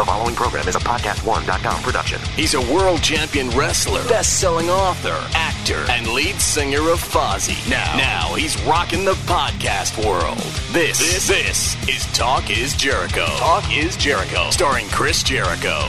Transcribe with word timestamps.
The 0.00 0.06
following 0.06 0.34
program 0.34 0.66
is 0.66 0.76
a 0.76 0.78
podcast1.com 0.78 1.82
production. 1.82 2.22
He's 2.34 2.54
a 2.54 2.60
world 2.72 3.02
champion 3.02 3.50
wrestler, 3.50 4.02
best-selling 4.08 4.70
author, 4.70 5.14
actor, 5.34 5.84
and 5.90 6.06
lead 6.06 6.36
singer 6.36 6.88
of 6.88 6.98
Fozzy. 6.98 7.68
Now, 7.68 7.98
now 7.98 8.34
he's 8.34 8.58
rocking 8.62 9.04
the 9.04 9.12
podcast 9.12 10.02
world. 10.02 10.38
This, 10.72 10.98
this, 11.00 11.28
this 11.28 11.86
is 11.86 12.06
Talk 12.16 12.48
Is 12.48 12.74
Jericho. 12.74 13.26
Talk 13.26 13.70
Is 13.70 13.94
Jericho, 13.98 14.48
starring 14.48 14.86
Chris 14.88 15.22
Jericho. 15.22 15.82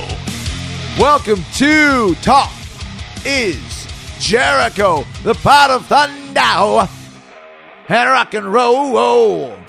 Welcome 0.99 1.45
to 1.53 2.13
Talk 2.15 2.51
is 3.23 3.87
Jericho, 4.19 5.05
the 5.23 5.35
pod 5.35 5.71
of 5.71 5.85
thunder 5.85 6.89
and 7.87 8.09
rock 8.09 8.33
and 8.33 8.45
roll. 8.45 9.60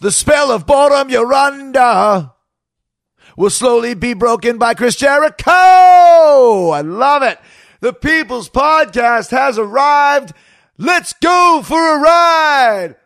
The 0.00 0.10
spell 0.10 0.50
of 0.50 0.66
boredom 0.66 1.10
you're 1.10 1.32
under 1.34 2.32
will 3.36 3.50
slowly 3.50 3.92
be 3.92 4.14
broken 4.14 4.56
by 4.56 4.72
Chris 4.72 4.96
Jericho. 4.96 5.50
I 5.50 6.80
love 6.82 7.22
it. 7.22 7.38
The 7.80 7.92
People's 7.92 8.48
Podcast 8.48 9.30
has 9.30 9.58
arrived. 9.58 10.32
Let's 10.78 11.12
go 11.12 11.62
for 11.62 11.96
a 11.96 12.00
ride. 12.00 12.96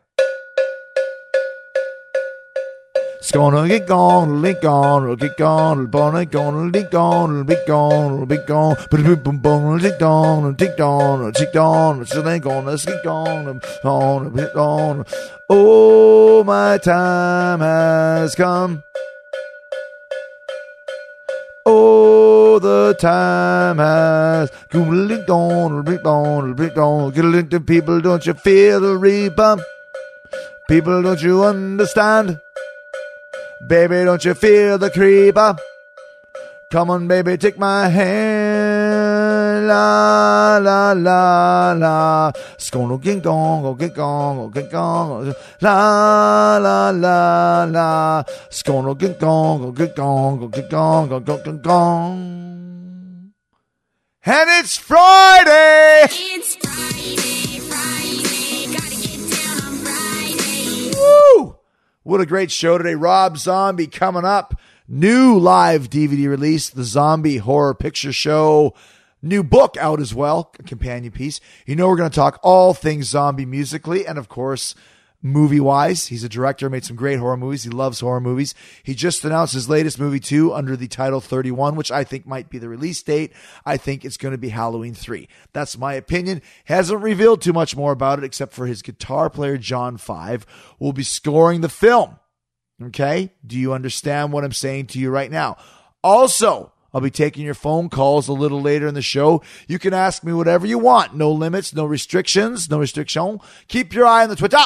It's 3.25 3.33
gonna 3.33 3.67
get 3.67 3.87
gone, 3.87 4.29
it'll 4.29 4.43
get 4.43 4.61
gone, 4.61 5.05
it'll 5.05 5.17
get 5.17 5.39
gone, 5.39 5.79
it'll 5.79 5.87
gonna 5.87 6.31
gone, 6.31 6.55
it'll 6.59 6.71
get 6.71 6.91
gone, 6.91 7.31
it'll 7.31 7.45
be 7.45 7.57
gone, 7.67 8.13
it'll 8.13 8.27
be 8.27 8.37
gone, 8.37 8.77
but 8.91 9.01
boom 9.01 9.23
boom 9.23 9.39
boom, 9.39 9.65
it'll 9.65 9.79
tick 9.79 9.99
down, 9.99 10.39
it'll 10.41 10.55
tick 10.55 10.77
down, 10.77 11.21
it'll 11.21 11.33
tick 11.33 11.53
down, 11.55 12.03
it's 12.03 12.11
still 12.11 12.29
ain't 12.29 12.45
gone, 12.45 12.67
let's 12.67 12.85
get 12.85 13.03
gone, 13.03 13.49
on, 13.83 14.27
it'll 14.27 14.37
get 14.37 14.55
on. 14.55 15.07
Oh, 15.49 16.45
my 16.45 16.77
time 16.77 17.61
has 17.61 18.35
come. 18.35 18.83
Oh, 21.65 22.59
the 22.59 22.95
time 23.01 23.79
has 23.79 24.51
come. 24.69 24.83
It'll 24.83 25.07
it'll 26.51 26.57
be 26.57 26.69
gone, 26.69 27.09
it'll. 27.09 27.15
Get 27.15 27.25
a 27.25 27.29
link 27.29 27.49
to 27.53 27.61
people, 27.61 28.03
don't 28.03 28.27
you 28.27 28.35
feel 28.35 28.81
the 28.81 28.99
reaper? 28.99 29.65
People, 30.69 31.01
don't 31.01 31.23
you 31.23 31.43
understand? 31.43 32.39
Baby, 33.67 34.05
don't 34.05 34.23
you 34.25 34.35
feel 34.35 34.77
the 34.77 34.91
creeper? 34.91 35.57
Come 36.71 36.91
on, 36.91 37.09
baby, 37.09 37.37
take 37.39 37.59
my 37.59 37.89
hand. 37.89 39.67
La, 39.67 40.59
la, 40.59 40.93
la, 40.93 41.73
la. 41.73 42.33
It's 42.55 42.69
gonna 42.69 42.99
get 42.99 43.23
gone, 43.23 43.63
go 43.63 43.75
get 43.75 43.95
gone, 43.95 44.37
go 44.37 44.49
get 44.49 44.71
gone. 44.71 45.35
La, 45.63 46.59
la, 46.59 46.91
la, 46.91 47.65
la. 47.65 48.23
It's 48.47 48.63
gonna 48.63 48.95
get 48.95 49.19
gone, 49.19 49.63
go 49.63 49.73
get 49.73 49.97
gone, 49.97 50.41
go 50.41 50.49
get 50.49 50.69
gone, 50.69 51.09
go, 51.09 51.21
go, 51.21 51.39
go. 51.39 52.07
And 54.27 54.49
it's 54.59 54.77
Friday! 54.77 56.07
It's 56.11 56.64
What 62.05 62.21
a 62.21 62.27
great 62.27 62.51
show 62.51 62.77
today. 62.77 62.95
Rob 62.95 63.39
Zombie 63.39 63.87
coming 63.87 64.27
up. 64.27 64.61
New 64.87 65.39
live 65.39 65.89
DVD 65.89 66.29
release, 66.29 66.69
The 66.69 66.85
Zombie 66.85 67.39
Horror 67.39 67.73
Picture 67.73 68.13
Show. 68.13 68.75
New 69.23 69.43
book 69.43 69.79
out 69.79 70.03
as 70.03 70.15
well, 70.15 70.53
a 70.59 70.63
companion 70.65 71.13
piece. 71.13 71.41
You 71.65 71.77
know, 71.77 71.89
we're 71.89 71.97
going 71.97 72.11
to 72.11 72.15
talk 72.15 72.39
all 72.43 72.75
things 72.75 73.07
zombie 73.07 73.47
musically 73.47 74.07
and, 74.07 74.19
of 74.19 74.29
course, 74.29 74.75
movie 75.25 75.59
wise. 75.59 76.09
He's 76.09 76.23
a 76.23 76.29
director, 76.29 76.69
made 76.71 76.85
some 76.85 76.97
great 76.97 77.19
horror 77.19 77.37
movies. 77.37 77.65
He 77.65 77.71
loves 77.71 78.01
horror 78.01 78.21
movies. 78.21 78.55
He 78.83 78.95
just 78.95 79.25
announced 79.25 79.55
his 79.55 79.69
latest 79.69 79.99
movie, 79.99 80.21
too, 80.21 80.53
under 80.53 80.77
the 80.77 80.87
title 80.87 81.21
31, 81.21 81.75
which 81.75 81.91
I 81.91 82.05
think 82.05 82.27
might 82.27 82.51
be 82.51 82.59
the 82.59 82.69
release 82.69 83.03
date. 83.03 83.33
I 83.65 83.79
think 83.79 84.05
it's 84.05 84.19
going 84.19 84.33
to 84.33 84.39
be 84.39 84.51
Halloween 84.51 84.95
3. 84.95 85.27
That's 85.53 85.79
my 85.79 85.95
opinion. 85.95 86.43
Hasn't 86.67 87.03
revealed 87.03 87.41
too 87.41 87.55
much 87.55 87.75
more 87.75 87.91
about 87.91 88.19
it, 88.19 88.25
except 88.25 88.53
for 88.53 88.67
his 88.67 88.83
guitar 88.83 89.31
player, 89.31 89.57
John 89.57 89.97
Five, 89.97 90.47
will 90.79 90.93
be 90.93 91.03
scoring 91.03 91.63
the 91.63 91.69
film. 91.69 92.19
Okay? 92.83 93.33
Do 93.45 93.59
you 93.59 93.73
understand 93.73 94.33
what 94.33 94.45
I'm 94.45 94.53
saying 94.53 94.89
to 94.89 94.99
you 94.99 95.09
right 95.09 95.31
now? 95.31 95.57
Also, 96.03 96.73
I'll 96.93 97.01
be 97.01 97.11
taking 97.11 97.45
your 97.45 97.55
phone 97.55 97.89
calls 97.89 98.29
a 98.29 98.33
little 98.33 98.61
later 98.61 98.87
in 98.87 98.95
the 98.95 99.03
show. 99.03 99.43
You 99.67 99.79
can 99.79 99.95
ask 99.95 100.23
me 100.23 100.35
whatever 100.35 100.67
you 100.67 100.79
want. 100.79 101.15
No 101.15 101.33
limits, 101.33 101.75
no 101.75 101.87
restrictions, 101.87 102.69
no 102.69 102.79
restriction. 102.79 103.41
Keep 103.69 103.95
your 103.95 104.07
eye 104.07 104.23
on 104.23 104.29
the 104.29 104.37
Twitter. 104.37 104.59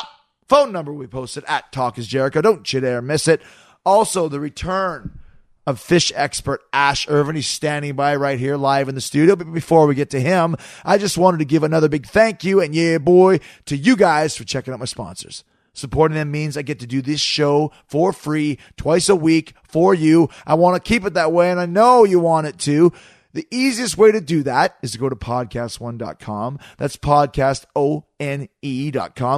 Phone 0.49 0.73
number 0.73 0.93
we 0.95 1.07
posted 1.07 1.45
at 1.47 1.71
Talk 1.73 1.99
is 1.99 2.07
Jericho. 2.07 2.41
Don't 2.41 2.73
you 2.73 2.81
dare 2.81 3.03
miss 3.03 3.29
it. 3.29 3.43
Also, 3.85 4.29
the 4.29 4.41
return 4.41 5.19
of 5.67 5.79
fish 5.79 6.11
expert 6.17 6.63
Ash 6.73 7.07
Irvine. 7.07 7.35
He's 7.35 7.47
standing 7.47 7.95
by 7.95 8.17
right 8.17 8.39
here 8.39 8.57
live 8.57 8.89
in 8.89 8.95
the 8.95 9.03
studio. 9.03 9.37
But 9.37 9.53
before 9.53 9.87
we 9.87 9.95
get 9.95 10.09
to 10.11 10.21
him, 10.21 10.57
I 10.87 10.97
just 10.97 11.19
wanted 11.19 11.39
to 11.39 11.45
give 11.45 11.63
another 11.63 11.91
big 11.91 12.07
thank 12.07 12.45
you 12.45 12.63
and 12.63 12.75
yeah, 12.75 12.97
boy, 12.97 13.41
to 13.67 13.77
you 13.77 13.95
guys 13.95 14.35
for 14.35 14.45
checking 14.45 14.73
out 14.73 14.81
my 14.81 14.87
sponsors. 14.87 15.45
Supporting 15.75 16.17
them 16.17 16.31
means 16.31 16.57
I 16.57 16.63
get 16.63 16.81
to 16.81 16.87
do 16.87 17.03
this 17.03 17.21
show 17.21 17.71
for 17.87 18.15
free 18.15 18.59
twice 18.79 19.11
a 19.11 19.15
week 19.15 19.53
for 19.65 19.93
you. 19.93 20.31
I 20.47 20.55
want 20.55 20.83
to 20.83 20.89
keep 20.89 21.05
it 21.05 21.13
that 21.15 21.31
way, 21.31 21.51
and 21.51 21.61
I 21.61 21.67
know 21.67 22.05
you 22.05 22.19
want 22.19 22.47
it 22.47 22.59
to. 22.61 22.91
The 23.39 23.47
easiest 23.53 23.97
way 23.97 24.11
to 24.11 24.21
do 24.21 24.43
that 24.43 24.79
is 24.83 24.91
to 24.91 24.99
go 24.99 25.09
to 25.09 25.15
podcast1.com. 25.15 26.59
That's 26.77 26.97
podcast. 26.97 27.67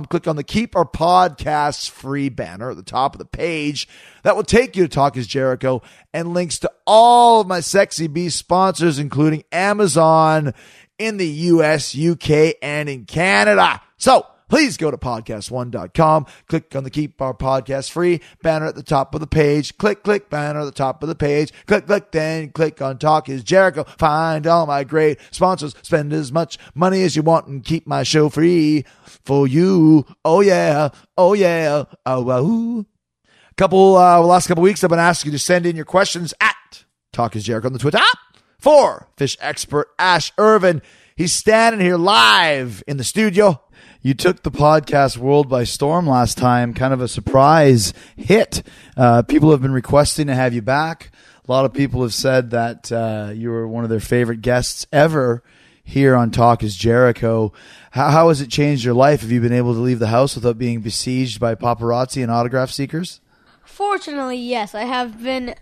Click 0.09 0.27
on 0.27 0.37
the 0.37 0.43
Keep 0.43 0.75
Our 0.75 0.87
Podcasts 0.87 1.91
Free 1.91 2.31
banner 2.31 2.71
at 2.71 2.79
the 2.79 2.83
top 2.83 3.15
of 3.15 3.19
the 3.19 3.27
page. 3.27 3.87
That 4.23 4.37
will 4.37 4.43
take 4.43 4.75
you 4.75 4.85
to 4.85 4.89
Talk 4.89 5.19
is 5.19 5.27
Jericho 5.27 5.83
and 6.15 6.33
links 6.33 6.61
to 6.61 6.73
all 6.87 7.43
of 7.43 7.47
my 7.47 7.61
Sexy 7.61 8.07
Beast 8.07 8.39
sponsors, 8.39 8.99
including 8.99 9.45
Amazon 9.53 10.55
in 10.99 11.19
the 11.19 11.29
US, 11.29 11.95
UK, 11.95 12.55
and 12.63 12.89
in 12.89 13.05
Canada. 13.05 13.83
So, 13.99 14.27
please 14.51 14.77
go 14.77 14.91
to 14.91 14.99
podcast1.com. 14.99 16.27
Click 16.49 16.77
on 16.77 16.85
the 16.85 16.91
Keep 16.91 17.23
Our 17.23 17.33
Podcast 17.33 17.91
Free 17.91 18.21
banner 18.43 18.67
at 18.67 18.75
the 18.75 18.83
top 18.83 19.15
of 19.15 19.21
the 19.21 19.27
page. 19.27 19.79
Click, 19.79 20.03
click, 20.03 20.29
banner 20.29 20.61
at 20.61 20.65
the 20.65 20.73
top 20.73 21.03
of 21.03 21.09
the 21.09 21.15
page. 21.15 21.53
Click, 21.67 21.87
click, 21.87 22.11
then 22.11 22.51
click 22.51 22.83
on 22.83 22.99
Talk 22.99 23.29
is 23.29 23.43
Jericho. 23.43 23.85
Find 23.85 24.47
all 24.47 24.67
my 24.67 24.85
great 24.85 25.19
sponsors. 25.31 25.75
Spend 25.83 26.13
as 26.13 26.31
much 26.31 26.59
money 26.75 27.03
as 27.03 27.17
you 27.17 27.23
want 27.23 27.47
and 27.47 27.65
keep 27.65 27.87
my 27.87 28.03
show 28.03 28.29
free 28.29 28.85
for 29.25 29.47
you. 29.47 30.05
Oh, 30.25 30.41
yeah. 30.41 30.91
Oh, 31.17 31.33
yeah. 31.33 31.85
Oh, 32.05 32.21
wow. 32.23 32.85
Couple, 33.57 33.97
uh, 33.97 34.21
last 34.21 34.49
couple 34.49 34.63
weeks, 34.63 34.83
I've 34.83 34.91
been 34.91 34.99
asking 34.99 35.33
you 35.33 35.39
to 35.39 35.45
send 35.45 35.67
in 35.67 35.77
your 35.77 35.85
questions 35.85 36.35
at 36.41 36.85
Talk 37.13 37.37
is 37.37 37.45
Jericho 37.45 37.69
on 37.69 37.73
the 37.73 37.79
Twitter 37.79 37.99
for 38.59 39.09
fish 39.17 39.37
expert 39.41 39.89
Ash 39.99 40.33
Irvine. 40.39 40.83
He's 41.17 41.33
standing 41.33 41.81
here 41.81 41.97
live 41.97 42.83
in 42.87 42.97
the 42.97 43.05
studio 43.05 43.61
you 44.03 44.15
took 44.15 44.43
the 44.43 44.51
podcast 44.51 45.19
world 45.19 45.49
by 45.49 45.65
storm 45.65 46.07
last 46.07 46.39
time, 46.39 46.75
kind 46.75 46.93
of 46.95 47.01
a 47.01 47.09
surprise 47.09 47.93
hit. 48.17 48.63
Uh, 48.97 49.23
people 49.23 49.51
have 49.51 49.61
been 49.61 49.73
requesting 49.73 50.27
to 50.29 50.35
have 50.35 50.55
you 50.55 50.63
back. 50.63 51.11
A 51.47 51.53
lot 51.53 51.65
of 51.65 51.73
people 51.73 52.03
have 52.03 52.15
said 52.15 52.51
that 52.51 52.91
uh, 52.93 53.33
you 53.35 53.51
were 53.51 53.67
one 53.67 53.85
of 53.85 53.91
their 53.91 54.01
favorite 54.01 54.41
guests 54.41 54.87
ever 54.93 55.43
here 55.83 56.15
on 56.15 56.31
Talk 56.31 56.63
is 56.63 56.77
Jericho. 56.77 57.53
How, 57.91 58.11
how 58.11 58.29
has 58.29 58.41
it 58.41 58.49
changed 58.49 58.85
your 58.85 58.95
life? 58.95 59.23
Have 59.23 59.33
you 59.33 59.41
been 59.41 59.53
able 59.53 59.75
to 59.75 59.81
leave 59.81 59.99
the 59.99 60.07
house 60.07 60.35
without 60.35 60.57
being 60.57 60.81
besieged 60.81 61.41
by 61.41 61.55
paparazzi 61.55 62.23
and 62.23 62.31
autograph 62.31 62.71
seekers? 62.71 63.21
Fortunately, 63.65 64.37
yes, 64.37 64.75
I 64.75 64.85
have 64.85 65.23
been 65.23 65.55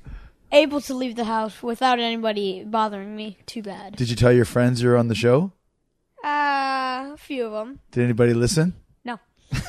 able 0.53 0.81
to 0.83 0.95
leave 0.95 1.17
the 1.17 1.25
house 1.25 1.63
without 1.63 1.99
anybody 1.99 2.65
bothering 2.65 3.17
me 3.17 3.39
too 3.47 3.63
bad. 3.63 3.97
Did 3.97 4.11
you 4.11 4.17
tell 4.17 4.33
your 4.33 4.45
friends 4.45 4.83
you're 4.83 4.97
on 4.97 5.09
the 5.09 5.15
show? 5.15 5.53
Uh, 6.25 7.13
a 7.13 7.17
few 7.17 7.47
of 7.47 7.53
them. 7.53 7.81
Did 7.93 8.05
anybody 8.05 8.35
listen? 8.35 8.75
No. 9.05 9.19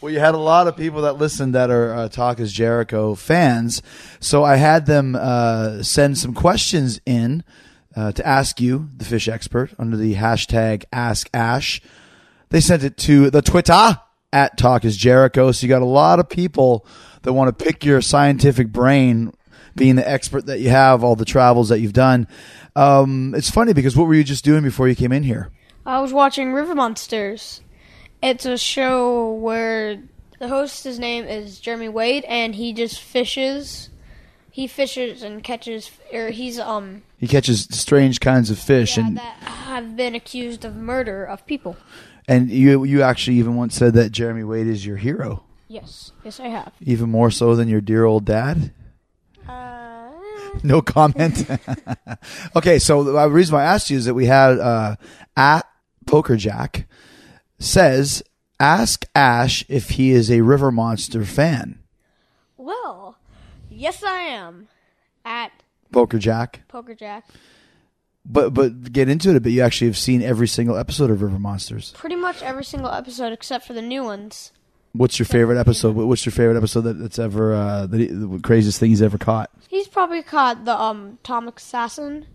Well, 0.00 0.10
you 0.10 0.18
had 0.18 0.34
a 0.34 0.38
lot 0.38 0.66
of 0.66 0.78
people 0.78 1.02
that 1.02 1.18
listened 1.18 1.54
that 1.54 1.70
are 1.70 1.92
uh, 1.92 2.08
Talk 2.08 2.40
is 2.40 2.54
Jericho 2.54 3.14
fans. 3.14 3.82
So 4.18 4.42
I 4.42 4.56
had 4.56 4.86
them 4.86 5.14
uh, 5.14 5.82
send 5.82 6.16
some 6.16 6.32
questions 6.32 7.02
in 7.04 7.44
uh, 7.94 8.12
to 8.12 8.26
ask 8.26 8.62
you, 8.62 8.88
the 8.96 9.04
fish 9.04 9.28
expert, 9.28 9.74
under 9.78 9.98
the 9.98 10.14
hashtag 10.14 10.84
Ask 10.90 11.28
Ash. 11.34 11.82
They 12.48 12.60
sent 12.60 12.82
it 12.82 12.96
to 12.98 13.28
the 13.28 13.42
Twitter 13.42 13.98
at 14.32 14.56
Talk 14.56 14.86
is 14.86 14.96
Jericho. 14.96 15.52
So 15.52 15.66
you 15.66 15.68
got 15.68 15.82
a 15.82 15.84
lot 15.84 16.18
of 16.18 16.30
people 16.30 16.86
that 17.20 17.34
want 17.34 17.56
to 17.58 17.64
pick 17.64 17.84
your 17.84 18.00
scientific 18.00 18.72
brain, 18.72 19.34
being 19.76 19.96
the 19.96 20.08
expert 20.08 20.46
that 20.46 20.60
you 20.60 20.68
have, 20.70 21.02
all 21.04 21.16
the 21.16 21.24
travels 21.24 21.68
that 21.68 21.80
you've 21.80 21.92
done. 21.92 22.26
Um, 22.76 23.34
it's 23.36 23.50
funny 23.50 23.72
because 23.72 23.96
what 23.96 24.06
were 24.06 24.14
you 24.14 24.24
just 24.24 24.44
doing 24.44 24.62
before 24.62 24.88
you 24.88 24.94
came 24.94 25.12
in 25.12 25.22
here? 25.22 25.50
I 25.86 26.00
was 26.00 26.12
watching 26.12 26.52
River 26.52 26.74
Monsters. 26.74 27.60
It's 28.22 28.44
a 28.44 28.58
show 28.58 29.32
where 29.34 30.02
the 30.38 30.48
host, 30.48 30.84
his 30.84 30.98
name 30.98 31.24
is 31.24 31.58
Jeremy 31.58 31.88
Wade, 31.88 32.24
and 32.24 32.54
he 32.54 32.72
just 32.72 33.00
fishes. 33.00 33.88
He 34.50 34.66
fishes 34.66 35.22
and 35.22 35.42
catches, 35.42 35.90
or 36.12 36.28
he's 36.30 36.58
um 36.58 37.02
He 37.18 37.26
catches 37.28 37.62
strange 37.70 38.20
kinds 38.20 38.50
of 38.50 38.58
fish, 38.58 38.96
yeah, 38.98 39.06
and 39.06 39.16
that 39.16 39.36
have 39.42 39.96
been 39.96 40.14
accused 40.14 40.64
of 40.64 40.74
murder 40.76 41.24
of 41.24 41.46
people. 41.46 41.76
And 42.28 42.50
you 42.50 42.84
you 42.84 43.00
actually 43.02 43.36
even 43.38 43.56
once 43.56 43.74
said 43.74 43.94
that 43.94 44.10
Jeremy 44.12 44.44
Wade 44.44 44.66
is 44.66 44.84
your 44.84 44.96
hero, 44.96 45.44
Yes, 45.68 46.12
yes, 46.24 46.40
I 46.40 46.48
have. 46.48 46.72
even 46.80 47.10
more 47.10 47.30
so 47.30 47.54
than 47.54 47.68
your 47.68 47.80
dear 47.80 48.04
old 48.04 48.24
dad. 48.24 48.72
Uh, 49.50 50.58
No 50.62 50.82
comment. 50.82 51.46
okay, 52.56 52.78
so 52.78 53.04
the 53.04 53.30
reason 53.30 53.54
why 53.54 53.62
I 53.62 53.74
asked 53.74 53.90
you 53.90 53.96
is 53.98 54.04
that 54.04 54.14
we 54.14 54.26
had 54.26 54.58
uh, 54.58 54.96
at 55.36 55.66
Poker 56.06 56.36
Jack 56.36 56.86
says 57.58 58.22
ask 58.58 59.04
Ash 59.14 59.64
if 59.68 59.90
he 59.90 60.10
is 60.10 60.30
a 60.30 60.40
River 60.42 60.70
Monster 60.72 61.24
fan. 61.24 61.78
well, 62.56 63.16
yes, 63.70 64.02
I 64.02 64.20
am. 64.20 64.68
At 65.24 65.52
Poker 65.92 66.18
Jack, 66.18 66.62
Poker 66.68 66.94
Jack, 66.94 67.26
but 68.24 68.54
but 68.54 68.90
get 68.92 69.08
into 69.08 69.28
it 69.30 69.36
a 69.36 69.40
bit. 69.40 69.50
You 69.52 69.60
actually 69.62 69.88
have 69.88 69.98
seen 69.98 70.22
every 70.22 70.48
single 70.48 70.76
episode 70.76 71.10
of 71.10 71.20
River 71.22 71.38
Monsters. 71.38 71.92
pretty 71.96 72.16
much 72.16 72.42
every 72.42 72.64
single 72.64 72.90
episode 72.90 73.32
except 73.32 73.66
for 73.66 73.74
the 73.74 73.82
new 73.82 74.02
ones. 74.02 74.52
What's 74.92 75.18
your 75.18 75.26
favorite 75.26 75.58
episode? 75.58 75.94
What's 75.94 76.26
your 76.26 76.32
favorite 76.32 76.56
episode 76.56 76.80
that, 76.82 76.94
that's 76.98 77.18
ever 77.18 77.54
uh, 77.54 77.86
the, 77.86 78.06
the 78.06 78.40
craziest 78.40 78.80
thing 78.80 78.90
he's 78.90 79.02
ever 79.02 79.18
caught? 79.18 79.50
He's 79.68 79.86
probably 79.86 80.22
caught 80.22 80.64
the 80.64 80.76
um 80.78 81.18
atomic 81.22 81.58
assassin. 81.58 82.26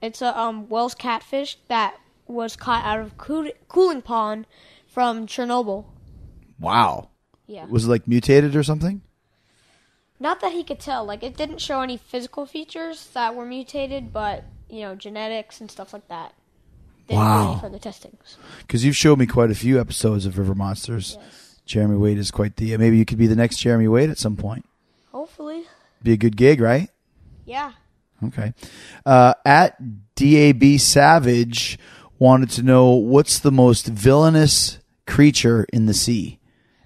It's 0.00 0.22
a 0.22 0.38
um 0.38 0.68
wels 0.68 0.94
catfish 0.94 1.58
that 1.68 1.96
was 2.26 2.54
caught 2.56 2.84
out 2.84 3.00
of 3.00 3.16
cool- 3.18 3.50
cooling 3.68 4.00
pond 4.02 4.46
from 4.86 5.26
Chernobyl. 5.26 5.86
Wow. 6.60 7.10
Yeah. 7.46 7.66
Was 7.66 7.86
it 7.86 7.88
like 7.88 8.06
mutated 8.06 8.54
or 8.54 8.62
something? 8.62 9.02
Not 10.20 10.40
that 10.40 10.52
he 10.52 10.62
could 10.62 10.78
tell. 10.78 11.04
Like 11.04 11.24
it 11.24 11.36
didn't 11.36 11.58
show 11.60 11.80
any 11.80 11.96
physical 11.96 12.46
features 12.46 13.08
that 13.14 13.34
were 13.34 13.44
mutated, 13.44 14.12
but 14.12 14.44
you 14.70 14.82
know 14.82 14.94
genetics 14.94 15.60
and 15.60 15.68
stuff 15.68 15.92
like 15.92 16.06
that. 16.08 16.32
They 17.08 17.16
Wow. 17.16 17.58
for 17.60 17.68
the 17.68 17.78
testings. 17.80 18.36
Because 18.60 18.84
you've 18.84 18.96
showed 18.96 19.18
me 19.18 19.26
quite 19.26 19.50
a 19.50 19.54
few 19.54 19.80
episodes 19.80 20.24
of 20.26 20.38
River 20.38 20.54
Monsters. 20.54 21.18
Jeremy 21.66 21.96
Wade 21.96 22.18
is 22.18 22.30
quite 22.30 22.56
the. 22.56 22.76
Maybe 22.76 22.98
you 22.98 23.04
could 23.04 23.18
be 23.18 23.26
the 23.26 23.36
next 23.36 23.58
Jeremy 23.58 23.88
Wade 23.88 24.10
at 24.10 24.18
some 24.18 24.36
point. 24.36 24.66
Hopefully, 25.12 25.62
Be 26.02 26.12
a 26.12 26.16
good 26.16 26.36
gig, 26.36 26.60
right? 26.60 26.90
yeah. 27.44 27.72
Okay. 28.22 28.54
Uh, 29.04 29.34
at 29.44 29.76
DAB 30.14 30.78
Savage 30.78 31.78
wanted 32.18 32.48
to 32.50 32.62
know 32.62 32.90
what's 32.92 33.38
the 33.38 33.50
most 33.52 33.86
villainous 33.86 34.78
creature 35.06 35.66
in 35.72 35.86
the 35.86 35.92
sea, 35.94 36.38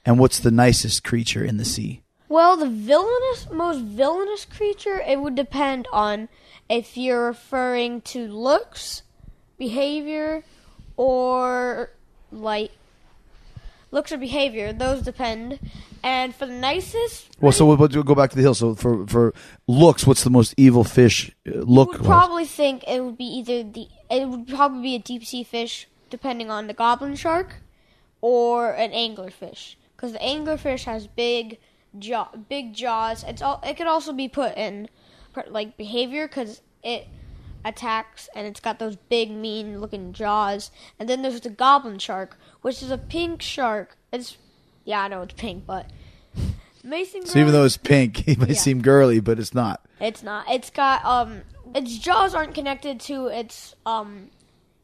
and 0.04 0.18
what's 0.18 0.38
the 0.40 0.50
nicest 0.50 1.04
creature 1.04 1.44
in 1.44 1.56
the 1.58 1.64
sea. 1.64 2.02
Well, 2.28 2.56
the 2.56 2.68
villainous, 2.68 3.48
most 3.50 3.80
villainous 3.82 4.44
creature, 4.46 5.00
it 5.06 5.20
would 5.20 5.34
depend 5.34 5.86
on 5.92 6.28
if 6.68 6.96
you're 6.96 7.26
referring 7.26 8.00
to 8.02 8.26
looks, 8.26 9.02
behavior, 9.58 10.42
or 10.96 11.90
like 12.32 12.72
looks 13.90 14.12
or 14.12 14.18
behavior. 14.18 14.72
Those 14.72 15.02
depend. 15.02 15.58
And 16.02 16.34
for 16.34 16.46
the 16.46 16.52
nicest, 16.52 17.36
Well, 17.40 17.50
so 17.52 17.66
we'll, 17.66 17.76
we'll 17.76 17.88
go 17.88 18.14
back 18.14 18.30
to 18.30 18.36
the 18.36 18.42
hill. 18.42 18.54
So 18.54 18.74
for 18.74 19.06
for 19.06 19.34
looks, 19.66 20.06
what's 20.06 20.22
the 20.22 20.30
most 20.30 20.54
evil 20.56 20.84
fish 20.84 21.30
uh, 21.46 21.58
look? 21.58 21.92
would 21.92 22.04
probably 22.04 22.44
think 22.44 22.84
it 22.86 23.02
would 23.02 23.18
be 23.18 23.24
either 23.24 23.64
the 23.64 23.88
it 24.10 24.28
would 24.28 24.46
probably 24.46 24.82
be 24.82 24.94
a 24.94 25.00
deep 25.00 25.24
sea 25.24 25.42
fish, 25.42 25.88
depending 26.08 26.50
on 26.50 26.68
the 26.68 26.74
goblin 26.74 27.16
shark, 27.16 27.56
or 28.20 28.72
an 28.72 28.92
anglerfish. 28.92 29.74
Because 29.96 30.12
the 30.12 30.18
anglerfish 30.20 30.84
has 30.84 31.08
big 31.08 31.58
jaw, 31.98 32.28
big 32.48 32.74
jaws. 32.74 33.24
It's 33.26 33.42
all. 33.42 33.60
It 33.66 33.76
could 33.76 33.88
also 33.88 34.12
be 34.12 34.28
put 34.28 34.56
in 34.56 34.88
like 35.48 35.76
behavior 35.76 36.28
because 36.28 36.60
it 36.82 37.06
attacks 37.64 38.28
and 38.34 38.46
it's 38.46 38.60
got 38.60 38.78
those 38.78 38.96
big 38.96 39.30
mean 39.30 39.80
looking 39.80 40.12
jaws. 40.12 40.70
And 40.98 41.08
then 41.08 41.22
there's 41.22 41.40
the 41.40 41.50
goblin 41.50 41.98
shark, 41.98 42.38
which 42.62 42.82
is 42.82 42.90
a 42.90 42.98
pink 42.98 43.42
shark. 43.42 43.96
It's 44.12 44.36
yeah, 44.84 45.02
I 45.02 45.08
know 45.08 45.22
it's 45.22 45.34
pink, 45.34 45.64
but 45.66 45.90
Mason. 46.84 47.26
so 47.26 47.38
even 47.38 47.52
though 47.52 47.64
it's 47.64 47.76
pink, 47.76 48.26
it 48.28 48.38
may 48.38 48.48
Yeah. 48.48 48.54
seem 48.54 48.82
girly, 48.82 49.20
but 49.20 49.38
it's 49.38 49.54
not. 49.54 49.84
It's 50.00 50.22
not. 50.22 50.48
It's 50.50 50.70
got 50.70 51.04
um 51.04 51.42
its 51.74 51.98
jaws 51.98 52.34
aren't 52.34 52.54
connected 52.54 53.00
to 53.00 53.26
its 53.26 53.74
um 53.84 54.30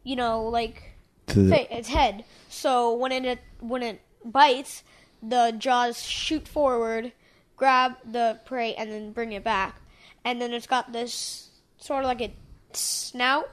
you 0.03 0.17
know 0.17 0.45
like 0.49 0.83
To 1.29 1.43
the- 1.43 1.77
its 1.77 1.89
head. 1.89 2.25
So 2.49 2.95
when 2.95 3.13
it 3.13 3.39
when 3.61 3.83
it 3.83 4.01
bites, 4.25 4.83
the 5.23 5.55
jaws 5.57 6.03
shoot 6.03 6.47
forward, 6.49 7.13
grab 7.57 7.93
the 8.05 8.39
prey 8.45 8.75
and 8.75 8.91
then 8.91 9.13
bring 9.13 9.33
it 9.33 9.45
back. 9.45 9.81
And 10.25 10.41
then 10.41 10.53
it's 10.53 10.67
got 10.67 10.93
this 10.93 11.51
sort 11.79 12.05
of 12.05 12.09
like 12.09 12.21
a 12.23 12.33
snout 12.73 13.51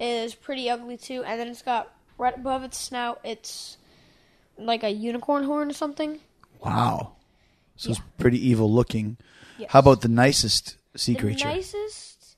is 0.00 0.34
pretty 0.34 0.68
ugly 0.68 0.96
too 0.96 1.22
and 1.24 1.38
then 1.40 1.46
it's 1.48 1.62
got 1.62 1.94
right 2.18 2.36
above 2.36 2.62
its 2.64 2.78
snout 2.78 3.20
it's 3.24 3.76
like 4.58 4.82
a 4.84 4.90
unicorn 4.90 5.44
horn 5.44 5.70
or 5.70 5.72
something. 5.74 6.20
Wow. 6.64 7.12
So 7.76 7.90
it's 7.90 8.00
pretty 8.18 8.38
evil 8.48 8.70
looking. 8.72 9.16
Yes. 9.58 9.70
How 9.72 9.78
about 9.80 10.02
the 10.02 10.08
nicest 10.08 10.76
sea 10.94 11.14
The 11.14 11.20
creature? 11.20 11.48
nicest? 11.48 12.36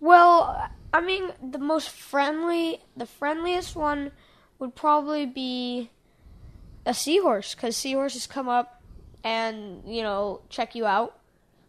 Well, 0.00 0.68
I 0.94 1.00
mean, 1.00 1.32
the 1.42 1.58
most 1.58 1.90
friendly, 1.90 2.80
the 2.96 3.06
friendliest 3.06 3.76
one 3.76 4.12
would 4.58 4.74
probably 4.74 5.26
be 5.26 5.90
a 6.86 6.94
seahorse, 6.94 7.54
because 7.54 7.76
seahorses 7.76 8.26
come 8.26 8.48
up 8.48 8.80
and, 9.22 9.82
you 9.86 10.02
know, 10.02 10.40
check 10.48 10.74
you 10.74 10.86
out. 10.86 11.18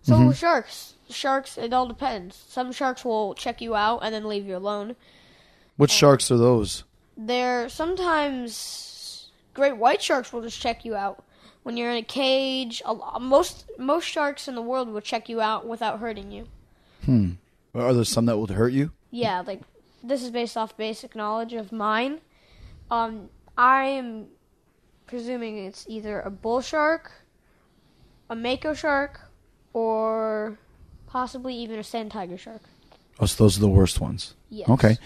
So 0.04 0.16
Mm-hmm. 0.16 0.32
sharks. 0.32 0.94
Sharks, 1.10 1.58
it 1.58 1.74
all 1.74 1.88
depends. 1.88 2.36
Some 2.48 2.72
sharks 2.72 3.04
will 3.04 3.34
check 3.36 3.62
you 3.62 3.76
out 3.76 4.00
and 4.02 4.14
then 4.16 4.26
leave 4.28 4.46
you 4.48 4.56
alone. 4.56 4.96
What 5.76 5.92
sharks 5.92 6.32
are 6.32 6.38
those? 6.38 6.84
They're 7.24 7.70
sometimes 7.70 9.30
great 9.54 9.78
white 9.78 10.02
sharks 10.02 10.34
will 10.34 10.42
just 10.42 10.60
check 10.60 10.86
you 10.86 10.96
out 10.96 11.24
when 11.64 11.78
you're 11.78 11.92
in 11.92 11.98
a 11.98 12.04
cage. 12.04 12.82
A 12.86 13.20
most 13.20 13.70
most 13.78 14.06
sharks 14.06 14.48
in 14.48 14.56
the 14.56 14.62
world 14.62 14.90
will 14.90 15.02
check 15.02 15.30
you 15.30 15.40
out 15.40 15.68
without 15.68 16.00
hurting 16.00 16.32
you. 16.32 16.48
Or 17.74 17.82
are 17.82 17.94
there 17.94 18.04
some 18.04 18.26
that 18.26 18.38
would 18.38 18.50
hurt 18.50 18.74
you? 18.74 18.92
Yeah, 19.12 19.42
like 19.46 19.62
this 20.04 20.24
is 20.24 20.32
based 20.32 20.58
off 20.58 20.76
basic 20.78 21.16
knowledge 21.16 21.54
of 21.54 21.72
mine. 21.72 22.22
Um, 22.90 23.30
I 23.58 23.84
am 23.84 24.28
presuming 25.06 25.66
it's 25.66 25.86
either 25.88 26.22
a 26.22 26.32
bull 26.32 26.62
shark, 26.62 27.12
a 28.30 28.36
mako 28.36 28.74
shark, 28.74 29.22
or 29.74 30.58
possibly 31.08 31.56
even 31.56 31.78
a 31.78 31.84
sand 31.84 32.12
tiger 32.12 32.38
shark. 32.38 32.62
Oh, 33.20 33.26
so 33.26 33.44
those 33.44 33.58
are 33.58 33.62
the 33.62 33.70
worst 33.70 34.02
ones. 34.02 34.36
Yes. 34.50 34.70
Okay. 34.70 34.98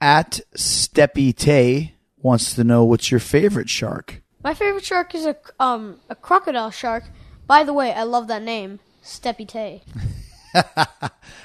At 0.00 0.40
Steppy 0.56 1.34
Tay 1.34 1.94
wants 2.18 2.54
to 2.54 2.64
know 2.64 2.84
what's 2.84 3.10
your 3.10 3.20
favorite 3.20 3.68
shark. 3.70 4.22
My 4.44 4.54
favorite 4.54 4.84
shark 4.84 5.14
is 5.14 5.26
a 5.26 5.36
um 5.58 6.00
a 6.08 6.14
crocodile 6.14 6.70
shark. 6.70 7.04
By 7.46 7.64
the 7.64 7.72
way, 7.72 7.92
I 7.92 8.02
love 8.02 8.26
that 8.28 8.42
name, 8.42 8.80
Steppy 9.02 9.46
Tay. 9.46 9.82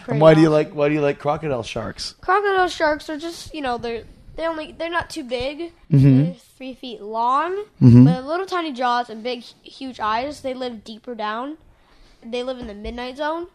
And 0.07 0.21
why 0.21 0.33
do 0.33 0.41
you 0.41 0.49
like 0.49 0.71
why 0.71 0.87
do 0.87 0.93
you 0.93 1.01
like 1.01 1.19
crocodile 1.19 1.63
sharks? 1.63 2.15
crocodile 2.21 2.67
sharks 2.69 3.09
are 3.09 3.17
just 3.17 3.53
you 3.53 3.61
know 3.61 3.77
they're 3.77 4.03
they 4.35 4.47
only 4.47 4.71
they're 4.71 4.89
not 4.89 5.09
too 5.09 5.23
big 5.23 5.73
Mm-hmm. 5.91 6.23
they're 6.23 6.33
three 6.57 6.73
feet 6.73 7.01
long 7.01 7.65
but 7.81 8.23
little 8.25 8.45
tiny 8.45 8.71
jaws 8.71 9.09
and 9.09 9.21
big 9.23 9.41
huge 9.63 9.99
eyes 9.99 10.41
they 10.41 10.53
live 10.53 10.83
deeper 10.85 11.13
down 11.13 11.57
they 12.23 12.41
live 12.41 12.59
in 12.59 12.67
the 12.67 12.73
midnight 12.73 13.17
zone 13.17 13.47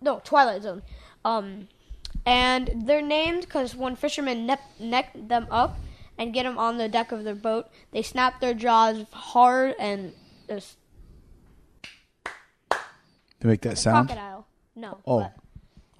no 0.00 0.20
twilight 0.24 0.62
zone 0.62 0.82
um 1.24 1.68
and 2.26 2.82
they're 2.86 3.00
named 3.02 3.42
because 3.42 3.74
when 3.74 3.96
fishermen 3.96 4.44
net, 4.46 4.60
net 4.80 5.08
them 5.14 5.46
up 5.50 5.78
and 6.18 6.34
get 6.34 6.42
them 6.42 6.58
on 6.58 6.76
the 6.76 6.88
deck 6.88 7.12
of 7.12 7.24
their 7.24 7.34
boat, 7.34 7.68
they 7.92 8.02
snap 8.02 8.40
their 8.40 8.52
jaws 8.54 9.04
hard 9.12 9.74
and 9.78 10.12
just 10.48 10.76
To 13.40 13.46
make 13.46 13.60
that 13.62 13.78
sound. 13.78 14.08
crocodile. 14.08 14.46
No. 14.74 14.98
Oh, 15.06 15.20
but 15.20 15.32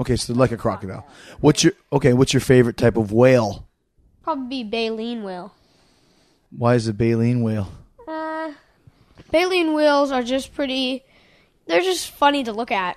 okay. 0.00 0.16
So 0.16 0.32
they're 0.32 0.40
like 0.40 0.52
a 0.52 0.56
crocodile. 0.56 1.06
What's 1.40 1.64
your 1.64 1.72
okay? 1.92 2.12
What's 2.12 2.32
your 2.32 2.40
favorite 2.40 2.76
type 2.76 2.96
of 2.96 3.12
whale? 3.12 3.62
probably 4.22 4.64
be 4.64 4.68
baleen 4.68 5.22
whale. 5.22 5.54
Why 6.50 6.74
is 6.74 6.88
a 6.88 6.92
baleen 6.92 7.42
whale? 7.42 7.68
Uh, 8.08 8.52
baleen 9.30 9.72
whales 9.72 10.10
are 10.10 10.22
just 10.22 10.52
pretty. 10.54 11.04
They're 11.66 11.80
just 11.80 12.10
funny 12.10 12.42
to 12.44 12.52
look 12.52 12.70
at, 12.72 12.96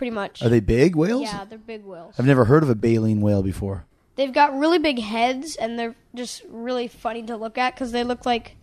pretty 0.00 0.10
much. 0.12 0.42
Are 0.42 0.48
they 0.48 0.60
big 0.60 0.96
whales? 0.96 1.24
Yeah, 1.24 1.44
they're 1.44 1.58
big 1.58 1.84
whales. 1.84 2.14
I've 2.18 2.24
never 2.24 2.46
heard 2.46 2.62
of 2.62 2.70
a 2.70 2.74
baleen 2.74 3.20
whale 3.20 3.42
before. 3.42 3.84
They've 4.16 4.32
got 4.32 4.58
really 4.58 4.78
big 4.78 4.98
heads, 4.98 5.56
and 5.56 5.78
they're 5.78 5.94
just 6.14 6.42
really 6.48 6.88
funny 6.88 7.22
to 7.24 7.36
look 7.36 7.58
at 7.58 7.74
because 7.74 7.92
they 7.92 8.02
look 8.02 8.24
like 8.24 8.56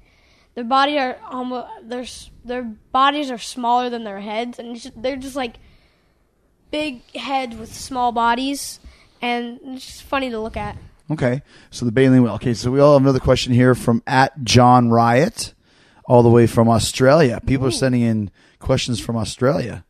their 0.56 0.63
body 0.63 0.98
are 0.98 1.20
almost 1.29 1.67
their 1.84 2.06
their 2.44 2.63
bodies 2.63 3.29
are 3.29 3.38
smaller 3.38 3.91
than 3.91 4.03
their 4.03 4.20
heads, 4.20 4.58
and 4.58 4.77
just, 4.77 5.00
they're 5.00 5.15
just 5.15 5.36
like 5.36 5.58
big 6.72 7.03
heads 7.15 7.56
with 7.56 7.72
small 7.72 8.12
bodies, 8.12 8.79
and 9.22 9.60
it's 9.63 9.86
just 9.86 10.01
funny 10.01 10.32
to 10.32 10.39
look 10.39 10.58
at. 10.58 10.75
Okay, 11.12 11.44
so 11.70 11.86
the 11.86 11.91
baleen 11.91 12.24
whale. 12.24 12.34
Okay, 12.34 12.56
so 12.56 12.72
we 12.72 12.79
all 12.79 12.94
have 12.94 13.03
another 13.03 13.20
question 13.20 13.53
here 13.53 13.75
from 13.75 14.01
at 14.08 14.44
John 14.44 14.89
Riot, 14.89 15.53
all 16.06 16.24
the 16.24 16.32
way 16.32 16.48
from 16.48 16.67
Australia. 16.67 17.39
People 17.46 17.67
are 17.67 17.72
sending 17.72 18.01
in 18.01 18.32
questions 18.58 19.00
from 19.00 19.15
Australia. 19.15 19.84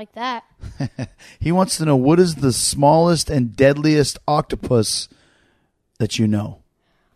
Like 0.00 0.12
that. 0.12 0.44
He 1.38 1.52
wants 1.52 1.76
to 1.76 1.84
know 1.84 1.94
what 1.94 2.18
is 2.18 2.36
the 2.36 2.54
smallest 2.54 3.28
and 3.28 3.54
deadliest 3.54 4.16
octopus 4.26 5.10
that 5.98 6.18
you 6.18 6.26
know. 6.26 6.62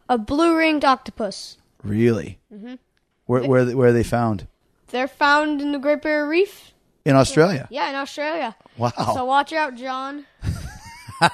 A 0.06 0.18
blue 0.18 0.54
ringed 0.54 0.84
octopus. 0.84 1.56
Really? 1.82 2.40
Mm-hmm. 2.52 2.74
Where 3.24 3.42
where 3.44 3.64
where 3.74 3.88
are 3.88 3.92
they 3.92 4.02
found? 4.02 4.48
They're 4.88 5.08
found 5.08 5.62
in 5.62 5.72
the 5.72 5.78
Great 5.78 6.02
Barrier 6.02 6.28
Reef. 6.28 6.74
In 7.06 7.16
Australia. 7.16 7.68
Yeah, 7.70 7.88
in 7.88 7.94
Australia. 7.94 8.54
Wow. 8.76 8.92
So 9.14 9.24
watch 9.24 9.54
out, 9.54 9.76
John. 9.76 10.26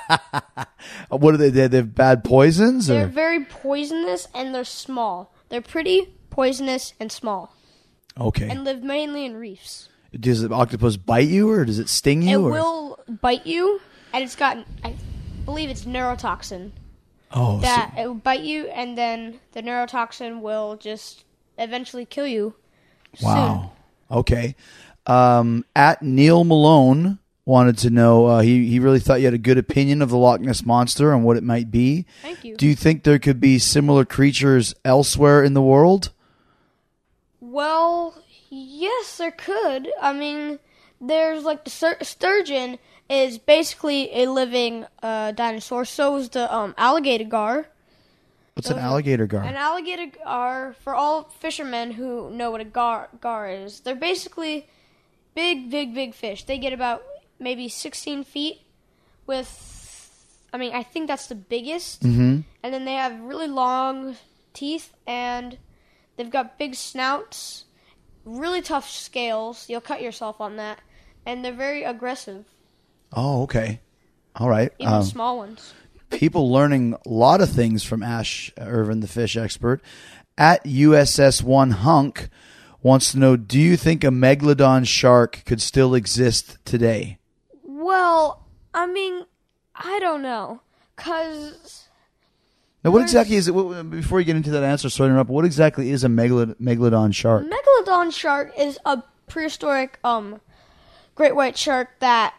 What 1.09 1.35
are 1.35 1.37
they? 1.37 1.51
They 1.51 1.67
they 1.67 1.79
have 1.79 1.97
bad 1.97 2.23
poisons 2.23 2.87
They're 2.87 3.07
or 3.07 3.09
very 3.09 3.45
poisonous 3.45 4.29
and 4.33 4.55
they're 4.55 4.63
small. 4.63 5.35
They're 5.49 5.61
pretty, 5.61 6.15
poisonous, 6.31 6.95
and 7.01 7.11
small, 7.11 7.57
okay? 8.17 8.49
and 8.49 8.63
live 8.63 8.85
mainly 8.85 9.25
in 9.25 9.37
reefs. 9.37 9.89
Does 10.19 10.43
the 10.43 10.53
octopus 10.53 10.97
bite 10.97 11.29
you 11.29 11.49
or 11.51 11.65
does 11.65 11.79
it 11.79 11.89
sting 11.89 12.23
you? 12.23 12.41
It 12.41 12.43
or? 12.49 12.51
will 12.51 12.99
bite 13.21 13.47
you, 13.47 13.81
and 14.13 14.25
it's 14.25 14.37
got, 14.37 14.59
I 14.83 14.95
believe 15.45 15.71
it's 15.71 15.85
neurotoxin. 15.85 16.73
Oh, 17.33 17.59
so- 17.59 17.63
That 17.63 17.95
it 17.97 18.07
will 18.07 18.15
bite 18.15 18.41
you, 18.41 18.67
and 18.69 18.99
then 18.99 19.41
the 19.53 19.63
neurotoxin 19.63 20.41
will 20.41 20.77
just 20.77 21.25
eventually 21.59 22.05
kill 22.05 22.27
you. 22.27 22.55
Wow. 23.23 23.73
Okay. 24.11 24.57
Um, 25.07 25.65
at 25.75 26.03
Neil 26.03 26.45
Malone 26.45 27.19
wanted 27.45 27.79
to 27.79 27.91
know. 27.91 28.27
Uh, 28.27 28.41
he 28.41 28.67
he 28.69 28.79
really 28.79 29.01
thought 29.01 29.21
you 29.21 29.27
had 29.27 29.35
a 29.35 29.39
good 29.39 29.59
opinion 29.59 30.03
of 30.03 30.11
the 30.11 30.17
Loch 30.17 30.41
Ness 30.41 30.65
monster 30.65 31.13
and 31.13 31.25
what 31.25 31.37
it 31.37 31.43
might 31.43 31.71
be. 31.71 32.07
Thank 32.23 32.45
you. 32.45 32.57
Do 32.57 32.67
you 32.67 32.75
think 32.77 33.03
there 33.03 33.19
could 33.19 33.41
be 33.41 33.59
similar 33.59 34.05
creatures 34.05 34.75
elsewhere 34.85 35.43
in 35.43 35.55
the 35.55 35.63
world? 35.63 36.11
Well, 37.41 38.15
yes, 38.51 39.17
there 39.17 39.31
could. 39.31 39.89
I 40.01 40.13
mean, 40.13 40.59
there's 41.01 41.45
like 41.45 41.65
the 41.65 41.71
stur- 41.71 42.05
sturgeon 42.05 42.79
is 43.09 43.39
basically 43.39 44.11
a 44.15 44.31
living 44.31 44.87
uh, 45.03 45.33
dinosaur. 45.33 45.85
So 45.85 46.17
is 46.17 46.29
the 46.29 46.53
um, 46.55 46.75
alligator 46.77 47.25
gar. 47.25 47.67
What's 48.55 48.69
an 48.69 48.79
alligator 48.79 49.27
gar? 49.27 49.43
An 49.43 49.57
alligator 49.57 50.07
gar, 50.23 50.75
for 50.81 50.95
all 50.95 51.25
fishermen 51.25 51.93
who 51.93 52.31
know 52.31 52.51
what 52.51 52.61
a 52.61 52.65
gar, 52.65 53.09
gar 53.21 53.49
is, 53.49 53.81
they're 53.81 53.95
basically 53.95 54.69
big, 55.35 55.71
big, 55.71 55.95
big 55.95 56.15
fish. 56.15 56.45
They 56.45 56.59
get 56.59 56.73
about 56.73 57.03
maybe 57.39 57.69
16 57.69 58.25
feet 58.25 58.61
with, 59.27 60.11
I 60.53 60.59
mean, 60.59 60.75
I 60.75 60.83
think 60.83 61.09
that's 61.09 61.29
the 61.29 61.35
biggest. 61.35 62.03
Mm-hmm. 62.03 62.41
And 62.63 62.75
then 62.75 62.85
they 62.85 62.95
have 62.95 63.19
really 63.21 63.49
long 63.49 64.17
teeth 64.53 64.93
and 65.07 65.57
they've 66.17 66.31
got 66.31 66.59
big 66.59 66.75
snouts, 66.75 67.65
really 68.25 68.63
tough 68.63 68.89
scales. 68.89 69.67
You'll 69.69 69.81
cut 69.81 70.03
yourself 70.03 70.41
on 70.41 70.57
that. 70.57 70.81
And 71.27 71.45
they're 71.45 71.53
very 71.53 71.85
aggressive, 71.85 72.47
oh, 73.13 73.43
okay. 73.43 73.81
All 74.37 74.49
right. 74.49 74.73
even 74.79 74.93
Um, 74.95 75.03
small 75.03 75.37
ones. 75.37 75.75
people 76.09 76.51
learning 76.51 76.95
a 77.05 77.09
lot 77.09 77.41
of 77.43 77.51
things 77.51 77.85
from 77.85 78.03
Ash 78.03 78.51
Irvine, 78.57 79.01
the 79.01 79.07
fish 79.09 79.37
expert. 79.37 79.83
At 80.39 80.65
USS 80.65 81.43
One 81.43 81.73
Hunk 81.73 82.31
wants 82.83 83.13
to 83.13 83.19
know: 83.19 83.37
Do 83.37 83.59
you 83.61 83.77
think 83.77 84.03
a 84.03 84.09
megalodon 84.09 84.87
shark 84.87 85.43
could 85.45 85.61
still 85.61 85.95
exist 85.95 86.57
today? 86.65 87.19
Well, 87.65 88.47
I 88.73 88.87
mean, 88.87 89.27
I 89.75 89.99
don't 90.01 90.23
know. 90.23 90.63
Because 90.97 91.89
Now, 92.83 92.91
what 92.93 93.03
exactly 93.03 93.37
is 93.37 93.47
it? 93.49 93.55
what- 93.55 93.91
Before 93.91 94.21
you 94.21 94.25
get 94.25 94.37
into 94.37 94.51
that 94.53 94.63
answer, 94.63 94.89
sorry 94.89 95.09
to 95.09 95.13
interrupt. 95.13 95.31
What 95.31 95.45
exactly 95.45 95.91
is 95.91 96.03
a 96.05 96.09
megalod- 96.09 96.57
megalodon 96.57 97.15
shark? 97.15 97.45
Megalodon 97.45 98.13
shark 98.13 98.53
is 98.59 98.79
a 98.87 99.03
prehistoric 99.29 99.99
um 100.03 100.41
great 101.15 101.37
white 101.37 101.57
shark 101.59 101.91
that 102.01 102.35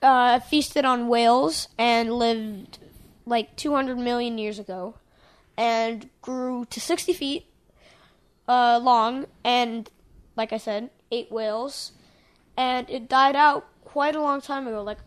uh, 0.00 0.38
feasted 0.40 0.84
on 0.84 1.08
whales 1.08 1.68
and 1.76 2.12
lived 2.12 2.78
like 3.26 3.56
200 3.56 3.98
million 3.98 4.38
years 4.38 4.58
ago 4.58 4.94
and 5.56 6.08
grew 6.22 6.64
to 6.70 6.80
60 6.80 7.12
feet 7.12 7.46
uh, 8.48 8.78
long 8.82 9.26
and 9.44 9.90
like 10.36 10.52
I 10.52 10.58
said 10.58 10.90
ate 11.10 11.30
whales 11.32 11.92
and 12.56 12.88
it 12.90 13.08
died 13.08 13.34
out 13.36 13.66
quite 13.84 14.14
a 14.14 14.20
long 14.22 14.40
time 14.40 14.66
ago 14.66 14.82
like 14.82 14.98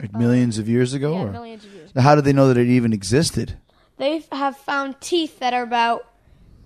Like 0.00 0.12
millions 0.14 0.58
of 0.58 0.68
years 0.68 0.92
ago? 0.94 1.14
yeah, 1.14 1.22
or? 1.24 1.30
millions 1.32 1.64
of 1.64 1.72
years 1.72 1.94
Now, 1.94 2.02
how 2.02 2.14
did 2.14 2.24
they 2.24 2.32
know 2.32 2.48
that 2.48 2.56
it 2.58 2.68
even 2.68 2.92
existed? 2.92 3.56
They 3.96 4.24
have 4.32 4.56
found 4.56 5.00
teeth 5.00 5.38
that 5.38 5.54
are 5.54 5.62
about 5.62 6.06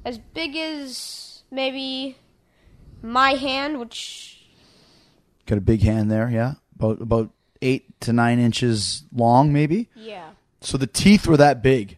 as 0.04 0.18
big 0.18 0.56
as 0.56 1.42
maybe 1.50 2.16
my 3.02 3.32
hand 3.32 3.78
which 3.78 4.34
Got 5.46 5.58
a 5.58 5.62
big 5.62 5.80
hand 5.80 6.10
there, 6.10 6.28
yeah, 6.28 6.54
about 6.78 7.00
about 7.00 7.30
eight 7.62 7.98
to 8.00 8.12
nine 8.12 8.38
inches 8.38 9.04
long, 9.14 9.52
maybe. 9.52 9.88
yeah 9.94 10.30
So 10.60 10.76
the 10.76 10.86
teeth 10.86 11.26
were 11.26 11.38
that 11.38 11.62
big. 11.62 11.96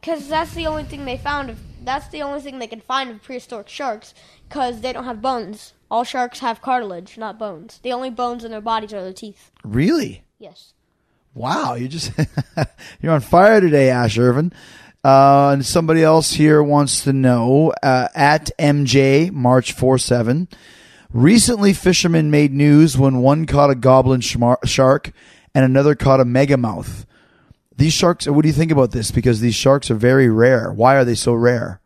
Because 0.00 0.28
that's 0.28 0.54
the 0.54 0.66
only 0.66 0.84
thing 0.84 1.04
they 1.04 1.16
found. 1.16 1.50
Of, 1.50 1.58
that's 1.84 2.08
the 2.08 2.22
only 2.22 2.40
thing 2.40 2.58
they 2.58 2.66
can 2.66 2.80
find 2.80 3.10
of 3.10 3.22
prehistoric 3.22 3.68
sharks. 3.68 4.14
Because 4.48 4.80
they 4.80 4.92
don't 4.92 5.04
have 5.04 5.20
bones. 5.22 5.74
All 5.90 6.04
sharks 6.04 6.40
have 6.40 6.62
cartilage, 6.62 7.18
not 7.18 7.38
bones. 7.38 7.80
The 7.82 7.92
only 7.92 8.10
bones 8.10 8.44
in 8.44 8.50
their 8.50 8.60
bodies 8.60 8.92
are 8.92 9.02
their 9.02 9.12
teeth. 9.12 9.50
Really? 9.64 10.22
Yes. 10.38 10.72
Wow, 11.34 11.74
you 11.74 11.88
just 11.88 12.12
you're 13.00 13.12
on 13.12 13.20
fire 13.20 13.60
today, 13.60 13.90
Ash 13.90 14.18
Irvine. 14.18 14.52
Uh, 15.02 15.50
and 15.54 15.64
somebody 15.64 16.02
else 16.02 16.32
here 16.32 16.62
wants 16.62 17.04
to 17.04 17.12
know 17.12 17.72
uh, 17.82 18.08
at 18.14 18.50
MJ 18.58 19.30
March 19.32 19.72
four 19.72 19.96
seven. 19.98 20.48
Recently, 21.12 21.72
fishermen 21.72 22.30
made 22.30 22.52
news 22.52 22.96
when 22.98 23.18
one 23.18 23.46
caught 23.46 23.70
a 23.70 23.74
goblin 23.74 24.20
shmar- 24.20 24.64
shark 24.66 25.12
and 25.54 25.64
another 25.64 25.94
caught 25.94 26.20
a 26.20 26.24
megamouth. 26.24 27.06
These 27.76 27.94
sharks. 27.94 28.26
What 28.28 28.42
do 28.42 28.48
you 28.48 28.54
think 28.54 28.70
about 28.70 28.90
this? 28.92 29.10
Because 29.10 29.40
these 29.40 29.54
sharks 29.54 29.90
are 29.90 29.94
very 29.94 30.28
rare. 30.28 30.70
Why 30.72 30.96
are 30.96 31.04
they 31.04 31.14
so 31.14 31.32
rare? 31.32 31.80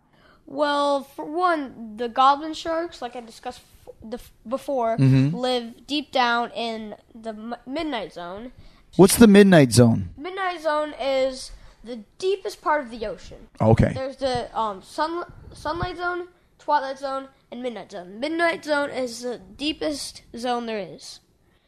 Well, 0.46 1.04
for 1.04 1.24
one, 1.24 1.96
the 1.96 2.08
goblin 2.08 2.52
sharks, 2.54 3.00
like 3.00 3.14
I 3.16 3.20
discussed 3.20 3.60
f- 3.86 3.94
the, 4.10 4.20
before, 4.48 4.96
Mm-hmm. 4.98 5.34
live 5.36 5.86
deep 5.86 6.10
down 6.12 6.50
in 6.50 6.94
the 7.14 7.30
m- 7.30 7.54
midnight 7.66 8.12
zone. 8.12 8.52
What's 8.96 9.16
the 9.16 9.26
midnight 9.26 9.72
zone? 9.72 10.10
Midnight 10.16 10.60
zone 10.60 10.94
is 11.00 11.50
the 11.82 12.04
deepest 12.18 12.62
part 12.62 12.84
of 12.84 12.90
the 12.90 13.06
ocean. 13.06 13.48
Okay. 13.60 13.92
There's 13.92 14.18
the 14.18 14.56
um, 14.56 14.82
sun, 14.82 15.24
sunlight 15.52 15.96
zone, 15.96 16.28
twilight 16.60 17.00
zone, 17.00 17.26
and 17.50 17.60
midnight 17.60 17.90
zone. 17.90 18.20
Midnight 18.20 18.64
zone 18.64 18.90
is 18.90 19.22
the 19.22 19.38
deepest 19.38 20.22
zone 20.36 20.66
there 20.66 20.78
is. 20.78 21.18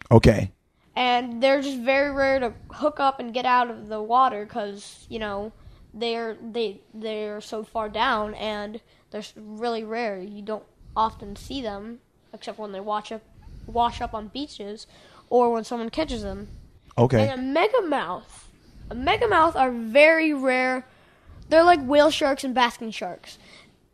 Okay. 0.09 0.53
And 0.95 1.43
they're 1.43 1.61
just 1.63 1.79
very 1.79 2.13
rare 2.13 2.39
to 2.39 2.55
hook 2.71 3.01
up 3.01 3.19
and 3.19 3.35
get 3.35 3.45
out 3.45 3.71
of 3.71 3.89
the 3.89 4.01
water 4.01 4.45
because, 4.47 5.05
you 5.09 5.19
know, 5.19 5.53
they're, 5.93 6.37
they, 6.41 6.81
they're 6.95 7.41
so 7.41 7.65
far 7.65 7.89
down 7.89 8.35
and 8.35 8.81
they're 9.11 9.25
really 9.35 9.83
rare. 9.83 10.21
You 10.21 10.43
don't 10.43 10.65
often 10.97 11.35
see 11.35 11.61
them 11.61 11.99
except 12.33 12.57
when 12.61 12.71
they 12.71 12.81
wash 12.81 13.11
up, 13.11 13.23
wash 13.67 14.01
up 14.01 14.15
on 14.15 14.29
beaches 14.29 14.87
or 15.29 15.53
when 15.53 15.65
someone 15.65 15.91
catches 15.91 16.23
them. 16.23 16.47
Okay. 16.99 17.29
And 17.29 17.57
a 17.57 17.61
megamouth. 17.61 18.23
A 18.91 18.95
megamouth 18.95 19.57
are 19.57 19.71
very 19.71 20.33
rare. 20.33 20.87
They're 21.49 21.65
like 21.65 21.81
whale 21.85 22.11
sharks 22.11 22.45
and 22.45 22.55
basking 22.55 22.91
sharks, 22.91 23.39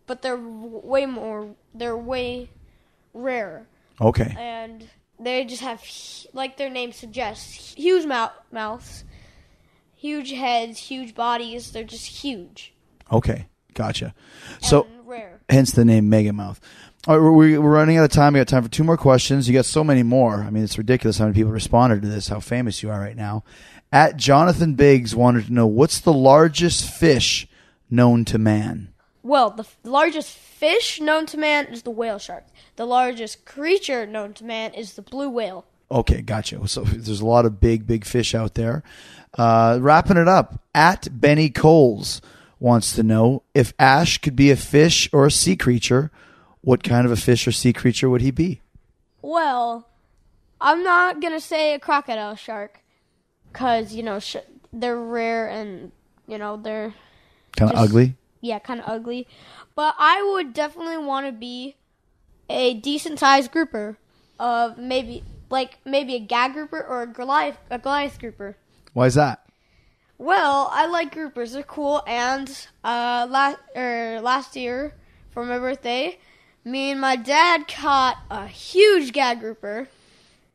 but 0.07 0.23
they're 0.23 0.37
w- 0.37 0.81
way 0.85 1.07
more. 1.07 1.55
They're 1.75 1.97
way 1.97 2.51
rarer. 3.15 3.67
Okay. 4.01 4.35
And 4.39 4.89
they 5.19 5.45
just 5.45 5.63
have 5.63 5.83
like 6.33 6.57
their 6.57 6.71
name 6.71 6.93
suggests 6.93 7.75
huge 7.75 8.07
mouth 8.07 8.33
mouths, 8.51 9.05
huge 9.95 10.33
heads, 10.33 10.79
huge 10.79 11.15
bodies. 11.15 11.73
They're 11.73 11.85
just 11.85 12.07
huge. 12.07 12.73
Okay, 13.11 13.47
gotcha. 13.75 14.15
So, 14.61 14.85
and 14.85 15.07
rare. 15.07 15.41
hence 15.49 15.73
the 15.73 15.85
name 15.85 16.11
Megamouth. 16.11 16.59
All 17.09 17.19
right, 17.19 17.33
we're, 17.33 17.61
we're 17.61 17.73
running 17.73 17.97
out 17.97 18.05
of 18.05 18.13
time. 18.13 18.35
We 18.35 18.39
got 18.41 18.47
time 18.47 18.63
for 18.63 18.69
two 18.69 18.85
more 18.85 18.97
questions. 18.97 19.49
You 19.49 19.55
got 19.55 19.65
so 19.65 19.83
many 19.83 20.05
more. 20.05 20.37
I 20.37 20.51
mean, 20.51 20.63
it's 20.63 20.79
ridiculous 20.79 21.19
how 21.19 21.25
many 21.25 21.35
people 21.35 21.51
responded 21.51 22.01
to 22.03 22.09
this. 22.09 22.29
How 22.29 22.39
famous 22.39 22.81
you 22.81 22.91
are 22.91 23.01
right 23.01 23.17
now. 23.17 23.43
At 23.91 24.17
Jonathan 24.17 24.75
Biggs 24.75 25.13
wanted 25.13 25.47
to 25.47 25.53
know 25.53 25.67
what's 25.67 25.99
the 25.99 26.13
largest 26.13 26.89
fish 26.89 27.49
known 27.91 28.25
to 28.27 28.39
man. 28.39 28.95
Well, 29.25 29.51
the 29.51 29.65
f- 29.65 29.77
largest 29.83 30.31
fish 30.31 31.01
known 31.01 31.27
to 31.27 31.37
man 31.39 31.67
is 31.67 31.83
the 31.83 31.91
whale 31.91 32.21
shark. 32.21 32.45
The 32.77 32.87
largest 32.87 33.45
creature 33.45 34.07
known 34.07 34.33
to 34.35 34.45
man 34.45 34.73
is 34.73 34.95
the 34.95 35.03
blue 35.03 35.29
whale. 35.29 35.67
Okay, 35.91 36.23
gotcha. 36.23 36.69
So 36.69 36.83
there's 36.83 37.21
a 37.21 37.27
lot 37.27 37.47
of 37.47 37.61
big, 37.61 37.85
big 37.85 38.05
fish 38.05 38.33
out 38.33 38.55
there. 38.55 38.85
Uh, 39.37 39.79
wrapping 39.81 40.19
it 40.19 40.29
up, 40.29 40.63
at 40.73 41.09
Benny 41.21 41.51
Coles 41.51 42.23
wants 42.61 42.95
to 42.95 43.03
know 43.03 43.43
if 43.55 43.75
Ash 43.77 44.19
could 44.19 44.37
be 44.37 44.53
a 44.53 44.57
fish 44.57 45.11
or 45.13 45.27
a 45.27 45.33
sea 45.33 45.57
creature, 45.57 46.13
what 46.63 46.83
kind 46.83 47.05
of 47.07 47.13
a 47.13 47.17
fish 47.17 47.47
or 47.47 47.53
sea 47.53 47.73
creature 47.73 48.09
would 48.09 48.21
he 48.23 48.31
be? 48.31 48.61
Well, 49.21 49.87
I'm 50.61 50.83
not 50.83 51.21
gonna 51.21 51.41
say 51.41 51.75
a 51.75 51.79
crocodile 51.79 52.35
shark, 52.37 52.81
cause 53.53 53.93
you 53.93 54.03
know 54.03 54.19
sh- 54.19 54.37
they're 54.73 54.99
rare 54.99 55.49
and 55.49 55.93
you 56.27 56.39
know 56.39 56.57
they're 56.57 56.95
Kind 57.57 57.71
of 57.73 57.79
ugly? 57.79 58.17
yeah 58.41 58.59
kind 58.59 58.81
of 58.81 58.89
ugly. 58.89 59.27
But 59.75 59.95
I 59.99 60.23
would 60.35 60.53
definitely 60.55 60.99
want 60.99 61.27
to 61.27 61.33
be 61.33 61.77
a 62.49 62.75
decent 62.75 63.19
sized 63.19 63.51
grouper 63.53 63.97
of 64.39 64.77
maybe 64.79 65.23
like 65.51 65.79
maybe 65.85 66.15
a 66.15 66.21
gag 66.21 66.55
grouper 66.55 66.81
or 66.83 67.03
a 67.03 67.07
Goliath 67.07 67.59
a 67.71 67.79
Goliath 67.79 68.19
grouper. 68.19 68.57
Why 68.93 69.07
is 69.07 69.15
that? 69.15 69.47
Well, 70.19 70.69
I 70.71 70.87
like 70.87 71.15
groupers. 71.15 71.53
They're 71.53 71.63
cool. 71.65 72.03
And 72.07 72.49
uh, 72.85 73.27
last 73.29 73.59
er, 73.77 74.21
last 74.23 74.55
year 74.55 74.95
for 75.31 75.45
my 75.45 75.59
birthday, 75.59 76.19
me 76.65 76.91
and 76.91 77.01
my 77.01 77.17
dad 77.17 77.67
caught 77.69 78.19
a 78.31 78.47
huge 78.47 79.13
gag 79.13 79.41
grouper, 79.41 79.89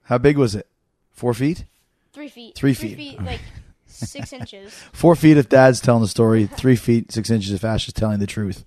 How 0.03 0.17
big 0.17 0.37
was 0.37 0.55
it? 0.55 0.67
Four 1.11 1.33
feet? 1.33 1.65
three 2.13 2.29
feet, 2.29 2.55
Three 2.55 2.73
feet. 2.73 3.21
like 3.21 3.41
six 3.85 4.33
inches. 4.33 4.73
Four 4.91 5.15
feet 5.15 5.37
if 5.37 5.49
Dad's 5.49 5.79
telling 5.79 6.01
the 6.01 6.07
story. 6.07 6.45
Three 6.47 6.75
feet 6.75 7.11
six 7.11 7.29
inches 7.29 7.51
if 7.51 7.63
Ash 7.63 7.87
is 7.87 7.93
telling 7.93 8.19
the 8.19 8.25
truth. 8.27 8.65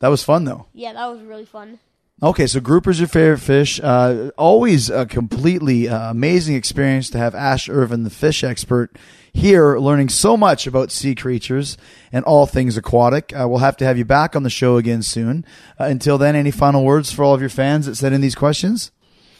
That 0.00 0.08
was 0.08 0.22
fun 0.24 0.44
though. 0.44 0.66
Yeah, 0.74 0.92
that 0.92 1.06
was 1.06 1.22
really 1.22 1.44
fun. 1.44 1.78
Okay, 2.22 2.46
so 2.46 2.60
grouper's 2.60 2.98
your 2.98 3.08
favorite 3.08 3.38
fish. 3.40 3.78
Uh, 3.82 4.30
always 4.38 4.88
a 4.90 5.04
completely 5.06 5.88
uh, 5.88 6.10
amazing 6.10 6.54
experience 6.56 7.08
to 7.10 7.18
have 7.18 7.34
Ash 7.34 7.68
Irvine, 7.68 8.04
the 8.04 8.10
fish 8.10 8.42
expert, 8.42 8.96
here 9.36 9.78
learning 9.78 10.08
so 10.08 10.36
much 10.36 10.66
about 10.66 10.90
sea 10.90 11.14
creatures 11.14 11.76
and 12.10 12.24
all 12.24 12.46
things 12.46 12.76
aquatic. 12.76 13.32
Uh, 13.38 13.46
we'll 13.48 13.58
have 13.58 13.76
to 13.76 13.84
have 13.84 13.98
you 13.98 14.04
back 14.04 14.34
on 14.34 14.42
the 14.42 14.50
show 14.50 14.76
again 14.76 15.02
soon. 15.02 15.44
Uh, 15.78 15.84
until 15.84 16.16
then, 16.18 16.34
any 16.34 16.50
final 16.50 16.84
words 16.84 17.12
for 17.12 17.22
all 17.22 17.34
of 17.34 17.40
your 17.40 17.50
fans 17.50 17.86
that 17.86 17.96
sent 17.96 18.14
in 18.14 18.20
these 18.20 18.34
questions? 18.34 18.90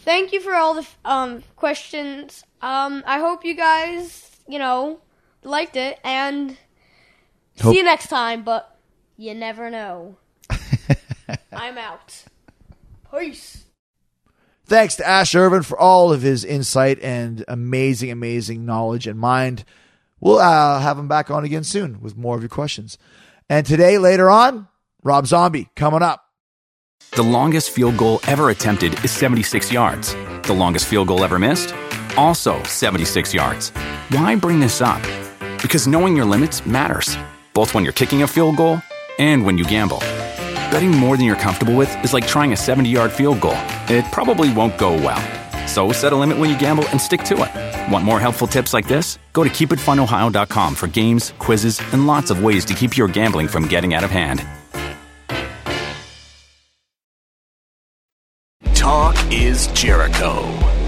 Thank 0.04 0.32
you 0.32 0.40
for 0.40 0.54
all 0.54 0.74
the 0.74 0.86
um, 1.04 1.42
questions. 1.56 2.44
Um, 2.60 3.02
I 3.06 3.18
hope 3.18 3.44
you 3.44 3.54
guys, 3.54 4.30
you 4.46 4.58
know, 4.58 5.00
liked 5.42 5.76
it, 5.76 5.98
and 6.04 6.56
Hope- 7.60 7.72
see 7.72 7.78
you 7.78 7.84
next 7.84 8.08
time. 8.08 8.44
But 8.44 8.78
you 9.16 9.34
never 9.34 9.70
know. 9.70 10.16
I'm 11.52 11.78
out. 11.78 12.22
Peace. 13.10 13.64
Thanks 14.66 14.96
to 14.96 15.06
Ash 15.06 15.34
Irvine 15.34 15.62
for 15.62 15.78
all 15.78 16.12
of 16.12 16.22
his 16.22 16.44
insight 16.44 16.98
and 17.00 17.44
amazing, 17.46 18.10
amazing 18.10 18.66
knowledge 18.66 19.06
and 19.06 19.18
mind. 19.18 19.64
We'll 20.20 20.38
uh, 20.38 20.80
have 20.80 20.99
him 20.99 21.08
back 21.08 21.30
on 21.30 21.44
again 21.44 21.64
soon 21.64 22.00
with 22.00 22.16
more 22.16 22.37
of 22.37 22.42
your 22.42 22.49
questions. 22.49 22.99
And 23.49 23.64
today, 23.66 23.99
later 23.99 24.30
on, 24.30 24.68
Rob 25.02 25.26
Zombie 25.26 25.68
coming 25.76 26.02
up. 26.02 26.23
The 27.12 27.23
longest 27.23 27.70
field 27.70 27.96
goal 27.96 28.20
ever 28.26 28.50
attempted 28.50 29.04
is 29.04 29.11
76 29.11 29.73
yards. 29.73 30.14
The 30.42 30.54
longest 30.54 30.87
field 30.87 31.08
goal 31.08 31.25
ever 31.25 31.38
missed? 31.38 31.75
Also 32.17 32.62
76 32.64 33.32
yards. 33.32 33.71
Why 34.10 34.34
bring 34.36 34.60
this 34.60 34.80
up? 34.80 35.02
Because 35.62 35.86
knowing 35.86 36.17
your 36.17 36.25
limits 36.26 36.64
matters, 36.67 37.17
both 37.54 37.75
when 37.75 37.84
you're 37.84 37.93
kicking 37.93 38.23
a 38.23 38.26
field 38.26 38.56
goal 38.56 38.80
and 39.19 39.45
when 39.45 39.56
you 39.58 39.64
gamble. 39.64 39.99
Betting 40.71 40.90
more 40.90 41.17
than 41.17 41.26
you're 41.26 41.36
comfortable 41.36 41.75
with 41.76 42.04
is 42.04 42.12
like 42.12 42.26
trying 42.26 42.52
a 42.52 42.56
70 42.56 42.88
yard 42.88 43.12
field 43.12 43.40
goal. 43.40 43.56
It 43.88 44.04
probably 44.12 44.52
won't 44.52 44.76
go 44.76 44.93
well. 44.93 45.23
So 45.76 45.93
set 45.93 46.15
a 46.15 46.17
limit 46.17 46.39
when 46.39 46.49
you 46.49 46.58
gamble 46.58 46.89
and 46.89 46.99
stick 46.99 47.23
to 47.25 47.34
it. 47.34 47.93
Want 47.93 48.02
more 48.02 48.19
helpful 48.19 48.47
tips 48.47 48.73
like 48.73 48.89
this? 48.89 49.19
Go 49.34 49.45
to 49.45 49.50
keepitfunohio.com 49.50 50.75
for 50.75 50.86
games, 50.86 51.34
quizzes, 51.39 51.82
and 51.93 52.06
lots 52.06 52.30
of 52.30 52.43
ways 52.43 52.65
to 52.65 52.73
keep 52.73 52.97
your 52.97 53.08
gambling 53.08 53.47
from 53.47 53.69
getting 53.69 53.93
out 53.93 54.02
of 54.02 54.10
hand. 54.10 54.43
Talk 58.73 59.17
is 59.30 59.67
Jericho. 59.75 60.36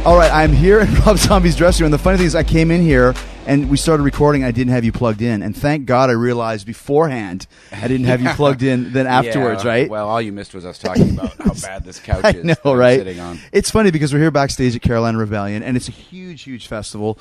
All 0.07 0.17
right, 0.17 0.33
I'm 0.33 0.55
here 0.55 0.81
in 0.81 0.95
Rob 1.05 1.19
Zombie's 1.19 1.55
dressing 1.55 1.85
room. 1.85 1.91
The 1.91 1.99
funny 1.99 2.17
thing 2.17 2.27
is, 2.27 2.35
I 2.35 2.43
came 2.43 2.71
in 2.71 2.81
here 2.81 3.13
and 3.49 3.69
we 3.71 3.77
started 3.77 4.03
recording. 4.05 4.45
I 4.45 4.51
didn't 4.53 4.73
have 4.73 4.85
you 4.85 4.93
plugged 4.93 5.23
in, 5.23 5.43
and 5.43 5.57
thank 5.57 5.87
God 5.87 6.11
I 6.11 6.13
realized 6.13 6.67
beforehand 6.67 7.47
I 7.73 7.89
didn't 7.89 8.07
have 8.07 8.21
you 8.21 8.29
plugged 8.35 8.63
in. 8.63 8.93
Then 8.93 9.07
afterwards, 9.07 9.65
Yeah, 9.65 9.71
right? 9.71 9.91
Well, 9.91 10.09
all 10.09 10.21
you 10.23 10.33
missed 10.33 10.55
was 10.55 10.65
us 10.65 10.79
talking 10.79 11.11
about 11.11 11.35
how 11.39 11.55
bad 11.63 11.85
this 11.85 11.99
couch 11.99 12.25
I 12.25 12.31
is. 12.31 12.45
know, 12.45 12.55
that 12.55 12.67
I'm 12.67 12.77
right? 12.77 12.99
Sitting 13.01 13.19
on. 13.21 13.41
It's 13.51 13.71
funny 13.71 13.91
because 13.91 14.13
we're 14.13 14.21
here 14.21 14.31
backstage 14.31 14.77
at 14.77 14.83
Carolina 14.83 15.19
Rebellion, 15.19 15.63
and 15.63 15.77
it's 15.77 15.89
a 15.89 15.93
huge, 15.93 16.43
huge 16.43 16.67
festival. 16.69 17.19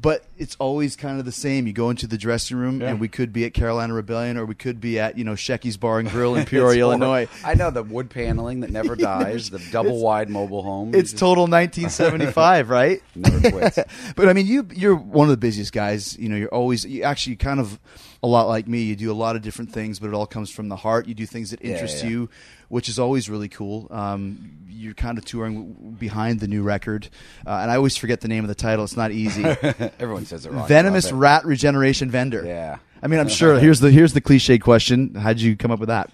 But 0.00 0.24
it's 0.38 0.56
always 0.58 0.96
kind 0.96 1.18
of 1.18 1.26
the 1.26 1.32
same. 1.32 1.66
You 1.66 1.74
go 1.74 1.90
into 1.90 2.06
the 2.06 2.16
dressing 2.16 2.56
room, 2.56 2.80
and 2.80 2.98
we 2.98 3.08
could 3.08 3.32
be 3.34 3.44
at 3.44 3.52
Carolina 3.52 3.92
Rebellion, 3.92 4.38
or 4.38 4.46
we 4.46 4.54
could 4.54 4.80
be 4.80 4.98
at 4.98 5.18
you 5.18 5.24
know 5.24 5.34
Shecky's 5.34 5.76
Bar 5.76 5.98
and 5.98 6.08
Grill 6.08 6.36
in 6.36 6.44
Peoria. 6.46 6.80
Illinois. 6.80 7.28
I 7.44 7.52
know 7.54 7.70
the 7.70 7.82
wood 7.82 8.08
paneling 8.08 8.60
that 8.60 8.70
never 8.70 8.96
dies, 8.96 9.50
the 9.50 9.58
double 9.70 10.00
wide 10.00 10.30
mobile 10.30 10.62
home. 10.62 10.94
It's 10.94 11.12
total 11.12 11.46
1975, 11.48 12.70
right? 12.70 13.02
Never 13.14 13.50
quits. 13.50 13.78
but 14.16 14.28
I 14.28 14.32
mean, 14.32 14.46
you 14.46 14.66
you're 14.74 14.94
one 14.96 15.26
of 15.26 15.30
the 15.32 15.36
busiest 15.36 15.72
guys. 15.72 16.16
You 16.18 16.28
know, 16.30 16.36
you're 16.36 16.48
always 16.54 16.84
you 16.86 17.02
actually 17.02 17.36
kind 17.36 17.60
of 17.60 17.78
a 18.22 18.26
lot 18.26 18.48
like 18.48 18.66
me. 18.66 18.82
You 18.82 18.96
do 18.96 19.10
a 19.10 19.14
lot 19.14 19.36
of 19.36 19.42
different 19.42 19.72
things, 19.72 19.98
but 19.98 20.08
it 20.08 20.14
all 20.14 20.26
comes 20.26 20.50
from 20.50 20.68
the 20.68 20.76
heart. 20.76 21.08
You 21.08 21.14
do 21.14 21.26
things 21.26 21.50
that 21.50 21.62
Yeah, 21.64 21.72
interest 21.72 22.04
yeah. 22.04 22.10
you, 22.10 22.30
which 22.70 22.88
is 22.88 22.98
always 22.98 23.28
really 23.28 23.48
cool. 23.50 23.86
Um, 23.90 24.56
you're 24.70 24.94
kind 24.94 25.18
of 25.18 25.26
touring 25.26 25.94
behind 26.00 26.40
the 26.40 26.48
new 26.48 26.62
record, 26.62 27.10
uh, 27.46 27.50
and 27.60 27.70
I 27.70 27.76
always 27.76 27.98
forget 27.98 28.22
the 28.22 28.28
name 28.28 28.44
of 28.44 28.48
the 28.48 28.54
title. 28.54 28.82
It's 28.84 28.96
not 28.96 29.10
easy. 29.10 29.44
Everyone 29.98 30.24
says 30.24 30.46
it 30.46 30.52
wrong. 30.52 30.66
Venomous 30.66 31.12
rat 31.12 31.44
regeneration 31.44 32.10
vendor. 32.10 32.42
Yeah. 32.46 32.78
I 33.02 33.06
mean, 33.08 33.20
I'm 33.20 33.28
sure. 33.28 33.58
Here's 33.58 33.80
the 33.80 33.90
here's 33.90 34.14
the 34.14 34.20
cliche 34.22 34.58
question. 34.58 35.14
How'd 35.14 35.38
you 35.40 35.54
come 35.56 35.70
up 35.70 35.80
with 35.80 35.88
that? 35.90 36.10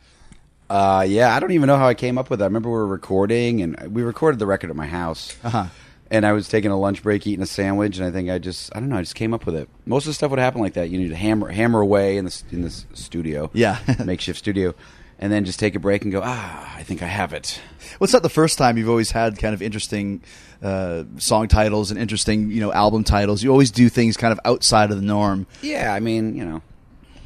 Uh, 0.68 1.04
yeah, 1.08 1.32
I 1.34 1.38
don't 1.38 1.52
even 1.52 1.68
know 1.68 1.76
how 1.76 1.86
I 1.86 1.94
came 1.94 2.18
up 2.18 2.28
with 2.28 2.40
that. 2.40 2.46
I 2.46 2.48
remember 2.48 2.70
we 2.70 2.74
were 2.74 2.86
recording, 2.86 3.62
and 3.62 3.94
we 3.94 4.02
recorded 4.02 4.38
the 4.40 4.46
record 4.46 4.70
at 4.70 4.74
my 4.76 4.86
house. 4.86 5.36
Uh-huh. 5.44 5.66
And 6.10 6.24
I 6.24 6.32
was 6.32 6.48
taking 6.48 6.70
a 6.70 6.78
lunch 6.78 7.02
break, 7.02 7.26
eating 7.26 7.42
a 7.42 7.46
sandwich, 7.46 7.98
and 7.98 8.06
I 8.06 8.10
think 8.12 8.30
I 8.30 8.38
just, 8.38 8.74
I 8.74 8.78
don't 8.80 8.88
know, 8.88 8.96
I 8.96 9.02
just 9.02 9.16
came 9.16 9.34
up 9.34 9.44
with 9.44 9.56
it. 9.56 9.68
Most 9.86 10.04
of 10.04 10.10
the 10.10 10.14
stuff 10.14 10.30
would 10.30 10.38
happen 10.38 10.60
like 10.60 10.74
that. 10.74 10.88
You 10.88 10.98
need 10.98 11.08
to 11.08 11.16
hammer, 11.16 11.48
hammer 11.48 11.80
away 11.80 12.16
in 12.16 12.24
the 12.24 12.42
in 12.52 12.62
this 12.62 12.86
studio, 12.94 13.50
Yeah. 13.52 13.78
makeshift 14.04 14.38
studio, 14.38 14.74
and 15.18 15.32
then 15.32 15.44
just 15.44 15.58
take 15.58 15.74
a 15.74 15.78
break 15.78 16.02
and 16.02 16.12
go, 16.12 16.20
ah, 16.22 16.74
I 16.76 16.82
think 16.82 17.02
I 17.02 17.06
have 17.06 17.32
it. 17.32 17.60
Well, 17.98 18.04
it's 18.04 18.12
not 18.12 18.22
the 18.22 18.28
first 18.28 18.58
time 18.58 18.76
you've 18.76 18.88
always 18.88 19.10
had 19.10 19.38
kind 19.38 19.54
of 19.54 19.62
interesting 19.62 20.22
uh, 20.62 21.04
song 21.18 21.48
titles 21.48 21.90
and 21.90 21.98
interesting, 21.98 22.50
you 22.50 22.60
know, 22.60 22.72
album 22.72 23.04
titles. 23.04 23.42
You 23.42 23.50
always 23.50 23.70
do 23.70 23.88
things 23.88 24.16
kind 24.16 24.32
of 24.32 24.40
outside 24.44 24.90
of 24.90 24.96
the 24.96 25.06
norm. 25.06 25.46
Yeah, 25.62 25.92
I 25.92 26.00
mean, 26.00 26.36
you 26.36 26.44
know, 26.44 26.62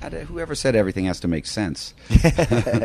whoever 0.03 0.55
said 0.55 0.75
everything 0.75 1.05
has 1.05 1.21
to 1.21 1.29
make 1.29 1.47
sense, 1.47 1.95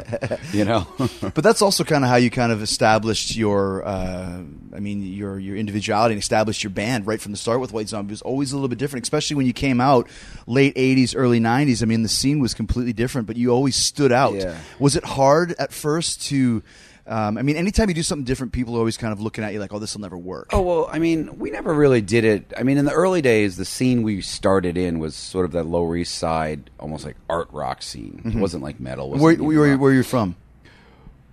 you 0.53 0.65
know. 0.65 0.87
But 1.21 1.43
that's 1.43 1.61
also 1.61 1.83
kind 1.83 2.03
of 2.03 2.09
how 2.09 2.17
you 2.17 2.29
kind 2.29 2.51
of 2.51 2.61
established 2.61 3.35
your, 3.35 3.85
uh, 3.85 4.41
I 4.75 4.79
mean, 4.79 5.03
your 5.03 5.39
your 5.39 5.55
individuality 5.55 6.13
and 6.13 6.21
established 6.21 6.63
your 6.63 6.71
band 6.71 7.07
right 7.07 7.19
from 7.19 7.31
the 7.31 7.37
start 7.37 7.59
with 7.59 7.73
White 7.73 7.89
Zombie. 7.89 8.11
It 8.11 8.13
was 8.13 8.21
always 8.21 8.51
a 8.51 8.55
little 8.55 8.69
bit 8.69 8.77
different, 8.77 9.05
especially 9.05 9.35
when 9.35 9.45
you 9.45 9.53
came 9.53 9.81
out 9.81 10.09
late 10.47 10.75
'80s, 10.75 11.13
early 11.15 11.39
'90s. 11.39 11.81
I 11.81 11.85
mean, 11.85 12.03
the 12.03 12.09
scene 12.09 12.39
was 12.39 12.53
completely 12.53 12.93
different, 12.93 13.27
but 13.27 13.37
you 13.37 13.49
always 13.49 13.75
stood 13.75 14.11
out. 14.11 14.35
Yeah. 14.35 14.57
Was 14.79 14.95
it 14.95 15.03
hard 15.03 15.55
at 15.57 15.73
first 15.73 16.21
to? 16.27 16.63
Um, 17.07 17.37
I 17.37 17.43
mean, 17.43 17.55
anytime 17.55 17.87
you 17.87 17.93
do 17.93 18.01
something 18.01 18.23
different, 18.25 18.51
people 18.51 18.75
are 18.75 18.79
always 18.79 18.97
kind 18.97 19.13
of 19.13 19.21
looking 19.21 19.43
at 19.43 19.53
you 19.53 19.59
like, 19.59 19.71
"Oh, 19.73 19.77
this 19.79 19.93
will 19.93 20.01
never 20.01 20.17
work." 20.17 20.49
Oh 20.53 20.61
well, 20.61 20.89
I 20.91 20.97
mean, 20.97 21.37
we 21.37 21.51
never 21.51 21.71
really 21.73 22.01
did 22.01 22.23
it. 22.25 22.51
I 22.57 22.63
mean, 22.63 22.77
in 22.79 22.85
the 22.85 22.91
early 22.93 23.21
days, 23.21 23.57
the 23.57 23.65
scene 23.65 24.01
we 24.01 24.21
started 24.21 24.75
in 24.75 24.97
was 24.97 25.15
sort 25.15 25.45
of 25.45 25.51
that 25.51 25.65
Lower 25.67 25.95
East 25.95 26.15
Side, 26.15 26.71
almost 26.79 27.05
like 27.05 27.15
art 27.29 27.47
rock 27.51 27.83
scene. 27.83 28.21
It 28.25 28.35
wasn't 28.35 28.63
like 28.63 28.79
metal. 28.79 29.11
Mm-hmm. 29.11 29.19
Where, 29.21 29.33
wasn't 29.33 29.47
where, 29.47 29.59
where, 29.59 29.77
where 29.77 29.91
are 29.91 29.95
you 29.95 30.01
from? 30.03 30.35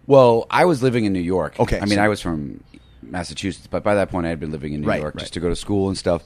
Well, 0.07 0.47
I 0.51 0.65
was 0.67 0.83
living 0.83 1.05
in 1.07 1.13
New 1.15 1.21
York. 1.21 1.59
Okay, 1.59 1.79
I 1.79 1.87
mean, 1.87 1.97
so- 1.97 2.03
I 2.03 2.09
was 2.09 2.21
from 2.21 2.63
Massachusetts, 3.03 3.67
but 3.71 3.83
by 3.83 3.95
that 3.95 4.11
point, 4.11 4.27
I 4.27 4.31
had 4.31 4.41
been 4.41 4.53
living 4.53 4.75
in 4.75 4.83
New 4.83 4.89
Right, 4.89 5.01
York 5.01 5.15
right. 5.15 5.21
just 5.21 5.33
to 5.35 5.41
go 5.41 5.49
to 5.49 5.57
school 5.57 5.89
and 5.89 5.97
stuff. 5.97 6.23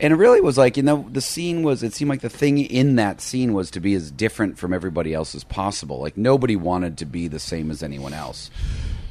And 0.00 0.12
it 0.12 0.16
really 0.16 0.40
was 0.40 0.58
like, 0.58 0.76
you 0.76 0.82
know, 0.82 1.08
the 1.12 1.20
scene 1.20 1.62
was, 1.62 1.82
it 1.82 1.94
seemed 1.94 2.08
like 2.08 2.20
the 2.20 2.28
thing 2.28 2.58
in 2.58 2.96
that 2.96 3.20
scene 3.20 3.52
was 3.52 3.70
to 3.72 3.80
be 3.80 3.94
as 3.94 4.10
different 4.10 4.58
from 4.58 4.72
everybody 4.72 5.14
else 5.14 5.34
as 5.34 5.44
possible. 5.44 6.00
Like, 6.00 6.16
nobody 6.16 6.56
wanted 6.56 6.98
to 6.98 7.04
be 7.04 7.28
the 7.28 7.38
same 7.38 7.70
as 7.70 7.82
anyone 7.82 8.12
else. 8.12 8.50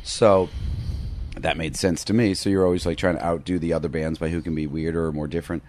So 0.04 0.50
that 1.38 1.58
made 1.58 1.76
sense 1.78 2.04
to 2.06 2.14
me. 2.14 2.34
So 2.34 2.50
you're 2.50 2.66
always 2.66 2.86
like 2.86 2.98
trying 2.98 3.16
to 3.16 3.26
outdo 3.26 3.60
the 3.60 3.74
other 3.74 3.90
bands 3.90 4.20
by 4.20 4.30
who 4.30 4.42
can 4.42 4.56
be 4.56 4.68
weirder 4.68 5.06
or 5.06 5.12
more 5.14 5.28
different. 5.28 5.64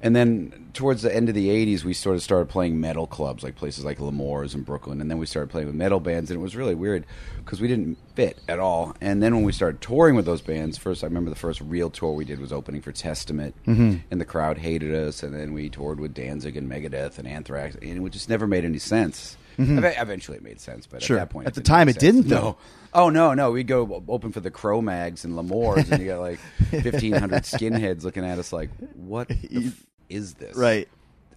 And 0.00 0.14
then 0.14 0.70
towards 0.74 1.02
the 1.02 1.14
end 1.14 1.28
of 1.28 1.34
the 1.34 1.48
'80s, 1.48 1.82
we 1.82 1.92
sort 1.92 2.14
of 2.16 2.22
started 2.22 2.48
playing 2.48 2.80
metal 2.80 3.06
clubs, 3.08 3.42
like 3.42 3.56
places 3.56 3.84
like 3.84 3.98
L'Amour's 3.98 4.54
in 4.54 4.62
Brooklyn. 4.62 5.00
And 5.00 5.10
then 5.10 5.18
we 5.18 5.26
started 5.26 5.50
playing 5.50 5.66
with 5.66 5.74
metal 5.74 5.98
bands, 5.98 6.30
and 6.30 6.38
it 6.38 6.42
was 6.42 6.54
really 6.54 6.76
weird 6.76 7.04
because 7.44 7.60
we 7.60 7.66
didn't 7.66 7.98
fit 8.14 8.38
at 8.48 8.60
all. 8.60 8.94
And 9.00 9.20
then 9.22 9.34
when 9.34 9.44
we 9.44 9.50
started 9.52 9.80
touring 9.80 10.14
with 10.14 10.24
those 10.24 10.40
bands, 10.40 10.78
first 10.78 11.02
I 11.02 11.08
remember 11.08 11.30
the 11.30 11.36
first 11.36 11.60
real 11.60 11.90
tour 11.90 12.12
we 12.12 12.24
did 12.24 12.38
was 12.40 12.52
opening 12.52 12.80
for 12.80 12.92
Testament, 12.92 13.56
Mhm. 13.66 14.02
and 14.10 14.20
the 14.20 14.24
crowd 14.24 14.58
hated 14.58 14.94
us. 14.94 15.22
And 15.24 15.34
then 15.34 15.52
we 15.52 15.68
toured 15.68 15.98
with 15.98 16.14
Danzig 16.14 16.56
and 16.56 16.70
Megadeth 16.70 17.18
and 17.18 17.26
Anthrax, 17.26 17.76
and 17.82 18.06
it 18.06 18.10
just 18.12 18.28
never 18.28 18.46
made 18.46 18.64
any 18.64 18.78
sense. 18.78 19.36
Mhm. 19.58 19.78
Eventually, 20.00 20.36
it 20.36 20.44
made 20.44 20.60
sense, 20.60 20.86
but 20.86 21.02
Sure. 21.02 21.16
at 21.16 21.22
that 21.22 21.30
point, 21.32 21.48
At 21.48 21.54
the 21.54 21.60
time, 21.60 21.88
it 21.88 21.98
didn't, 21.98 22.28
though. 22.28 22.40
No. 22.40 22.56
Oh 22.94 23.10
no, 23.10 23.34
no. 23.34 23.50
We'd 23.50 23.66
go 23.66 24.02
open 24.08 24.30
for 24.30 24.38
the 24.40 24.50
Cro-Mags 24.52 25.24
and 25.24 25.34
L'Amour's, 25.36 25.90
and 25.90 26.00
you 26.00 26.08
got 26.08 26.20
like 26.20 26.38
fifteen 26.70 27.12
hundred 27.14 27.42
skinheads 27.42 28.04
looking 28.04 28.24
at 28.24 28.38
us 28.38 28.52
like, 28.52 28.70
"What 28.94 29.28
the 29.28 29.72
is 30.08 30.34
this?" 30.34 30.56
Right. 30.56 30.88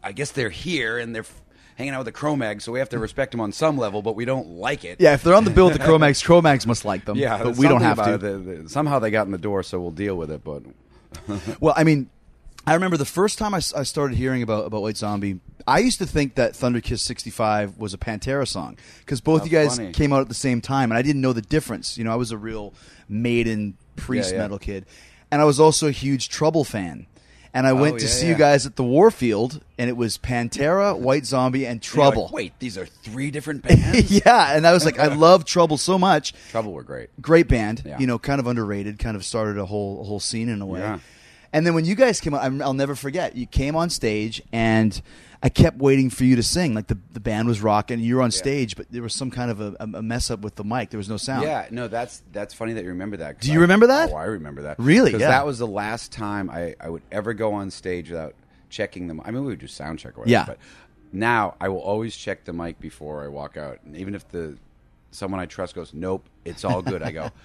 I 0.03 0.11
guess 0.13 0.31
they're 0.31 0.49
here 0.49 0.97
and 0.97 1.13
they're 1.13 1.21
f- 1.21 1.41
hanging 1.75 1.93
out 1.93 1.99
with 1.99 2.05
the 2.05 2.11
Cro-Mags, 2.11 2.63
so 2.63 2.71
we 2.71 2.79
have 2.79 2.89
to 2.89 2.99
respect 2.99 3.31
them 3.31 3.39
on 3.41 3.51
some 3.51 3.77
level, 3.77 4.01
but 4.01 4.15
we 4.15 4.25
don't 4.25 4.47
like 4.49 4.83
it. 4.83 4.99
Yeah, 4.99 5.13
if 5.13 5.23
they're 5.23 5.35
on 5.35 5.45
the 5.45 5.51
bill 5.51 5.65
with 5.67 5.77
the 5.77 5.83
Cro-Mags, 5.83 6.21
Cro-Mags 6.23 6.65
must 6.67 6.85
like 6.85 7.05
them. 7.05 7.17
Yeah, 7.17 7.41
but 7.43 7.55
we 7.57 7.67
don't 7.67 7.81
have 7.81 8.03
to. 8.03 8.17
that- 8.17 8.45
that- 8.45 8.69
somehow 8.69 8.99
they 8.99 9.11
got 9.11 9.25
in 9.27 9.31
the 9.31 9.37
door, 9.37 9.61
so 9.63 9.79
we'll 9.79 9.91
deal 9.91 10.15
with 10.15 10.31
it. 10.31 10.43
But 10.43 10.63
well, 11.59 11.73
I 11.77 11.83
mean, 11.83 12.09
I 12.65 12.73
remember 12.75 12.97
the 12.97 13.05
first 13.05 13.37
time 13.37 13.53
I 13.53 13.59
started 13.59 14.15
hearing 14.17 14.41
about, 14.43 14.65
about 14.65 14.81
White 14.81 14.97
Zombie, 14.97 15.39
I 15.67 15.79
used 15.79 15.99
to 15.99 16.05
think 16.07 16.35
that 16.35 16.55
Thunder 16.55 16.81
Kiss 16.81 17.01
65 17.03 17.77
was 17.77 17.93
a 17.93 17.97
Pantera 17.97 18.47
song 18.47 18.77
because 18.99 19.21
both 19.21 19.43
you 19.45 19.51
guys 19.51 19.77
funny. 19.77 19.91
came 19.93 20.13
out 20.13 20.21
at 20.21 20.27
the 20.29 20.33
same 20.35 20.61
time, 20.61 20.91
and 20.91 20.97
I 20.97 21.01
didn't 21.03 21.21
know 21.21 21.33
the 21.33 21.41
difference. 21.41 21.97
You 21.97 22.03
know, 22.03 22.11
I 22.11 22.15
was 22.15 22.31
a 22.31 22.37
real 22.37 22.73
Maiden 23.09 23.77
priest 23.95 24.29
Yeah, 24.31 24.37
yeah. 24.37 24.41
metal 24.43 24.59
kid, 24.59 24.85
and 25.31 25.41
I 25.41 25.45
was 25.45 25.59
also 25.59 25.87
a 25.87 25.91
huge 25.91 26.29
Trouble 26.29 26.63
fan. 26.63 27.05
And 27.53 27.67
I 27.67 27.73
went 27.73 27.95
Oh, 27.95 27.97
to 27.97 28.03
yeah, 28.05 28.09
see 28.09 28.25
yeah. 28.27 28.31
you 28.31 28.37
guys 28.37 28.65
at 28.65 28.77
the 28.77 28.83
Warfield, 28.83 29.59
and 29.77 29.89
it 29.89 29.97
was 29.97 30.17
Pantera, 30.17 30.97
White 30.97 31.25
Zombie, 31.25 31.65
and 31.67 31.85
you're 31.85 32.05
like, 32.05 32.13
Trouble. 32.13 32.29
Wait, 32.31 32.53
these 32.59 32.77
are 32.77 32.85
three 32.85 33.29
different 33.29 33.63
bands. 33.67 34.09
yeah, 34.09 34.55
and 34.55 34.65
I 34.65 34.71
was 34.71 34.85
like, 34.85 34.97
I 34.99 35.07
love 35.13 35.43
Trouble 35.43 35.77
so 35.77 35.99
much. 35.99 36.33
Trouble 36.51 36.71
were 36.71 36.83
great. 36.83 37.09
Great 37.21 37.49
band, 37.49 37.83
Yeah. 37.85 37.99
you 37.99 38.07
know, 38.07 38.17
kind 38.17 38.39
of 38.39 38.47
underrated, 38.47 38.99
kind 38.99 39.17
of 39.17 39.25
started 39.25 39.57
a 39.57 39.65
whole 39.65 39.99
a 40.01 40.03
whole 40.05 40.19
scene 40.21 40.47
in 40.47 40.61
a 40.61 40.65
way. 40.65 40.97
And 41.53 41.67
then 41.67 41.73
when 41.73 41.83
you 41.83 41.95
guys 41.95 42.21
came 42.21 42.33
on, 42.33 42.39
I'm- 42.39 42.61
I'll 42.61 42.73
never 42.73 42.95
forget. 42.95 43.35
You 43.35 43.45
came 43.45 43.75
on 43.75 43.89
stage, 43.89 44.41
and 44.53 45.01
I 45.43 45.49
kept 45.49 45.77
waiting 45.79 46.09
for 46.11 46.23
you 46.23 46.35
to 46.35 46.43
sing. 46.43 46.75
Like 46.75 46.87
the 46.87 46.97
the 47.13 47.19
band 47.19 47.47
was 47.47 47.61
rocking, 47.61 47.99
you 47.99 48.15
were 48.17 48.21
on 48.21 48.29
stage, 48.31 48.75
but 48.75 48.85
there 48.91 49.01
was 49.01 49.13
some 49.15 49.31
kind 49.31 49.49
of 49.49 49.59
a, 49.59 49.75
a 49.79 50.01
mess 50.03 50.29
up 50.29 50.41
with 50.41 50.55
the 50.55 50.63
mic. 50.63 50.91
There 50.91 50.97
was 50.99 51.09
no 51.09 51.17
sound. 51.17 51.43
Yeah, 51.45 51.67
no, 51.71 51.87
that's 51.87 52.21
that's 52.31 52.53
funny 52.53 52.73
that 52.73 52.83
you 52.83 52.89
remember 52.89 53.17
that. 53.17 53.39
Do 53.41 53.51
you 53.51 53.57
I- 53.59 53.61
remember 53.63 53.87
that? 53.87 54.11
Oh, 54.11 54.15
I 54.15 54.25
remember 54.25 54.61
that. 54.63 54.77
Really? 54.79 55.09
Because 55.09 55.21
Yeah. 55.21 55.29
that 55.29 55.45
was 55.45 55.57
the 55.57 55.67
last 55.67 56.11
time 56.11 56.49
I, 56.49 56.75
I 56.79 56.89
would 56.89 57.01
ever 57.11 57.33
go 57.33 57.53
on 57.53 57.71
stage 57.71 58.09
without 58.11 58.35
checking 58.69 59.07
them. 59.07 59.19
I 59.25 59.31
mean, 59.31 59.41
we 59.43 59.47
would 59.49 59.59
do 59.59 59.67
sound 59.67 59.97
check 59.99 60.15
or 60.17 60.21
whatever. 60.21 60.31
Yeah. 60.31 60.45
But 60.45 60.57
now 61.11 61.55
I 61.59 61.69
will 61.69 61.79
always 61.81 62.15
check 62.15 62.45
the 62.45 62.53
mic 62.53 62.79
before 62.79 63.23
I 63.23 63.27
walk 63.27 63.57
out, 63.57 63.79
and 63.83 63.97
even 63.97 64.13
if 64.13 64.27
the 64.29 64.57
someone 65.09 65.39
I 65.41 65.45
trust 65.47 65.73
goes, 65.73 65.91
"Nope, 65.93 66.23
it's 66.45 66.63
all 66.63 66.81
good," 66.83 67.01
I 67.01 67.11
go. 67.11 67.31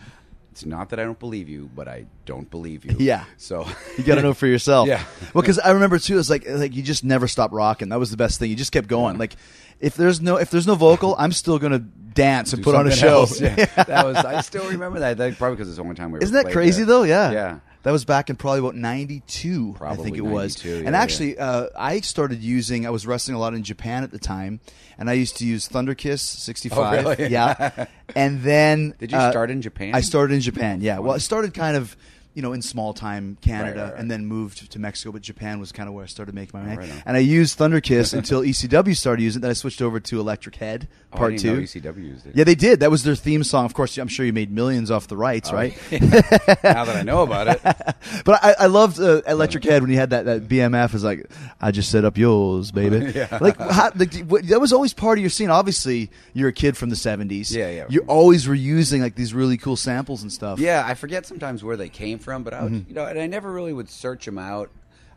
It's 0.57 0.65
not 0.65 0.89
that 0.89 0.99
I 0.99 1.05
don't 1.05 1.19
believe 1.19 1.51
you, 1.51 1.69
but 1.77 1.87
I 1.87 2.07
don't 2.25 2.51
believe 2.51 2.87
you. 2.87 2.97
Yeah. 2.99 3.27
So 3.37 3.69
You 3.99 4.05
got 4.05 4.15
to 4.15 4.23
know 4.23 4.33
for 4.33 4.47
yourself. 4.47 4.89
Yeah. 4.97 5.05
Well, 5.35 5.43
because 5.43 5.59
I 5.59 5.73
remember 5.73 5.99
too, 5.99 6.19
it's 6.19 6.31
like 6.31 6.49
like 6.49 6.75
you 6.75 6.83
just 6.83 7.05
never 7.05 7.29
stopped 7.29 7.53
rocking. 7.53 7.91
That 7.91 7.99
was 7.99 8.11
the 8.11 8.17
best 8.17 8.39
thing. 8.39 8.49
You 8.49 8.57
just 8.57 8.73
kept 8.73 8.89
going. 8.89 9.19
Like 9.19 9.37
if 9.81 9.97
there's 9.97 10.23
no 10.23 10.37
if 10.37 10.51
there's 10.51 10.67
no 10.67 10.75
vocal, 10.75 11.15
I'm 11.19 11.33
still 11.33 11.59
gonna 11.59 11.81
dance 11.81 12.55
and 12.55 12.63
Do 12.63 12.71
put 12.71 12.75
on 12.75 12.87
a 12.87 12.91
show. 12.91 13.27
Yeah. 13.39 13.55
that 13.85 14.07
was. 14.07 14.17
I 14.17 14.41
still 14.41 14.67
remember 14.71 15.01
that. 15.01 15.19
that 15.19 15.37
probably 15.37 15.57
because 15.57 15.69
it's 15.69 15.77
the 15.77 15.83
only 15.83 15.95
time 15.95 16.11
we. 16.11 16.21
Isn't 16.23 16.35
that 16.35 16.51
crazy 16.51 16.85
there. 16.85 16.87
though? 16.87 17.03
Yeah. 17.03 17.33
Yeah. 17.33 17.59
That 17.87 17.93
was 17.93 18.05
back 18.05 18.31
in 18.31 18.35
probably 18.35 18.59
about 18.59 18.75
'92, 18.75 19.77
I 19.81 19.95
think 19.95 20.17
it 20.17 20.23
was. 20.23 20.57
92, 20.65 20.87
and 20.87 20.95
yeah, 20.95 21.01
actually, 21.01 21.39
Uh, 21.39 21.69
I 21.79 22.01
started 22.01 22.43
using. 22.43 22.85
I 22.85 22.91
was 22.91 23.07
wrestling 23.07 23.37
a 23.37 23.39
lot 23.39 23.55
in 23.55 23.63
Japan 23.63 24.03
at 24.03 24.11
the 24.11 24.19
time, 24.19 24.59
and 24.99 25.09
I 25.09 25.13
used 25.13 25.37
to 25.37 25.47
use 25.47 25.69
Thunder 25.69 25.95
Kiss 25.95 26.21
'65. 26.21 27.07
Oh, 27.07 27.11
really? 27.11 27.31
Yeah. 27.31 27.87
and 28.17 28.43
then 28.43 28.97
Did 28.99 29.13
you 29.13 29.19
uh, 29.19 29.31
start 29.31 29.53
in 29.53 29.63
Japan? 29.63 29.95
I 29.95 30.01
started 30.01 30.35
in 30.35 30.41
Japan. 30.41 30.81
Yeah. 30.81 30.99
Well, 30.99 31.15
I 31.15 31.19
started 31.19 31.55
kind 31.55 31.77
of. 31.77 31.97
You 32.37 32.43
know, 32.43 32.53
in 32.53 32.63
small 32.63 32.93
time 32.95 33.37
Canada, 33.41 33.67
Right, 33.67 33.77
right, 33.83 33.91
right. 33.93 34.01
and 34.01 34.09
then 34.11 34.27
moved 34.27 34.71
to 34.71 34.79
Mexico, 34.79 35.11
but 35.11 35.23
Japan 35.23 35.59
was 35.59 35.73
kind 35.73 35.89
of 35.89 35.95
where 35.95 36.05
I 36.05 36.07
started 36.07 36.35
making 36.35 36.61
my 36.61 36.77
right 36.77 36.93
and 37.05 37.17
I 37.17 37.21
used 37.21 37.57
Thunder 37.59 37.81
Kiss 37.81 38.13
until 38.21 38.43
ECW 38.43 38.95
started 38.97 39.23
using 39.23 39.41
it. 39.41 39.43
Then 39.43 39.51
I 39.51 39.55
switched 39.55 39.83
over 39.83 39.99
to 40.01 40.21
Electric 40.21 40.57
Head 40.57 40.87
Oh, 41.13 41.17
Part 41.17 41.39
Two. 41.39 41.63
ECW 41.63 41.97
used 42.05 42.27
it. 42.27 42.37
Yeah, 42.37 42.45
they 42.45 42.55
did. 42.55 42.81
That 42.81 42.91
was 42.91 43.03
their 43.05 43.15
theme 43.15 43.43
song. 43.43 43.65
Of 43.65 43.73
course, 43.75 43.97
I'm 43.97 44.07
sure 44.09 44.27
you 44.27 44.35
made 44.35 44.51
millions 44.53 44.91
off 44.91 45.09
the 45.09 45.17
rights, 45.17 45.51
Oh, 45.51 45.55
right? 45.55 45.75
now 45.91 46.85
that 46.85 46.97
I 46.97 47.03
know 47.03 47.23
about 47.23 47.49
it. 47.49 47.61
But 48.25 48.43
I, 48.45 48.55
I 48.61 48.67
loved 48.67 49.01
uh, 49.01 49.23
Electric 49.27 49.65
Head 49.65 49.83
when 49.83 49.91
he 49.91 49.97
had 49.97 50.11
that, 50.11 50.27
that 50.27 50.47
BMF 50.49 50.95
is 50.95 51.03
like, 51.03 51.29
I 51.61 51.71
just 51.71 51.91
set 51.91 52.05
up 52.05 52.17
yours, 52.17 52.71
baby. 52.71 53.13
Yeah. 53.15 53.39
Like, 53.41 53.59
how, 53.59 53.91
like 53.97 54.11
that 54.49 54.59
was 54.61 54.73
always 54.73 54.93
part 54.95 55.19
of 55.19 55.23
your 55.23 55.31
scene. 55.31 55.51
Obviously, 55.51 56.11
you're 56.35 56.49
a 56.51 56.53
kid 56.53 56.77
from 56.77 56.91
the 56.91 56.97
70s. 56.97 57.55
Yeah, 57.55 57.71
yeah. 57.71 57.87
You 57.89 58.01
always 58.09 58.47
were 58.47 58.55
using 58.55 59.01
like 59.03 59.15
these 59.17 59.33
really 59.35 59.57
cool 59.57 59.77
samples 59.77 60.23
and 60.23 60.31
stuff. 60.33 60.59
Yeah, 60.61 60.85
I 60.87 60.95
forget 60.95 61.27
sometimes 61.27 61.65
where 61.65 61.77
they 61.77 61.89
came 61.89 62.19
from, 62.19 62.26
but 62.27 62.53
I 62.53 62.63
would, 62.65 62.73
Mhm. 62.73 62.89
you 62.89 62.95
know, 62.95 63.07
and 63.07 63.19
I 63.19 63.27
never 63.27 63.53
really 63.53 63.73
would 63.73 63.89
search 63.89 64.25
them 64.27 64.37
out. 64.39 64.71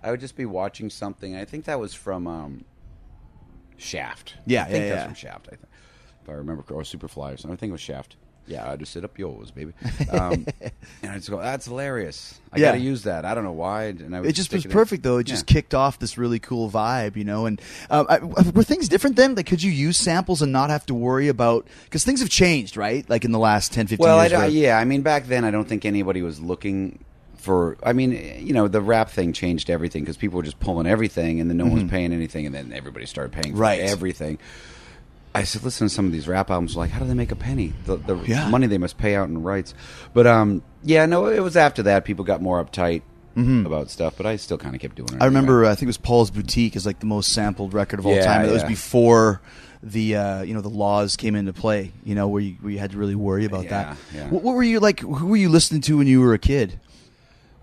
I 0.04 0.12
would 0.12 0.20
just 0.20 0.36
be 0.38 0.46
watching 0.46 0.90
something. 0.90 1.36
I 1.36 1.44
think 1.44 1.66
that 1.66 1.80
was 1.80 1.94
from 1.94 2.28
um, 2.28 2.64
Shaft. 3.78 4.36
Yeah, 4.46 4.64
I 4.64 4.66
think 4.68 4.84
yeah, 4.84 4.90
that's 4.90 5.00
yeah. 5.02 5.06
from 5.06 5.14
Shaft. 5.16 5.48
I 5.48 5.56
think, 5.56 5.68
if 6.24 6.30
I 6.30 6.34
remember, 6.34 6.64
or 6.74 6.84
Superfly 6.84 7.34
or 7.34 7.38
something. 7.38 7.52
I 7.52 7.56
think 7.58 7.70
it 7.70 7.74
was 7.74 7.82
Shaft. 7.82 8.16
Yeah, 8.50 8.70
I 8.70 8.76
just 8.78 8.92
sit 8.92 9.04
up 9.06 9.18
yours, 9.20 9.52
baby. 9.52 9.74
Um, 10.12 10.46
and 11.04 11.12
I 11.12 11.16
just 11.16 11.30
go, 11.30 11.38
that's 11.40 11.66
hilarious. 11.66 12.40
I 12.52 12.58
Yeah. 12.58 12.70
got 12.70 12.72
to 12.74 12.80
use 12.80 13.04
that. 13.04 13.24
I 13.24 13.36
don't 13.36 13.44
know 13.44 13.52
why. 13.52 13.84
And 13.86 14.16
I 14.16 14.22
would 14.22 14.30
It 14.30 14.34
just 14.34 14.50
stick 14.50 14.58
was 14.58 14.66
in. 14.66 14.72
perfect, 14.72 15.04
though. 15.04 15.18
It 15.20 15.26
just 15.26 15.48
Yeah. 15.50 15.54
kicked 15.54 15.76
off 15.76 16.00
this 16.00 16.18
really 16.18 16.40
cool 16.40 16.70
vibe, 16.70 17.16
you 17.16 17.24
know. 17.24 17.46
And 17.46 17.62
um, 17.92 18.08
I, 18.10 18.18
were 18.20 18.64
things 18.64 18.90
different 18.90 19.16
then? 19.18 19.36
Like, 19.36 19.46
could 19.46 19.62
you 19.62 19.72
use 19.72 19.98
samples 19.98 20.42
and 20.42 20.52
not 20.52 20.72
have 20.72 20.86
to 20.88 20.96
worry 20.96 21.28
about 21.28 21.68
because 21.86 22.04
things 22.04 22.22
have 22.22 22.30
changed, 22.30 22.76
right? 22.76 23.08
Like 23.08 23.24
in 23.24 23.32
the 23.32 23.40
last 23.40 23.72
10, 23.72 23.86
15 23.88 24.04
Well, 24.04 24.18
I, 24.18 24.24
years. 24.24 24.32
don't- 24.32 24.42
where- 24.42 24.50
yeah, 24.50 24.80
I 24.80 24.84
mean, 24.86 25.04
back 25.04 25.28
then, 25.28 25.46
I 25.46 25.52
don't 25.52 25.68
think 25.68 25.86
anybody 25.86 26.24
was 26.24 26.40
looking 26.42 26.98
for. 27.38 27.78
I 27.84 27.94
mean, 27.94 28.12
you 28.40 28.54
know, 28.54 28.68
the 28.68 28.82
rap 28.82 29.12
thing 29.12 29.32
changed 29.32 29.70
everything 29.70 30.02
because 30.04 30.18
people 30.18 30.38
were 30.38 30.44
just 30.44 30.60
pulling 30.60 30.88
everything, 30.88 31.40
and 31.40 31.50
then 31.52 31.58
no 31.58 31.66
one 31.66 31.76
was 31.76 31.84
paying 31.92 32.12
anything, 32.14 32.48
and 32.48 32.56
then 32.56 32.74
everybody 32.74 33.06
started 33.06 33.32
paying 33.32 33.54
for 33.56 33.62
Right. 33.62 33.80
everything. 33.80 34.40
I 35.40 35.44
said, 35.44 35.64
listen 35.64 35.88
to 35.88 35.94
some 35.94 36.06
of 36.06 36.12
these 36.12 36.28
rap 36.28 36.50
albums. 36.52 36.76
Like, 36.76 36.92
how 36.92 37.00
do 37.00 37.06
they 37.06 37.14
make 37.14 37.32
a 37.32 37.36
penny? 37.36 37.74
The, 37.86 37.96
the 37.98 38.16
Yeah. 38.26 38.50
money 38.50 38.68
they 38.68 38.78
must 38.78 38.98
pay 38.98 39.16
out 39.16 39.30
in 39.30 39.42
rights. 39.42 39.74
But 40.14 40.28
um, 40.28 40.62
yeah, 40.84 41.06
no, 41.06 41.26
it 41.28 41.40
was 41.42 41.56
after 41.58 41.84
that 41.84 42.06
people 42.06 42.24
got 42.26 42.42
more 42.42 42.64
uptight 42.64 43.02
Mhm. 43.38 43.66
about 43.66 43.90
stuff. 43.90 44.16
But 44.18 44.26
I 44.26 44.36
still 44.36 44.58
kind 44.58 44.76
of 44.76 44.82
kept 44.82 44.96
doing 44.96 45.14
it. 45.14 45.22
I 45.22 45.26
remember, 45.26 45.66
uh, 45.66 45.72
I 45.72 45.76
think 45.76 45.84
it 45.84 45.88
was 45.88 45.98
Paul's 45.98 46.30
Boutique 46.32 46.76
is 46.76 46.86
like 46.86 47.00
the 47.00 47.06
most 47.06 47.32
sampled 47.32 47.74
record 47.74 48.00
of 48.00 48.06
all 48.06 48.16
Yeah, 48.16 48.26
time. 48.26 48.46
That 48.46 48.52
was 48.54 48.64
before 48.64 49.42
the 49.82 50.16
uh, 50.18 50.42
you 50.42 50.54
know 50.54 50.60
the 50.62 50.68
laws 50.70 51.16
came 51.16 51.36
into 51.36 51.54
play. 51.54 51.94
You 52.04 52.16
know 52.16 52.28
where 52.28 52.42
you, 52.42 52.56
where 52.60 52.72
you 52.74 52.80
had 52.80 52.92
to 52.92 52.98
really 52.98 53.16
worry 53.16 53.46
about 53.46 53.64
Yeah, 53.66 53.70
that. 53.70 53.98
yeah. 54.14 54.28
What, 54.30 54.44
what 54.44 54.56
were 54.56 54.64
you 54.64 54.80
like? 54.82 55.00
Who 55.00 55.28
were 55.28 55.38
you 55.38 55.48
listening 55.50 55.80
to 55.82 55.98
when 55.98 56.08
you 56.08 56.20
were 56.22 56.34
a 56.34 56.40
kid? 56.40 56.80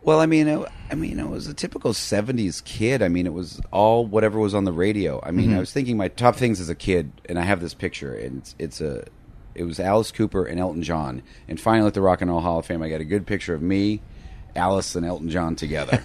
Well, 0.07 0.21
I 0.21 0.27
mean, 0.27 0.47
it, 0.47 0.69
I 0.91 0.95
mean, 0.95 1.19
it 1.19 1.29
was 1.29 1.49
a 1.49 1.53
typical 1.53 1.93
'70s 1.93 2.63
kid. 2.65 3.03
I 3.03 3.09
mean, 3.09 3.27
it 3.27 3.33
was 3.35 3.61
all 3.73 4.07
whatever 4.07 4.39
was 4.39 4.55
on 4.55 4.65
the 4.65 4.73
radio. 4.73 5.21
I 5.25 5.33
mean, 5.33 5.51
Mhm. 5.51 5.57
I 5.57 5.59
was 5.59 5.73
thinking 5.73 5.97
my 5.97 6.07
top 6.09 6.37
things 6.37 6.61
as 6.61 6.69
a 6.71 6.75
kid, 6.77 7.11
and 7.29 7.39
I 7.39 7.43
have 7.43 7.61
this 7.61 7.75
picture, 7.75 8.15
and 8.15 8.39
it's, 8.39 8.55
it's 8.59 8.81
a, 8.81 9.05
it 9.57 9.65
was 9.65 9.81
Alice 9.81 10.13
Cooper 10.13 10.45
and 10.47 10.61
Elton 10.61 10.83
John, 10.85 11.23
and 11.49 11.59
finally 11.61 11.89
at 11.89 11.95
the 11.95 12.01
Rock 12.03 12.23
and 12.23 12.31
Roll 12.31 12.41
Hall 12.41 12.61
of 12.61 12.67
Fame, 12.67 12.83
I 12.83 12.89
got 12.89 13.01
a 13.01 13.05
good 13.05 13.27
picture 13.27 13.53
of 13.53 13.63
me, 13.63 14.01
Alice, 14.57 14.97
and 14.97 15.07
Elton 15.07 15.31
John 15.31 15.55
together, 15.57 16.03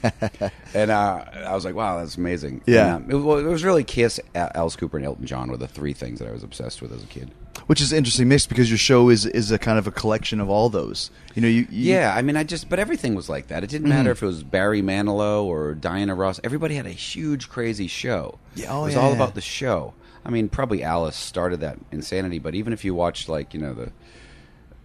and 0.73 0.91
uh, 0.91 1.25
I 1.45 1.53
was 1.55 1.65
like, 1.65 1.75
wow, 1.75 1.99
that's 1.99 2.17
amazing. 2.17 2.61
Yeah. 2.65 2.97
And, 2.97 3.05
um, 3.05 3.11
it, 3.11 3.23
well, 3.23 3.37
it 3.37 3.43
was 3.43 3.63
really 3.63 3.83
Kiss, 3.83 4.19
Alice 4.35 4.75
Cooper, 4.75 4.97
and 4.97 5.05
Elton 5.05 5.25
John 5.25 5.49
were 5.49 5.57
the 5.57 5.67
three 5.67 5.93
things 5.93 6.19
that 6.19 6.27
I 6.27 6.31
was 6.31 6.43
obsessed 6.43 6.81
with 6.81 6.91
as 6.91 7.03
a 7.03 7.07
kid. 7.07 7.31
Which 7.67 7.81
is 7.81 7.91
an 7.91 7.97
interesting 7.97 8.27
mix 8.27 8.45
because 8.45 8.69
your 8.69 8.77
show 8.77 9.09
is 9.09 9.25
is 9.25 9.51
a 9.51 9.59
kind 9.59 9.77
of 9.77 9.87
a 9.87 9.91
collection 9.91 10.39
of 10.39 10.49
all 10.49 10.69
those. 10.69 11.11
You 11.35 11.41
know, 11.41 11.47
you, 11.47 11.67
you 11.69 11.93
Yeah, 11.93 12.13
I 12.15 12.21
mean, 12.21 12.35
I 12.35 12.43
just, 12.43 12.69
but 12.69 12.79
everything 12.79 13.13
was 13.13 13.29
like 13.29 13.47
that. 13.47 13.63
It 13.63 13.69
didn't 13.69 13.89
matter 13.89 14.11
if 14.11 14.23
it 14.23 14.25
was 14.25 14.43
Barry 14.43 14.81
Manilow 14.81 15.43
or 15.43 15.73
Diana 15.73 16.15
Ross. 16.15 16.39
Everybody 16.43 16.75
had 16.75 16.85
a 16.85 16.91
huge, 16.91 17.49
crazy 17.49 17.87
show. 17.87 18.39
Yeah, 18.55 18.73
oh, 18.73 18.83
it 18.83 18.85
was 18.85 18.93
yeah, 18.95 19.01
all 19.01 19.09
yeah. 19.09 19.15
about 19.15 19.35
the 19.35 19.41
show. 19.41 19.93
I 20.25 20.29
mean, 20.29 20.49
probably 20.49 20.83
Alice 20.83 21.15
started 21.15 21.61
that 21.61 21.79
insanity, 21.91 22.39
but 22.39 22.55
even 22.55 22.73
if 22.73 22.85
you 22.85 22.93
watched, 22.93 23.27
like, 23.27 23.53
you 23.53 23.59
know, 23.59 23.73
the 23.73 23.91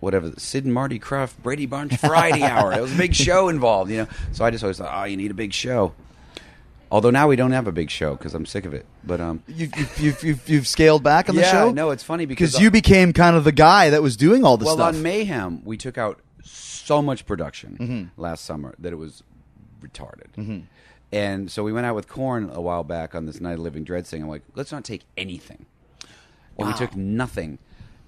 whatever, 0.07 0.33
Sid 0.39 0.65
and 0.65 0.73
Marty 0.73 0.99
Krofft, 0.99 1.35
Brady 1.43 1.67
Bunch 1.67 1.97
Friday 1.99 2.43
Hour, 2.43 2.71
there 2.71 2.81
was 2.83 2.95
a 2.95 2.97
big 2.97 3.15
show 3.27 3.49
involved, 3.51 3.91
you 3.91 3.99
know. 3.99 4.09
So 4.33 4.45
I 4.45 4.51
just 4.51 4.65
always 4.65 4.79
thought, 4.79 4.91
oh, 4.95 5.05
you 5.05 5.17
need 5.19 5.31
a 5.31 5.35
big 5.35 5.53
show. 5.53 5.93
Although 6.91 7.11
now 7.11 7.27
we 7.29 7.35
don't 7.37 7.51
have 7.51 7.67
a 7.67 7.73
big 7.73 7.91
show 7.91 8.15
because 8.15 8.33
I'm 8.33 8.47
sick 8.47 8.65
of 8.65 8.73
it. 8.73 8.87
But 9.05 9.21
um, 9.21 9.43
You've, 9.49 9.77
you've, 9.77 10.01
you've, 10.01 10.23
you've, 10.25 10.49
you've 10.49 10.67
scaled 10.69 11.03
back 11.03 11.29
on 11.29 11.35
the 11.35 11.43
Yeah, 11.43 11.51
show. 11.51 11.71
no, 11.73 11.91
it's 11.91 12.05
funny 12.05 12.27
because 12.27 12.53
because 12.53 12.63
you 12.63 12.71
became 12.71 13.13
kind 13.13 13.37
of 13.37 13.43
the 13.45 13.53
guy 13.53 13.91
that 13.91 14.03
was 14.03 14.17
doing 14.17 14.45
all 14.45 14.57
the 14.57 14.65
stuff 14.67 14.79
well, 14.79 14.87
stuff. 14.93 14.97
on 14.97 15.03
Mayhem, 15.03 15.63
we 15.65 15.77
took 15.77 15.99
out 15.99 16.21
so 16.45 17.03
much 17.03 17.27
production 17.27 17.77
Mhm. 17.81 18.11
last 18.17 18.45
summer 18.45 18.75
that 18.79 18.93
it 18.93 18.97
was 18.97 19.25
retarded. 19.83 20.33
Mhm. 20.39 20.63
And 21.13 21.51
so 21.51 21.65
we 21.65 21.73
went 21.73 21.87
out 21.87 21.97
with 21.97 22.07
Korn 22.09 22.51
a 22.53 22.61
while 22.61 22.85
back 22.85 23.17
on 23.17 23.27
this 23.27 23.41
Night 23.41 23.55
of 23.55 23.61
Living 23.61 23.83
Dread 23.83 24.07
thing. 24.07 24.23
I'm 24.23 24.29
like, 24.29 24.43
let's 24.55 24.71
not 24.71 24.85
take 24.85 25.03
anything. 25.17 25.67
And 26.59 26.69
we 26.69 26.75
took 26.75 26.95
nothing. 26.97 27.59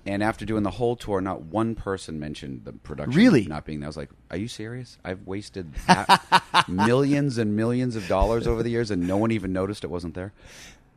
And 0.07 0.23
after 0.23 0.47
doing 0.47 0.63
the 0.63 0.71
whole 0.71 0.97
tour, 0.97 1.21
not 1.21 1.43
one 1.43 1.75
person 1.75 2.19
mentioned 2.19 2.63
the 2.65 2.73
production 2.73 3.15
Really? 3.15 3.45
not 3.47 3.65
being. 3.67 3.81
there. 3.81 3.89
I 3.89 3.91
was 3.91 3.97
like, 3.99 4.11
"Are 4.31 4.37
you 4.39 4.49
serious? 4.49 4.97
I've 5.05 5.27
wasted 5.27 5.75
millions 6.69 7.39
and 7.39 7.55
millions 7.57 7.97
of 7.97 8.07
dollars 8.09 8.47
over 8.47 8.63
the 8.63 8.71
years, 8.71 8.91
and 8.91 9.07
no 9.07 9.17
one 9.17 9.31
even 9.31 9.53
noticed 9.53 9.85
it 9.85 9.91
wasn't 9.91 10.15
there." 10.15 10.33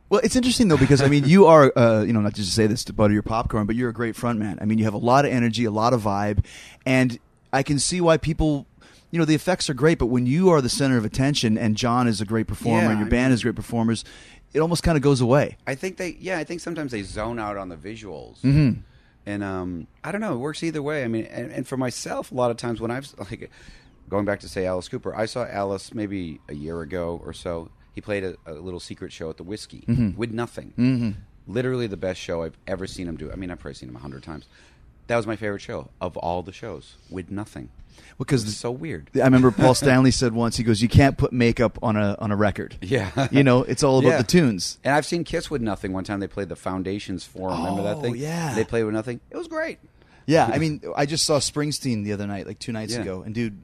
Well, 0.08 0.20
it's 0.22 0.36
interesting 0.36 0.68
though 0.68 0.76
because 0.76 1.00
I 1.00 1.08
mean, 1.08 1.24
you 1.24 1.46
are 1.46 1.72
uh, 1.76 2.02
you 2.02 2.12
know 2.12 2.20
not 2.20 2.34
just 2.34 2.48
to 2.50 2.54
say 2.54 2.66
this 2.66 2.84
to 2.84 2.92
butter 2.92 3.12
your 3.14 3.22
popcorn, 3.22 3.66
but 3.66 3.76
you're 3.76 3.88
a 3.90 3.94
great 3.94 4.14
frontman. 4.14 4.58
I 4.60 4.64
mean, 4.64 4.78
you 4.78 4.84
have 4.84 4.94
a 4.94 4.98
lot 4.98 5.24
of 5.24 5.32
energy, 5.32 5.64
a 5.64 5.70
lot 5.70 5.92
of 5.92 6.02
vibe, 6.02 6.44
and 6.86 7.18
I 7.52 7.62
can 7.62 7.78
see 7.78 8.00
why 8.00 8.16
people. 8.16 8.66
You 9.10 9.18
know 9.18 9.26
the 9.26 9.34
effects 9.34 9.68
are 9.68 9.74
great, 9.74 9.98
but 9.98 10.06
when 10.06 10.24
you 10.24 10.48
are 10.48 10.62
the 10.62 10.70
center 10.70 10.96
of 10.96 11.04
attention 11.04 11.58
and 11.58 11.76
John 11.76 12.08
is 12.08 12.22
a 12.22 12.24
great 12.24 12.46
performer 12.46 12.84
Yeah, 12.84 12.90
and 12.92 12.98
your 12.98 13.08
I 13.08 13.10
band 13.10 13.26
mean- 13.26 13.34
is 13.34 13.42
great 13.42 13.54
performers, 13.54 14.06
it 14.54 14.60
almost 14.60 14.82
kind 14.82 14.96
of 14.96 15.02
goes 15.02 15.20
away. 15.20 15.58
I 15.66 15.74
think 15.74 15.98
they, 15.98 16.16
yeah, 16.18 16.38
I 16.38 16.44
think 16.44 16.60
sometimes 16.62 16.92
they 16.92 17.02
zone 17.02 17.38
out 17.38 17.58
on 17.58 17.68
the 17.68 17.76
visuals, 17.76 18.40
Mhm. 18.40 18.78
And 19.24 19.44
um, 19.44 19.86
I 20.02 20.10
don't 20.12 20.20
know, 20.20 20.34
it 20.34 20.38
works 20.38 20.62
either 20.62 20.82
way. 20.82 21.04
I 21.04 21.08
mean, 21.08 21.26
and, 21.26 21.50
and 21.52 21.66
for 21.66 21.76
myself, 21.76 22.32
a 22.32 22.34
lot 22.34 22.50
of 22.50 22.56
times 22.56 22.80
when 22.80 22.90
I've 22.90 23.12
like 23.18 23.50
going 24.08 24.24
back 24.24 24.40
to 24.40 24.48
say 24.48 24.66
Alice 24.66 24.88
Cooper, 24.88 25.14
I 25.14 25.26
saw 25.26 25.46
Alice 25.46 25.94
maybe 25.94 26.40
a 26.48 26.54
year 26.54 26.80
ago 26.82 27.20
or 27.24 27.32
so. 27.32 27.70
He 27.94 28.00
played 28.00 28.24
a, 28.24 28.36
a 28.46 28.54
little 28.54 28.80
secret 28.80 29.12
show 29.12 29.28
at 29.30 29.36
the 29.36 29.42
Whisky 29.44 29.84
Mhm. 29.86 30.16
with 30.16 30.32
nothing. 30.32 30.72
Mhm. 30.78 31.14
Literally 31.46 31.86
the 31.86 31.96
best 31.96 32.20
show 32.20 32.42
I've 32.42 32.56
ever 32.66 32.86
seen 32.86 33.06
him 33.08 33.16
do. 33.16 33.30
I 33.30 33.36
mean, 33.36 33.50
I've 33.50 33.58
probably 33.58 33.74
seen 33.74 33.88
him 33.88 33.96
a 33.96 34.00
hundred 34.00 34.22
times. 34.22 34.46
That 35.08 35.16
was 35.16 35.26
my 35.26 35.36
favorite 35.36 35.60
show 35.60 35.88
of 36.00 36.16
all 36.16 36.42
the 36.42 36.52
shows 36.52 36.96
with 37.10 37.30
nothing. 37.30 37.68
Because 38.18 38.44
It's 38.44 38.56
so 38.56 38.70
weird. 38.70 39.10
I 39.16 39.18
remember 39.24 39.50
Paul 39.50 39.74
Stanley 39.82 40.10
said 40.12 40.32
once, 40.32 40.56
he 40.56 40.62
goes, 40.64 40.80
"You 40.80 40.88
can't 40.88 41.18
put 41.18 41.32
makeup 41.32 41.78
on 41.82 41.96
a 41.96 42.16
on 42.18 42.30
a 42.30 42.36
record." 42.36 42.76
Yeah, 42.82 43.28
you 43.30 43.42
know, 43.42 43.62
it's 43.64 43.82
all 43.82 43.98
about 43.98 44.08
Yeah. 44.10 44.16
the 44.18 44.24
tunes. 44.24 44.78
And 44.84 44.94
I've 44.94 45.04
seen 45.06 45.24
Kiss 45.24 45.50
with 45.50 45.60
nothing. 45.60 45.92
One 45.92 46.04
time 46.04 46.20
they 46.20 46.26
played 46.28 46.48
the 46.48 46.56
Foundations 46.56 47.24
Forum. 47.24 47.58
Remember 47.58 47.82
that 47.82 47.96
Oh, 47.96 48.00
thing? 48.02 48.16
yeah. 48.16 48.54
They 48.54 48.64
played 48.64 48.84
with 48.84 48.94
nothing. 48.94 49.20
It 49.30 49.36
was 49.36 49.48
great. 49.48 49.78
Yeah, 50.26 50.46
I 50.52 50.58
mean, 50.62 50.80
I 50.96 51.04
just 51.06 51.24
saw 51.24 51.38
Springsteen 51.38 52.04
the 52.04 52.12
other 52.12 52.26
night, 52.26 52.46
like 52.46 52.58
two 52.58 52.72
nights 52.72 52.94
Yeah. 52.94 53.00
ago, 53.02 53.22
and 53.22 53.34
dude, 53.34 53.60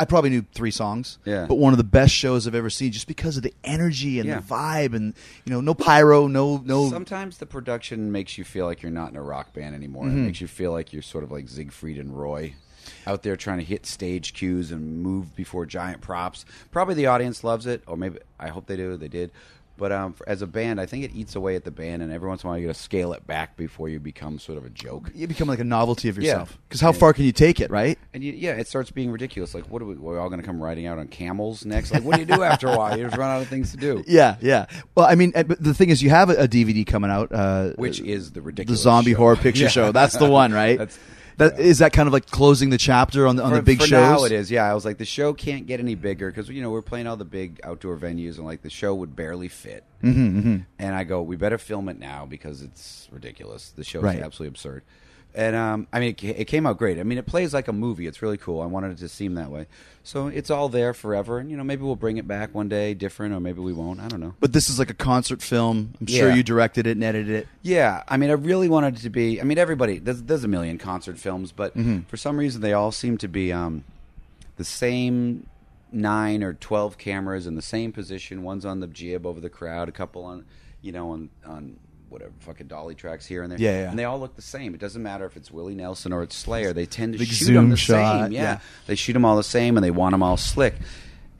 I 0.00 0.04
probably 0.04 0.30
knew 0.30 0.44
three 0.54 0.70
songs. 0.70 1.18
Yeah. 1.24 1.46
but 1.46 1.56
one 1.56 1.72
of 1.72 1.76
the 1.78 1.84
best 1.84 2.12
shows 2.14 2.46
I've 2.46 2.54
ever 2.54 2.70
seen, 2.70 2.92
just 2.92 3.06
because 3.06 3.36
of 3.36 3.42
the 3.42 3.54
energy 3.64 4.18
and 4.20 4.28
Yeah. 4.28 4.40
the 4.40 4.46
vibe, 4.46 4.94
and 4.94 5.14
you 5.44 5.52
know, 5.52 5.60
no 5.60 5.74
pyro, 5.74 6.26
no 6.26 6.58
no. 6.64 6.88
Sometimes 6.90 7.38
the 7.38 7.46
production 7.46 8.10
makes 8.12 8.38
you 8.38 8.44
feel 8.44 8.66
like 8.66 8.82
you're 8.82 8.92
not 8.92 9.10
in 9.10 9.16
a 9.16 9.22
rock 9.22 9.52
band 9.52 9.74
anymore. 9.74 10.06
It 10.06 10.10
Mhm. 10.12 10.26
makes 10.26 10.40
you 10.40 10.46
feel 10.48 10.72
like 10.72 10.92
you're 10.92 11.02
sort 11.02 11.24
of 11.24 11.30
like 11.30 11.48
Siegfried 11.48 11.98
and 11.98 12.16
Roy 12.18 12.54
out 13.06 13.22
there 13.22 13.36
trying 13.36 13.58
to 13.58 13.64
hit 13.64 13.84
stage 13.84 14.32
cues 14.32 14.72
and 14.72 15.02
move 15.02 15.36
before 15.36 15.66
giant 15.66 16.00
props. 16.00 16.44
Probably 16.70 16.94
the 16.94 17.06
audience 17.06 17.44
loves 17.44 17.66
it, 17.66 17.82
or 17.86 17.96
maybe 17.96 18.18
I 18.40 18.48
hope 18.48 18.66
they 18.66 18.76
do. 18.76 18.96
They 18.96 19.08
did. 19.08 19.30
But 19.78 19.92
um, 19.92 20.12
for, 20.12 20.28
as 20.28 20.42
a 20.42 20.46
band, 20.46 20.80
I 20.80 20.86
think 20.86 21.04
it 21.04 21.12
eats 21.14 21.36
away 21.36 21.54
at 21.54 21.62
the 21.64 21.70
band, 21.70 22.02
and 22.02 22.12
every 22.12 22.28
once 22.28 22.42
in 22.42 22.48
a 22.48 22.50
while 22.50 22.58
you 22.58 22.66
got 22.66 22.74
to 22.74 22.80
scale 22.82 23.12
it 23.12 23.26
back 23.28 23.56
before 23.56 23.88
you 23.88 24.00
become 24.00 24.38
sort 24.40 24.58
of 24.58 24.66
a 24.66 24.70
joke. 24.70 25.10
you 25.14 25.26
become 25.28 25.46
like 25.46 25.60
a 25.60 25.64
novelty 25.64 26.08
of 26.08 26.18
Yeah. 26.18 26.24
yourself. 26.32 26.58
Because 26.68 26.80
how 26.80 26.88
And- 26.88 26.98
far 26.98 27.12
can 27.12 27.24
you 27.24 27.32
take 27.32 27.60
it, 27.60 27.70
right? 27.70 27.96
And 28.12 28.24
you, 28.24 28.32
yeah, 28.32 28.52
it 28.56 28.66
starts 28.66 28.90
being 28.90 29.10
ridiculous. 29.12 29.54
Like, 29.54 29.70
what 29.70 29.80
are 29.80 29.84
we? 29.84 29.94
We're 29.94 30.18
all 30.18 30.28
going 30.28 30.40
to 30.40 30.46
come 30.46 30.60
riding 30.60 30.86
out 30.86 30.98
on 30.98 31.06
camels 31.06 31.64
next? 31.64 31.92
Like, 31.92 32.02
what 32.02 32.16
do 32.16 32.20
you 32.22 32.26
do 32.26 32.42
after 32.42 32.66
a 32.66 32.76
while? 32.76 32.98
You 32.98 33.04
just 33.04 33.16
run 33.16 33.30
out 33.30 33.40
of 33.40 33.46
things 33.48 33.70
to 33.70 33.76
do. 33.76 34.02
Yeah, 34.08 34.36
yeah. 34.40 34.66
Well, 34.96 35.06
I 35.06 35.14
mean, 35.14 35.32
uh, 35.36 35.44
but 35.44 35.62
the 35.62 35.74
thing 35.74 35.90
is, 35.90 36.02
you 36.02 36.10
have 36.10 36.28
a, 36.28 36.34
a 36.42 36.48
DVD 36.48 36.84
coming 36.84 37.10
out, 37.12 37.30
uh, 37.32 37.70
Which 37.76 38.00
is 38.00 38.32
the 38.32 38.42
ridiculous 38.42 38.80
the 38.80 38.82
zombie 38.82 39.12
show. 39.12 39.18
horror 39.18 39.36
picture 39.36 39.62
Yeah. 39.64 39.68
show. 39.68 39.92
That's 39.92 40.16
the 40.16 40.28
one, 40.28 40.52
right? 40.52 40.76
That's- 40.82 40.98
that 41.38 41.58
is 41.58 41.78
that 41.78 41.92
kind 41.92 42.06
of 42.06 42.12
like 42.12 42.26
closing 42.30 42.70
the 42.70 42.78
chapter 42.78 43.26
on 43.26 43.36
the 43.36 43.42
on 43.42 43.50
for, 43.50 43.56
the 43.56 43.62
big 43.62 43.80
for 43.80 43.86
shows. 43.86 44.20
now 44.20 44.24
it 44.24 44.32
is. 44.32 44.50
Yeah, 44.50 44.70
I 44.70 44.74
was 44.74 44.84
like, 44.84 44.98
the 44.98 45.04
show 45.04 45.32
can't 45.32 45.66
get 45.66 45.80
any 45.80 45.94
bigger 45.94 46.30
because 46.30 46.48
you 46.48 46.60
know 46.62 46.70
we're 46.70 46.82
playing 46.82 47.06
all 47.06 47.16
the 47.16 47.24
big 47.24 47.60
outdoor 47.64 47.96
venues, 47.96 48.36
and 48.36 48.44
like 48.44 48.62
the 48.62 48.70
show 48.70 48.94
would 48.94 49.16
barely 49.16 49.48
fit. 49.48 49.84
Mhm, 50.02 50.42
mhm. 50.42 50.66
And 50.78 50.94
I 50.94 51.04
go, 51.04 51.22
we 51.22 51.36
better 51.36 51.58
film 51.58 51.88
it 51.88 51.98
now 51.98 52.26
because 52.26 52.62
it's 52.62 53.08
ridiculous. 53.10 53.70
The 53.70 53.82
show 53.84 53.98
is 54.00 54.04
Right. 54.04 54.20
absolutely 54.20 54.48
absurd. 54.48 54.82
And 55.38 55.54
um, 55.54 55.86
I 55.92 56.00
mean, 56.00 56.10
it, 56.10 56.22
it 56.24 56.44
came 56.46 56.66
out 56.66 56.78
great. 56.78 56.98
I 56.98 57.04
mean, 57.04 57.16
it 57.16 57.24
plays 57.24 57.54
like 57.54 57.68
a 57.68 57.72
movie. 57.72 58.08
It's 58.08 58.22
really 58.22 58.38
cool. 58.38 58.60
I 58.60 58.66
wanted 58.66 58.90
it 58.90 58.98
to 58.98 59.08
seem 59.08 59.34
that 59.36 59.52
way. 59.52 59.66
So 60.02 60.26
it's 60.26 60.50
all 60.50 60.68
there 60.68 60.92
forever. 60.92 61.38
And 61.38 61.48
you 61.48 61.56
know, 61.56 61.62
maybe 61.62 61.84
we'll 61.84 61.94
bring 61.94 62.16
it 62.16 62.26
back 62.26 62.52
one 62.56 62.68
day, 62.68 62.92
different, 62.92 63.32
or 63.32 63.38
maybe 63.38 63.60
we 63.60 63.72
won't. 63.72 64.00
I 64.00 64.08
don't 64.08 64.18
know. 64.18 64.34
But 64.40 64.52
this 64.52 64.68
is 64.68 64.80
like 64.80 64.90
a 64.90 64.94
concert 64.94 65.40
film. 65.40 65.94
I'm 66.00 66.08
sure 66.08 66.30
Yeah. 66.30 66.34
you 66.34 66.42
directed 66.42 66.88
it 66.88 66.92
and 66.96 67.04
edited 67.04 67.30
it. 67.30 67.46
Yeah, 67.62 68.02
I 68.08 68.16
mean, 68.16 68.30
I 68.30 68.32
really 68.32 68.68
wanted 68.68 68.96
it 68.96 69.02
to 69.02 69.10
be. 69.10 69.40
I 69.40 69.44
mean, 69.44 69.58
everybody 69.58 70.00
there's 70.00 70.22
there's 70.24 70.42
a 70.42 70.48
million 70.48 70.76
concert 70.76 71.18
films, 71.18 71.52
but 71.52 71.76
Mhm. 71.76 72.06
for 72.08 72.16
some 72.16 72.36
reason 72.36 72.60
they 72.60 72.72
all 72.72 72.90
seem 72.90 73.16
to 73.18 73.28
be 73.28 73.52
um, 73.52 73.84
the 74.56 74.64
same 74.64 75.46
nine 75.92 76.42
or 76.42 76.54
twelve 76.54 76.98
cameras 76.98 77.46
in 77.46 77.54
the 77.54 77.62
same 77.62 77.92
position. 77.92 78.42
One's 78.42 78.64
on 78.64 78.80
the 78.80 78.88
jib 78.88 79.24
over 79.24 79.38
the 79.40 79.50
crowd, 79.50 79.88
a 79.88 79.92
couple 79.92 80.24
on, 80.24 80.44
you 80.82 80.90
know, 80.90 81.10
on 81.12 81.30
on 81.46 81.76
whatever 82.08 82.32
fucking 82.40 82.66
dolly 82.68 82.94
tracks 82.94 83.26
here 83.26 83.42
and 83.42 83.50
there. 83.52 83.58
Yeah, 83.60 83.82
yeah. 83.82 83.90
And 83.90 83.98
they 83.98 84.04
all 84.04 84.18
look 84.18 84.36
the 84.36 84.42
same. 84.42 84.74
It 84.74 84.80
doesn't 84.80 85.02
matter 85.02 85.24
if 85.26 85.36
it's 85.36 85.50
Willie 85.50 85.74
Nelson 85.74 86.12
or 86.12 86.22
it's 86.22 86.36
Slayer. 86.36 86.72
They 86.72 86.86
tend 86.86 87.12
to 87.14 87.18
Big 87.18 87.28
shoot 87.28 87.52
them 87.52 87.70
the 87.70 87.76
shot, 87.76 88.24
same. 88.24 88.32
Yeah. 88.32 88.42
yeah. 88.42 88.58
they 88.86 88.94
shoot 88.94 89.12
them 89.12 89.24
all 89.24 89.36
the 89.36 89.42
same, 89.42 89.76
and 89.76 89.84
they 89.84 89.90
want 89.90 90.12
them 90.12 90.22
all 90.22 90.36
slick. 90.36 90.74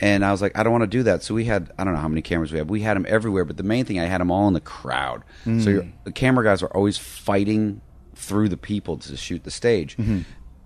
And 0.01 0.25
I 0.25 0.31
was 0.31 0.41
like, 0.41 0.57
I 0.57 0.63
don't 0.63 0.71
want 0.73 0.83
to 0.85 0.87
do 0.99 1.03
that. 1.05 1.25
So 1.25 1.35
we 1.35 1.45
had, 1.45 1.73
I 1.77 1.83
don't 1.85 1.93
know 1.95 1.99
how 2.01 2.07
many 2.09 2.23
cameras 2.23 2.53
we 2.53 2.59
have. 2.59 2.71
We 2.71 2.83
had 2.83 2.97
them 2.97 3.05
everywhere, 3.09 3.45
but 3.45 3.57
the 3.57 3.65
main 3.65 3.85
thing, 3.85 3.99
I 3.99 4.05
had 4.05 4.21
them 4.21 4.31
all 4.31 4.47
in 4.47 4.55
the 4.55 4.61
crowd. 4.61 5.25
So 5.45 5.51
Mm. 5.51 5.65
you're, 5.67 5.87
the 6.05 6.13
camera 6.13 6.45
guys 6.45 6.63
are 6.63 6.69
always 6.69 6.97
fighting 6.97 7.81
through 8.15 8.49
the 8.49 8.57
people 8.57 8.97
to 8.99 9.17
shoot 9.17 9.43
the 9.45 9.51
stage. 9.51 9.97
Mhm. 9.97 10.25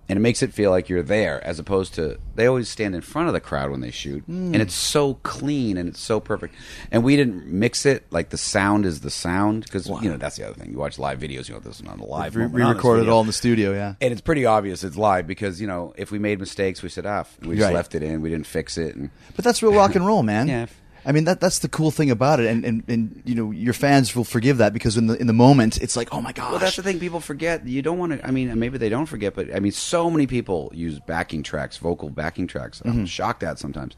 And 0.09 0.17
it 0.17 0.21
makes 0.21 0.43
it 0.43 0.53
feel 0.53 0.69
like 0.69 0.89
you're 0.89 1.01
there 1.01 1.41
as 1.45 1.59
opposed 1.59 1.93
to, 1.93 2.19
they 2.35 2.45
always 2.45 2.67
stand 2.67 2.93
in 2.93 2.99
front 2.99 3.29
of 3.29 3.33
the 3.33 3.39
crowd 3.39 3.71
when 3.71 3.79
they 3.79 3.89
shoot. 3.89 4.21
Mm. 4.29 4.53
And 4.53 4.55
it's 4.61 4.73
so 4.73 5.13
clean 5.23 5.77
and 5.77 5.87
it's 5.87 6.01
so 6.01 6.19
perfect. 6.19 6.55
And 6.91 7.05
we 7.05 7.15
didn't 7.15 7.45
mix 7.47 7.85
it 7.85 8.05
like 8.11 8.29
the 8.29 8.37
sound 8.37 8.85
is 8.85 8.99
the 8.99 9.09
sound. 9.09 9.63
Because, 9.63 9.87
you 9.87 10.09
know, 10.09 10.17
that's 10.17 10.35
the 10.35 10.43
other 10.45 10.55
thing. 10.55 10.71
You 10.71 10.77
watch 10.77 10.99
live 10.99 11.19
videos, 11.19 11.47
you 11.47 11.53
know, 11.53 11.61
this 11.61 11.77
is 11.77 11.83
not 11.83 11.99
a 12.01 12.03
live 12.03 12.35
Re- 12.35 12.43
moment 12.43 12.55
on 12.55 12.59
this 12.59 12.73
re-recorded 12.73 12.99
video. 13.03 13.13
all 13.15 13.21
in 13.21 13.27
the 13.27 13.33
studio, 13.33 13.71
yeah. 13.73 13.95
And 14.01 14.11
it's 14.11 14.19
pretty 14.21 14.45
obvious 14.45 14.83
it's 14.83 14.97
live 14.97 15.25
because, 15.25 15.61
you 15.61 15.67
know, 15.67 15.93
if 15.97 16.11
we 16.11 16.19
made 16.19 16.37
mistakes, 16.39 16.83
we 16.83 16.89
said, 16.89 17.05
ah, 17.05 17.23
we 17.41 17.55
just 17.55 17.65
Right. 17.65 17.73
left 17.73 17.95
it 17.95 18.03
in. 18.03 18.21
We 18.21 18.29
didn't 18.29 18.45
fix 18.47 18.77
it. 18.77 18.95
And 18.95 19.09
But 19.37 19.45
that's 19.45 19.63
real 19.63 19.73
rock 19.73 19.95
and 19.95 20.05
roll, 20.05 20.21
man. 20.21 20.49
Yeah. 20.49 20.65
I 21.05 21.11
mean 21.11 21.25
that 21.25 21.39
that's 21.41 21.59
the 21.59 21.67
cool 21.69 21.91
thing 21.91 22.09
about 22.11 22.39
it, 22.39 22.45
and, 22.47 22.63
and, 22.63 22.83
and 22.87 23.21
you 23.25 23.35
know 23.35 23.51
your 23.51 23.73
fans 23.73 24.15
will 24.15 24.23
forgive 24.23 24.57
that 24.57 24.73
because 24.73 24.95
in 24.97 25.07
the 25.07 25.19
in 25.19 25.27
the 25.27 25.33
moment 25.33 25.81
it's 25.81 25.95
like 25.97 26.13
oh 26.13 26.21
my 26.21 26.31
gosh. 26.31 26.51
Well, 26.51 26.59
that's 26.59 26.75
the 26.77 26.83
thing. 26.83 26.99
People 26.99 27.19
forget. 27.19 27.67
You 27.67 27.81
don't 27.81 27.97
want 27.97 28.13
to. 28.13 28.25
I 28.25 28.31
mean, 28.31 28.57
maybe 28.57 28.77
they 28.77 28.89
don't 28.89 29.05
forget, 29.07 29.33
but 29.35 29.53
I 29.55 29.59
mean, 29.59 29.71
so 29.73 30.09
many 30.09 30.27
people 30.27 30.71
use 30.73 30.99
backing 30.99 31.43
tracks, 31.43 31.77
vocal 31.77 32.09
backing 32.09 32.47
tracks. 32.47 32.81
I'm 32.85 33.03
Mhm. 33.05 33.07
shocked 33.07 33.43
at 33.43 33.59
sometimes. 33.59 33.95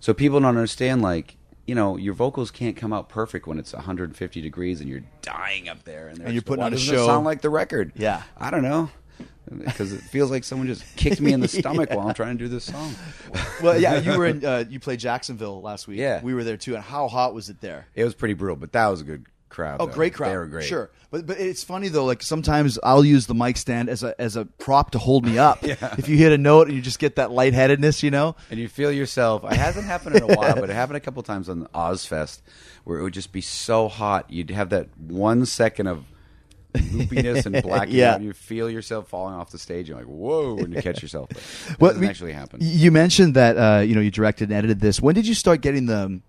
So 0.00 0.12
people 0.14 0.40
don't 0.40 0.48
understand. 0.48 1.02
Like, 1.02 1.36
you 1.66 1.74
know, 1.74 1.96
your 1.96 2.14
vocals 2.14 2.50
can't 2.50 2.76
come 2.76 2.92
out 2.92 3.08
perfect 3.08 3.46
when 3.46 3.58
it's 3.58 3.72
150 3.74 4.40
degrees 4.40 4.80
and 4.80 4.88
you're 4.88 5.02
dying 5.22 5.68
up 5.68 5.84
there, 5.84 6.08
and, 6.08 6.18
And 6.20 6.32
you're 6.32 6.42
putting 6.42 6.64
on 6.64 6.72
a 6.74 6.78
show." 6.78 7.06
Sound 7.06 7.24
like 7.24 7.40
the 7.42 7.50
record. 7.50 7.92
Yeah. 7.96 8.22
I 8.36 8.50
don't 8.50 8.62
know. 8.62 8.90
Because 9.64 9.92
it 9.92 10.00
feels 10.02 10.30
like 10.30 10.44
someone 10.44 10.66
just 10.68 10.84
kicked 10.96 11.20
me 11.20 11.32
in 11.32 11.40
the 11.40 11.48
stomach 11.60 11.88
Yeah. 11.90 11.96
while 11.96 12.08
I'm 12.08 12.14
trying 12.14 12.38
to 12.38 12.44
do 12.44 12.48
this 12.48 12.64
song. 12.64 12.94
well, 13.62 13.78
yeah, 13.80 13.98
you 14.00 14.16
were 14.18 14.26
in 14.26 14.44
uh, 14.44 14.64
you 14.68 14.80
played 14.80 15.00
Jacksonville 15.00 15.60
last 15.62 15.88
week. 15.88 15.98
Yeah. 15.98 16.20
we 16.22 16.34
were 16.34 16.44
there 16.44 16.56
too. 16.56 16.74
And 16.74 16.84
how 16.84 17.08
hot 17.08 17.34
was 17.34 17.48
it 17.48 17.60
there? 17.60 17.86
It 17.94 18.04
was 18.04 18.14
pretty 18.14 18.34
brutal, 18.34 18.56
but 18.56 18.72
that 18.72 18.86
was 18.88 19.00
a 19.00 19.04
good 19.04 19.26
crowd. 19.48 19.78
Oh, 19.80 19.86
though. 19.86 19.92
great 19.94 20.12
crowd! 20.14 20.30
They 20.30 20.36
were 20.36 20.46
great. 20.46 20.66
Sure, 20.66 20.90
but 21.10 21.26
but 21.26 21.40
it's 21.40 21.64
funny 21.64 21.88
though. 21.88 22.04
Like 22.04 22.22
sometimes 22.22 22.78
I'll 22.82 23.04
use 23.04 23.26
the 23.26 23.34
mic 23.34 23.56
stand 23.56 23.88
as 23.88 24.02
a 24.02 24.14
as 24.20 24.36
a 24.36 24.44
prop 24.44 24.90
to 24.92 24.98
hold 24.98 25.24
me 25.24 25.38
up. 25.38 25.62
Yeah. 25.68 25.94
If 25.98 26.08
you 26.08 26.16
hit 26.18 26.32
a 26.32 26.38
note 26.38 26.68
and 26.68 26.76
you 26.76 26.82
just 26.82 26.98
get 26.98 27.16
that 27.16 27.30
lightheadedness, 27.30 28.02
you 28.02 28.10
know. 28.10 28.36
And 28.50 28.60
you 28.60 28.68
feel 28.68 28.92
yourself. 28.92 29.44
It 29.44 29.52
hasn't 29.56 29.86
happened 29.86 30.16
in 30.16 30.22
a 30.24 30.26
while, 30.34 30.54
but 30.54 30.68
it 30.70 30.74
happened 30.74 30.96
a 30.98 31.00
couple 31.00 31.22
times 31.22 31.48
on 31.48 31.66
Ozzfest, 31.74 32.42
where 32.84 32.98
it 32.98 33.02
would 33.02 33.14
just 33.14 33.32
be 33.32 33.40
so 33.40 33.88
hot. 33.88 34.30
You'd 34.30 34.50
have 34.50 34.68
that 34.70 34.88
one 34.98 35.46
second 35.46 35.86
of 35.88 36.04
loopiness 36.74 37.46
and 37.46 37.62
blacking 37.62 37.94
Yeah. 37.94 38.14
and 38.16 38.24
you 38.24 38.32
feel 38.32 38.68
yourself 38.70 39.08
falling 39.08 39.34
off 39.34 39.50
the 39.50 39.58
stage. 39.58 39.88
You're 39.88 39.98
like, 39.98 40.06
"Whoa!" 40.06 40.54
when 40.54 40.72
you 40.72 40.82
catch 40.82 41.02
yourself. 41.02 41.28
But 41.30 41.38
it 41.38 41.80
Well, 41.80 41.90
doesn't 41.90 42.00
we- 42.02 42.08
actually 42.08 42.32
happen. 42.32 42.58
You 42.62 42.90
mentioned 42.90 43.34
that 43.34 43.56
uh, 43.56 43.80
you 43.80 43.94
know 43.94 44.00
you 44.00 44.10
directed 44.10 44.50
and 44.50 44.56
edited 44.58 44.80
this. 44.80 45.00
When 45.00 45.14
did 45.14 45.26
you 45.26 45.34
start 45.34 45.60
getting 45.60 45.86
the, 45.86 46.20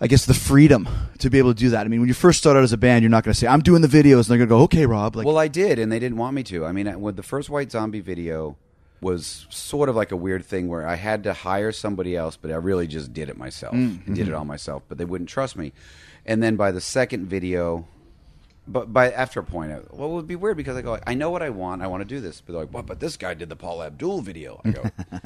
I 0.00 0.06
guess, 0.06 0.26
the 0.26 0.34
freedom 0.34 0.88
to 1.18 1.30
be 1.30 1.38
able 1.38 1.54
to 1.54 1.58
do 1.58 1.70
that? 1.70 1.84
I 1.86 1.88
mean, 1.88 2.00
when 2.00 2.08
you 2.08 2.14
first 2.14 2.38
start 2.38 2.56
out 2.56 2.62
as 2.62 2.72
a 2.72 2.76
band, 2.78 3.02
you're 3.02 3.10
not 3.10 3.24
going 3.24 3.32
to 3.32 3.38
say, 3.38 3.46
"I'm 3.46 3.60
doing 3.62 3.82
the 3.82 3.88
videos," 3.88 4.16
and 4.16 4.24
they're 4.26 4.38
going 4.38 4.48
to 4.48 4.54
go, 4.54 4.60
"Okay, 4.62 4.86
Rob." 4.86 5.16
Like, 5.16 5.26
well, 5.26 5.38
I 5.38 5.48
did, 5.48 5.78
and 5.78 5.90
they 5.90 5.98
didn't 5.98 6.18
want 6.18 6.34
me 6.34 6.42
to. 6.44 6.64
I 6.66 6.72
mean, 6.72 7.00
with 7.00 7.16
the 7.16 7.22
first 7.22 7.48
White 7.50 7.70
Zombie 7.72 8.00
video 8.00 8.56
was 9.00 9.46
sort 9.48 9.88
of 9.88 9.94
like 9.94 10.10
a 10.10 10.16
weird 10.16 10.44
thing 10.44 10.66
where 10.66 10.84
I 10.86 10.96
had 10.96 11.22
to 11.24 11.32
hire 11.32 11.70
somebody 11.70 12.16
else, 12.16 12.36
but 12.36 12.50
I 12.50 12.56
really 12.56 12.88
just 12.88 13.12
did 13.12 13.28
it 13.28 13.36
myself. 13.36 13.72
Mm, 13.74 14.00
I 14.10 14.12
did 14.12 14.26
it 14.26 14.32
mhm. 14.32 14.38
all 14.38 14.44
myself, 14.44 14.82
but 14.88 14.98
they 14.98 15.04
wouldn't 15.04 15.30
trust 15.30 15.56
me. 15.56 15.72
And 16.26 16.42
then 16.42 16.56
by 16.56 16.72
the 16.72 16.80
second 16.80 17.26
video, 17.26 17.86
but 18.68 18.92
by 18.92 19.10
after 19.10 19.40
a 19.40 19.44
point, 19.44 19.72
I, 19.72 19.80
well, 19.90 20.10
it 20.10 20.14
would 20.14 20.26
be 20.26 20.36
weird 20.36 20.56
because 20.56 20.76
I 20.76 20.82
go, 20.82 20.92
like, 20.92 21.04
I 21.06 21.14
know 21.14 21.30
what 21.30 21.42
I 21.42 21.50
want. 21.50 21.82
I 21.82 21.86
want 21.86 22.02
to 22.02 22.04
do 22.04 22.20
this, 22.20 22.40
but 22.40 22.52
they're 22.52 22.62
like, 22.62 22.72
what? 22.72 22.86
But 22.86 23.00
this 23.00 23.16
guy 23.16 23.34
did 23.34 23.48
the 23.48 23.56
Paula 23.56 23.86
Abdul 23.86 24.20
video. 24.20 24.60
I 24.64 24.70
go, 24.70 24.82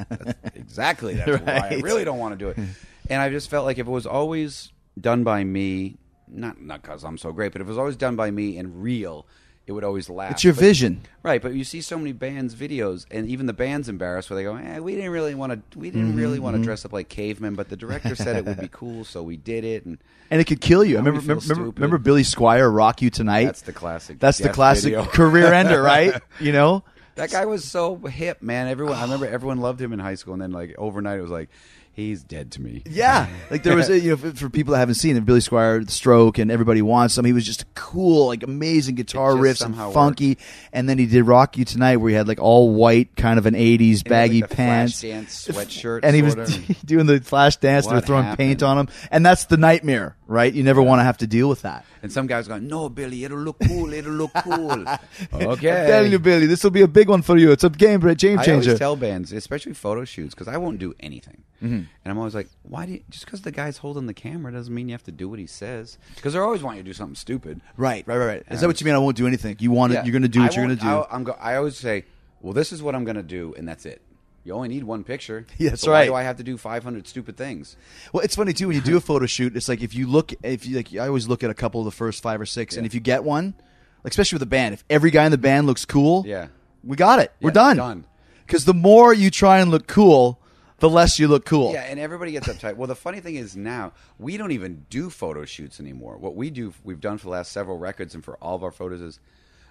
that's 0.09 0.35
exactly. 0.55 1.15
That's 1.15 1.43
why 1.43 1.69
I 1.73 1.75
really 1.81 2.05
don't 2.05 2.19
want 2.19 2.39
to 2.39 2.45
do 2.45 2.49
it. 2.51 2.69
And 3.11 3.21
I 3.21 3.31
just 3.31 3.51
felt 3.51 3.67
like 3.67 3.79
if 3.79 3.87
it 3.87 3.91
was 3.91 4.07
always 4.07 4.71
done 5.01 5.25
by 5.25 5.43
me, 5.43 5.97
not 6.29 6.61
not 6.61 6.83
because 6.83 7.05
I'm 7.05 7.19
so 7.19 7.33
great, 7.33 7.53
but 7.53 7.61
if 7.61 7.67
it 7.67 7.71
was 7.71 7.79
always 7.79 7.97
done 7.97 8.17
by 8.17 8.31
me 8.31 8.59
and 8.59 8.83
real, 8.83 9.27
it 9.67 9.73
would 9.73 9.85
always 9.85 10.09
laugh. 10.11 10.33
It's 10.33 10.43
your 10.45 10.53
But- 10.55 10.61
vision. 10.61 11.01
right? 11.23 11.41
But 11.41 11.55
you 11.55 11.63
see 11.65 11.81
so 11.81 11.97
many 11.99 12.13
bands 12.13 12.55
videos, 12.55 13.07
and 13.11 13.29
even 13.29 13.47
the 13.47 13.53
band's 13.53 13.89
embarrassed 13.89 14.29
where 14.29 14.37
they 14.37 14.43
go, 14.43 14.57
eh, 14.57 14.79
"We 14.81 14.95
didn't 14.95 15.11
really 15.11 15.35
want 15.35 15.71
to, 15.71 15.79
we 15.79 15.91
didn't 15.91 16.17
really 16.17 16.39
want 16.41 16.57
to 16.57 16.63
dress 16.63 16.85
up 16.85 16.93
like 16.93 17.09
cavemen, 17.09 17.55
but 17.55 17.69
the 17.69 17.77
director 17.77 18.15
said 18.17 18.37
it 18.37 18.45
would 18.45 18.61
be 18.61 18.69
cool, 18.73 19.05
so 19.05 19.23
we 19.23 19.37
did 19.37 19.65
it." 19.65 19.85
And 19.87 19.99
and 20.31 20.41
it 20.41 20.45
could 20.45 20.61
kill 20.61 20.83
you. 20.85 20.97
I 20.97 20.99
remember, 20.99 21.21
remember, 21.21 21.43
remember, 21.49 21.71
remember 21.77 21.99
Billy 21.99 22.23
Squier, 22.23 22.75
"Rock 22.75 23.03
You 23.03 23.11
Tonight." 23.11 23.45
That's 23.45 23.63
the 23.63 23.73
classic 23.73 24.19
That's 24.19 24.39
the 24.39 24.49
classic 24.49 24.95
video. 24.95 25.05
career 25.05 25.53
ender, 25.53 25.81
right? 25.83 26.21
You 26.41 26.53
know, 26.53 26.83
That 27.15 27.31
guy 27.31 27.45
was 27.45 27.65
so 27.65 27.97
hip, 27.97 28.41
man. 28.43 28.69
Everyone, 28.69 28.95
I 28.97 29.03
remember 29.03 29.27
everyone 29.31 29.59
loved 29.59 29.81
him 29.81 29.93
in 29.93 29.99
high 29.99 30.15
school, 30.17 30.33
and 30.33 30.41
then 30.43 30.51
like 30.53 30.75
overnight, 30.79 31.19
it 31.19 31.23
was 31.23 31.31
like, 31.31 31.51
he's 31.93 32.23
dead 32.23 32.53
to 32.53 32.63
me. 32.63 32.83
Yeah, 32.87 33.29
like 33.51 33.63
there 33.63 33.77
was, 33.77 33.89
a, 33.89 33.99
you 33.99 34.11
know, 34.11 34.17
for, 34.17 34.33
for 34.33 34.51
people 34.51 34.73
that 34.73 34.79
haven't 34.79 34.97
seen 34.97 35.17
it, 35.17 35.25
Billy 35.25 35.41
Squier, 35.41 35.85
The 35.85 35.93
Stroke, 35.93 36.39
and 36.39 36.51
Everybody 36.51 36.83
Wants 36.83 37.17
him. 37.17 37.25
He 37.25 37.33
was 37.33 37.45
just 37.45 37.73
cool, 37.75 38.27
like 38.27 38.43
amazing 38.43 38.95
guitar 38.95 39.33
It 39.33 39.41
riffs 39.41 39.49
and 39.49 39.59
somehow 39.59 39.91
funky. 39.91 40.39
And 40.73 40.89
then 40.89 40.99
he 40.99 41.07
did 41.07 41.25
Rock 41.25 41.57
You 41.57 41.65
Tonight, 41.65 41.97
where 41.97 42.11
he 42.11 42.17
had 42.17 42.29
like 42.29 42.41
all 42.41 42.75
white, 42.75 43.15
kind 43.17 43.39
of 43.39 43.47
an 43.47 43.55
'80s 43.55 43.57
And 43.57 43.81
he 43.81 43.89
had, 43.89 44.05
baggy 44.05 44.41
like, 44.41 44.51
the 44.51 44.57
pants, 44.57 45.03
Flashdance 45.03 45.53
sweatshirt, 45.53 46.01
and 46.03 46.17
he 46.17 46.23
was 46.23 46.35
sorta. 46.35 46.77
doing 46.85 47.07
the 47.07 47.21
flash 47.21 47.57
dance. 47.57 47.87
They 47.87 47.95
were 47.95 48.01
throwing 48.01 48.25
happened? 48.25 48.49
paint 48.49 48.63
on 48.63 48.79
him, 48.79 48.89
and 49.11 49.25
that's 49.25 49.47
the 49.47 49.57
nightmare, 49.57 50.17
right? 50.27 50.53
You 50.53 50.63
never 50.63 50.83
want 50.83 51.01
to 51.01 51.05
have 51.05 51.19
to 51.19 51.27
deal 51.27 51.49
with 51.49 51.63
that. 51.63 51.85
And 52.03 52.13
some 52.13 52.27
guys 52.27 52.49
going, 52.49 52.67
"No, 52.67 52.89
Billy, 52.89 53.25
it'll 53.25 53.39
look 53.39 53.59
cool. 53.67 53.93
It'll 53.93 54.13
look 54.13 54.33
cool." 54.35 54.71
I'm 54.89 54.99
okay. 55.33 55.87
telling 55.87 56.11
you, 56.11 56.19
Billy, 56.19 56.47
this 56.47 56.65
will 56.65 56.71
be 56.71 56.83
a 56.83 56.89
big 56.89 57.09
one 57.09 57.23
for 57.23 57.37
you. 57.37 57.53
It's 57.53 57.65
a 57.65 57.71
game, 57.71 58.01
game 58.01 58.17
changer. 58.17 58.51
I 58.51 58.55
always 58.55 58.79
tell 58.79 58.97
bands, 58.97 59.33
especially 59.33 59.75
photo 59.75 60.05
shoots, 60.05 60.35
because 60.35 60.49
I 60.49 60.57
won't 60.57 60.79
do 60.79 60.95
anything. 60.99 61.45
Mm-hmm. 61.63 61.75
And 61.75 61.87
I'm 62.05 62.19
always 62.19 62.35
like, 62.35 62.49
why 62.63 62.87
do 62.87 62.93
you, 62.93 63.01
just 63.09 63.25
because 63.25 63.43
the 63.43 63.53
guy's 63.53 63.79
holding 63.79 64.07
the 64.07 64.15
camera 64.15 64.51
doesn't 64.53 64.75
mean 64.75 64.89
you 64.89 64.95
have 64.95 65.05
to 65.05 65.13
do 65.13 65.29
what 65.29 65.39
he 65.39 65.47
says. 65.47 65.97
Because 66.17 66.33
they're 66.33 66.43
always 66.45 66.63
wanting 66.63 66.79
you 66.79 66.83
to 66.85 66.89
do 66.91 66.95
something 66.95 67.15
stupid. 67.15 67.61
right, 67.77 68.07
right, 68.07 68.17
right, 68.19 68.27
right. 68.27 68.43
Is 68.51 68.61
that 68.61 68.67
what 68.67 68.81
you 68.81 68.85
mean? 68.85 68.95
I 68.95 68.99
won't 68.99 69.17
do 69.17 69.27
anything. 69.27 69.57
You 69.61 69.71
want 69.71 69.93
it? 69.93 69.97
Yeah. 69.97 70.05
You're 70.05 70.13
going 70.13 70.23
to 70.23 70.29
do 70.29 70.41
what 70.41 70.53
I 70.53 70.55
you're 70.57 70.67
going 70.67 70.77
to 70.79 70.83
do. 70.85 70.89
I, 70.89 71.07
I'm 71.11 71.25
go, 71.25 71.37
I 71.41 71.57
always 71.57 71.77
say, 71.77 72.05
well, 72.41 72.53
this 72.53 72.73
is 72.73 72.83
what 72.83 72.95
I'm 72.95 73.05
going 73.05 73.17
to 73.17 73.23
do, 73.23 73.55
and 73.57 73.69
that's 73.69 73.87
it. 73.87 74.03
You 74.45 74.55
only 74.55 74.69
need 74.69 74.83
one 74.83 75.05
picture. 75.05 75.47
Yeah, 75.59 75.71
that's 75.71 75.83
so 75.83 75.93
right. 75.93 76.01
Why 76.01 76.07
do 76.07 76.15
I 76.15 76.23
have 76.25 76.37
to 76.39 76.43
do 76.43 76.57
500 76.57 77.07
stupid 77.07 77.37
things? 77.37 77.77
Well, 78.13 78.25
it's 78.25 78.35
funny 78.35 78.53
too 78.53 78.67
when 78.67 78.75
you 78.77 78.83
do 78.83 78.97
a 78.97 79.01
photo 79.13 79.27
shoot. 79.27 79.57
It's 79.57 79.69
like 79.69 79.83
if 79.83 79.95
you 79.95 80.09
look, 80.09 80.33
if 80.43 80.67
you 80.67 80.77
like, 80.77 80.93
I 80.97 81.07
always 81.07 81.29
look 81.29 81.45
at 81.45 81.51
a 81.51 81.55
couple 81.55 81.81
of 81.81 81.85
the 81.85 81.93
first 81.93 82.23
five 82.23 82.41
or 82.41 82.47
six, 82.47 82.77
and 82.77 82.85
if 82.85 82.93
you 82.93 82.99
get 82.99 83.23
one, 83.23 83.55
like 84.03 84.11
especially 84.11 84.37
with 84.37 84.43
a 84.43 84.47
band, 84.47 84.75
if 84.75 84.83
every 84.91 85.13
guy 85.13 85.25
in 85.27 85.31
the 85.31 85.39
band 85.39 85.69
looks 85.69 85.85
cool, 85.85 86.25
Yeah. 86.27 86.49
we 86.83 86.97
got 86.97 87.21
it. 87.21 87.33
We're 87.41 87.53
done. 87.53 87.77
done. 87.77 88.05
Because 88.45 88.65
the 88.65 88.75
more 88.75 89.15
you 89.15 89.31
try 89.31 89.61
and 89.61 89.71
look 89.71 89.87
cool, 89.87 90.41
the 90.83 90.91
less 90.91 91.19
you 91.19 91.29
look 91.29 91.47
cool. 91.47 91.73
Yeah, 91.73 91.85
and 91.89 91.99
everybody 91.99 92.33
gets 92.33 92.47
uptight. 92.49 92.77
Well, 92.77 92.87
the 92.89 92.95
funny 92.95 93.21
thing 93.21 93.37
is 93.37 93.57
now 93.57 93.93
we 94.19 94.37
don't 94.37 94.53
even 94.53 94.85
do 94.91 95.09
photo 95.09 95.47
shoots 95.47 95.81
anymore. 95.81 96.19
What 96.19 96.37
we 96.37 96.51
do, 96.51 96.75
we've 96.85 97.01
done 97.01 97.17
for 97.17 97.25
the 97.25 97.31
last 97.31 97.53
several 97.53 97.79
records 97.79 98.15
and 98.15 98.23
for 98.23 98.37
all 98.37 98.57
of 98.57 98.63
our 98.63 98.71
photos 98.71 99.01
is 99.01 99.19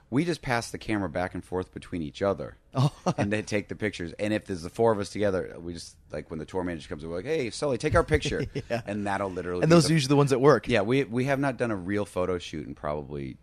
we 0.09 0.25
just 0.25 0.41
pass 0.41 0.71
the 0.71 0.77
camera 0.77 1.07
back 1.07 1.33
and 1.33 1.43
forth 1.43 1.73
between 1.73 2.01
each 2.01 2.21
other, 2.21 2.57
Oh. 2.73 2.91
and 3.17 3.31
they 3.31 3.41
take 3.43 3.67
the 3.69 3.75
pictures. 3.75 4.13
And 4.19 4.33
if 4.33 4.45
there's 4.45 4.61
the 4.63 4.69
four 4.69 4.91
of 4.91 4.99
us 4.99 5.09
together, 5.09 5.55
we 5.59 5.73
just 5.73 5.95
like 6.11 6.29
when 6.29 6.39
the 6.39 6.45
tour 6.45 6.63
manager 6.63 6.89
comes, 6.89 7.05
we're 7.05 7.15
like, 7.15 7.25
"Hey, 7.25 7.49
Sully, 7.49 7.77
take 7.77 7.95
our 7.95 8.03
picture," 8.03 8.45
Yeah. 8.69 8.81
and 8.87 9.05
that'll 9.07 9.29
literally. 9.31 9.63
and 9.63 9.71
those 9.71 9.85
the- 9.85 9.91
are 9.91 9.93
usually 9.93 10.09
the 10.09 10.15
ones 10.17 10.31
that 10.31 10.39
work. 10.39 10.67
Yeah, 10.67 10.81
we 10.81 11.03
we 11.05 11.25
have 11.25 11.39
not 11.39 11.57
done 11.57 11.71
a 11.71 11.75
real 11.77 12.05
photo 12.05 12.37
shoot 12.39 12.67
in 12.67 12.73
probably 12.75 13.37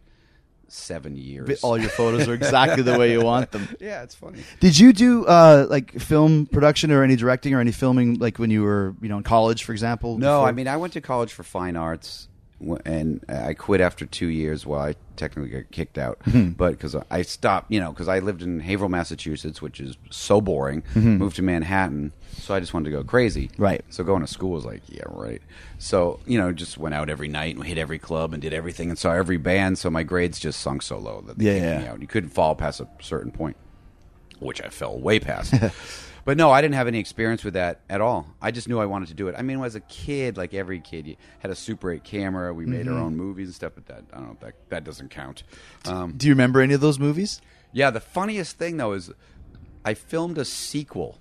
seven 0.68 1.16
years. 1.16 1.62
All 1.62 1.78
your 1.78 1.90
photos 1.90 2.28
are 2.28 2.34
exactly 2.34 2.82
the 2.82 2.98
way 2.98 3.12
you 3.12 3.22
want 3.22 3.50
them. 3.50 3.68
yeah, 3.80 4.02
it's 4.02 4.14
funny. 4.14 4.40
Did 4.60 4.78
you 4.78 4.92
do 4.92 5.26
uh, 5.26 5.66
like 5.68 5.92
film 5.92 6.46
production 6.46 6.90
or 6.90 7.02
any 7.02 7.16
directing 7.16 7.54
or 7.54 7.60
any 7.60 7.72
filming 7.72 8.18
like 8.18 8.38
when 8.38 8.50
you 8.50 8.62
were 8.62 8.94
you 9.00 9.08
know 9.08 9.18
in 9.18 9.22
college, 9.22 9.64
for 9.64 9.72
example? 9.72 10.18
No, 10.18 10.38
before? 10.38 10.48
I 10.48 10.52
mean 10.52 10.68
I 10.68 10.76
went 10.76 10.92
to 10.94 11.00
college 11.00 11.32
for 11.32 11.42
fine 11.42 11.76
arts, 11.76 12.28
and 12.84 13.24
I 13.28 13.54
quit 13.54 13.80
after 13.80 14.04
two 14.06 14.26
years. 14.28 14.66
Well, 14.66 14.80
I 14.80 14.94
technically 15.16 15.50
got 15.50 15.70
kicked 15.70 15.98
out, 15.98 16.18
Hmm. 16.24 16.50
but 16.50 16.70
because 16.72 16.96
I 17.10 17.22
stopped, 17.22 17.70
you 17.70 17.78
know, 17.80 17.92
because 17.92 18.08
I 18.08 18.18
lived 18.18 18.42
in 18.42 18.60
Haverhill, 18.60 18.88
Massachusetts, 18.88 19.60
which 19.62 19.80
is 19.80 19.96
so 20.10 20.40
boring. 20.40 20.82
Mhm. 20.94 21.18
Moved 21.18 21.36
to 21.36 21.42
Manhattan, 21.42 22.12
so 22.36 22.54
I 22.54 22.60
just 22.60 22.74
wanted 22.74 22.90
to 22.90 22.96
go 22.96 23.04
crazy. 23.04 23.50
Right. 23.58 23.84
So 23.90 24.02
going 24.04 24.20
to 24.22 24.26
school 24.26 24.50
was 24.50 24.64
like, 24.64 24.82
yeah, 24.88 25.04
right. 25.06 25.40
So 25.78 26.20
you 26.26 26.38
know, 26.38 26.52
just 26.52 26.78
went 26.78 26.94
out 26.94 27.08
every 27.08 27.28
night 27.28 27.54
and 27.56 27.64
hit 27.64 27.78
every 27.78 27.98
club 27.98 28.32
and 28.32 28.42
did 28.42 28.52
everything 28.52 28.88
and 28.90 28.98
saw 28.98 29.12
every 29.12 29.36
band. 29.36 29.78
So 29.78 29.90
my 29.90 30.02
grades 30.02 30.38
just 30.40 30.60
sunk 30.60 30.82
so 30.82 30.98
low 30.98 31.22
that 31.26 31.38
they 31.38 31.44
Yeah, 31.46 31.56
yeah. 31.74 31.78
me 31.80 31.86
out. 31.86 32.00
You 32.00 32.06
couldn't 32.08 32.30
fall 32.30 32.54
past 32.54 32.80
a 32.80 32.88
certain 33.00 33.30
point, 33.30 33.56
which 34.40 34.60
I 34.62 34.68
fell 34.68 34.98
way 34.98 35.20
past. 35.20 35.54
But 36.28 36.36
no, 36.36 36.50
I 36.50 36.60
didn't 36.60 36.74
have 36.74 36.86
any 36.88 36.98
experience 36.98 37.42
with 37.42 37.54
that 37.54 37.80
at 37.88 38.02
all. 38.02 38.26
I 38.42 38.50
just 38.50 38.68
knew 38.68 38.78
I 38.78 38.84
wanted 38.84 39.08
to 39.08 39.14
do 39.14 39.28
it. 39.28 39.34
I 39.38 39.40
mean, 39.40 39.64
as 39.64 39.76
a 39.76 39.80
kid, 39.80 40.36
like 40.36 40.52
every 40.52 40.78
kid, 40.78 41.06
you 41.06 41.16
had 41.38 41.50
a 41.50 41.54
Super 41.54 41.90
8 41.90 42.04
camera. 42.04 42.52
We 42.52 42.66
made 42.66 42.86
our 42.86 42.98
own 42.98 43.16
movies 43.16 43.48
and 43.48 43.54
stuff, 43.54 43.72
but 43.76 43.86
that 43.86 44.04
I 44.12 44.16
don't 44.18 44.26
know 44.28 44.36
that 44.40 44.52
that 44.68 44.84
doesn't 44.84 45.08
count. 45.08 45.42
Um, 45.86 46.12
Do 46.18 46.26
you 46.26 46.34
remember 46.34 46.60
any 46.60 46.74
of 46.74 46.82
those 46.82 46.98
movies? 46.98 47.40
yeah, 47.72 47.90
the 47.90 48.00
funniest 48.00 48.58
thing 48.58 48.76
though 48.76 48.92
is 48.92 49.10
I 49.86 49.94
filmed 49.94 50.36
a 50.36 50.44
sequel 50.44 51.18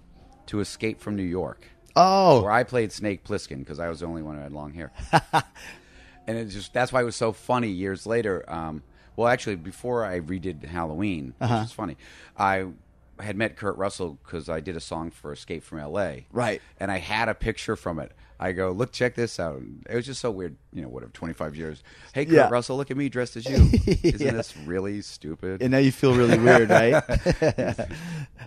to 0.48 0.60
Escape 0.60 1.00
from 1.00 1.16
New 1.16 1.24
York. 1.24 1.66
Oh. 1.96 2.42
where 2.42 2.52
I 2.52 2.64
played 2.66 2.92
Snake 2.92 3.24
Plissken 3.24 3.60
because 3.60 3.80
I 3.80 3.88
was 3.88 4.02
the 4.02 4.08
only 4.08 4.22
one 4.24 4.36
who 4.36 4.42
had 4.42 4.52
long 4.52 4.74
hair. 4.74 4.92
and 6.28 6.38
it 6.38 6.50
just 6.50 6.74
that's 6.74 6.92
why 6.92 7.00
it 7.02 7.06
was 7.06 7.16
so 7.16 7.32
funny 7.32 7.70
years 7.70 8.06
later. 8.06 8.44
Um, 8.48 8.84
well, 9.16 9.30
actually, 9.30 9.56
before 9.56 10.04
I 10.06 10.20
redid 10.20 10.66
Halloween, 10.66 11.34
Uh-huh. 11.40 11.60
which 11.60 11.66
is 11.68 11.72
funny, 11.72 11.96
I 12.38 12.66
had 13.20 13.36
met 13.36 13.56
Kurt 13.56 13.78
Russell 13.78 14.18
because 14.24 14.50
I 14.50 14.60
did 14.60 14.76
a 14.76 14.80
song 14.80 15.12
for 15.12 15.32
Escape 15.32 15.64
from 15.64 15.80
L.A. 15.80 16.28
Right. 16.32 16.62
and 16.80 16.92
I 16.92 16.98
had 16.98 17.30
a 17.30 17.34
picture 17.34 17.76
from 17.76 18.00
it. 18.00 18.12
I 18.40 18.52
go, 18.52 18.72
look, 18.72 18.92
check 18.92 19.16
this 19.16 19.40
out. 19.40 19.62
It 19.90 19.96
was 19.96 20.06
just 20.06 20.22
so 20.22 20.30
weird, 20.30 20.56
you 20.72 20.84
know, 20.84 20.90
whatever, 20.90 21.12
25 21.12 21.56
years. 21.56 21.82
Hey, 22.14 22.26
Kurt 22.26 22.34
Yeah. 22.36 22.50
Russell, 22.50 22.78
look 22.78 22.92
at 22.92 22.98
me 22.98 23.10
dressed 23.10 23.36
as 23.36 23.46
you. 23.50 23.56
Isn't 24.04 24.22
Yeah. 24.22 24.32
this 24.34 24.56
really 24.58 25.02
stupid? 25.02 25.62
And 25.64 25.72
now 25.72 25.80
you 25.80 25.92
feel 25.92 26.14
really 26.14 26.38
weird, 26.38 26.70
right? 26.70 27.04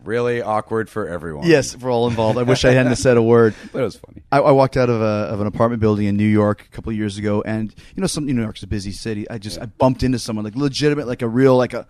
really 0.05 0.42
awkward 0.42 0.88
for 0.88 1.09
everyone. 1.09 1.46
Yes, 1.46 1.76
we're 1.76 1.90
all 1.90 2.09
involved. 2.09 2.38
I 2.38 2.42
wish 2.42 2.64
I 2.64 2.70
hadn't 2.72 2.96
said 2.96 3.16
a 3.16 3.22
word. 3.22 3.55
But 3.72 3.81
it 3.81 3.85
was 3.85 3.96
funny. 3.96 4.22
I, 4.33 4.38
I 4.38 4.50
walked 4.53 4.76
out 4.76 4.90
of 4.90 5.00
a 5.00 5.05
of 5.31 5.40
an 5.40 5.46
apartment 5.46 5.81
building 5.81 6.07
in 6.07 6.16
New 6.16 6.24
York 6.26 6.62
a 6.64 6.74
couple 6.74 6.90
of 6.90 6.96
years 6.96 7.18
ago, 7.18 7.42
and 7.42 7.72
you 7.94 8.00
know, 8.00 8.07
some 8.07 8.26
New 8.26 8.40
York's 8.40 8.62
a 8.62 8.66
busy 8.66 8.90
city. 8.92 9.29
I 9.31 9.38
just 9.38 9.61
I 9.61 9.66
bumped 9.66 10.03
into 10.03 10.18
someone 10.18 10.44
like 10.44 10.57
legitimate, 10.57 11.07
like 11.07 11.22
a 11.22 11.29
real 11.29 11.57
like 11.57 11.72
a. 11.74 11.87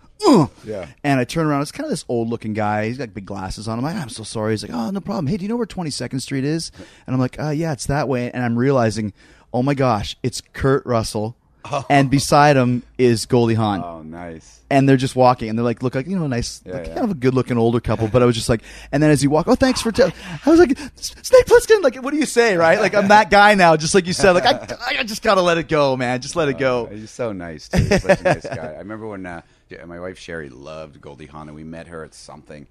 Yeah. 0.65 0.87
And 1.03 1.19
I 1.19 1.25
turn 1.25 1.47
around. 1.47 1.63
It's 1.63 1.73
kind 1.73 1.87
of 1.87 1.91
this 1.91 2.05
old 2.09 2.29
looking 2.29 2.53
guy. 2.53 2.87
He's 2.87 2.99
got 2.99 3.13
big 3.15 3.25
glasses 3.25 3.67
on. 3.67 3.79
I'm 3.79 3.85
like, 3.85 3.97
I'm 3.97 4.11
so 4.11 4.23
sorry. 4.23 4.53
He's 4.53 4.63
like, 4.63 4.73
Oh, 4.73 4.91
no 4.91 5.01
problem. 5.01 5.27
Hey, 5.27 5.37
do 5.39 5.43
you 5.43 5.49
know 5.49 5.57
where 5.57 5.67
22nd 5.67 6.21
Street 6.21 6.45
is? 6.45 6.71
And 7.07 7.15
I'm 7.15 7.19
like, 7.21 7.41
uh, 7.41 7.49
Yeah, 7.49 7.73
it's 7.73 7.87
that 7.90 8.09
way. 8.09 8.31
And 8.31 8.42
I'm 8.42 8.59
realizing, 8.59 9.12
oh 9.53 9.62
my 9.62 9.74
gosh, 9.74 10.16
it's 10.22 10.40
Kurt 10.40 10.85
Russell, 10.87 11.37
and 11.90 12.11
beside 12.11 12.57
him 12.57 12.83
is 12.96 13.26
Goldie 13.26 13.53
Hawn 13.55 13.83
Oh, 13.85 14.00
nice. 14.03 14.61
and 14.70 14.88
they're 14.88 14.96
just 14.96 15.14
walking 15.14 15.50
and 15.50 15.59
they're 15.59 15.64
like 15.64 15.83
look 15.83 15.94
like 15.94 16.07
you 16.07 16.18
know 16.18 16.24
a 16.24 16.29
nice 16.29 16.62
Yeah, 16.64 16.72
like, 16.72 16.87
yeah. 16.87 16.94
kind 16.94 17.05
of 17.05 17.11
a 17.11 17.14
good 17.14 17.35
looking 17.35 17.59
older 17.59 17.81
couple 17.81 18.09
but 18.09 18.22
i 18.22 18.24
was 18.24 18.35
just 18.35 18.48
like 18.48 18.62
and 18.92 19.03
then 19.03 19.11
as 19.11 19.22
you 19.22 19.29
walk 19.29 19.46
oh 19.46 19.55
thanks 19.55 19.83
for 19.83 19.92
i 20.03 20.50
was 20.50 20.59
like 20.59 20.70
snake 20.96 21.44
plissken 21.44 21.83
like 21.83 21.96
what 21.96 22.12
do 22.12 22.16
you 22.16 22.24
say 22.24 22.57
right 22.57 22.81
like 22.81 22.94
i'm 22.94 23.09
that 23.09 23.31
guy 23.31 23.55
now 23.55 23.76
just 23.76 23.94
like 23.94 24.07
you 24.07 24.14
said 24.14 24.31
like 24.33 24.46
i, 24.46 24.98
I 24.98 25.03
just 25.05 25.22
gotta 25.22 25.42
let 25.42 25.59
it 25.59 25.68
go 25.68 25.98
man 25.98 26.22
just 26.22 26.35
let 26.35 26.48
it 26.48 26.57
go 26.57 26.87
Uh, 26.87 26.90
he's 26.94 27.11
so 27.11 27.33
nice 27.33 27.68
too. 27.68 27.76
He's 27.79 28.03
such 28.03 28.20
a 28.20 28.24
nice 28.24 28.46
guy. 28.46 28.72
I 28.72 28.79
remember 28.79 29.07
when 29.09 29.26
uh, 29.26 29.42
my 29.87 30.00
wife 30.00 30.18
Sherry 30.18 30.48
loved 30.48 30.98
Goldie 31.03 31.26
Hawn, 31.26 31.48
and 31.48 31.55
we 31.57 31.62
met 31.64 31.88
her 31.88 32.03
at 32.05 32.14
something, 32.14 32.66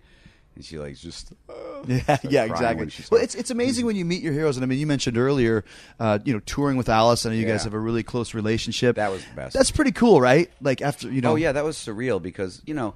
and 0.56 0.66
she 0.66 0.78
like 0.78 0.96
just 0.96 1.32
uh, 1.50 1.54
yeah, 1.88 2.18
yeah, 2.30 2.44
exactly. 2.46 2.90
Well, 3.12 3.22
it's 3.22 3.36
it's 3.36 3.50
amazing 3.52 3.86
when 3.86 3.96
you 3.96 4.04
meet 4.06 4.22
your 4.22 4.34
heroes, 4.34 4.58
and 4.58 4.64
I 4.64 4.68
mean, 4.68 4.80
you 4.80 4.88
mentioned 4.88 5.18
earlier, 5.18 5.64
uh, 6.00 6.20
you 6.26 6.34
know, 6.34 6.40
touring 6.42 6.78
with 6.78 6.90
Alice. 6.90 7.26
I 7.26 7.30
know 7.30 7.36
you 7.36 7.46
guys 7.46 7.64
have 7.64 7.74
a 7.74 7.80
really 7.80 8.04
close 8.04 8.34
relationship. 8.34 8.96
That 8.98 9.12
was 9.12 9.24
the 9.26 9.36
best. 9.36 9.54
That's 9.56 9.72
pretty 9.72 9.92
cool, 9.92 10.20
right? 10.22 10.52
Like 10.62 10.82
after 10.82 11.10
you 11.12 11.22
know, 11.22 11.32
Oh 11.32 11.36
yeah, 11.36 11.52
that 11.54 11.64
was 11.64 11.78
surreal 11.78 12.22
because 12.22 12.62
you 12.66 12.74
know 12.74 12.94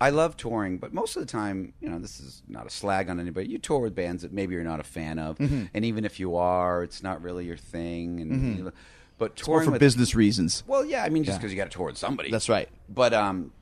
I 0.00 0.10
love 0.10 0.36
touring, 0.36 0.78
but 0.78 0.92
most 0.92 1.16
of 1.16 1.20
the 1.22 1.26
time, 1.26 1.72
you 1.80 1.88
know, 1.88 1.98
this 1.98 2.20
is 2.20 2.42
not 2.48 2.66
a 2.66 2.70
slag 2.70 3.08
on 3.10 3.18
anybody. 3.20 3.48
You 3.48 3.58
tour 3.58 3.80
with 3.80 3.94
bands 3.94 4.22
that 4.22 4.32
maybe 4.32 4.54
you're 4.54 4.62
not 4.64 4.80
a 4.80 4.84
fan 4.84 5.18
of, 5.18 5.38
Mhm. 5.38 5.70
and 5.74 5.84
even 5.84 6.04
if 6.04 6.20
you 6.20 6.36
are, 6.36 6.82
it's 6.82 7.02
not 7.02 7.22
really 7.22 7.46
your 7.46 7.56
thing. 7.56 8.20
And 8.20 8.32
Mhm. 8.32 8.56
you 8.58 8.64
know, 8.64 8.72
but 9.18 9.36
touring 9.36 9.64
for 9.66 9.70
with, 9.72 9.80
business 9.80 10.14
reasons. 10.14 10.62
Well, 10.66 10.84
yeah, 10.84 11.02
I 11.02 11.08
mean, 11.08 11.24
just 11.24 11.36
Yeah. 11.36 11.38
because 11.38 11.50
you 11.52 11.56
got 11.56 11.70
to 11.70 11.76
tour 11.76 11.86
with 11.86 11.96
somebody. 11.96 12.30
That's 12.30 12.48
right. 12.50 12.68
But 12.90 13.14
um, 13.14 13.52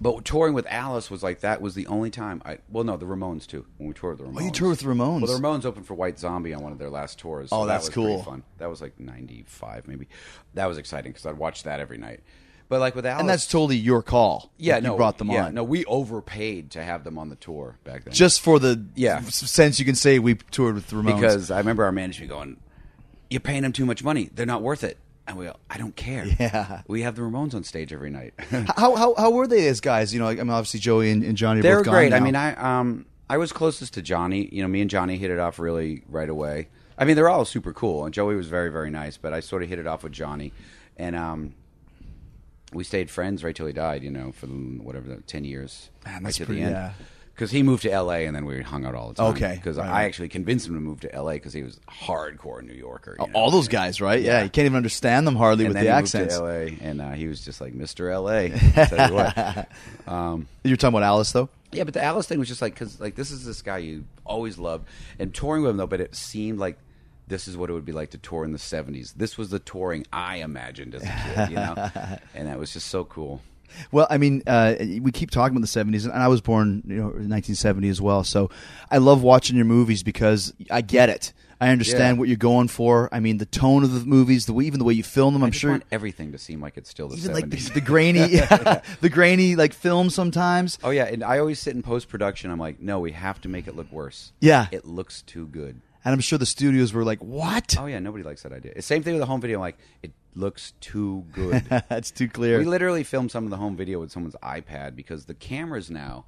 but 0.00 0.24
touring 0.24 0.54
with 0.54 0.66
Alice 0.68 1.10
was 1.10 1.22
like 1.22 1.40
that 1.40 1.60
was 1.60 1.74
the 1.74 1.86
only 1.86 2.10
time 2.10 2.42
I. 2.44 2.58
Well, 2.70 2.84
no, 2.84 2.96
the 2.96 3.06
Ramones 3.06 3.46
too. 3.46 3.66
When 3.78 3.88
we 3.88 3.94
toured 3.94 4.18
with 4.18 4.26
the 4.26 4.32
Ramones. 4.32 4.42
Oh, 4.42 4.44
you 4.44 4.50
toured 4.52 4.70
with 4.70 4.80
the 4.80 4.86
Ramones? 4.86 5.22
Well, 5.22 5.36
the 5.38 5.42
Ramones 5.42 5.64
opened 5.64 5.86
for 5.86 5.94
White 5.94 6.18
Zombie 6.18 6.54
on 6.54 6.62
one 6.62 6.72
of 6.72 6.78
their 6.78 6.90
last 6.90 7.18
tours. 7.18 7.48
Oh, 7.52 7.62
so 7.62 7.66
that 7.66 7.74
that's 7.74 7.86
was 7.86 7.94
cool. 7.94 8.22
Fun. 8.22 8.42
That 8.58 8.68
was 8.70 8.80
like 8.80 8.98
'95, 9.00 9.88
maybe. 9.88 10.08
That 10.54 10.66
was 10.66 10.78
exciting 10.78 11.12
because 11.12 11.26
I'd 11.26 11.38
watch 11.38 11.64
that 11.64 11.80
every 11.80 11.98
night. 11.98 12.20
But 12.68 12.80
like 12.80 12.94
with 12.94 13.06
Alice, 13.06 13.20
and 13.20 13.28
that's 13.30 13.46
totally 13.46 13.76
your 13.76 14.02
call. 14.02 14.52
yeah, 14.58 14.78
no, 14.78 14.92
you 14.92 14.96
brought 14.98 15.16
them 15.16 15.30
yeah, 15.30 15.46
on. 15.46 15.54
No, 15.54 15.64
we 15.64 15.86
overpaid 15.86 16.70
to 16.72 16.82
have 16.84 17.02
them 17.02 17.16
on 17.16 17.30
the 17.30 17.36
tour 17.36 17.78
back 17.84 18.04
then. 18.04 18.12
just 18.12 18.42
for 18.42 18.58
the 18.58 18.84
Yeah. 18.94 19.20
sense 19.22 19.78
you 19.78 19.86
can 19.86 19.94
say 19.94 20.18
we 20.18 20.34
toured 20.34 20.74
with 20.74 20.88
the 20.88 20.96
Ramones 20.96 21.14
because 21.16 21.50
I 21.50 21.58
remember 21.58 21.84
our 21.84 21.92
management 21.92 22.30
going, 22.30 22.58
"You're 23.30 23.40
paying 23.40 23.62
them 23.62 23.72
too 23.72 23.86
much 23.86 24.04
money. 24.04 24.28
They're 24.34 24.44
not 24.44 24.60
worth 24.62 24.84
it." 24.84 24.98
And 25.28 25.36
we 25.36 25.44
go, 25.44 25.54
"I 25.70 25.76
don't 25.78 25.94
care. 25.94 26.24
Yeah. 26.40 26.82
we 26.88 27.02
have 27.02 27.14
the 27.14 27.22
Ramones 27.22 27.54
on 27.54 27.62
stage 27.62 27.92
every 27.92 28.10
night." 28.10 28.34
how, 28.76 28.96
how 28.96 29.14
how 29.14 29.30
were 29.30 29.46
they 29.46 29.68
as 29.68 29.80
guys? 29.80 30.12
You 30.12 30.18
know, 30.20 30.24
like, 30.24 30.40
I 30.40 30.42
mean, 30.42 30.50
obviously 30.50 30.80
Joey 30.80 31.10
and, 31.10 31.22
and 31.22 31.36
Johnny. 31.36 31.60
They're 31.60 31.76
both 31.76 31.84
gone 31.84 31.94
great. 31.94 32.12
I 32.14 32.20
mean, 32.20 32.34
I 32.34 32.54
um 32.80 33.04
I 33.30 33.36
was 33.36 33.52
closest 33.52 33.94
to 33.94 34.02
Johnny. 34.02 34.48
You 34.50 34.62
know, 34.62 34.68
me 34.68 34.80
and 34.80 34.88
Johnny 34.90 35.18
hit 35.18 35.30
it 35.30 35.38
off 35.38 35.58
really 35.58 36.02
right 36.08 36.28
away. 36.30 36.68
I 36.96 37.04
mean, 37.04 37.14
they're 37.14 37.28
all 37.28 37.44
super 37.44 37.72
cool, 37.72 38.04
and 38.06 38.12
Joey 38.14 38.34
was 38.36 38.48
very 38.48 38.70
very 38.72 38.90
nice. 38.90 39.18
But 39.18 39.32
I 39.34 39.40
sort 39.40 39.62
of 39.62 39.68
hit 39.68 39.78
it 39.78 39.86
off 39.86 40.02
with 40.02 40.12
Johnny, 40.12 40.52
and 40.96 41.14
um, 41.14 41.54
we 42.72 42.82
stayed 42.84 43.10
friends 43.10 43.44
right 43.44 43.54
till 43.54 43.66
he 43.66 43.72
died. 43.74 44.02
You 44.02 44.10
know, 44.10 44.32
for 44.32 44.46
whatever 44.46 45.08
the 45.08 45.20
ten 45.22 45.44
years. 45.44 45.90
Man, 46.06 46.22
that's 46.22 46.40
right 46.40 46.46
pretty- 46.46 46.62
the 46.62 46.66
end. 46.68 46.74
yeah. 46.74 46.92
Because 47.38 47.52
he 47.52 47.62
moved 47.62 47.82
to 47.82 47.90
L.A. 47.92 48.26
and 48.26 48.34
then 48.34 48.44
we 48.46 48.62
hung 48.62 48.84
out 48.84 48.96
all 48.96 49.10
the 49.10 49.14
time. 49.14 49.26
Okay. 49.34 49.54
Because 49.54 49.76
Right, 49.76 49.86
I 49.88 50.04
actually 50.06 50.28
convinced 50.28 50.66
him 50.66 50.74
to 50.74 50.80
move 50.80 50.98
to 51.02 51.14
L.A. 51.14 51.34
because 51.34 51.52
he 51.52 51.62
was 51.62 51.78
hardcore 51.88 52.64
New 52.64 52.72
Yorker. 52.74 53.14
you 53.20 53.26
know? 53.28 53.32
All 53.32 53.52
those 53.52 53.68
guys, 53.68 54.00
right? 54.00 54.20
Yeah, 54.20 54.42
you 54.42 54.50
can't 54.50 54.66
even 54.66 54.74
understand 54.76 55.24
them 55.24 55.36
hardly 55.36 55.64
and 55.64 55.72
with 55.72 55.76
then 55.76 55.84
the 55.84 55.92
he 55.92 55.96
accents. 55.96 56.34
moved 56.36 56.50
to 56.50 56.52
L.A. 56.52 56.78
and 56.90 57.00
uh, 57.00 57.12
he 57.12 57.28
was 57.28 57.40
just 57.44 57.60
like 57.60 57.74
Mr. 57.74 58.12
L.A. 58.12 58.48
Tell 58.88 59.08
you 59.08 59.14
what. 59.14 59.68
Um, 60.08 60.48
You're 60.64 60.76
talking 60.76 60.96
about 60.96 61.06
Alice, 61.06 61.30
though. 61.30 61.48
yeah, 61.70 61.84
but 61.84 61.94
the 61.94 62.02
Alice 62.02 62.26
thing 62.26 62.40
was 62.40 62.48
just 62.48 62.60
like 62.60 62.74
because 62.74 62.98
like 63.00 63.14
this 63.14 63.30
is 63.30 63.44
this 63.44 63.62
guy 63.62 63.78
you 63.78 64.04
always 64.24 64.58
loved 64.58 64.88
and 65.20 65.32
touring 65.32 65.62
with 65.62 65.70
him 65.70 65.76
though, 65.76 65.86
but 65.86 66.00
it 66.00 66.16
seemed 66.16 66.58
like 66.58 66.76
this 67.28 67.46
is 67.46 67.56
what 67.56 67.70
it 67.70 67.72
would 67.72 67.84
be 67.84 67.92
like 67.92 68.10
to 68.10 68.18
tour 68.18 68.44
in 68.44 68.50
the 68.50 68.58
'70s. 68.58 69.14
This 69.14 69.38
was 69.38 69.50
the 69.50 69.60
touring 69.60 70.06
I 70.12 70.38
imagined 70.38 70.96
as 70.96 71.04
a 71.04 71.06
kid, 71.06 71.50
you 71.50 71.56
know, 71.56 71.90
and 72.34 72.48
that 72.48 72.58
was 72.58 72.72
just 72.72 72.88
so 72.88 73.04
cool. 73.04 73.42
Well, 73.92 74.06
I 74.10 74.18
mean, 74.18 74.42
uh, 74.46 74.74
we 75.00 75.10
keep 75.12 75.30
talking 75.30 75.56
about 75.56 75.62
the 75.68 75.80
'70s, 75.80 76.04
and 76.04 76.12
I 76.12 76.28
was 76.28 76.40
born, 76.40 76.82
you 76.86 76.96
know, 76.96 77.02
in 77.08 77.28
1970 77.28 77.88
as 77.88 78.00
well. 78.00 78.24
So 78.24 78.50
I 78.90 78.98
love 78.98 79.22
watching 79.22 79.56
your 79.56 79.64
movies 79.64 80.02
because 80.02 80.52
I 80.70 80.80
get 80.80 81.08
it. 81.08 81.32
I 81.60 81.70
understand 81.70 82.16
Yeah. 82.16 82.20
what 82.20 82.28
you're 82.28 82.36
going 82.36 82.68
for. 82.68 83.08
I 83.10 83.18
mean, 83.18 83.38
the 83.38 83.44
tone 83.46 83.82
of 83.82 83.92
the 83.92 84.06
movies, 84.06 84.46
the 84.46 84.52
way, 84.52 84.64
even 84.66 84.78
the 84.78 84.84
way 84.84 84.94
you 84.94 85.02
film 85.02 85.34
them. 85.34 85.42
I 85.42 85.46
I'm 85.46 85.52
sure 85.52 85.72
want 85.72 85.82
everything 85.90 86.30
to 86.30 86.38
seem 86.38 86.60
like 86.60 86.76
it's 86.76 86.88
still 86.88 87.08
the 87.08 87.16
even 87.16 87.30
'70s. 87.32 87.34
like 87.34 87.50
the, 87.50 87.70
the 87.74 87.80
grainy, 87.80 88.18
the 89.00 89.08
grainy 89.10 89.56
like 89.56 89.72
film 89.72 90.08
sometimes. 90.08 90.78
oh 90.84 90.90
yeah, 90.90 91.04
and 91.06 91.24
I 91.24 91.38
always 91.40 91.58
sit 91.58 91.74
in 91.74 91.82
post 91.82 92.08
production. 92.08 92.50
I'm 92.52 92.60
like, 92.60 92.80
no, 92.80 93.00
we 93.00 93.10
have 93.12 93.40
to 93.40 93.48
make 93.48 93.66
it 93.66 93.74
look 93.74 93.90
worse. 93.90 94.32
Yeah. 94.40 94.66
it 94.70 94.84
looks 94.84 95.22
too 95.22 95.46
good. 95.48 95.80
And 96.04 96.14
I'm 96.14 96.20
sure 96.20 96.38
the 96.38 96.46
studios 96.46 96.92
were 96.92 97.02
like, 97.04 97.18
"What? 97.24 97.76
Oh 97.78 97.86
yeah, 97.86 97.98
nobody 97.98 98.22
likes 98.22 98.44
that 98.44 98.52
idea. 98.52 98.80
Same 98.80 99.02
thing 99.02 99.14
with 99.14 99.20
the 99.20 99.26
home 99.26 99.40
video. 99.40 99.58
I'm 99.58 99.62
like, 99.62 99.78
it 100.02 100.12
looks 100.34 100.72
too 100.80 101.24
good. 101.32 101.64
That's 101.88 102.10
too 102.10 102.28
clear." 102.28 102.58
We 102.58 102.64
literally 102.64 103.04
filmed 103.04 103.30
some 103.30 103.44
of 103.44 103.50
the 103.50 103.56
home 103.56 103.76
video 103.76 104.00
with 104.00 104.10
someone's 104.10 104.36
iPad 104.42 104.94
because 104.96 105.24
the 105.26 105.34
cameras 105.34 105.90
now 105.90 106.24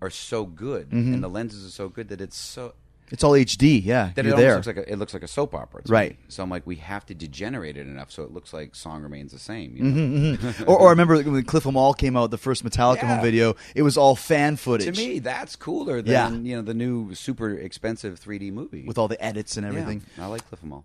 are 0.00 0.10
so 0.10 0.44
good 0.44 0.90
Mhm. 0.90 1.14
and 1.14 1.22
the 1.22 1.28
lenses 1.28 1.64
are 1.66 1.70
so 1.70 1.88
good 1.88 2.08
that 2.08 2.20
it's 2.20 2.36
so 2.36 2.74
It's 3.10 3.22
all 3.22 3.32
HD. 3.36 3.78
Yeah, 3.84 4.10
that 4.14 4.24
it 4.26 4.34
there. 4.36 4.54
looks 4.54 4.66
like 4.66 4.78
a, 4.78 4.90
it 4.90 4.96
looks 4.98 5.12
like 5.12 5.22
a 5.22 5.28
soap 5.28 5.54
opera. 5.54 5.82
Right. 5.86 6.12
me. 6.12 6.16
So 6.28 6.42
I'm 6.42 6.48
like, 6.48 6.66
we 6.66 6.76
have 6.76 7.04
to 7.06 7.14
degenerate 7.14 7.76
it 7.76 7.86
enough 7.86 8.10
so 8.10 8.22
it 8.22 8.32
looks 8.32 8.52
like 8.54 8.74
song 8.74 9.02
remains 9.02 9.32
the 9.32 9.38
same. 9.38 9.76
You 9.76 9.82
know? 9.84 10.00
Mhm, 10.00 10.38
mhm. 10.38 10.60
or, 10.68 10.78
or 10.80 10.86
I 10.88 10.90
remember 10.92 11.20
when 11.22 11.44
Cliff 11.44 11.66
'em 11.66 11.76
all 11.76 11.92
came 11.94 12.16
out, 12.16 12.30
the 12.30 12.38
first 12.38 12.64
Metallica 12.64 13.02
Yeah. 13.02 13.14
home 13.16 13.20
video. 13.22 13.54
It 13.74 13.82
was 13.82 13.96
all 13.98 14.16
fan 14.16 14.56
footage. 14.56 14.96
to 14.96 15.06
me, 15.06 15.18
that's 15.18 15.56
cooler 15.56 16.00
than 16.00 16.12
Yeah. 16.12 16.30
you 16.50 16.56
know 16.56 16.62
the 16.62 16.72
new 16.74 17.14
super 17.14 17.50
expensive 17.50 18.18
3D 18.18 18.50
movie 18.50 18.84
with 18.86 18.96
all 18.98 19.08
the 19.08 19.22
edits 19.22 19.56
and 19.58 19.64
Yeah, 19.64 19.72
everything. 19.80 20.02
I 20.18 20.26
like 20.26 20.48
Cliff 20.48 20.60
'em 20.64 20.72
all. 20.72 20.84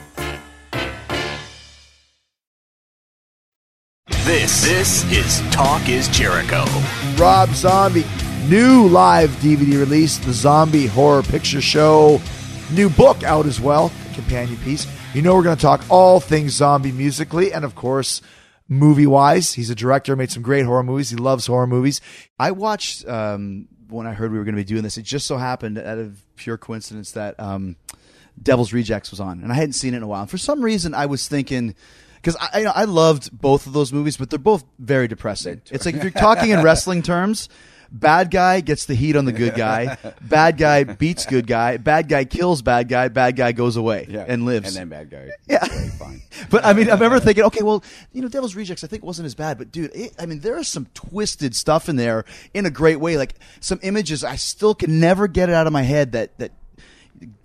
This 4.23 4.63
this 4.63 5.11
is 5.11 5.41
Talk 5.51 5.89
is 5.89 6.07
Jericho. 6.07 6.63
Rob 7.15 7.49
Zombie, 7.49 8.05
new 8.47 8.87
live 8.87 9.31
DVD 9.37 9.79
release, 9.79 10.19
The 10.19 10.31
Zombie 10.31 10.85
Horror 10.85 11.23
Picture 11.23 11.59
Show. 11.59 12.21
New 12.71 12.91
book 12.91 13.23
out 13.23 13.47
as 13.47 13.59
well, 13.59 13.91
companion 14.13 14.57
piece. 14.57 14.85
You 15.15 15.23
know, 15.23 15.33
we're 15.33 15.41
going 15.41 15.55
to 15.55 15.61
talk 15.61 15.83
all 15.89 16.19
things 16.19 16.51
zombie 16.53 16.91
musically 16.91 17.51
and, 17.51 17.65
of 17.65 17.73
course, 17.73 18.21
movie 18.69 19.07
wise. 19.07 19.53
He's 19.53 19.71
a 19.71 19.75
director, 19.75 20.15
made 20.15 20.29
some 20.29 20.43
great 20.43 20.65
horror 20.65 20.83
movies. 20.83 21.09
He 21.09 21.15
loves 21.15 21.47
horror 21.47 21.65
movies. 21.65 21.99
I 22.37 22.51
watched 22.51 23.07
um, 23.07 23.69
when 23.89 24.05
I 24.05 24.13
heard 24.13 24.31
we 24.31 24.37
were 24.37 24.43
going 24.45 24.55
to 24.55 24.61
be 24.61 24.65
doing 24.65 24.83
this. 24.83 24.99
It 24.99 25.03
just 25.03 25.25
so 25.25 25.37
happened, 25.37 25.79
out 25.79 25.97
of 25.97 26.23
pure 26.35 26.59
coincidence, 26.59 27.13
that 27.13 27.39
um, 27.39 27.75
Devil's 28.41 28.71
Rejects 28.71 29.09
was 29.09 29.19
on, 29.19 29.41
and 29.41 29.51
I 29.51 29.55
hadn't 29.55 29.73
seen 29.73 29.95
it 29.95 29.97
in 29.97 30.03
a 30.03 30.07
while. 30.07 30.21
And 30.21 30.29
for 30.29 30.37
some 30.37 30.61
reason, 30.61 30.93
I 30.93 31.07
was 31.07 31.27
thinking 31.27 31.73
because 32.21 32.35
I, 32.39 32.63
I 32.65 32.81
I 32.81 32.83
loved 32.85 33.31
both 33.31 33.65
of 33.67 33.73
those 33.73 33.91
movies, 33.91 34.17
but 34.17 34.29
they're 34.29 34.39
both 34.39 34.63
very 34.79 35.07
depressing. 35.07 35.61
It's 35.71 35.85
like 35.85 35.95
if 35.95 36.03
you're 36.03 36.11
talking 36.11 36.51
in 36.51 36.61
wrestling 36.63 37.01
terms. 37.01 37.49
Bad 37.93 38.31
guy 38.31 38.61
gets 38.61 38.85
the 38.85 38.95
heat 38.95 39.17
on 39.17 39.25
the 39.25 39.33
good 39.33 39.53
guy. 39.53 39.97
Bad 40.21 40.57
guy 40.57 40.85
beats 40.85 41.25
good 41.25 41.45
guy. 41.45 41.75
Bad 41.75 42.07
guy 42.07 42.23
kills 42.23 42.61
bad 42.61 42.87
guy. 42.87 43.09
Bad 43.09 43.35
guy 43.35 43.51
goes 43.51 43.75
away 43.75 44.07
Yeah. 44.09 44.23
and 44.25 44.45
lives. 44.45 44.77
And 44.77 44.89
then 44.89 44.97
bad 44.97 45.09
guy. 45.11 45.31
Yeah. 45.49 45.65
fine. 45.99 46.21
But 46.49 46.63
I 46.63 46.71
mean, 46.71 46.89
I 46.89 46.93
remember 46.93 47.19
thinking, 47.19 47.43
okay, 47.43 47.63
well, 47.63 47.83
you 48.13 48.21
know, 48.21 48.29
Devil's 48.29 48.55
Rejects, 48.55 48.85
I 48.85 48.87
think 48.87 49.03
wasn't 49.03 49.25
as 49.25 49.35
bad, 49.35 49.57
but 49.57 49.73
dude, 49.73 49.91
it, 49.93 50.13
I 50.17 50.25
mean, 50.25 50.39
there 50.39 50.57
is 50.57 50.69
some 50.69 50.87
twisted 50.93 51.53
stuff 51.53 51.89
in 51.89 51.97
there 51.97 52.23
in 52.53 52.65
a 52.65 52.69
great 52.69 53.01
way. 53.01 53.17
Like 53.17 53.35
some 53.59 53.81
images, 53.83 54.23
I 54.23 54.37
still 54.37 54.73
can 54.73 55.01
never 55.01 55.27
get 55.27 55.49
it 55.49 55.55
out 55.55 55.67
of 55.67 55.73
my 55.73 55.81
head 55.83 56.13
that 56.13 56.37
that 56.37 56.53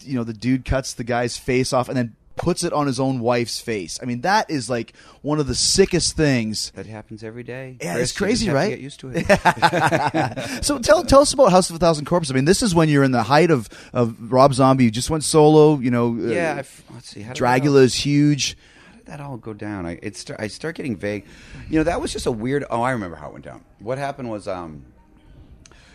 you 0.02 0.14
know 0.14 0.22
the 0.22 0.32
dude 0.32 0.64
cuts 0.64 0.94
the 0.94 1.02
guy's 1.02 1.36
face 1.36 1.72
off 1.72 1.88
and 1.88 1.96
then 1.98 2.14
puts 2.36 2.62
it 2.64 2.72
on 2.72 2.86
his 2.86 3.00
own 3.00 3.20
wife's 3.20 3.60
face. 3.60 3.98
I 4.02 4.04
mean, 4.04 4.20
that 4.20 4.50
is 4.50 4.68
like 4.70 4.94
one 5.22 5.40
of 5.40 5.46
the 5.46 5.54
sickest 5.54 6.16
things. 6.16 6.70
That 6.74 6.86
happens 6.86 7.24
every 7.24 7.42
day. 7.42 7.78
Yeah, 7.80 7.94
Chris, 7.94 8.10
it's 8.10 8.18
crazy, 8.18 8.50
right? 8.50 8.68
get 8.70 8.78
used 8.80 9.00
to 9.00 9.10
it. 9.14 9.24
so 10.64 10.78
tell 10.78 11.02
tell 11.04 11.20
us 11.20 11.32
about 11.32 11.50
House 11.50 11.70
of 11.70 11.76
a 11.76 11.78
Thousand 11.78 12.04
Corpses. 12.04 12.30
I 12.30 12.34
mean, 12.34 12.44
this 12.44 12.62
is 12.62 12.74
when 12.74 12.88
you're 12.88 13.04
in 13.04 13.12
the 13.12 13.22
height 13.22 13.50
of 13.50 13.68
of 13.92 14.32
Rob 14.32 14.54
Zombie. 14.54 14.84
You 14.84 14.90
just 14.90 15.10
went 15.10 15.24
solo. 15.24 15.78
You 15.78 15.90
know, 15.90 16.08
uh, 16.14 16.28
Yeah, 16.32 16.56
I've- 16.58 16.68
let's 16.94 17.08
see, 17.08 17.22
how 17.22 17.32
Dragula 17.32 17.82
is 17.82 17.94
huge. 17.94 18.56
How 18.90 18.96
did 18.96 19.06
that 19.06 19.20
all 19.20 19.36
go 19.36 19.52
down? 19.54 19.86
I 19.86 19.98
it 20.02 20.16
start, 20.16 20.40
I 20.40 20.48
start 20.48 20.74
getting 20.76 20.96
vague. 20.96 21.24
You 21.70 21.78
know, 21.78 21.84
that 21.84 22.00
was 22.00 22.12
just 22.12 22.26
a 22.26 22.32
weird. 22.32 22.64
Oh, 22.70 22.82
I 22.82 22.90
remember 22.92 23.16
how 23.16 23.28
it 23.28 23.32
went 23.32 23.44
down. 23.44 23.64
What 23.78 23.98
happened 23.98 24.28
was, 24.30 24.46
um, 24.48 24.84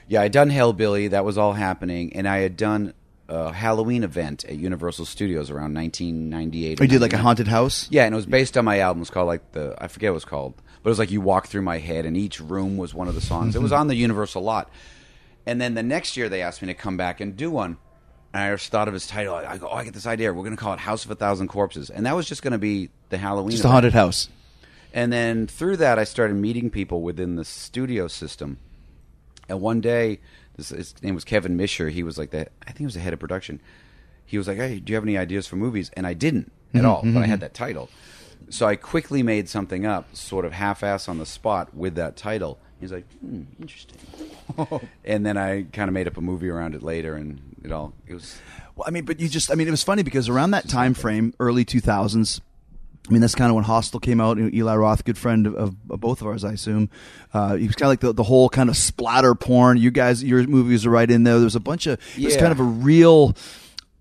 yeah, 0.07 0.21
I 0.21 0.23
had 0.23 0.31
done 0.31 0.49
Hellbilly. 0.49 1.09
That 1.09 1.23
was 1.25 1.37
all 1.37 1.53
happening, 1.53 2.13
and 2.15 2.27
I 2.27 2.39
had 2.39 2.57
done 2.57 2.93
a 3.31 3.53
Halloween 3.53 4.03
event 4.03 4.43
at 4.43 4.57
Universal 4.57 5.05
Studios 5.05 5.49
around 5.49 5.73
1998. 5.73 6.79
or 6.79 6.83
Oh, 6.83 6.83
you 6.83 6.89
did 6.89 7.01
like 7.01 7.13
a 7.13 7.17
haunted 7.17 7.47
house. 7.47 7.87
Yeah, 7.89 8.03
and 8.03 8.13
it 8.13 8.15
was 8.15 8.25
based 8.25 8.57
on 8.57 8.65
my 8.65 8.79
album. 8.79 8.99
It 8.99 9.03
was 9.03 9.09
called 9.09 9.27
like 9.27 9.53
the 9.53 9.73
I 9.79 9.87
forget 9.87 10.09
what 10.09 10.15
it 10.15 10.15
was 10.15 10.25
called, 10.25 10.55
but 10.83 10.89
it 10.89 10.91
was 10.91 10.99
like 10.99 11.11
you 11.11 11.21
walk 11.21 11.47
through 11.47 11.61
my 11.61 11.77
head, 11.77 12.05
and 12.05 12.17
each 12.17 12.41
room 12.41 12.75
was 12.75 12.93
one 12.93 13.07
of 13.07 13.15
the 13.15 13.21
songs. 13.21 13.55
it 13.55 13.61
was 13.61 13.71
mm-hmm. 13.71 13.81
on 13.81 13.87
the 13.87 13.95
Universal 13.95 14.43
lot. 14.43 14.69
And 15.45 15.61
then 15.61 15.75
the 15.75 15.83
next 15.83 16.17
year, 16.17 16.27
they 16.27 16.41
asked 16.41 16.61
me 16.61 16.67
to 16.67 16.73
come 16.73 16.97
back 16.97 17.21
and 17.21 17.35
do 17.35 17.49
one. 17.49 17.77
And 18.33 18.43
I 18.43 18.51
just 18.51 18.69
thought 18.69 18.87
of 18.87 18.93
his 18.93 19.07
title. 19.07 19.33
I 19.33 19.57
go, 19.57 19.67
oh, 19.69 19.75
I 19.75 19.83
get 19.83 19.93
this 19.93 20.05
idea. 20.05 20.31
We're 20.31 20.43
going 20.43 20.55
to 20.55 20.61
call 20.61 20.73
it 20.73 20.79
House 20.79 21.03
of 21.05 21.11
a 21.11 21.15
Thousand 21.15 21.47
Corpses, 21.47 21.89
and 21.89 22.05
that 22.05 22.15
was 22.15 22.27
just 22.27 22.43
going 22.43 22.51
to 22.51 22.59
be 22.59 22.89
the 23.09 23.17
Halloween. 23.17 23.51
Just 23.51 23.63
a 23.63 23.67
event. 23.67 23.73
haunted 23.73 23.93
house. 23.93 24.27
And 24.93 25.11
then 25.11 25.47
through 25.47 25.77
that, 25.77 25.97
I 25.97 26.03
started 26.03 26.35
meeting 26.35 26.69
people 26.69 27.01
within 27.01 27.37
the 27.37 27.45
studio 27.45 28.09
system. 28.09 28.57
And 29.47 29.61
one 29.61 29.79
day, 29.79 30.19
this, 30.57 30.69
his 30.69 30.93
name 31.01 31.15
was 31.15 31.23
Kevin 31.23 31.57
Misher. 31.57 31.89
He 31.89 32.03
was 32.03 32.17
like 32.17 32.31
the, 32.31 32.47
I 32.61 32.65
think 32.67 32.79
he 32.79 32.85
was 32.85 32.93
the 32.95 32.99
head 32.99 33.13
of 33.13 33.19
production. 33.19 33.61
He 34.25 34.37
was 34.37 34.47
like, 34.47 34.57
"Hey, 34.57 34.79
do 34.79 34.91
you 34.91 34.95
have 34.95 35.03
any 35.03 35.17
ideas 35.17 35.47
for 35.47 35.55
movies?" 35.57 35.89
And 35.93 36.07
I 36.07 36.13
didn't 36.13 36.51
at 36.73 36.83
Mhm, 36.83 36.87
all, 36.87 37.01
but 37.03 37.17
I 37.23 37.25
had 37.25 37.39
that 37.41 37.53
title. 37.53 37.89
So 38.49 38.65
I 38.65 38.75
quickly 38.75 39.23
made 39.23 39.47
something 39.49 39.85
up, 39.85 40.15
sort 40.15 40.45
of 40.45 40.51
half-ass 40.53 41.07
on 41.07 41.17
the 41.19 41.25
spot 41.25 41.73
with 41.73 41.95
that 41.95 42.15
title. 42.17 42.59
He's 42.79 42.91
like, 42.91 43.05
hmm, 43.19 43.43
interesting. 43.61 43.97
and 45.05 45.25
then 45.25 45.37
I 45.37 45.63
kind 45.71 45.87
of 45.87 45.93
made 45.93 46.07
up 46.07 46.17
a 46.17 46.21
movie 46.21 46.49
around 46.49 46.73
it 46.75 46.81
later, 46.81 47.15
and 47.15 47.39
it 47.63 47.71
all 47.71 47.93
it 48.07 48.13
was. 48.13 48.39
Well, 48.75 48.85
I 48.87 48.91
mean, 48.91 49.05
but 49.05 49.19
you 49.19 49.29
just, 49.29 49.51
I 49.51 49.55
mean, 49.55 49.67
it 49.67 49.71
was 49.71 49.83
funny 49.83 50.01
because 50.03 50.27
around 50.29 50.51
that 50.51 50.67
time 50.67 50.93
frame, 50.93 51.33
early 51.39 51.63
2000s, 51.65 52.41
I 53.09 53.11
mean, 53.11 53.21
that's 53.21 53.35
kind 53.35 53.49
of 53.49 53.55
when 53.55 53.63
Hostel 53.63 53.99
came 53.99 54.21
out. 54.21 54.37
You 54.37 54.43
know, 54.43 54.49
Eli 54.53 54.75
Roth, 54.75 55.03
good 55.03 55.17
friend 55.17 55.47
of, 55.47 55.55
of, 55.55 55.75
of 55.89 55.99
both 55.99 56.21
of 56.21 56.27
ours, 56.27 56.43
I 56.43 56.53
assume. 56.53 56.89
Uh, 57.33 57.55
he 57.55 57.65
was 57.67 57.75
kind 57.75 57.87
of 57.87 57.89
like 57.93 57.99
the, 58.01 58.13
the 58.13 58.23
whole 58.23 58.47
kind 58.47 58.69
of 58.69 58.77
splatter 58.77 59.33
porn. 59.35 59.77
You 59.77 59.89
guys, 59.91 60.23
your 60.23 60.45
movies 60.47 60.85
are 60.85 60.91
right 60.91 61.09
in 61.09 61.23
there. 61.23 61.35
There 61.35 61.43
was 61.45 61.55
a 61.55 61.59
bunch 61.59 61.87
of, 61.87 61.99
Yeah. 62.15 62.37
kind 62.39 62.51
of 62.51 62.59
a 62.59 62.63
real, 62.63 63.35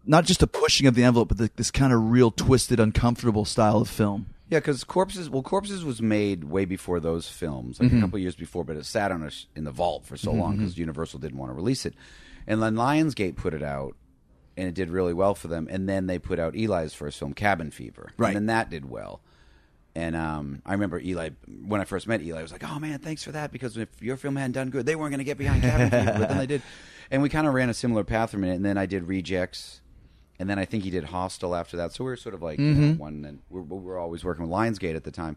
not 0.05 0.27
just 0.27 0.43
a 0.43 0.47
pushing 0.47 0.87
of 0.87 0.95
the 0.95 1.03
envelope, 1.03 1.29
but 1.29 1.39
the, 1.39 1.51
this 1.57 1.71
kind 1.71 1.93
of 1.93 2.11
real 2.11 2.31
twisted, 2.31 2.79
uncomfortable 2.79 3.45
style 3.47 3.79
of 3.79 3.89
film. 3.89 4.27
Yeah, 4.51 4.59
because 4.59 4.85
Corpses. 4.85 5.31
Well, 5.31 5.43
Corpses 5.43 5.85
was 5.85 6.03
made 6.03 6.45
way 6.45 6.65
before 6.65 6.99
those 7.01 7.29
films, 7.29 7.81
like 7.81 7.91
Mhm. 7.91 7.99
a 7.99 8.01
couple 8.03 8.19
years 8.19 8.35
before, 8.35 8.65
but 8.65 8.77
it 8.77 8.85
sat 8.85 9.13
on 9.13 9.23
us 9.23 9.47
in 9.57 9.65
the 9.65 9.71
vault 9.71 10.05
for 10.05 10.17
so 10.17 10.33
Mhm, 10.33 10.39
long 10.39 10.57
because 10.57 10.77
Universal 10.77 11.21
didn't 11.21 11.39
want 11.39 11.51
to 11.51 11.55
release 11.55 11.87
it. 11.87 11.95
And 12.49 12.61
then 12.63 12.75
Lionsgate 12.75 13.37
put 13.37 13.55
it 13.55 13.63
out, 13.63 13.95
and 14.61 14.69
it 14.69 14.75
did 14.75 14.91
really 14.91 15.15
well 15.15 15.35
for 15.35 15.49
them. 15.49 15.67
And 15.71 15.89
then 15.89 16.07
they 16.07 16.19
put 16.19 16.39
out 16.39 16.55
Eli's 16.55 16.93
first 16.93 17.19
film, 17.19 17.33
Cabin 17.33 17.71
Fever, 17.71 18.11
Right. 18.19 18.29
And 18.29 18.37
then 18.37 18.47
that 18.47 18.69
did 18.69 18.89
well. 18.89 19.23
And 19.95 20.15
um, 20.15 20.61
I 20.67 20.73
remember 20.73 21.01
Eli 21.01 21.31
when 21.65 21.81
I 21.81 21.85
first 21.85 22.07
met 22.07 22.21
Eli, 22.23 22.39
I 22.39 22.43
was 22.43 22.53
like, 22.53 22.63
"Oh 22.63 22.79
man, 22.79 23.01
thanks 23.01 23.25
for 23.25 23.33
that." 23.33 23.51
Because 23.51 23.77
if 23.77 23.89
your 24.01 24.17
film 24.17 24.37
hadn't 24.37 24.53
done 24.53 24.71
good, 24.71 24.87
they 24.87 24.95
weren't 24.95 25.11
going 25.11 25.19
to 25.19 25.25
get 25.25 25.37
behind 25.37 25.63
Cabin 25.63 25.91
Fever, 25.91 26.19
but 26.19 26.29
then 26.29 26.39
they 26.39 26.47
did. 26.47 26.63
And 27.13 27.23
we 27.23 27.29
kind 27.29 27.45
of 27.49 27.55
ran 27.55 27.69
a 27.69 27.75
similar 27.75 28.05
path 28.05 28.31
from 28.31 28.45
it. 28.45 28.55
And 28.55 28.65
then 28.65 28.79
I 28.79 28.87
did 28.87 29.09
Rejects, 29.09 29.81
and 30.39 30.49
then 30.49 30.61
I 30.61 30.65
think 30.65 30.85
he 30.85 30.91
did 30.91 31.03
Hostel 31.03 31.57
after 31.57 31.77
that. 31.79 31.93
So 31.93 32.05
we 32.05 32.11
were 32.11 32.17
sort 32.17 32.37
of 32.37 32.43
like 32.43 32.61
you 32.61 32.73
know, 32.73 32.95
one. 32.95 33.25
And 33.25 33.41
we're, 33.49 33.63
we 33.63 33.79
were 33.79 33.99
always 33.99 34.23
working 34.23 34.47
with 34.47 34.53
Lionsgate 34.53 34.95
at 34.95 35.03
the 35.03 35.11
time. 35.11 35.37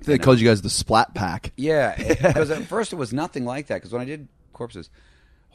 They 0.00 0.18
called 0.18 0.40
you 0.40 0.46
guys 0.46 0.60
the 0.60 0.68
Splat 0.68 1.14
Pack. 1.14 1.52
Yeah, 1.56 1.96
because 2.08 2.50
at 2.50 2.64
first 2.64 2.92
it 2.92 2.96
was 2.96 3.14
nothing 3.14 3.46
like 3.46 3.68
that. 3.68 3.76
Because 3.76 3.92
when 3.92 4.02
I 4.02 4.04
did 4.04 4.28
corpses, 4.52 4.90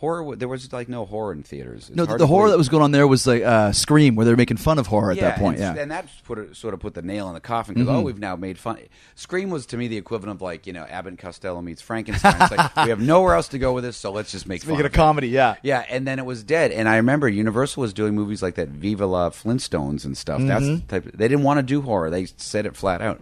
horror 0.02 0.36
there 0.36 0.48
was 0.50 0.74
like 0.74 0.90
no 0.90 1.06
horror 1.06 1.32
in 1.32 1.44
theaters. 1.44 1.88
It's 1.88 1.96
No, 1.96 2.06
the, 2.06 2.18
the 2.18 2.28
horror 2.28 2.50
that 2.50 2.58
was 2.58 2.68
going 2.70 2.84
on 2.84 2.92
there 2.92 3.08
was 3.08 3.26
like 3.26 3.44
uh, 3.44 3.72
Scream, 3.72 4.16
where 4.16 4.26
they 4.26 4.32
were 4.32 4.38
making 4.38 4.58
fun 4.58 4.80
of 4.80 4.88
horror 4.88 5.12
at 5.12 5.20
that 5.20 5.38
point. 5.38 5.60
and, 5.60 5.76
Yeah, 5.78 5.82
and 5.82 5.92
that 5.92 6.08
put 6.26 6.40
it, 6.40 6.58
sort 6.58 6.74
of 6.74 6.80
put 6.80 6.96
the 6.96 7.02
nail 7.02 7.28
in 7.30 7.34
the 7.36 7.40
coffin 7.40 7.76
because 7.76 7.88
Mhm. 7.88 7.96
oh, 7.96 8.02
we've 8.02 8.20
now 8.20 8.36
made 8.36 8.58
fun. 8.58 8.78
Scream 9.16 9.50
was 9.52 9.66
to 9.68 9.78
me 9.78 9.88
the 9.88 9.98
equivalent 9.98 10.36
of 10.38 10.42
like 10.42 10.68
you 10.68 10.74
know 10.74 10.84
Abbott 10.84 11.12
and 11.12 11.20
Costello 11.20 11.62
meets 11.62 11.82
Frankenstein. 11.82 12.36
It's 12.42 12.52
like 12.52 12.76
we 12.76 12.90
have 12.90 13.00
nowhere 13.00 13.36
else 13.36 13.48
to 13.50 13.60
go 13.60 13.72
with 13.74 13.84
this, 13.84 13.96
so 13.96 14.12
let's 14.12 14.32
just 14.32 14.48
make 14.48 14.56
Let's 14.56 14.66
fun 14.66 14.74
make 14.74 14.80
it 14.82 14.86
of 14.88 14.94
a 14.94 14.96
comedy, 14.96 15.30
yeah. 15.30 15.56
yeah. 15.64 15.86
And 15.90 16.06
then 16.08 16.20
it 16.20 16.26
was 16.26 16.44
dead. 16.44 16.72
And 16.72 16.90
I 16.90 16.98
remember 16.98 17.30
Universal 17.30 17.82
was 17.82 17.94
doing 17.94 18.16
movies 18.16 18.42
like 18.42 18.56
that, 18.56 18.68
Viva 18.70 19.06
la 19.06 19.30
Flintstones 19.30 20.04
and 20.04 20.18
stuff. 20.18 20.42
That's 20.42 20.66
the 20.66 20.80
type. 20.88 21.04
They 21.14 21.28
didn't 21.28 21.44
want 21.44 21.60
to 21.60 21.64
do 21.64 21.82
horror. 21.82 22.10
They 22.10 22.26
said 22.38 22.66
it 22.66 22.76
flat 22.76 23.02
out. 23.02 23.22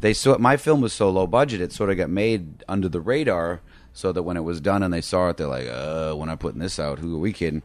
They 0.00 0.12
saw 0.12 0.36
my 0.38 0.56
film 0.58 0.80
was 0.82 0.92
so 0.92 1.08
low 1.10 1.26
budget, 1.26 1.60
it 1.62 1.72
sort 1.72 1.88
of 1.90 1.96
got 1.96 2.10
made 2.10 2.62
under 2.68 2.88
the 2.88 3.00
radar. 3.00 3.60
So 3.98 4.12
that 4.12 4.22
when 4.22 4.36
it 4.36 4.44
was 4.44 4.60
done 4.60 4.84
and 4.84 4.94
they 4.94 5.00
saw 5.00 5.28
it, 5.30 5.36
they're 5.38 5.48
like, 5.48 5.66
"Uh, 5.66 6.14
we're 6.16 6.26
not 6.26 6.38
putting 6.38 6.60
this 6.60 6.78
out. 6.78 7.00
Who 7.00 7.16
are 7.16 7.20
we 7.20 7.32
kidding?" 7.32 7.62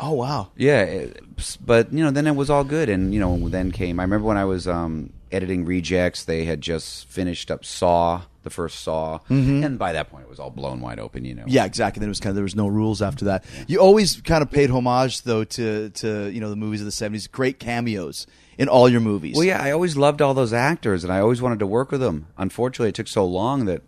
Oh 0.00 0.12
wow. 0.12 0.48
Yeah, 0.56 0.82
it- 0.82 1.20
but 1.64 1.92
you 1.92 2.02
know, 2.04 2.10
then 2.10 2.26
it 2.26 2.34
was 2.34 2.50
all 2.50 2.64
good, 2.64 2.88
and 2.88 3.14
you 3.14 3.20
know, 3.20 3.48
then 3.48 3.70
came. 3.70 4.00
I 4.00 4.02
remember 4.02 4.26
when 4.26 4.36
I 4.36 4.44
was 4.44 4.66
um, 4.66 5.12
editing 5.30 5.64
Rejects, 5.64 6.24
they 6.24 6.44
had 6.44 6.60
just 6.60 7.06
finished 7.08 7.48
up 7.50 7.64
Saw, 7.64 8.22
the 8.42 8.50
first 8.50 8.80
Saw, 8.80 9.18
Mhm. 9.30 9.64
and 9.64 9.78
by 9.78 9.92
that 9.92 10.10
point, 10.10 10.24
it 10.24 10.30
was 10.30 10.40
all 10.40 10.50
blown 10.50 10.80
wide 10.80 10.98
open. 10.98 11.24
You 11.24 11.34
know. 11.36 11.44
Yeah, 11.46 11.64
exactly. 11.64 12.00
Then 12.00 12.08
it 12.08 12.10
was 12.10 12.20
kind 12.20 12.30
of 12.30 12.34
there 12.36 12.42
was 12.42 12.56
no 12.56 12.66
rules 12.66 13.00
after 13.00 13.24
that. 13.26 13.44
You 13.68 13.78
always 13.78 14.20
kind 14.22 14.42
of 14.42 14.50
paid 14.50 14.70
homage 14.70 15.22
though 15.22 15.44
to 15.44 15.90
to 15.90 16.28
you 16.32 16.40
know 16.40 16.50
the 16.50 16.56
movies 16.56 16.80
of 16.80 16.86
the 16.86 16.92
seventies. 16.92 17.26
Great 17.28 17.60
cameos 17.60 18.26
in 18.58 18.68
all 18.68 18.88
your 18.88 19.00
movies. 19.00 19.36
Well, 19.36 19.44
yeah, 19.44 19.62
I 19.62 19.70
always 19.70 19.96
loved 19.96 20.20
all 20.20 20.34
those 20.34 20.52
actors, 20.52 21.04
and 21.04 21.12
I 21.12 21.20
always 21.20 21.40
wanted 21.40 21.60
to 21.60 21.66
work 21.66 21.92
with 21.92 22.00
them. 22.00 22.26
Unfortunately, 22.36 22.88
it 22.88 22.96
took 22.96 23.06
so 23.06 23.24
long 23.24 23.66
that 23.66 23.82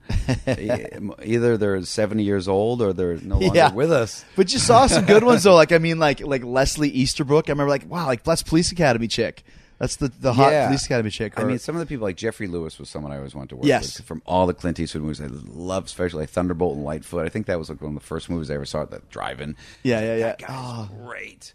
either 1.24 1.58
they're 1.58 1.82
seventy 1.82 2.22
years 2.22 2.46
old 2.48 2.80
or 2.80 2.92
they're 2.92 3.16
no 3.16 3.38
longer 3.38 3.54
yeah. 3.56 3.72
with 3.72 3.90
us. 3.92 4.24
But 4.36 4.52
you 4.52 4.60
saw 4.60 4.86
some 4.86 5.04
good 5.04 5.24
ones 5.24 5.42
though. 5.42 5.50
Like 5.60 5.72
I 5.72 5.78
mean, 5.78 5.98
like 5.98 6.20
like 6.20 6.42
Leslie 6.42 6.88
Easterbrook. 6.88 7.50
I 7.50 7.52
remember 7.52 7.68
like 7.68 7.84
wow, 7.90 8.06
like 8.06 8.22
that's 8.22 8.42
Police 8.42 8.72
Academy 8.72 9.08
chick. 9.08 9.42
That's 9.80 9.96
the 9.96 10.08
the 10.08 10.32
hot 10.32 10.52
Yeah. 10.52 10.66
Police 10.66 10.86
Academy 10.86 11.10
chick. 11.10 11.38
I 11.38 11.44
mean, 11.44 11.58
some 11.58 11.74
of 11.74 11.80
the 11.80 11.86
people 11.86 12.06
like 12.06 12.16
Geoffrey 12.16 12.46
Lewis 12.46 12.78
was 12.78 12.88
someone 12.88 13.12
I 13.12 13.16
always 13.16 13.34
wanted 13.34 13.50
to 13.50 13.56
work 13.56 13.64
Yes. 13.66 13.98
with 13.98 14.06
from 14.06 14.22
all 14.24 14.46
the 14.46 14.54
Clint 14.54 14.78
Eastwood 14.78 15.02
movies. 15.02 15.20
I 15.20 15.26
love, 15.26 15.86
especially 15.86 16.20
like 16.20 16.30
Thunderbolt 16.30 16.76
and 16.76 16.84
Lightfoot. 16.84 17.26
I 17.26 17.28
think 17.28 17.46
that 17.46 17.58
was 17.58 17.68
like 17.68 17.82
one 17.82 17.96
of 17.96 18.00
the 18.00 18.06
first 18.06 18.30
movies 18.30 18.50
I 18.50 18.54
ever 18.54 18.64
saw 18.64 18.82
at 18.82 18.90
the 18.90 19.02
drive-in. 19.10 19.56
yeah, 19.82 20.00
yeah, 20.00 20.16
yeah. 20.16 20.26
That 20.26 20.38
guy's 20.38 20.50
ah. 20.50 20.88
great. 21.04 21.52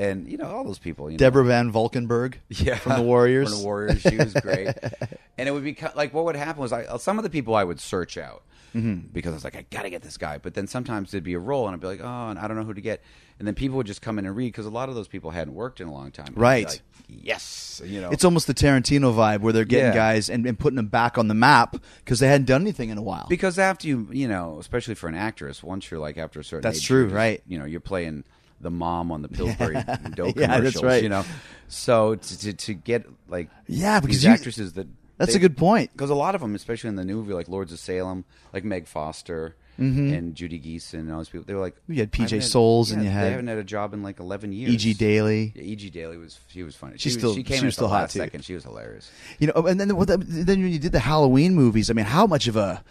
And 0.00 0.30
you 0.30 0.36
know 0.38 0.46
all 0.46 0.62
those 0.64 0.78
people. 0.78 1.06
You 1.10 1.14
know. 1.16 1.18
Deborah 1.18 1.44
Van 1.44 1.72
Valkenburgh. 1.72 2.38
Yeah, 2.50 2.76
from 2.76 2.96
the 2.96 3.02
Warriors. 3.02 3.50
From 3.50 3.58
the 3.58 3.64
Warriors, 3.64 4.00
she 4.00 4.16
was 4.16 4.32
great. 4.34 4.68
and 5.38 5.48
it 5.48 5.50
would 5.52 5.64
be 5.64 5.76
like 5.96 6.14
what 6.14 6.24
would 6.24 6.36
happen 6.36 6.60
was 6.62 6.72
I 6.72 6.96
some 6.98 7.18
of 7.18 7.24
the 7.24 7.30
people 7.30 7.54
I 7.54 7.64
would 7.64 7.80
search 7.80 8.16
out 8.16 8.42
Mhm. 8.74 9.12
because 9.12 9.32
I 9.32 9.34
was 9.34 9.44
like 9.44 9.56
I 9.56 9.64
got 9.70 9.82
to 9.82 9.90
get 9.90 10.02
this 10.02 10.16
guy. 10.16 10.38
But 10.38 10.54
then 10.54 10.66
sometimes 10.66 11.10
there'd 11.10 11.24
be 11.24 11.34
a 11.34 11.38
role 11.38 11.66
and 11.66 11.74
I'd 11.74 11.80
be 11.80 11.86
like 11.88 12.00
oh 12.02 12.28
and 12.28 12.38
I 12.38 12.46
don't 12.46 12.56
know 12.56 12.64
who 12.64 12.74
to 12.74 12.80
get. 12.80 13.02
And 13.38 13.46
then 13.48 13.54
people 13.54 13.76
would 13.78 13.86
just 13.86 14.02
come 14.02 14.18
in 14.18 14.26
and 14.26 14.36
read 14.36 14.48
because 14.52 14.66
a 14.66 14.70
lot 14.70 14.88
of 14.88 14.94
those 14.94 15.08
people 15.08 15.30
hadn't 15.30 15.54
worked 15.54 15.80
in 15.80 15.88
a 15.88 15.92
long 15.92 16.10
time. 16.12 16.26
And 16.28 16.34
I'd 16.36 16.38
be 16.38 16.40
Right. 16.42 16.66
like, 16.66 16.82
yes. 17.08 17.80
You 17.84 18.00
know. 18.00 18.10
It's 18.10 18.24
almost 18.24 18.46
the 18.46 18.54
Tarantino 18.54 19.14
vibe 19.14 19.40
where 19.40 19.52
they're 19.52 19.64
getting 19.64 19.86
Yeah. 19.86 19.94
guys 19.94 20.28
and, 20.30 20.46
and 20.46 20.58
putting 20.58 20.76
them 20.76 20.88
back 20.88 21.18
on 21.18 21.28
the 21.28 21.34
map 21.34 21.76
because 22.04 22.18
they 22.20 22.28
hadn't 22.28 22.46
done 22.46 22.62
anything 22.62 22.90
in 22.90 22.98
a 22.98 23.02
while. 23.02 23.26
Because 23.28 23.58
after 23.58 23.86
you, 23.88 24.08
you 24.12 24.28
know, 24.28 24.58
especially 24.60 24.94
for 24.94 25.08
an 25.08 25.14
actress, 25.14 25.62
once 25.62 25.90
you're 25.90 26.00
like 26.00 26.18
after 26.18 26.40
a 26.40 26.44
certain 26.44 26.62
That's 26.62 26.78
age, 26.78 26.86
true, 26.86 27.04
just- 27.06 27.14
right. 27.14 27.42
You 27.46 27.58
know, 27.58 27.64
you're 27.64 27.80
playing 27.80 28.24
the 28.60 28.70
mom 28.70 29.10
on 29.12 29.22
the 29.22 29.28
Pillsbury 29.28 29.74
dough 30.14 30.32
Yeah, 30.36 30.56
commercials. 30.56 30.82
right. 30.84 31.02
You 31.02 31.08
know, 31.08 31.24
so 31.68 32.14
to, 32.16 32.38
to, 32.40 32.52
to 32.52 32.74
get 32.74 33.06
like 33.28 33.48
Yeah, 33.66 34.00
because 34.00 34.16
these 34.16 34.24
you- 34.24 34.30
actresses 34.30 34.72
that 34.74 34.86
That's 35.16 35.34
a 35.34 35.38
good 35.38 35.56
point. 35.56 35.92
because 35.92 36.10
a 36.10 36.14
lot 36.14 36.34
of 36.34 36.40
them, 36.40 36.54
especially 36.54 36.88
in 36.88 36.96
the 36.96 37.04
new 37.04 37.16
movie 37.16 37.32
like 37.34 37.48
Lords 37.48 37.72
of 37.72 37.78
Salem, 37.78 38.24
like 38.52 38.64
Meg 38.64 38.86
Foster 38.86 39.54
Mhm. 39.78 40.12
and 40.18 40.34
Judy 40.34 40.58
Geeson 40.58 40.94
and 40.94 41.12
all 41.12 41.18
those 41.18 41.28
people, 41.28 41.44
they 41.46 41.54
were 41.54 41.60
like 41.60 41.76
You 41.86 42.00
had 42.00 42.10
PJ 42.10 42.42
Soles 42.42 42.90
and 42.90 43.00
yeah, 43.00 43.08
you 43.10 43.14
had- 43.14 43.24
they 43.26 43.30
haven't 43.30 43.46
had 43.46 43.58
a 43.58 43.62
job 43.64 43.94
in 43.94 44.02
like 44.02 44.18
eleven 44.18 44.52
years. 44.52 44.72
E.G. 44.74 44.94
Daily. 44.94 45.52
yeah, 45.54 45.62
E.G. 45.62 45.90
Daily 45.90 46.16
was 46.16 46.40
she 46.48 46.64
was 46.64 46.74
funny. 46.74 46.98
She, 46.98 47.10
was- 47.10 47.14
still- 47.14 47.34
she 47.36 47.44
came 47.44 47.58
she 47.58 47.60
in 47.60 47.66
was 47.66 47.74
still 47.74 47.86
hot, 47.86 48.10
second. 48.10 48.44
She 48.44 48.54
was 48.54 48.64
hilarious. 48.64 49.08
You 49.38 49.46
know, 49.46 49.52
and 49.68 49.78
then 49.78 49.86
then 49.86 49.96
when 49.96 50.72
you 50.72 50.80
did 50.80 50.90
the 50.90 50.98
Halloween 50.98 51.54
movies, 51.54 51.90
I 51.90 51.92
mean, 51.92 52.06
how 52.06 52.26
much 52.26 52.48
of 52.48 52.56
a 52.56 52.82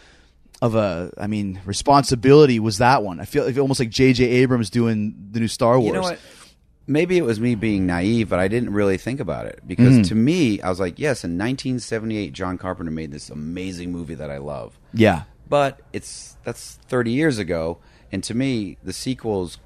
of 0.61 0.75
a 0.75 1.11
I 1.17 1.27
mean 1.27 1.61
responsibility 1.65 2.59
was 2.59 2.77
that 2.79 3.03
one? 3.03 3.19
I 3.19 3.25
feel 3.25 3.45
like 3.45 3.57
almost 3.57 3.79
like 3.79 3.89
J.J. 3.89 4.23
Abrams 4.25 4.69
doing 4.69 5.15
the 5.31 5.39
new 5.39 5.47
Star 5.47 5.79
Wars. 5.79 5.87
You 5.87 5.93
know 5.93 6.01
what? 6.01 6.19
Maybe 6.89 7.17
it 7.17 7.23
was 7.25 7.39
me 7.39 7.55
being 7.55 7.85
naive, 7.85 8.29
but 8.29 8.39
I 8.39 8.47
didn't 8.47 8.71
really 8.71 8.97
think 8.97 9.19
about 9.19 9.45
it 9.45 9.59
because 9.67 9.95
Mhm. 9.99 10.07
to 10.07 10.15
me, 10.15 10.61
I 10.61 10.69
was 10.69 10.79
like, 10.79 10.97
yes, 10.97 11.25
in 11.25 11.37
1978, 11.37 12.31
John 12.31 12.57
Carpenter 12.57 12.91
made 12.91 13.11
this 13.11 13.29
amazing 13.29 13.91
movie 13.91 14.15
that 14.15 14.31
I 14.31 14.37
love. 14.37 14.79
Yeah. 14.93 15.23
But 15.49 15.81
it's 15.91 16.37
that's 16.45 16.79
30 16.87 17.11
years 17.11 17.39
ago, 17.39 17.79
and 18.11 18.23
to 18.23 18.33
me, 18.33 18.77
the 18.83 18.93
sequels 18.93 19.57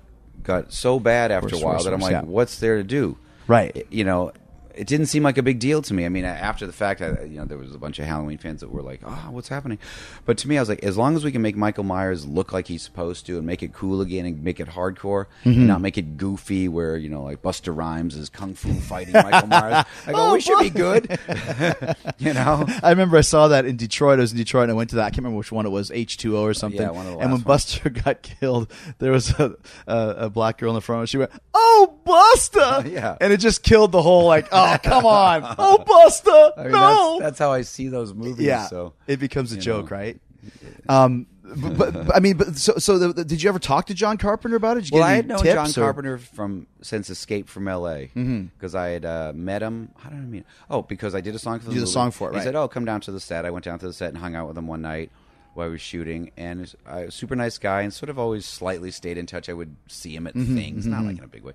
got 0.44 0.74
so 0.74 1.00
bad 1.00 1.32
after 1.32 1.50
Worse, 1.50 1.62
a 1.62 1.66
while 1.66 1.74
worse, 1.76 1.84
that 1.84 1.94
I'm 1.94 2.00
worse, 2.00 2.12
like, 2.12 2.24
yeah. 2.24 2.30
what's 2.30 2.60
there 2.60 2.78
to 2.78 2.84
do? 2.84 3.18
Right. 3.48 3.86
You 3.92 4.04
know, 4.04 4.32
it 4.76 4.88
didn't 4.88 5.06
seem 5.08 5.24
like 5.24 5.38
a 5.38 5.44
big 5.44 5.60
deal 5.60 5.82
to 5.84 5.94
me. 5.94 6.06
I 6.06 6.10
mean, 6.10 6.26
after 6.26 6.66
the 6.68 6.74
fact, 6.74 7.02
I, 7.02 7.24
you 7.24 7.38
know, 7.38 7.46
there 7.46 7.58
was 7.58 7.74
a 7.74 7.78
bunch 7.78 8.00
of 8.00 8.06
Halloween 8.06 8.38
fans 8.38 8.62
that 8.62 8.72
were 8.72 8.82
like, 8.82 9.02
"Oh, 9.06 9.28
what's 9.32 9.48
happening?" 9.50 9.80
But 10.26 10.38
to 10.40 10.48
me, 10.48 10.58
I 10.58 10.62
was 10.62 10.70
like, 10.70 10.84
as 10.84 10.98
long 10.98 11.16
as 11.16 11.24
we 11.24 11.32
can 11.32 11.42
make 11.42 11.56
Michael 11.56 11.84
Myers 11.84 12.26
look 12.26 12.52
like 12.54 12.68
he's 12.68 12.82
supposed 12.82 13.26
to, 13.28 13.38
and 13.38 13.46
make 13.46 13.62
it 13.64 13.74
cool 13.74 14.02
again, 14.02 14.26
and 14.26 14.44
make 14.44 14.60
it 14.60 14.70
hardcore, 14.70 15.26
Mhm. 15.46 15.56
and 15.56 15.68
not 15.68 15.82
make 15.82 15.98
it 15.98 16.18
goofy, 16.18 16.68
where 16.68 16.98
you 16.98 17.10
know, 17.10 17.24
like 17.24 17.42
Busta 17.42 17.76
Rhymes 17.76 18.16
is 18.16 18.30
kung 18.30 18.54
fu 18.54 18.74
fighting 18.74 19.14
Michael 19.14 19.48
Myers. 19.48 19.86
I 20.08 20.12
go, 20.12 20.18
Oh, 20.30 20.34
we 20.34 20.42
should 20.42 20.60
be 20.60 20.70
good. 20.70 21.20
you 22.20 22.34
know, 22.34 22.66
I 22.84 22.90
remember 22.92 23.18
I 23.18 23.22
saw 23.22 23.48
that 23.50 23.66
in 23.66 23.76
Detroit. 23.78 24.20
I 24.20 24.22
was 24.22 24.32
in 24.32 24.38
Detroit 24.38 24.64
and 24.64 24.72
I 24.72 24.76
went 24.76 24.90
to 24.92 24.96
that. 24.98 25.04
I 25.06 25.10
can't 25.10 25.18
remember 25.20 25.38
which 25.38 25.52
one 25.52 25.66
it 25.66 25.70
was, 25.70 25.92
H 25.92 26.18
two 26.18 26.38
O 26.38 26.44
or 26.44 26.54
something. 26.54 26.82
Yeah, 26.82 26.92
one 26.92 27.06
of 27.06 27.14
the 27.14 27.20
and 27.20 27.32
when 27.32 27.44
ones. 27.44 27.66
Busta 27.66 28.04
got 28.04 28.22
killed, 28.22 28.72
there 29.00 29.12
was 29.12 29.30
a, 29.32 29.56
a, 29.88 29.98
a 30.26 30.30
black 30.30 30.58
girl 30.58 30.70
in 30.72 30.76
the 30.76 30.82
front. 30.82 31.02
And 31.02 31.10
she 31.10 31.18
went, 31.18 31.32
"Oh, 31.54 31.94
Busta!" 32.06 32.90
Yeah. 32.92 33.18
and 33.22 33.32
it 33.34 33.38
just 33.38 33.64
killed 33.64 33.92
the 33.92 34.02
whole 34.02 34.26
like, 34.26 34.48
"Oh, 34.52 34.71
come 34.78 35.06
on, 35.06 35.44
oh, 35.58 35.84
Busta, 35.88 36.54
I 36.58 36.64
mean, 36.64 36.72
no!" 36.72 37.18
that's, 37.20 37.32
that's 37.32 37.40
how 37.40 37.52
I 37.52 37.62
see 37.62 37.88
those 37.88 38.14
movies. 38.14 38.46
yeah, 38.46 38.68
so 38.68 38.94
it 39.08 39.20
becomes 39.20 39.52
a 39.52 39.58
joke, 39.58 39.92
know. 39.92 39.98
right? 39.98 40.20
Um, 40.90 41.28
but, 41.44 41.78
but, 41.78 41.94
but, 41.94 42.16
I 42.16 42.20
mean, 42.20 42.38
but 42.38 42.56
so 42.56 42.78
so 42.78 42.98
the, 42.98 43.14
the- 43.14 43.26
did 43.26 43.44
you 43.44 43.50
ever 43.50 43.60
talk 43.60 43.88
to 43.88 43.94
John 43.94 44.18
Carpenter 44.18 44.56
about 44.56 44.78
it? 44.78 44.82
Did 44.86 44.92
you 44.92 45.00
Well, 45.00 45.08
I 45.08 45.14
had 45.14 45.28
known 45.28 45.44
John 45.44 45.70
or- 45.70 45.74
Carpenter 45.74 46.18
from 46.18 46.68
since 46.82 47.10
Escape 47.10 47.50
from 47.50 47.68
L.A. 47.68 48.10
Because 48.14 48.74
I 48.74 48.88
had 48.90 49.06
uh, 49.06 49.34
met 49.36 49.62
him. 49.62 49.92
How 49.98 50.10
did 50.10 50.18
I 50.20 50.22
mean. 50.22 50.46
Oh, 50.70 50.82
because 50.82 51.14
I 51.14 51.22
did 51.22 51.36
a 51.36 51.40
song 51.40 51.60
for 51.60 51.66
the 51.66 51.72
You 51.74 51.80
did 51.80 51.88
a 51.88 51.92
song 51.92 52.12
for 52.12 52.32
it, 52.32 52.36
He 52.36 52.42
said, 52.42 52.56
"Oh, 52.56 52.68
come 52.68 52.86
down 52.86 53.02
to 53.02 53.12
the 53.12 53.20
set." 53.20 53.46
I 53.46 53.52
went 53.52 53.66
down 53.66 53.80
to 53.80 53.88
the 53.88 53.94
set 53.94 54.10
and 54.10 54.18
hung 54.18 54.34
out 54.36 54.48
with 54.48 54.58
him 54.58 54.68
one 54.68 54.82
night 54.82 55.12
while 55.54 55.68
I 55.68 55.70
was 55.70 55.82
shooting, 55.82 56.32
and 56.38 56.74
a 56.88 57.12
super 57.12 57.36
nice 57.36 57.58
guy, 57.58 57.82
and 57.82 57.94
sort 57.94 58.10
of 58.10 58.18
always 58.18 58.46
slightly 58.46 58.90
stayed 58.90 59.18
in 59.18 59.26
touch. 59.26 59.50
I 59.50 59.54
would 59.54 59.76
see 59.90 60.16
him 60.16 60.28
at 60.28 60.34
Mhm, 60.34 60.56
things, 60.56 60.88
not 60.88 61.02
mhm. 61.04 61.08
like 61.08 61.18
in 61.18 61.24
a 61.26 61.28
big 61.28 61.44
way. 61.44 61.52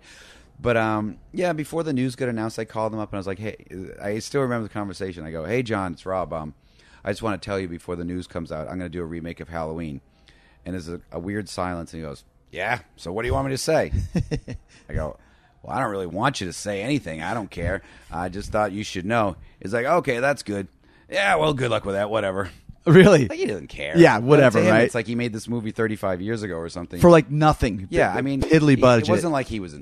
But 0.59 0.77
um, 0.77 1.19
yeah, 1.33 1.53
before 1.53 1.83
the 1.83 1.93
news 1.93 2.17
got 2.17 2.29
announced, 2.29 2.59
I 2.59 2.65
called 2.65 2.93
them 2.93 3.01
up 3.01 3.11
and 3.11 3.17
I 3.17 3.21
was 3.21 3.27
like, 3.27 3.39
"Hey," 3.39 3.57
I 4.01 4.19
still 4.21 4.41
remember 4.43 4.67
the 4.67 4.73
conversation. 4.73 5.25
I 5.25 5.31
go, 5.31 5.45
"Hey, 5.45 5.63
John, 5.63 5.93
it's 5.93 6.07
Rob. 6.07 6.33
Um, 6.33 6.55
I 7.05 7.11
just 7.11 7.23
want 7.23 7.41
to 7.41 7.45
tell 7.45 7.59
you 7.61 7.69
before 7.69 7.95
the 7.97 8.05
news 8.05 8.27
comes 8.27 8.51
out, 8.51 8.63
I'm 8.63 8.79
going 8.79 8.91
to 8.91 8.99
do 8.99 9.03
a 9.03 9.07
remake 9.07 9.41
of 9.41 9.49
Halloween." 9.49 10.01
And 10.65 10.75
there's 10.75 10.89
a, 10.89 11.01
a 11.13 11.21
weird 11.21 11.49
silence, 11.49 11.93
and 11.93 12.03
he 12.03 12.09
goes, 12.09 12.25
"Yeah. 12.51 12.81
So 12.97 13.13
what 13.13 13.23
do 13.23 13.29
you 13.29 13.35
want 13.35 13.47
me 13.49 13.53
to 13.53 13.59
say?" 13.59 13.93
I 14.89 14.95
go, 14.95 15.19
"Well, 15.63 15.77
I 15.77 15.81
don't 15.81 15.91
really 15.91 16.07
want 16.07 16.41
you 16.41 16.47
to 16.47 16.53
say 16.53 16.83
anything. 16.83 17.23
I 17.23 17.35
don't 17.35 17.51
care. 17.51 17.83
I 18.11 18.29
just 18.31 18.51
thought 18.51 18.73
you 18.73 18.83
should 18.83 19.05
know." 19.05 19.37
He's 19.61 19.75
like, 19.75 19.85
"Okay, 19.87 20.21
that's 20.21 20.43
good. 20.43 20.69
Yeah, 21.11 21.37
well, 21.37 21.53
good 21.53 21.71
luck 21.71 21.85
with 21.85 21.95
that. 21.97 22.09
Whatever." 22.11 22.51
Really? 22.87 23.27
Like, 23.27 23.39
he 23.39 23.47
doesn't 23.47 23.67
care. 23.67 23.99
Yeah, 23.99 24.19
whatever, 24.19 24.61
him, 24.61 24.71
right? 24.71 24.83
It's 24.85 24.95
like 24.95 25.09
he 25.09 25.17
made 25.17 25.33
this 25.33 25.49
movie 25.49 25.73
35 25.73 26.21
years 26.21 26.45
ago 26.45 26.55
or 26.55 26.69
something 26.69 27.01
for 27.01 27.11
like 27.11 27.29
nothing. 27.29 27.89
yeah, 27.91 28.15
I 28.15 28.23
mean, 28.23 28.41
piddly 28.43 28.81
budget. 28.81 29.09
It 29.09 29.11
wasn't 29.11 29.33
like 29.33 29.49
he 29.49 29.59
was 29.59 29.75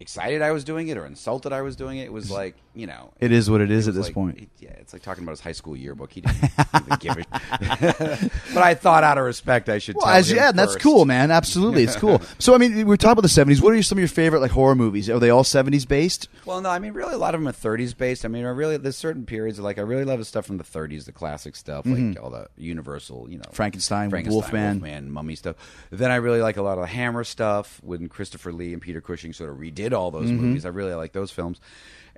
excited 0.00 0.42
I 0.42 0.52
was 0.52 0.64
doing 0.64 0.88
it 0.88 0.96
or 0.96 1.04
insulted 1.06 1.52
I 1.52 1.62
was 1.62 1.74
doing 1.76 1.98
it. 1.98 2.04
It 2.04 2.12
was 2.12 2.30
like 2.30 2.54
you 2.74 2.86
know, 2.86 3.10
It 3.18 3.32
is 3.32 3.50
what 3.50 3.60
it 3.60 3.72
is 3.72 3.86
it 3.88 3.90
at 3.90 3.94
this 3.96 4.06
like- 4.06 4.14
point. 4.14 4.38
it- 4.38 4.48
yeah, 4.60 4.70
it's 4.70 4.92
like 4.92 5.02
talking 5.02 5.24
about 5.24 5.32
his 5.32 5.40
high 5.40 5.52
school 5.52 5.76
yearbook. 5.76 6.12
He 6.12 6.20
didn't 6.20 6.50
even 6.74 6.98
give 7.00 7.18
it. 7.18 7.26
but 8.54 8.62
I 8.62 8.74
thought, 8.74 9.02
out 9.04 9.18
of 9.18 9.24
respect, 9.24 9.68
I 9.68 9.78
should. 9.78 9.96
Well, 9.96 10.06
tell 10.06 10.14
as 10.14 10.30
yeah, 10.30 10.50
and 10.50 10.58
that's 10.58 10.76
cool, 10.76 11.04
man. 11.04 11.30
Absolutely, 11.30 11.82
it's 11.84 11.96
cool. 11.96 12.22
So, 12.38 12.54
I 12.54 12.58
mean, 12.58 12.86
we're 12.86 12.96
talking 12.96 13.12
about 13.12 13.22
the 13.22 13.28
seventies. 13.28 13.60
What 13.60 13.74
are 13.74 13.82
some 13.82 13.98
of 13.98 14.00
your 14.00 14.08
favorite 14.08 14.40
like 14.40 14.50
horror 14.52 14.74
movies? 14.76 15.10
Are 15.10 15.18
they 15.18 15.30
all 15.30 15.42
seventies 15.44 15.84
based? 15.86 16.28
Well, 16.44 16.60
no, 16.60 16.70
I 16.70 16.78
mean, 16.78 16.92
really, 16.92 17.14
a 17.14 17.18
lot 17.18 17.34
of 17.34 17.40
them 17.40 17.48
are 17.48 17.52
30s 17.52 17.96
based. 17.96 18.24
I 18.24 18.28
mean, 18.28 18.44
I 18.44 18.50
really, 18.50 18.76
there's 18.76 18.96
certain 18.96 19.26
periods 19.26 19.58
like 19.58 19.78
I 19.78 19.82
really 19.82 20.04
love 20.04 20.18
the 20.20 20.24
stuff 20.24 20.46
from 20.46 20.56
the 20.58 20.64
30s, 20.64 21.04
the 21.04 21.12
classic 21.12 21.56
stuff, 21.56 21.84
Mhm. 21.84 22.14
like 22.14 22.22
all 22.22 22.30
the 22.30 22.46
Universal, 22.56 23.28
you 23.30 23.38
know, 23.38 23.44
Frankenstein, 23.52 24.10
Frankenstein, 24.10 24.40
Wolfman. 24.40 24.80
Wolfman, 24.80 25.10
Mummy 25.10 25.34
stuff. 25.34 25.56
Then 25.90 26.10
I 26.10 26.16
really 26.16 26.40
like 26.40 26.56
a 26.56 26.62
lot 26.62 26.78
of 26.78 26.82
the 26.82 26.86
Hammer 26.88 27.24
stuff 27.24 27.80
when 27.82 28.08
Christopher 28.08 28.52
Lee 28.52 28.72
and 28.72 28.80
Peter 28.80 29.00
Cushing 29.00 29.32
sort 29.32 29.50
of 29.50 29.56
redid 29.56 29.87
did 29.88 29.94
all 29.94 30.10
those 30.10 30.30
Mhm. 30.30 30.38
movies. 30.40 30.64
I 30.66 30.68
really 30.70 30.94
like 30.94 31.12
those 31.12 31.30
films. 31.30 31.60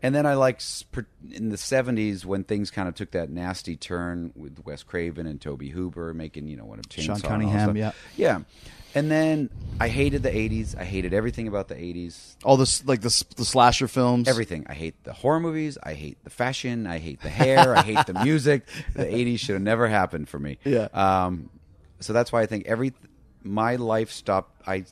And 0.03 0.15
then 0.15 0.25
I 0.25 0.35
like 0.35 0.61
in 1.31 1.51
the 1.51 1.57
'70s 1.59 2.25
when 2.25 2.43
things 2.45 2.71
kind 2.71 2.89
of 2.89 2.95
took 2.95 3.11
that 3.11 3.29
nasty 3.31 3.77
turn 3.77 4.33
with 4.35 4.65
Wes 4.65 4.83
Craven 4.83 5.27
and 5.27 5.39
Tobe 5.41 5.63
Hooper 5.65 6.15
making 6.15 6.47
you 6.49 6.57
know 6.57 6.65
one 6.65 6.79
of 6.79 6.87
Chainsaw 6.89 7.05
Sean 7.05 7.21
Cunningham, 7.21 7.77
yeah. 7.77 7.93
yeah. 8.17 8.41
And 8.95 9.09
then 9.11 9.51
I 9.79 9.89
hated 9.89 10.23
the 10.23 10.31
'80s. 10.35 10.75
I 10.75 10.85
hated 10.85 11.13
everything 11.13 11.47
about 11.49 11.69
the 11.69 11.75
'80s. 11.77 12.37
All 12.45 12.57
this 12.57 12.83
like 12.87 13.03
the 13.03 13.25
the 13.37 13.45
slasher 13.45 13.87
films. 13.89 14.27
Everything. 14.27 14.65
I 14.69 14.75
hate 14.75 14.95
the 15.05 15.13
horror 15.13 15.39
movies. 15.39 15.77
I 15.83 15.93
hate 15.93 16.17
the 16.25 16.31
fashion. 16.31 16.87
I 16.87 16.99
hate 16.99 17.21
the 17.21 17.29
hair. 17.29 17.77
I 17.77 17.83
hate 17.83 18.07
the 18.07 18.15
music. 18.25 18.67
The 18.95 19.05
'80s 19.05 19.39
should 19.41 19.53
have 19.55 19.63
never 19.63 19.87
happened 19.87 20.29
for 20.31 20.39
me. 20.39 20.57
Yeah. 20.65 20.89
Um, 20.95 21.51
so 22.01 22.13
that's 22.15 22.33
why 22.33 22.41
I 22.41 22.47
think 22.47 22.67
every 22.67 22.95
my 23.45 23.77
life 23.77 24.11
stopped. 24.11 24.61
I 24.67 24.85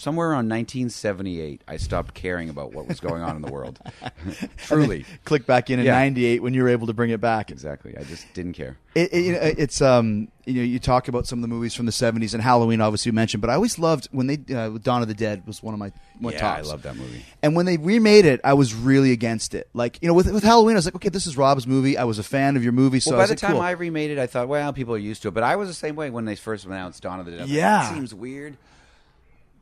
somewhere 0.00 0.28
around 0.28 0.48
1978, 0.48 1.62
I 1.68 1.76
stopped 1.76 2.14
caring 2.14 2.48
about 2.48 2.72
what 2.72 2.88
was 2.88 3.00
going 3.00 3.22
on 3.22 3.36
in 3.36 3.42
the 3.42 3.50
world. 3.52 3.78
Truly, 4.56 5.04
click 5.24 5.46
back 5.46 5.70
in 5.70 5.78
in 5.78 5.86
Yeah. 5.86 5.92
'98 5.92 6.42
when 6.42 6.54
you 6.54 6.62
were 6.62 6.68
able 6.68 6.86
to 6.86 6.92
bring 6.92 7.10
it 7.10 7.20
back. 7.20 7.50
Exactly. 7.50 7.96
I 7.96 8.02
just 8.04 8.32
didn't 8.34 8.54
care. 8.54 8.76
It, 8.94 9.12
it, 9.12 9.20
you 9.20 9.32
know, 9.32 9.40
it's 9.42 9.80
um 9.80 10.28
you 10.46 10.54
know 10.54 10.62
you 10.62 10.78
talk 10.80 11.06
about 11.06 11.26
some 11.26 11.38
of 11.38 11.42
the 11.42 11.48
movies 11.48 11.74
from 11.74 11.86
the 11.86 11.92
70s 11.92 12.34
and 12.34 12.42
Halloween 12.42 12.80
obviously 12.80 13.10
you 13.10 13.12
mentioned, 13.12 13.40
but 13.40 13.50
I 13.50 13.54
always 13.54 13.78
loved 13.78 14.08
when 14.10 14.26
they 14.26 14.38
uh, 14.54 14.70
Dawn 14.78 15.02
of 15.02 15.08
the 15.08 15.14
Dead 15.14 15.46
was 15.46 15.62
one 15.62 15.74
of 15.74 15.78
my 15.78 15.92
yeah, 16.20 16.38
tops. 16.38 16.66
I 16.68 16.70
love 16.70 16.82
that 16.82 16.96
movie. 16.96 17.24
And 17.42 17.54
when 17.54 17.66
they 17.66 17.76
remade 17.76 18.24
it, 18.24 18.40
I 18.42 18.54
was 18.54 18.74
really 18.74 19.12
against 19.12 19.54
it. 19.54 19.68
Like 19.74 19.98
you 20.02 20.08
know, 20.08 20.14
with 20.14 20.32
with 20.32 20.42
Halloween, 20.42 20.74
I 20.76 20.78
was 20.78 20.86
like, 20.86 20.96
okay, 20.96 21.08
this 21.08 21.26
is 21.26 21.36
Rob's 21.36 21.66
movie. 21.66 21.96
I 21.96 22.04
was 22.04 22.18
a 22.18 22.24
fan 22.24 22.56
of 22.56 22.64
your 22.64 22.72
movie, 22.72 23.00
so 23.00 23.12
well, 23.12 23.20
by 23.20 23.26
the 23.26 23.32
like, 23.32 23.38
time 23.38 23.52
cool. 23.52 23.60
I 23.60 23.72
remade 23.72 24.10
it, 24.10 24.18
I 24.18 24.26
thought, 24.26 24.48
well, 24.48 24.72
people 24.72 24.94
are 24.94 24.98
used 24.98 25.22
to 25.22 25.28
it. 25.28 25.34
But 25.34 25.44
I 25.44 25.56
was 25.56 25.68
the 25.68 25.74
same 25.74 25.94
way 25.96 26.10
when 26.10 26.24
they 26.24 26.36
first 26.36 26.66
announced 26.66 27.02
Dawn 27.02 27.20
of 27.20 27.26
the 27.26 27.32
Dead. 27.32 27.40
Like, 27.42 27.48
Yeah. 27.50 27.82
that 27.82 27.94
seems 27.94 28.12
weird. 28.14 28.56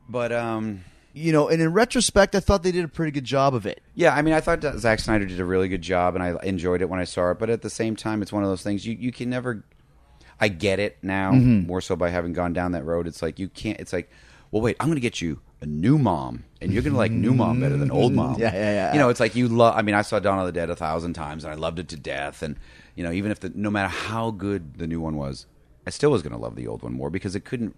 But 0.09 0.31
um, 0.31 0.83
you 1.13 1.31
know, 1.31 1.47
and 1.49 1.61
in 1.61 1.71
retrospect, 1.71 2.33
I 2.35 2.39
thought 2.39 2.63
they 2.63 2.71
did 2.71 2.83
a 2.83 2.87
pretty 2.87 3.11
good 3.11 3.23
job 3.25 3.53
of 3.53 3.65
it. 3.65 3.81
Yeah, 3.93 4.15
I 4.15 4.21
mean, 4.23 4.33
I 4.33 4.41
thought 4.41 4.61
that 4.61 4.79
Zack 4.79 4.99
Snyder 4.99 5.25
did 5.25 5.39
a 5.39 5.45
really 5.45 5.67
good 5.67 5.81
job, 5.83 6.15
and 6.15 6.23
I 6.23 6.35
enjoyed 6.43 6.81
it 6.81 6.89
when 6.89 6.99
I 6.99 7.03
saw 7.03 7.31
it. 7.31 7.39
But 7.39 7.49
at 7.49 7.61
the 7.61 7.69
same 7.69 7.95
time, 7.95 8.21
it's 8.21 8.33
one 8.33 8.43
of 8.43 8.49
those 8.49 8.63
things 8.63 8.85
you 8.85 8.95
you 8.99 9.11
can 9.11 9.29
never. 9.29 9.63
I 10.41 10.47
get 10.47 10.79
it 10.79 10.97
now 11.01 11.33
Mhm. 11.33 11.67
more 11.67 11.81
so 11.81 11.95
by 11.97 12.09
having 12.11 12.31
gone 12.33 12.53
down 12.53 12.71
that 12.71 12.85
road. 12.85 13.07
It's 13.07 13.21
like 13.21 13.39
you 13.39 13.49
can't. 13.49 13.77
It's 13.79 13.91
like, 13.91 14.09
well, 14.51 14.61
wait, 14.61 14.77
I'm 14.79 14.87
going 14.87 14.95
to 14.95 15.01
get 15.01 15.19
you 15.21 15.41
a 15.61 15.65
new 15.65 15.97
mom, 15.97 16.45
and 16.61 16.71
you're 16.71 16.81
going 16.81 16.93
to 16.93 16.97
like 16.97 17.11
new 17.11 17.33
mom 17.33 17.59
better 17.59 17.75
than 17.75 17.91
old 17.91 18.13
mom. 18.13 18.35
Yeah, 18.39 18.53
yeah, 18.53 18.71
yeah. 18.71 18.93
You 18.93 18.99
know, 18.99 19.09
it's 19.09 19.19
like 19.19 19.35
you 19.35 19.49
love. 19.49 19.75
I 19.77 19.81
mean, 19.81 19.95
I 19.95 20.01
saw 20.01 20.17
Dawn 20.19 20.39
of 20.39 20.45
the 20.45 20.53
Dead 20.53 20.69
a 20.69 20.75
thousand 20.77 21.13
times, 21.13 21.43
and 21.43 21.51
I 21.53 21.57
loved 21.57 21.77
it 21.79 21.89
to 21.89 21.97
death. 21.97 22.41
And 22.41 22.55
you 22.95 23.03
know, 23.03 23.11
even 23.11 23.31
if 23.31 23.41
the 23.41 23.51
no 23.53 23.69
matter 23.69 23.89
how 23.89 24.31
good 24.31 24.75
the 24.79 24.87
new 24.87 25.01
one 25.01 25.17
was, 25.17 25.45
I 25.85 25.89
still 25.89 26.11
was 26.11 26.21
going 26.21 26.33
to 26.33 26.39
love 26.39 26.55
the 26.55 26.67
old 26.67 26.81
one 26.83 26.93
more 26.93 27.09
because 27.09 27.35
it 27.35 27.43
couldn't. 27.43 27.75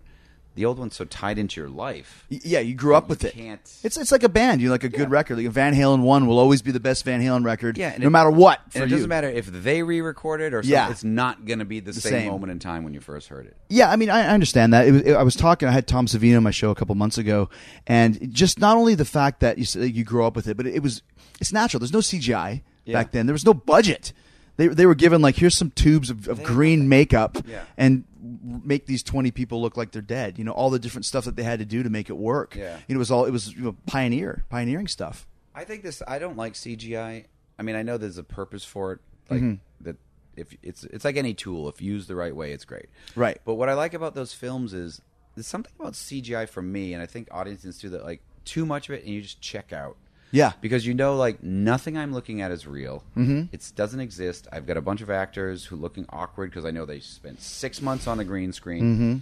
The 0.53 0.65
old 0.65 0.79
one's 0.79 0.97
so 0.97 1.05
tied 1.05 1.37
into 1.37 1.61
your 1.61 1.69
life. 1.69 2.25
Yeah, 2.27 2.59
you 2.59 2.75
grew 2.75 2.93
up 2.93 3.07
with 3.07 3.23
it. 3.23 3.33
can't- 3.35 3.61
It's 3.83 3.95
it's 3.95 4.11
like 4.11 4.23
a 4.23 4.29
band. 4.29 4.59
You 4.61 4.69
like 4.69 4.83
a 4.83 4.89
good 4.89 5.09
record. 5.09 5.37
Like 5.37 5.47
Van 5.47 5.73
Halen 5.73 6.01
one 6.01 6.27
will 6.27 6.39
always 6.39 6.61
be 6.61 6.71
the 6.71 6.79
best 6.81 7.05
Van 7.05 7.21
Halen 7.21 7.45
record. 7.45 7.77
Yeah, 7.77 7.95
no 7.97 8.07
it- 8.07 8.09
matter 8.09 8.29
what. 8.29 8.59
It 8.73 8.81
you. 8.81 8.87
doesn't 8.87 9.07
matter 9.07 9.29
if 9.29 9.45
they 9.45 9.81
re-record 9.81 10.41
it 10.41 10.53
or 10.53 10.61
something. 10.61 10.71
Yeah. 10.73 10.89
It's 10.91 11.05
not 11.05 11.45
going 11.45 11.59
to 11.59 11.65
be 11.65 11.79
the, 11.79 11.93
The 11.93 12.01
same, 12.01 12.11
same. 12.11 12.31
moment 12.31 12.51
in 12.51 12.59
time 12.59 12.83
when 12.83 12.93
you 12.93 12.99
first 12.99 13.29
heard 13.29 13.45
it. 13.45 13.55
Yeah, 13.69 13.89
I 13.89 13.95
mean, 13.95 14.09
I, 14.09 14.23
I 14.23 14.27
understand 14.33 14.73
that. 14.73 14.87
It 14.87 14.91
was, 14.91 15.07
I 15.15 15.23
was 15.23 15.35
talking. 15.37 15.69
I 15.69 15.71
had 15.71 15.87
Tom 15.87 16.05
Savini 16.05 16.35
on 16.35 16.43
my 16.43 16.51
show 16.51 16.69
a 16.69 16.75
couple 16.75 16.95
months 16.95 17.17
ago, 17.17 17.49
and 17.87 18.33
just 18.33 18.59
not 18.59 18.75
only 18.75 18.93
the 18.95 19.05
fact 19.05 19.39
that 19.39 19.57
you 19.57 19.81
you 19.83 20.03
grew 20.03 20.25
up 20.25 20.35
with 20.35 20.47
it, 20.49 20.57
but 20.57 20.65
it, 20.67 20.83
was 20.83 21.01
it's 21.39 21.53
natural. 21.53 21.79
There's 21.79 21.93
no 21.93 21.99
CGI 21.99 22.61
Yeah. 22.83 22.93
back 22.93 23.11
then. 23.11 23.25
There 23.25 23.33
was 23.33 23.45
no 23.45 23.53
budget. 23.53 24.11
They 24.57 24.67
they 24.67 24.85
were 24.85 24.95
given 24.95 25.21
like 25.21 25.37
here's 25.37 25.55
some 25.55 25.71
tubes 25.71 26.09
of, 26.09 26.27
of 26.27 26.43
green 26.43 26.89
makeup, 26.89 27.37
Yeah. 27.47 27.61
and 27.77 28.03
make 28.21 28.85
these 28.85 29.03
20 29.03 29.31
people 29.31 29.61
look 29.61 29.77
like 29.77 29.91
they're 29.91 30.01
dead. 30.01 30.37
You 30.37 30.43
know, 30.43 30.51
all 30.51 30.69
the 30.69 30.79
different 30.79 31.05
stuff 31.05 31.25
that 31.25 31.35
they 31.35 31.43
had 31.43 31.59
to 31.59 31.65
do 31.65 31.83
to 31.83 31.89
make 31.89 32.09
it 32.09 32.17
work. 32.17 32.55
Yeah. 32.55 32.77
You 32.87 32.95
know, 32.95 32.97
it 32.97 32.99
was 32.99 33.11
all 33.11 33.25
it 33.25 33.31
was 33.31 33.53
you 33.55 33.63
know, 33.63 33.75
pioneer 33.87 34.45
pioneering 34.49 34.87
stuff. 34.87 35.27
I 35.55 35.63
think 35.65 35.83
this. 35.83 36.01
I 36.07 36.19
don't 36.19 36.37
like 36.37 36.53
CGI. 36.53 37.25
I 37.59 37.63
mean, 37.63 37.75
I 37.75 37.83
know 37.83 37.97
there's 37.97 38.17
a 38.17 38.23
purpose 38.23 38.63
for 38.63 38.93
it. 38.93 38.99
Like 39.29 39.41
Mhm. 39.41 39.59
that. 39.81 39.95
If 40.37 40.55
it's 40.63 40.85
it's 40.85 41.03
like 41.03 41.17
any 41.17 41.33
tool. 41.33 41.67
If 41.67 41.81
used 41.81 42.07
the 42.07 42.15
right 42.15 42.33
way, 42.35 42.53
it's 42.53 42.63
great. 42.65 42.85
Right. 43.15 43.39
But 43.43 43.55
what 43.55 43.67
I 43.67 43.73
like 43.73 43.93
about 43.93 44.15
those 44.15 44.33
films 44.33 44.73
is 44.73 45.01
there's 45.35 45.45
something 45.47 45.73
about 45.77 45.93
CGI 45.93 46.47
for 46.47 46.61
me, 46.61 46.93
and 46.93 47.03
I 47.03 47.05
think 47.05 47.27
audiences 47.31 47.77
do 47.79 47.89
that. 47.89 48.03
Like 48.05 48.21
too 48.45 48.65
much 48.65 48.87
of 48.89 48.95
it, 48.95 49.03
and 49.03 49.13
you 49.13 49.21
just 49.21 49.41
check 49.41 49.73
out. 49.73 49.97
Yeah. 50.31 50.53
Because 50.61 50.85
you 50.85 50.93
know, 50.93 51.15
like 51.15 51.43
nothing 51.43 51.97
I'm 51.97 52.13
looking 52.13 52.41
at 52.41 52.51
is 52.51 52.65
real. 52.65 53.03
Mhm. 53.17 53.49
It 53.51 53.71
doesn't 53.75 53.99
exist. 53.99 54.47
I've 54.51 54.65
got 54.65 54.77
a 54.77 54.81
bunch 54.81 55.01
of 55.01 55.09
actors 55.09 55.65
who 55.65 55.75
looking 55.75 56.05
awkward 56.09 56.49
because 56.49 56.65
I 56.65 56.71
know 56.71 56.85
they 56.85 56.99
spent 56.99 57.41
six 57.41 57.81
months 57.81 58.07
on 58.07 58.19
a 58.19 58.23
green 58.23 58.51
screen. 58.53 58.97
Mhm. 58.97 59.21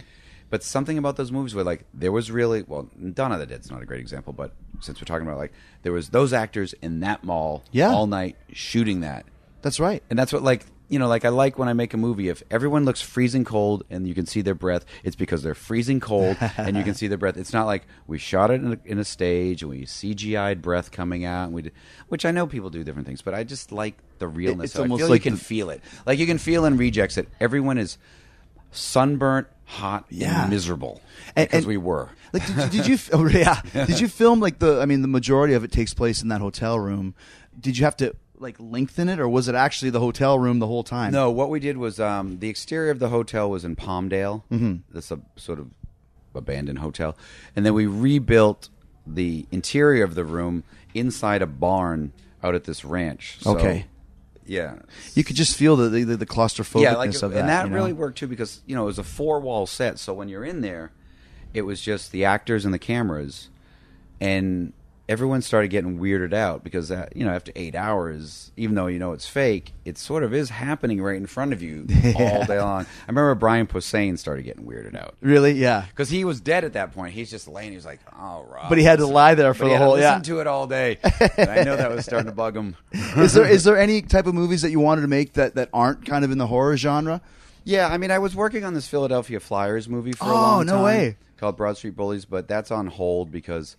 But 0.50 0.64
something 0.64 0.98
about 0.98 1.16
those 1.16 1.30
movies 1.30 1.54
where 1.54 1.64
like 1.64 1.84
there 1.94 2.10
was 2.12 2.30
really 2.30 2.62
well, 2.66 2.88
of 3.32 3.38
the 3.38 3.46
Dead's 3.46 3.70
not 3.70 3.82
a 3.82 3.86
great 3.86 4.00
example, 4.00 4.32
but 4.32 4.52
since 4.80 5.00
we're 5.00 5.04
talking 5.04 5.26
about 5.26 5.38
like 5.38 5.52
there 5.82 5.92
was 5.92 6.08
those 6.08 6.32
actors 6.32 6.74
in 6.82 7.00
that 7.00 7.22
mall 7.24 7.62
Yeah. 7.70 7.90
all 7.90 8.06
night 8.06 8.36
shooting 8.52 9.00
that. 9.00 9.26
That's 9.62 9.78
right. 9.78 10.02
And 10.10 10.18
that's 10.18 10.32
what 10.32 10.42
like 10.42 10.66
you 10.90 10.98
know, 10.98 11.06
like 11.08 11.24
I 11.24 11.28
like 11.30 11.56
when 11.58 11.68
I 11.68 11.72
make 11.72 11.94
a 11.94 11.96
movie 11.96 12.28
if 12.28 12.42
everyone 12.50 12.84
looks 12.84 13.00
freezing 13.00 13.44
cold 13.44 13.84
and 13.88 14.06
you 14.06 14.14
can 14.14 14.26
see 14.26 14.42
their 14.42 14.54
breath, 14.56 14.84
it's 15.04 15.16
because 15.16 15.42
they're 15.42 15.54
freezing 15.54 16.00
cold 16.00 16.36
and 16.58 16.76
you 16.76 16.82
can 16.84 16.94
see 16.94 17.06
their 17.06 17.16
breath. 17.16 17.36
It's 17.38 17.52
not 17.52 17.64
like 17.66 17.86
we 18.08 18.18
shot 18.18 18.50
it 18.50 18.54
in 18.60 18.72
a, 18.72 18.78
in 18.84 18.98
a 18.98 19.04
stage 19.04 19.62
and 19.62 19.70
we 19.70 19.86
CGI'd 19.86 20.60
breath 20.60 20.90
coming 20.90 21.24
out, 21.24 21.44
and 21.44 21.52
we 21.54 21.62
did, 21.62 21.72
which 22.08 22.26
I 22.26 22.32
know 22.32 22.46
people 22.46 22.68
do 22.70 22.82
different 22.84 23.06
things, 23.06 23.22
but 23.22 23.32
I 23.34 23.44
just 23.44 23.72
like 23.72 23.94
the 24.18 24.26
realness. 24.28 24.66
it's 24.66 24.74
of 24.74 24.80
it. 24.80 24.82
I 24.82 24.84
almost 24.92 25.08
like 25.08 25.20
you 25.24 25.30
can 25.30 25.38
the- 25.38 25.44
feel 25.44 25.70
it, 25.70 25.80
like 26.06 26.18
you 26.18 26.26
can 26.26 26.38
feel 26.38 26.64
in 26.66 26.76
rejects 26.76 27.14
that 27.14 27.26
everyone 27.40 27.78
is 27.78 27.96
sunburnt, 28.72 29.46
hot, 29.64 30.06
Yeah. 30.10 30.42
and 30.42 30.50
miserable 30.50 31.00
And- 31.36 31.48
because 31.48 31.58
and- 31.64 31.66
we 31.66 31.76
were. 31.76 32.10
Like, 32.32 32.46
did, 32.46 32.70
did 32.70 32.86
you? 32.86 32.98
Oh, 33.12 33.26
yeah. 33.28 33.60
Did 33.86 33.98
you 33.98 34.06
film 34.06 34.38
like 34.38 34.60
the? 34.60 34.80
I 34.80 34.86
mean, 34.86 35.02
the 35.02 35.08
majority 35.08 35.54
of 35.54 35.64
it 35.64 35.72
takes 35.72 35.92
place 35.94 36.22
in 36.22 36.28
that 36.28 36.40
hotel 36.40 36.78
room. 36.78 37.14
Did 37.58 37.76
you 37.76 37.84
have 37.84 37.96
to 37.96 38.14
like 38.40 38.56
lengthen 38.58 39.08
it, 39.08 39.20
or 39.20 39.28
was 39.28 39.48
it 39.48 39.54
actually 39.54 39.90
the 39.90 40.00
hotel 40.00 40.38
room 40.38 40.58
the 40.58 40.66
whole 40.66 40.82
time? 40.82 41.12
No, 41.12 41.30
what 41.30 41.50
we 41.50 41.60
did 41.60 41.76
was 41.76 42.00
um, 42.00 42.38
the 42.38 42.48
exterior 42.48 42.90
of 42.90 42.98
the 42.98 43.10
hotel 43.10 43.50
was 43.50 43.64
in 43.64 43.76
Palmdale. 43.76 44.42
Mhm. 44.50 44.80
This 44.92 45.12
uh, 45.12 45.16
sort 45.36 45.58
of 45.58 45.68
abandoned 46.34 46.78
hotel, 46.78 47.16
and 47.54 47.64
then 47.66 47.74
we 47.74 47.86
rebuilt 47.86 48.68
the 49.06 49.46
interior 49.50 50.04
of 50.04 50.14
the 50.14 50.24
room 50.24 50.64
inside 50.94 51.42
a 51.42 51.46
barn 51.46 52.12
out 52.42 52.54
at 52.54 52.64
this 52.64 52.84
ranch. 52.84 53.38
So, 53.40 53.56
Okay. 53.56 53.86
Yeah. 54.46 54.76
You 55.14 55.22
could 55.22 55.36
just 55.36 55.56
feel 55.56 55.76
the 55.76 55.88
the, 55.88 56.16
the 56.16 56.26
claustrophobicness 56.26 56.82
yeah, 56.82 56.94
like, 56.96 57.14
of 57.22 57.32
that. 57.32 57.40
and 57.40 57.48
that 57.48 57.64
you 57.66 57.70
know? 57.70 57.76
really 57.76 57.92
worked 57.92 58.18
too 58.18 58.26
because 58.26 58.62
you 58.66 58.74
know 58.74 58.82
it 58.82 58.86
was 58.86 58.98
a 58.98 59.04
four 59.04 59.38
wall 59.38 59.66
set. 59.66 59.98
So 59.98 60.12
when 60.12 60.28
you're 60.28 60.44
in 60.44 60.60
there, 60.60 60.90
it 61.54 61.62
was 61.62 61.80
just 61.80 62.10
the 62.10 62.24
actors 62.24 62.64
and 62.64 62.74
the 62.74 62.78
cameras, 62.78 63.48
and 64.20 64.72
everyone 65.10 65.42
started 65.42 65.68
getting 65.68 65.98
weirded 65.98 66.32
out 66.32 66.62
because 66.62 66.90
uh, 66.92 67.08
you 67.14 67.24
know 67.24 67.32
after 67.32 67.50
eight 67.56 67.74
hours, 67.74 68.52
even 68.56 68.76
though 68.76 68.86
you 68.86 69.00
know 69.00 69.12
it's 69.12 69.26
fake, 69.26 69.72
it 69.84 69.98
sort 69.98 70.22
of 70.22 70.32
is 70.32 70.48
happening 70.50 71.02
right 71.02 71.16
in 71.16 71.26
front 71.26 71.52
of 71.52 71.60
you 71.60 71.86
all 72.16 72.44
day 72.44 72.60
long. 72.60 72.82
I 72.84 73.06
remember 73.08 73.34
Brian 73.34 73.66
Posehn 73.66 74.16
started 74.18 74.44
getting 74.44 74.64
weirded 74.64 74.94
out. 74.96 75.16
Really? 75.20 75.52
Yeah. 75.52 75.84
Because 75.90 76.08
he 76.08 76.24
was 76.24 76.40
dead 76.40 76.62
at 76.64 76.74
that 76.74 76.92
point. 76.94 77.12
He's 77.12 77.28
just 77.28 77.48
laying. 77.48 77.72
He's 77.72 77.84
like, 77.84 77.98
"Oh, 78.16 78.46
Rob." 78.48 78.68
But 78.68 78.78
he 78.78 78.84
had 78.84 79.00
to 79.00 79.06
lie 79.06 79.34
there 79.34 79.52
for 79.52 79.68
the 79.68 79.76
whole- 79.76 79.94
listen 79.94 80.02
yeah. 80.12 80.18
to 80.20 80.40
it 80.40 80.46
all 80.46 80.66
day. 80.66 80.98
And 81.36 81.50
I 81.50 81.62
know 81.64 81.76
that 81.76 81.90
was 81.90 82.04
starting 82.04 82.26
to 82.30 82.34
bug 82.34 82.56
him. 82.56 82.76
is 82.92 83.34
there 83.34 83.46
is 83.48 83.64
there 83.64 83.76
any 83.78 84.02
type 84.02 84.26
of 84.26 84.34
movies 84.34 84.62
that 84.62 84.70
you 84.70 84.78
wanted 84.80 85.02
to 85.02 85.08
make 85.08 85.32
that, 85.34 85.54
that 85.56 85.68
aren't 85.72 86.06
kind 86.06 86.24
of 86.24 86.30
in 86.30 86.38
the 86.38 86.46
horror 86.46 86.76
genre? 86.76 87.20
Yeah, 87.64 87.88
I 87.88 87.98
mean, 87.98 88.10
I 88.10 88.18
was 88.18 88.34
working 88.36 88.64
on 88.64 88.74
this 88.74 88.86
Philadelphia 88.88 89.38
Flyers 89.40 89.88
movie 89.88 90.12
for 90.12 90.24
a 90.24 90.28
Oh, 90.28 90.32
long 90.34 90.66
no 90.66 90.76
time 90.76 90.84
way. 90.84 91.16
called 91.36 91.56
Broad 91.56 91.76
Street 91.76 91.94
Bullies, 91.96 92.24
but 92.24 92.46
that's 92.48 92.70
on 92.70 92.86
hold 92.86 93.30
because 93.30 93.76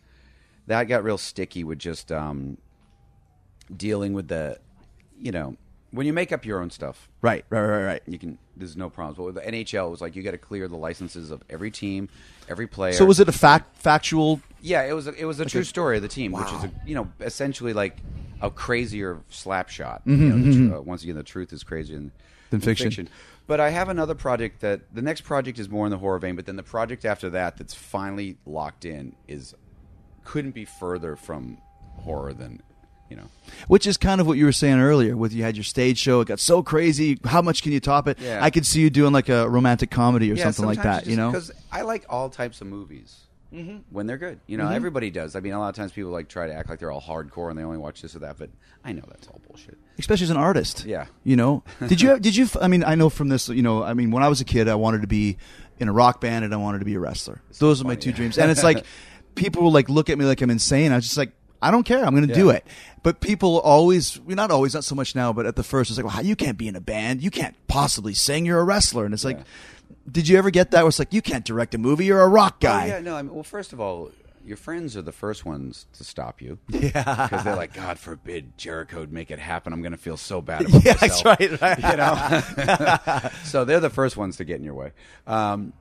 that 0.72 0.86
got 0.88 1.04
real 1.04 1.18
sticky 1.18 1.64
with 1.64 1.80
just 1.80 2.12
um, 2.12 2.58
dealing 3.76 4.14
with 4.14 4.28
the, 4.28 4.58
you 5.20 5.32
know, 5.32 5.56
when 5.92 6.06
you 6.08 6.14
make 6.14 6.32
up 6.32 6.46
your 6.46 6.62
own 6.62 6.70
stuff. 6.70 7.10
Right, 7.22 7.46
right, 7.50 7.62
right, 7.62 7.84
right. 7.84 8.02
You 8.08 8.18
can. 8.18 8.38
There's 8.56 8.78
no 8.78 8.90
problems. 8.90 9.18
But 9.18 9.24
with 9.24 9.36
the 9.36 9.42
NHL, 9.42 9.88
it 9.88 9.90
was 9.90 10.02
like 10.02 10.16
you 10.16 10.24
got 10.24 10.32
to 10.32 10.38
clear 10.38 10.68
the 10.68 10.78
licenses 10.78 11.32
of 11.32 11.44
every 11.50 11.72
team, 11.72 12.08
every 12.48 12.68
player. 12.68 12.94
So 12.94 13.06
was 13.06 13.20
it 13.20 13.28
a 13.28 13.32
fact 13.34 13.76
factual? 13.78 14.40
Yeah, 14.62 14.84
it 14.84 14.94
was. 14.94 15.08
A, 15.08 15.14
it 15.16 15.26
was 15.26 15.40
a 15.40 15.44
Like 15.44 15.52
true 15.52 15.62
a- 15.62 15.66
story 15.66 15.98
of 15.98 16.02
the 16.04 16.08
team, 16.08 16.32
which 16.32 16.48
is 16.48 16.64
a, 16.64 16.72
you 16.86 16.96
know 16.96 17.10
essentially 17.20 17.74
like 17.74 17.98
a 18.42 18.50
crazier 18.50 19.20
slap 19.30 19.70
shot. 19.70 20.04
Mhm, 20.06 20.20
You 20.20 20.30
know, 20.30 20.38
the 20.52 20.70
tr- 20.70 20.76
uh, 20.78 20.82
once 20.82 21.04
again, 21.04 21.16
the 21.16 21.24
truth 21.24 21.52
is 21.54 21.64
crazier 21.64 21.98
than, 21.98 22.12
Than 22.52 22.62
fiction. 22.62 23.10
But 23.48 23.60
I 23.60 23.70
have 23.72 23.90
another 23.90 24.16
project 24.16 24.62
that 24.62 24.82
the 24.96 25.02
next 25.02 25.22
project 25.22 25.60
is 25.60 25.68
more 25.70 25.86
in 25.86 25.92
the 25.92 25.98
horror 25.98 26.20
vein, 26.20 26.36
but 26.38 26.46
then 26.46 26.56
the 26.56 26.64
project 26.64 27.04
after 27.06 27.30
that 27.32 27.58
that's 27.58 27.74
finally 27.74 28.38
locked 28.46 28.86
in 28.86 29.14
is 29.28 29.54
couldn't 30.32 30.52
be 30.56 30.66
further 30.66 31.16
from 31.16 31.58
horror 31.98 32.34
than 32.34 32.62
you 33.10 33.18
know. 33.18 33.28
Which 33.68 33.86
is 33.86 33.98
kind 33.98 34.22
of 34.22 34.28
what 34.28 34.38
you 34.38 34.46
were 34.46 34.54
saying 34.54 34.80
earlier. 34.80 35.18
With 35.18 35.34
you 35.34 35.44
had 35.44 35.58
your 35.58 35.66
stage 35.66 35.98
show, 35.98 36.22
it 36.22 36.28
got 36.30 36.40
so 36.40 36.64
crazy. 36.64 37.20
How 37.26 37.42
much 37.42 37.62
can 37.64 37.74
you 37.74 37.82
top 37.82 38.08
it? 38.08 38.18
Yeah. 38.20 38.40
I 38.42 38.50
could 38.50 38.66
see 38.66 38.80
you 38.80 38.90
doing 38.90 39.12
like 39.12 39.28
a 39.30 39.50
romantic 39.50 39.92
comedy 39.92 40.32
or 40.32 40.36
Yeah, 40.36 40.46
something 40.46 40.66
like 40.66 40.84
that. 40.84 41.08
You 41.08 41.18
know, 41.18 41.30
because 41.32 41.52
I 41.72 41.82
like 41.82 42.06
all 42.10 42.30
types 42.30 42.62
of 42.62 42.68
movies. 42.68 43.18
When 43.90 44.08
they're 44.08 44.18
good, 44.18 44.40
you 44.48 44.56
know, 44.58 44.64
Mhm. 44.68 44.76
everybody 44.76 45.12
does. 45.12 45.36
I 45.36 45.42
mean, 45.42 45.52
a 45.52 45.60
lot 45.60 45.68
of 45.68 45.76
times 45.76 45.92
people 45.92 46.10
like 46.12 46.30
try 46.30 46.48
to 46.48 46.54
act 46.54 46.70
like 46.70 46.80
they're 46.80 46.90
all 46.90 47.02
hardcore 47.02 47.50
and 47.50 47.60
they 47.60 47.64
only 47.64 47.80
watch 47.80 48.02
this 48.02 48.16
or 48.16 48.20
that, 48.20 48.38
but 48.40 48.50
I 48.86 48.94
know 48.94 49.04
that's 49.10 49.28
all 49.28 49.42
bullshit. 49.46 49.78
especially 50.00 50.24
as 50.24 50.30
an 50.30 50.38
artist. 50.38 50.86
Yeah. 50.86 51.08
You 51.26 51.36
know, 51.36 51.64
did 51.86 52.00
you 52.00 52.18
did 52.18 52.34
you? 52.38 52.48
I 52.62 52.70
mean, 52.70 52.86
I 52.86 52.96
know 52.96 53.10
from 53.10 53.28
this. 53.28 53.50
You 53.50 53.62
know, 53.62 53.84
I 53.84 53.94
mean, 53.94 54.10
when 54.12 54.24
I 54.24 54.30
was 54.30 54.40
a 54.40 54.46
kid, 54.46 54.70
I 54.70 54.76
wanted 54.76 55.02
to 55.02 55.08
be 55.08 55.36
in 55.80 55.90
a 55.90 55.92
rock 55.92 56.22
band 56.22 56.46
and 56.46 56.54
I 56.54 56.58
wanted 56.58 56.80
to 56.80 56.86
be 56.86 56.96
a 56.96 57.00
wrestler. 57.02 57.42
Those 57.60 57.82
are 57.82 57.86
my 57.86 57.96
two 57.96 58.14
dreams. 58.14 58.38
And 58.42 58.50
it's 58.50 58.64
like 58.64 58.86
people 59.36 59.64
will 59.64 59.72
like 59.72 59.90
look 59.90 60.10
at 60.10 60.18
me 60.18 60.26
like 60.26 60.42
I'm 60.42 60.50
insane. 60.50 60.92
I 60.92 60.96
was 60.96 61.06
just 61.06 61.18
like. 61.18 61.32
I 61.64 61.70
don't 61.70 61.84
care. 61.84 62.04
I'm 62.04 62.16
going 62.16 62.28
to 62.28 62.34
do 62.34 62.50
it. 62.50 62.66
But 63.04 63.20
people 63.20 63.60
always, 63.60 64.20
well, 64.22 64.36
not 64.36 64.50
always, 64.50 64.74
not 64.74 64.84
so 64.84 64.96
much 64.96 65.14
now, 65.14 65.32
but 65.32 65.46
at 65.46 65.56
the 65.56 65.62
first, 65.62 65.92
it's 65.92 66.00
like, 66.00 66.12
well, 66.12 66.26
you 66.26 66.36
can't 66.36 66.58
be 66.58 66.68
in 66.68 66.76
a 66.76 66.82
band. 66.82 67.22
You 67.22 67.30
can't 67.30 67.56
possibly 67.68 68.16
sing. 68.16 68.48
You're 68.48 68.60
a 68.60 68.64
wrestler. 68.64 69.06
And 69.06 69.14
it's 69.14 69.24
like, 69.24 69.42
did 70.12 70.28
you 70.28 70.40
ever 70.40 70.50
get 70.50 70.72
that? 70.72 70.82
Where 70.82 70.88
it's 70.88 70.98
like, 70.98 71.14
you 71.14 71.22
can't 71.22 71.46
direct 71.46 71.76
a 71.76 71.78
movie. 71.78 72.06
You're 72.06 72.22
a 72.22 72.28
rock 72.28 72.62
guy. 72.62 72.86
Oh, 72.86 72.88
yeah, 72.88 73.00
no. 73.02 73.16
I 73.16 73.22
mean, 73.22 73.32
well, 73.36 73.44
first 73.44 73.74
of 73.74 73.80
all, 73.80 74.10
your 74.44 74.58
friends 74.58 74.98
are 74.98 75.04
the 75.04 75.12
first 75.12 75.46
ones 75.46 75.86
to 75.94 76.04
stop 76.04 76.42
you. 76.42 76.58
Yeah, 76.70 77.28
because 77.30 77.44
they're 77.44 77.56
like, 77.56 77.76
God 77.76 78.00
forbid 78.00 78.58
Jericho 78.58 79.02
would 79.02 79.14
make 79.14 79.30
it 79.30 79.38
happen. 79.38 79.72
I'm 79.72 79.84
going 79.84 79.92
to 79.92 80.00
feel 80.00 80.18
so 80.18 80.42
bad. 80.42 80.62
About 80.68 80.84
Yeah, 80.84 80.94
that's 80.94 81.24
myself." 81.24 81.40
right, 81.40 81.62
right. 81.62 81.78
You 81.92 81.98
know, 83.28 83.30
so 83.44 83.66
they're 83.66 83.80
the 83.80 83.92
first 83.92 84.18
ones 84.18 84.38
to 84.38 84.46
get 84.46 84.56
in 84.58 84.64
your 84.64 84.74
way. 84.74 84.94
Um, 85.28 85.74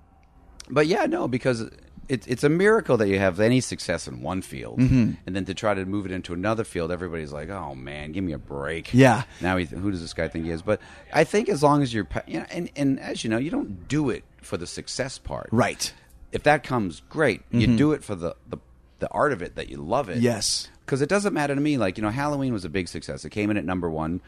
but 0.69 0.87
yeah, 0.87 1.07
no, 1.07 1.27
because 1.27 1.71
it, 2.11 2.27
it's 2.29 2.45
a 2.45 2.49
miracle 2.49 2.97
that 2.97 3.09
you 3.09 3.19
have 3.19 3.41
any 3.41 3.61
success 3.61 4.07
in 4.09 4.21
one 4.21 4.43
field, 4.43 4.79
Mhm. 4.81 5.17
and 5.27 5.37
then 5.37 5.45
to 5.47 5.55
try 5.55 5.73
to 5.75 5.85
move 5.87 6.05
it 6.07 6.13
into 6.13 6.33
another 6.35 6.65
field, 6.65 6.91
everybody's 6.91 7.33
like, 7.33 7.49
"Oh 7.49 7.75
man, 7.75 8.13
give 8.13 8.25
me 8.25 8.33
a 8.33 8.39
break." 8.39 8.93
Yeah. 8.93 9.23
Now, 9.41 9.57
he, 9.57 9.65
who 9.65 9.91
does 9.91 10.01
this 10.01 10.13
guy 10.13 10.29
think 10.29 10.45
he 10.45 10.51
is? 10.51 10.63
But 10.63 10.81
I 11.15 11.25
think 11.25 11.49
as 11.49 11.63
long 11.63 11.83
as 11.83 11.95
you're, 11.95 12.09
you 12.27 12.41
know, 12.41 12.47
and 12.51 12.71
and 12.77 12.99
as 13.01 13.23
you 13.25 13.31
know, 13.31 13.39
you 13.39 13.51
don't 13.51 13.87
do 13.89 14.11
it 14.11 14.25
for 14.43 14.57
the 14.57 14.67
success 14.67 15.19
part, 15.19 15.49
Right. 15.53 15.93
if 16.33 16.43
that 16.45 16.63
comes 16.65 17.03
great 17.09 17.43
you 17.51 17.67
Mhm. 17.69 17.77
do 17.77 17.93
it 17.93 18.03
for 18.05 18.15
the, 18.15 18.35
the 18.49 18.59
the 19.01 19.09
art 19.11 19.33
of 19.33 19.41
it 19.41 19.55
that 19.57 19.69
you 19.71 19.79
love 19.79 20.09
it 20.11 20.19
Yes. 20.19 20.69
because 20.85 21.01
it 21.01 21.09
doesn't 21.09 21.33
matter 21.33 21.55
to 21.55 21.61
me 21.61 21.79
like 21.79 21.97
you 21.97 22.03
know 22.03 22.11
halloween 22.11 22.53
was 22.53 22.67
a 22.67 22.69
big 22.69 22.87
success 22.87 23.25
it 23.25 23.31
came 23.31 23.51
in 23.51 23.57
at 23.57 23.65
number 23.65 23.89
one 23.89 24.21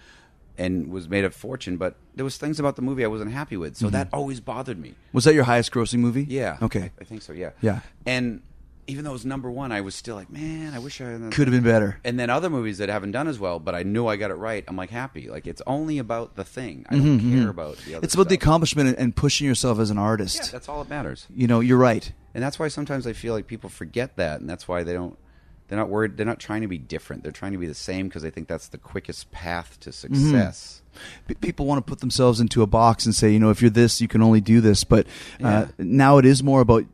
and 0.58 0.88
was 0.90 1.08
made 1.08 1.24
a 1.24 1.30
fortune 1.30 1.76
but 1.76 1.96
there 2.14 2.24
was 2.24 2.36
things 2.36 2.60
about 2.60 2.76
the 2.76 2.82
movie 2.82 3.04
i 3.04 3.08
wasn't 3.08 3.30
happy 3.32 3.56
with 3.56 3.76
so 3.76 3.86
Mhm. 3.88 3.92
that 3.92 4.08
always 4.12 4.40
bothered 4.40 4.78
me 4.78 4.94
Was 5.12 5.24
that 5.24 5.34
your 5.34 5.44
highest 5.44 5.72
grossing 5.72 5.98
movie? 6.00 6.26
yeah 6.28 6.58
Okay. 6.62 6.90
i 7.00 7.04
think 7.04 7.22
so 7.22 7.32
yeah 7.32 7.50
Yeah. 7.60 7.80
and 8.06 8.42
even 8.88 9.04
though 9.04 9.10
it 9.10 9.14
was 9.14 9.24
number 9.24 9.50
one 9.50 9.72
i 9.72 9.80
was 9.80 9.94
still 9.94 10.16
like 10.16 10.28
man 10.30 10.74
i 10.74 10.78
wish 10.78 11.00
i 11.00 11.04
had 11.04 11.30
Could 11.32 11.46
have 11.48 11.52
been 11.54 11.62
better. 11.62 11.98
and 12.04 12.18
then 12.18 12.28
other 12.30 12.50
movies 12.50 12.78
that 12.78 12.88
haven't 12.88 13.12
done 13.12 13.28
as 13.28 13.38
well 13.38 13.58
but 13.60 13.74
i 13.74 13.82
knew 13.82 14.06
i 14.08 14.16
got 14.16 14.30
it 14.30 14.34
right 14.34 14.64
i'm 14.68 14.76
like 14.76 14.90
happy 14.90 15.28
like 15.30 15.46
it's 15.46 15.62
only 15.66 15.98
about 15.98 16.34
the 16.36 16.44
thing 16.44 16.84
i 16.90 16.96
don't 16.96 17.18
Mhm, 17.20 17.32
care 17.32 17.46
mhm. 17.46 17.50
about 17.50 17.76
the 17.86 17.94
other 17.94 18.04
It's 18.04 18.14
about 18.14 18.28
the 18.28 18.34
stuff. 18.34 18.42
accomplishment 18.42 18.88
and, 18.90 18.98
and 18.98 19.16
pushing 19.16 19.46
yourself 19.46 19.78
as 19.78 19.90
an 19.90 19.98
artist. 19.98 20.36
yeah 20.36 20.48
that's 20.52 20.68
all 20.68 20.82
that 20.82 20.90
matters 20.90 21.26
You 21.34 21.46
know, 21.46 21.60
you're 21.60 21.78
right. 21.78 22.12
and 22.34 22.42
that's 22.42 22.58
why 22.58 22.68
sometimes 22.68 23.06
I 23.06 23.12
feel 23.14 23.32
like 23.34 23.46
people 23.46 23.70
forget 23.70 24.16
that, 24.16 24.40
and 24.40 24.50
that's 24.50 24.66
why 24.66 24.82
they 24.82 24.92
don't. 24.94 25.16
They're 25.72 25.78
not 25.80 25.88
worried. 25.88 26.18
They're 26.18 26.26
not 26.26 26.38
trying 26.38 26.60
to 26.60 26.68
be 26.68 26.76
different. 26.76 27.22
They're 27.22 27.32
trying 27.32 27.52
to 27.52 27.58
be 27.58 27.64
the 27.66 27.72
same 27.72 28.06
because 28.06 28.20
they 28.22 28.28
think 28.28 28.46
that's 28.46 28.68
the 28.68 28.76
quickest 28.76 29.30
path 29.32 29.80
to 29.80 29.90
success. 29.90 30.82
P- 31.26 31.32
People 31.36 31.64
want 31.64 31.78
to 31.78 31.90
put 31.90 32.00
themselves 32.00 32.40
into 32.40 32.60
a 32.60 32.66
box 32.66 33.06
and 33.06 33.14
say, 33.14 33.30
you 33.32 33.38
know, 33.38 33.48
if 33.48 33.62
you're 33.62 33.70
this, 33.70 33.98
you 33.98 34.06
can 34.06 34.20
only 34.22 34.42
do 34.42 34.60
this. 34.60 34.84
But 34.84 35.06
uh, 35.42 35.68
now 35.78 36.18
it 36.18 36.26
is 36.26 36.42
more 36.42 36.60
about 36.60 36.84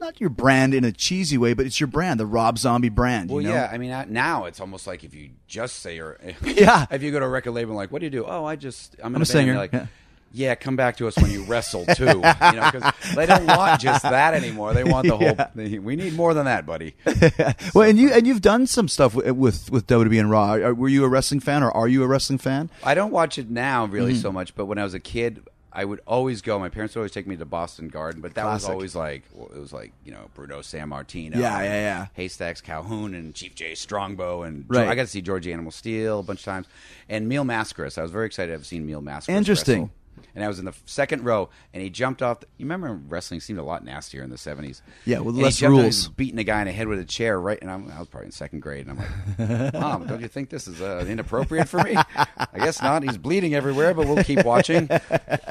not 0.00 0.20
your 0.20 0.28
brand 0.30 0.74
in 0.74 0.82
a 0.82 0.90
cheesy 0.90 1.38
way, 1.38 1.54
but 1.54 1.66
it's 1.66 1.78
your 1.78 1.86
brand, 1.86 2.18
the 2.18 2.26
Rob 2.26 2.58
Zombie 2.58 2.88
brand. 2.88 3.30
Well, 3.30 3.40
you 3.40 3.46
know? 3.46 3.54
yeah. 3.54 3.70
I 3.72 3.78
mean, 3.78 3.92
I- 3.92 4.06
now 4.06 4.46
it's 4.46 4.58
almost 4.58 4.88
like 4.88 5.04
if 5.04 5.14
you 5.14 5.30
just 5.46 5.76
say 5.76 5.94
you're, 5.94 6.18
Yeah. 6.42 6.86
If 6.90 7.04
you 7.04 7.12
go 7.12 7.20
to 7.20 7.26
a 7.26 7.28
record 7.28 7.52
label, 7.52 7.70
and 7.70 7.76
like, 7.76 7.92
what 7.92 8.00
do 8.00 8.06
you 8.06 8.10
do? 8.10 8.24
Oh, 8.26 8.44
I 8.44 8.56
just 8.56 8.96
I'm, 8.98 9.06
I'm 9.14 9.14
a 9.14 9.18
band." 9.20 9.28
singer, 9.28 9.54
Like, 9.56 9.72
yeah. 9.72 9.86
Yeah. 10.32 10.54
come 10.54 10.76
back 10.76 10.96
to 10.98 11.06
us 11.08 11.16
when 11.16 11.30
you 11.30 11.44
wrestle 11.44 11.86
too. 11.86 12.04
you 12.04 12.12
know, 12.12 12.70
because 12.72 12.92
they 13.14 13.26
don't 13.26 13.46
want 13.46 13.80
just 13.80 14.02
that 14.02 14.34
anymore. 14.34 14.74
They 14.74 14.84
want 14.84 15.06
the 15.08 15.16
whole. 15.16 15.26
Yeah. 15.26 15.48
they- 15.54 15.78
we 15.78 15.96
need 15.96 16.14
more 16.14 16.34
than 16.34 16.44
that, 16.46 16.66
buddy. 16.66 16.94
well, 17.74 17.88
and 17.88 17.98
you 17.98 18.12
and 18.12 18.26
you've 18.26 18.42
done 18.42 18.66
some 18.66 18.88
stuff 18.88 19.14
with 19.14 19.30
with, 19.32 19.70
with 19.70 19.86
WWE 19.86 20.20
and 20.20 20.30
Raw. 20.30 20.52
Are- 20.54 20.74
Were 20.74 20.88
you 20.88 21.04
a 21.04 21.08
wrestling 21.08 21.40
fan, 21.40 21.62
or 21.62 21.70
are 21.70 21.88
you 21.88 22.02
a 22.02 22.06
wrestling 22.06 22.38
fan? 22.38 22.70
I 22.84 22.94
don't 22.94 23.10
watch 23.12 23.38
it 23.38 23.50
now 23.50 23.86
really 23.86 24.12
Mhm. 24.14 24.22
so 24.22 24.32
much, 24.32 24.54
but 24.54 24.66
when 24.66 24.78
I 24.78 24.84
was 24.84 24.94
a 24.94 25.00
kid, 25.00 25.42
I 25.72 25.84
would 25.84 26.00
always 26.06 26.40
go. 26.40 26.58
My 26.58 26.70
parents 26.70 26.94
would 26.94 27.00
always 27.00 27.12
take 27.12 27.26
me 27.26 27.36
to 27.36 27.44
Boston 27.44 27.88
Garden, 27.88 28.22
but 28.22 28.34
that 28.34 28.44
was 28.46 28.64
always 28.66 28.94
like 28.96 29.24
it 29.54 29.58
was 29.60 29.72
like 29.74 29.92
you 30.04 30.12
know 30.12 30.30
Bruno 30.34 30.60
Sammartino, 30.60 31.36
Yeah, 31.36 31.62
yeah, 31.62 31.72
yeah. 31.72 32.06
Haystacks 32.14 32.60
Calhoun 32.62 33.14
and 33.14 33.34
Chief 33.34 33.54
Jay 33.54 33.74
Strongbow, 33.74 34.42
and 34.42 34.64
Right. 34.68 34.88
I 34.88 34.94
got 34.94 35.02
to 35.02 35.08
see 35.08 35.20
Georgie 35.20 35.52
Animal 35.52 35.72
Steele 35.72 36.20
a 36.20 36.22
bunch 36.22 36.40
of 36.40 36.44
times, 36.46 36.66
and 37.08 37.28
Mil 37.28 37.44
Mascaras. 37.44 37.98
I 37.98 38.02
was 38.02 38.10
very 38.10 38.26
excited 38.26 38.48
to 38.48 38.58
have 38.58 38.66
seen 38.66 38.86
Mil 38.86 39.02
Mascaras. 39.02 39.28
Interesting. 39.30 39.80
wrestle. 39.82 39.90
And 40.34 40.44
I 40.44 40.48
was 40.48 40.58
in 40.58 40.64
the 40.64 40.74
second 40.84 41.24
row, 41.24 41.48
and 41.72 41.82
he 41.82 41.88
jumped 41.90 42.22
off. 42.22 42.40
The, 42.40 42.46
you 42.58 42.66
remember 42.66 42.92
wrestling 43.08 43.40
seemed 43.40 43.58
a 43.58 43.62
lot 43.62 43.84
nastier 43.84 44.22
in 44.22 44.30
the 44.30 44.38
seventies. 44.38 44.82
Yeah, 45.04 45.20
with 45.20 45.34
And 45.34 45.44
less 45.44 45.58
he 45.58 45.66
rules. 45.66 46.08
beating 46.08 46.38
a 46.38 46.44
guy 46.44 46.60
in 46.60 46.66
the 46.66 46.72
head 46.72 46.88
with 46.88 46.98
a 46.98 47.04
chair, 47.04 47.40
right? 47.40 47.58
And 47.60 47.70
I'm, 47.70 47.90
I 47.90 47.98
was 47.98 48.08
probably 48.08 48.26
in 48.26 48.32
second 48.32 48.60
grade, 48.60 48.86
and 48.86 49.00
I'm 49.00 49.38
like, 49.38 49.72
"Mom, 49.74 50.06
don't 50.06 50.20
you 50.20 50.28
think 50.28 50.50
this 50.50 50.68
is 50.68 50.80
uh, 50.82 51.04
inappropriate 51.08 51.68
for 51.68 51.82
me?" 51.82 51.96
I 51.96 52.58
guess 52.58 52.82
not. 52.82 53.02
He's 53.02 53.16
bleeding 53.18 53.54
everywhere, 53.54 53.94
but 53.94 54.06
we'll 54.06 54.22
keep 54.24 54.44
watching. 54.44 54.88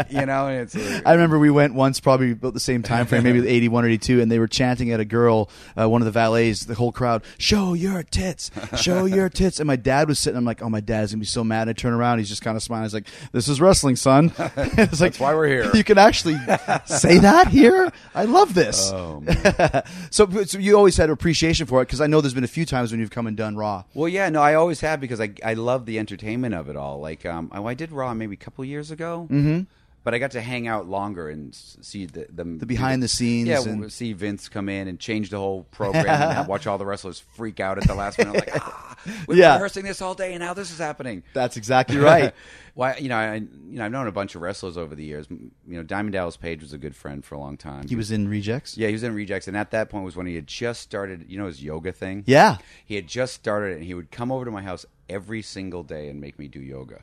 You 0.09 0.25
know, 0.25 0.47
and 0.47 0.61
it's. 0.61 0.75
Uh, 0.75 1.01
I 1.05 1.13
remember 1.13 1.39
we 1.39 1.49
went 1.49 1.73
once, 1.73 1.99
probably 1.99 2.31
about 2.31 2.53
the 2.53 2.59
same 2.59 2.83
time 2.83 3.05
frame, 3.07 3.23
maybe 3.23 3.47
81 3.47 3.85
or 3.85 3.87
82, 3.89 4.21
and 4.21 4.31
they 4.31 4.39
were 4.39 4.47
chanting 4.47 4.91
at 4.91 4.99
a 4.99 5.05
girl, 5.05 5.49
uh, 5.79 5.89
one 5.89 6.01
of 6.01 6.05
the 6.05 6.11
valets, 6.11 6.65
the 6.65 6.75
whole 6.75 6.91
crowd, 6.91 7.23
show 7.37 7.73
your 7.73 8.03
tits, 8.03 8.51
show 8.77 9.05
your 9.05 9.29
tits. 9.29 9.59
And 9.59 9.67
my 9.67 9.75
dad 9.75 10.07
was 10.07 10.19
sitting, 10.19 10.37
I'm 10.37 10.45
like, 10.45 10.61
oh, 10.61 10.69
my 10.69 10.81
dad's 10.81 11.11
to 11.11 11.17
be 11.17 11.25
so 11.25 11.43
mad. 11.43 11.69
I 11.69 11.73
turn 11.73 11.93
around, 11.93 12.19
he's 12.19 12.29
just 12.29 12.41
kind 12.41 12.55
of 12.57 12.63
smiling. 12.63 12.83
He's 12.83 12.93
like, 12.93 13.07
this 13.31 13.47
is 13.47 13.59
wrestling, 13.61 13.95
son. 13.95 14.31
it's 14.77 14.77
like, 14.77 15.13
That's 15.13 15.19
why 15.19 15.33
we're 15.35 15.47
here. 15.47 15.71
You 15.75 15.83
can 15.83 15.97
actually 15.97 16.37
say 16.85 17.17
that 17.19 17.47
here? 17.49 17.91
I 18.13 18.25
love 18.25 18.53
this. 18.53 18.91
Oh, 18.91 19.23
so, 20.09 20.27
so 20.43 20.57
you 20.57 20.75
always 20.77 20.97
had 20.97 21.09
appreciation 21.09 21.65
for 21.65 21.81
it 21.81 21.85
because 21.85 22.01
I 22.01 22.07
know 22.07 22.21
there's 22.21 22.33
been 22.33 22.43
a 22.43 22.47
few 22.47 22.65
times 22.65 22.91
when 22.91 22.99
you've 22.99 23.11
come 23.11 23.27
and 23.27 23.35
done 23.35 23.55
Raw. 23.55 23.83
Well, 23.93 24.07
yeah, 24.07 24.29
no, 24.29 24.41
I 24.41 24.53
always 24.55 24.81
have 24.81 24.99
because 24.99 25.19
I 25.21 25.31
I 25.43 25.53
love 25.55 25.85
the 25.85 25.99
entertainment 25.99 26.53
of 26.55 26.69
it 26.69 26.75
all. 26.75 26.99
Like, 26.99 27.25
um, 27.25 27.51
oh, 27.53 27.65
I 27.65 27.73
did 27.73 27.91
Raw 27.91 28.13
maybe 28.13 28.33
a 28.33 28.37
couple 28.37 28.63
years 28.65 28.91
ago, 28.91 29.27
Mhm. 29.29 29.65
but 30.03 30.13
I 30.13 30.19
got 30.19 30.31
to 30.31 30.41
hang 30.41 30.67
out 30.67 30.87
longer 30.87 31.29
and 31.29 31.53
see 31.53 32.05
the 32.05 32.27
the, 32.33 32.43
The 32.43 32.65
behind 32.65 33.03
the 33.03 33.07
scenes 33.07 33.47
Yeah, 33.49 33.61
and- 33.63 33.91
see 33.91 34.13
Vince 34.13 34.47
come 34.49 34.69
in 34.69 34.87
and 34.87 34.99
change 34.99 35.29
the 35.31 35.37
whole 35.37 35.63
program 35.71 36.07
and 36.37 36.47
watch 36.47 36.67
all 36.67 36.77
the 36.77 36.85
wrestlers 36.85 37.19
freak 37.35 37.59
out 37.59 37.77
at 37.77 37.85
the 37.87 37.95
last 37.95 38.17
minute. 38.17 38.35
Like, 38.35 38.51
ah, 38.55 38.84
we've 39.27 39.37
Yeah. 39.37 39.49
been 39.51 39.61
rehearsing 39.61 39.85
this 39.85 40.01
all 40.01 40.15
day 40.15 40.33
and 40.33 40.39
now 40.41 40.53
this 40.53 40.71
is 40.71 40.77
happening. 40.77 41.23
That's 41.33 41.57
exactly 41.57 41.97
right. 41.97 42.33
Why, 42.75 42.97
you 42.97 43.07
know, 43.07 43.15
I 43.15 43.35
you 43.35 43.47
know 43.77 43.85
I've 43.85 43.91
known 43.91 44.07
a 44.07 44.11
bunch 44.11 44.35
of 44.35 44.41
wrestlers 44.41 44.75
over 44.77 44.95
the 44.95 45.03
years. 45.05 45.27
You 45.29 45.49
know, 45.77 45.83
Diamond 45.83 46.11
Dallas 46.13 46.35
Page 46.35 46.61
was 46.61 46.73
a 46.73 46.77
good 46.77 46.93
friend 46.95 47.23
for 47.23 47.35
a 47.35 47.39
long 47.39 47.55
time. 47.55 47.87
He 47.87 47.95
was 47.95 48.11
in 48.11 48.27
Rejects? 48.27 48.77
Yeah, 48.77 48.87
he 48.87 48.93
was 48.93 49.03
in 49.03 49.15
Rejects, 49.15 49.47
and 49.47 49.55
at 49.55 49.71
that 49.71 49.89
point 49.89 50.03
was 50.03 50.17
when 50.17 50.25
he 50.25 50.35
had 50.35 50.45
just 50.47 50.81
started. 50.81 51.25
You 51.29 51.37
know 51.37 51.45
his 51.47 51.63
yoga 51.63 51.93
thing. 51.93 52.23
Yeah. 52.27 52.57
he 52.85 52.95
had 52.95 53.07
just 53.07 53.33
started 53.33 53.71
it, 53.71 53.75
and 53.77 53.83
he 53.85 53.93
would 53.93 54.11
come 54.11 54.29
over 54.31 54.43
to 54.43 54.51
my 54.51 54.61
house 54.61 54.85
every 55.07 55.41
single 55.41 55.83
day 55.83 56.09
and 56.09 56.19
make 56.19 56.37
me 56.37 56.49
do 56.49 56.59
yoga. 56.59 56.99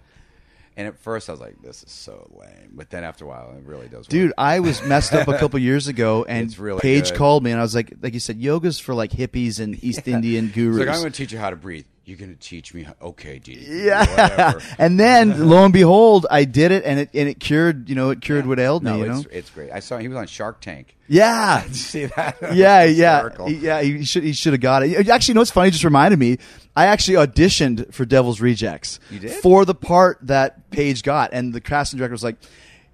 And 0.76 0.88
at 0.88 0.98
first, 0.98 1.28
I 1.28 1.32
was 1.32 1.40
like, 1.40 1.60
"This 1.62 1.82
is 1.82 1.90
so 1.90 2.30
lame," 2.38 2.72
but 2.74 2.90
then 2.90 3.02
after 3.04 3.24
a 3.24 3.28
while, 3.28 3.54
it 3.56 3.64
really 3.64 3.88
does. 3.88 4.00
Work. 4.06 4.08
Dude, 4.08 4.32
I 4.38 4.60
was 4.60 4.82
messed 4.82 5.12
up 5.14 5.26
a 5.28 5.38
couple 5.38 5.58
years 5.70 5.86
ago, 5.88 6.24
and 6.28 6.56
really 6.58 6.80
Page 6.80 7.10
good. 7.10 7.18
called 7.18 7.44
me, 7.44 7.50
and 7.50 7.58
I 7.60 7.62
was 7.62 7.74
like, 7.74 7.92
like 8.02 8.12
you 8.14 8.20
said, 8.20 8.38
yoga's 8.38 8.78
for 8.78 8.94
like 8.94 9.10
hippies 9.10 9.58
and 9.60 9.82
East 9.84 10.06
Indian 10.08 10.46
He's 10.46 10.54
gurus. 10.54 10.78
like, 10.78 10.88
"I'm 10.88 11.00
going 11.00 11.12
to 11.12 11.16
teach 11.16 11.32
you 11.32 11.38
how 11.38 11.50
to 11.50 11.56
breathe. 11.56 11.84
You're 12.04 12.18
going 12.18 12.34
to 12.34 12.40
teach 12.40 12.74
me. 12.74 12.82
How- 12.82 12.94
okay, 13.00 13.38
Didi. 13.38 13.64
yeah, 13.84 14.00
whatever." 14.00 14.60
and 14.78 14.98
then 14.98 15.48
lo 15.48 15.64
and 15.64 15.72
behold, 15.72 16.26
I 16.30 16.44
did 16.44 16.72
it, 16.72 16.84
and 16.84 16.98
it 16.98 17.10
and 17.14 17.28
it 17.28 17.38
cured, 17.38 17.88
you 17.88 17.94
know, 17.94 18.10
it 18.10 18.20
cured 18.20 18.46
what 18.46 18.58
ailed 18.58 18.82
no, 18.82 18.94
me, 18.94 18.98
you 19.00 19.04
it's 19.12 19.22
know. 19.24 19.28
it's 19.30 19.50
great. 19.50 19.70
I 19.70 19.78
saw 19.80 19.98
he 19.98 20.08
was 20.08 20.16
on 20.18 20.26
Shark 20.26 20.60
Tank. 20.60 20.96
Yeah, 21.08 21.60
Did 21.66 21.68
you 21.70 21.74
see 21.76 22.04
that? 22.06 22.36
yeah, 22.54 22.82
yeah. 22.84 23.28
He- 23.46 23.54
yeah. 23.54 23.82
He 23.82 24.04
should 24.04 24.24
he 24.24 24.32
should 24.32 24.52
have 24.52 24.60
got 24.60 24.82
it. 24.82 25.08
Actually, 25.08 25.32
you 25.32 25.34
know 25.34 25.40
what's 25.42 25.50
funny? 25.52 25.68
It 25.68 25.72
Just 25.72 25.84
reminded 25.84 26.18
me. 26.18 26.38
I 26.74 26.86
actually 26.86 27.18
auditioned 27.24 27.92
for 27.94 28.04
Devil's 28.04 28.40
Rejects. 28.40 28.98
You 29.10 29.18
did? 29.20 29.30
for 29.42 29.64
the 29.64 29.74
part 29.74 30.18
that 30.22 30.70
Page 30.70 31.02
got, 31.02 31.32
and 31.32 31.52
the 31.52 31.60
casting 31.60 31.98
director 31.98 32.12
was 32.12 32.24
like, 32.24 32.36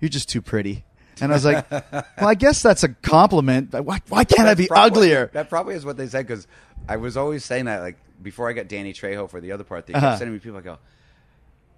"You're 0.00 0.08
just 0.10 0.28
too 0.28 0.42
pretty." 0.42 0.84
And 1.20 1.32
I 1.32 1.34
was 1.34 1.44
like, 1.44 1.70
"Well, 1.70 2.04
I 2.20 2.34
guess 2.34 2.60
that's 2.62 2.84
a 2.84 2.88
compliment. 2.90 3.72
Why, 3.72 4.00
why 4.08 4.24
can't 4.24 4.48
I 4.48 4.54
be 4.54 4.66
probably- 4.66 5.12
uglier?" 5.12 5.30
That 5.32 5.48
probably 5.48 5.76
is 5.76 5.84
what 5.84 5.96
they 5.96 6.08
said 6.08 6.26
because 6.26 6.46
I 6.88 6.96
was 6.96 7.16
always 7.16 7.44
saying 7.44 7.64
that. 7.66 7.80
Like 7.80 7.96
before 8.22 8.48
I 8.48 8.52
got 8.52 8.68
Danny 8.68 8.92
Trejo 8.92 9.28
for 9.30 9.40
the 9.40 9.52
other 9.52 9.64
part, 9.64 9.86
they 9.86 9.92
kept 9.92 10.04
Uh-huh. 10.04 10.16
sending 10.18 10.34
me 10.34 10.40
people. 10.40 10.58
I 10.58 10.62
go, 10.62 10.78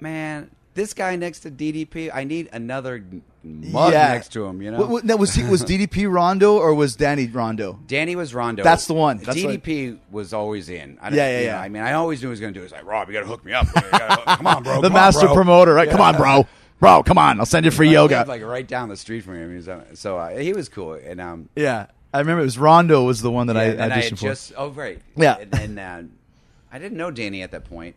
man, 0.01 0.51
this 0.74 0.95
guy 0.95 1.16
next 1.16 1.41
to 1.41 1.51
DDP, 1.51 2.11
I 2.12 2.24
need 2.24 2.49
another 2.53 3.05
mug 3.43 3.93
next 3.93 4.32
to 4.32 4.45
him. 4.45 4.62
You 4.62 4.70
know, 4.70 4.78
What- 4.78 5.05
what- 5.05 5.18
was 5.18 5.34
he, 5.34 5.43
was 5.45 5.64
DDP 5.64 6.07
Rondo 6.07 6.57
or 6.57 6.74
was 6.74 6.95
Danny 6.97 7.26
Rondo? 7.26 7.78
Danny 7.86 8.14
was 8.16 8.34
Rondo. 8.34 8.62
That's 8.62 8.86
the 8.86 8.95
one. 8.95 9.18
That's 9.18 9.36
DDP 9.36 9.99
was 10.11 10.32
always 10.32 10.68
in. 10.68 10.99
I, 11.03 11.09
Yeah, 11.11 11.14
yeah, 11.14 11.41
yeah. 11.41 11.53
know, 11.53 11.59
I 11.59 11.68
mean, 11.68 11.82
I 11.82 11.93
always 11.95 12.22
knew 12.22 12.28
he 12.28 12.30
was 12.30 12.41
going 12.41 12.55
to 12.55 12.59
do. 12.59 12.62
it. 12.62 12.68
He's 12.68 12.72
like, 12.72 12.86
Rob, 12.86 13.09
you 13.09 13.14
got 13.14 13.20
to 13.20 13.26
hook 13.26 13.45
me 13.45 13.53
up. 13.53 13.66
Hook- 13.66 13.91
come 14.38 14.47
on, 14.47 14.62
bro. 14.62 14.76
the 14.76 14.88
come 14.88 14.97
on, 14.97 15.03
master 15.03 15.26
bro." 15.26 15.34
promoter, 15.34 15.74
right? 15.74 15.86
Yeah. 15.88 15.93
Come 15.93 16.01
on, 16.03 16.16
bro, 16.16 16.47
bro, 16.78 17.03
come 17.03 17.18
on. 17.18 17.41
I'll 17.41 17.47
send 17.47 17.64
you 17.64 17.70
free 17.72 17.88
He 17.88 17.95
yoga. 17.95 18.18
lived, 18.18 18.28
like 18.28 18.43
right 18.43 18.66
down 18.66 18.88
the 18.88 18.97
street 18.97 19.22
from 19.24 19.34
him. 19.36 19.51
He 19.51 19.57
was, 19.57 19.68
so 19.99 20.18
uh, 20.18 20.36
he 20.38 20.53
was 20.53 20.68
cool. 20.68 20.95
And 20.95 21.20
um, 21.20 21.49
yeah, 21.57 21.86
I 22.14 22.20
remember 22.20 22.43
it 22.43 22.45
was 22.45 22.59
Rondo 22.59 23.05
was 23.05 23.22
the 23.22 23.30
one 23.30 23.49
that 23.49 23.57
yeah, 23.57 23.62
I 23.62 23.64
and 23.66 23.93
I 23.93 23.99
auditioned 24.03 24.20
had 24.20 24.38
for. 24.38 24.55
oh 24.57 24.68
right 24.70 25.01
Yeah. 25.16 25.36
and 25.38 25.51
then 25.51 25.78
uh, 25.78 26.03
I 26.73 26.79
didn't 26.79 26.97
know 26.99 27.11
Danny 27.11 27.43
at 27.43 27.51
that 27.53 27.64
point, 27.64 27.97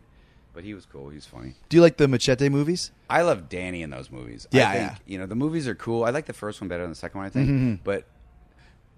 but 0.52 0.64
he 0.64 0.74
was 0.74 0.86
cool. 0.86 1.08
He 1.10 1.14
was 1.16 1.26
funny. 1.26 1.54
Do 1.68 1.76
you 1.76 1.82
like 1.82 1.96
the 1.96 2.08
Machete 2.08 2.48
movies? 2.48 2.90
I 3.08 3.22
love 3.22 3.48
Danny 3.48 3.82
in 3.82 3.90
those 3.90 4.10
movies. 4.10 4.46
Yeah, 4.50 4.68
I 4.68 4.72
think, 4.72 4.90
yeah. 4.92 4.96
You 5.06 5.18
know, 5.18 5.26
the 5.26 5.34
movies 5.36 5.66
are 5.68 5.74
cool. 5.74 6.04
I 6.04 6.10
like 6.10 6.26
the 6.26 6.32
first 6.32 6.60
one 6.60 6.68
better 6.68 6.82
than 6.82 6.90
the 6.90 6.96
second 6.96 7.18
one, 7.18 7.26
I 7.26 7.30
think. 7.30 7.48
Mhm. 7.48 7.78
But 7.84 8.04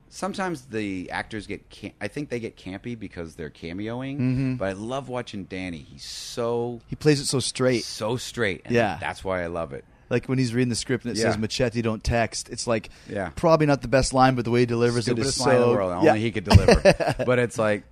sometimes 0.09 0.63
the 0.67 1.11
actors 1.11 1.47
get, 1.47 1.69
cam- 1.69 1.93
I 2.01 2.09
think 2.09 2.29
they 2.31 2.41
get 2.41 2.57
campy 2.57 2.99
because 2.99 3.35
they're 3.35 3.51
cameoing. 3.51 4.19
Mhm. 4.19 4.59
But 4.59 4.69
I 4.69 4.73
love 4.73 5.09
watching 5.09 5.45
Danny. 5.45 5.79
He's 5.79 6.05
so, 6.05 6.81
He 6.87 6.97
plays 6.97 7.21
it 7.21 7.27
so 7.27 7.41
straight. 7.41 7.85
so 7.85 8.17
straight. 8.17 8.63
And 8.65 8.75
Yeah. 8.75 8.99
That's 9.01 9.25
why 9.25 9.43
I 9.43 9.47
love 9.49 9.73
it. 9.73 9.85
Like 10.09 10.27
when 10.27 10.39
he's 10.39 10.55
reading 10.55 10.69
the 10.69 10.77
script 10.77 11.05
and 11.05 11.17
it 11.17 11.21
Yeah. 11.21 11.31
says 11.33 11.39
"Machete, 11.39 11.83
don't 11.83 12.03
text." 12.05 12.49
It's 12.49 12.69
like 12.69 12.91
Yeah. 13.11 13.31
probably 13.35 13.67
not 13.67 13.83
the 13.83 13.89
best 13.89 14.15
line, 14.15 14.37
but 14.37 14.45
the 14.45 14.53
way 14.53 14.61
he 14.61 14.67
delivers 14.67 15.09
it 15.09 15.19
is 15.19 15.35
Stupidest 15.35 15.39
so. 15.39 15.45
line 15.47 15.57
in 15.57 15.61
the 15.63 15.69
world. 15.69 15.93
Only 15.93 16.07
yeah. 16.07 16.15
he 16.15 16.31
could 16.31 16.45
deliver. 16.45 17.15
but 17.27 17.41
it's 17.41 17.59
like, 17.59 17.83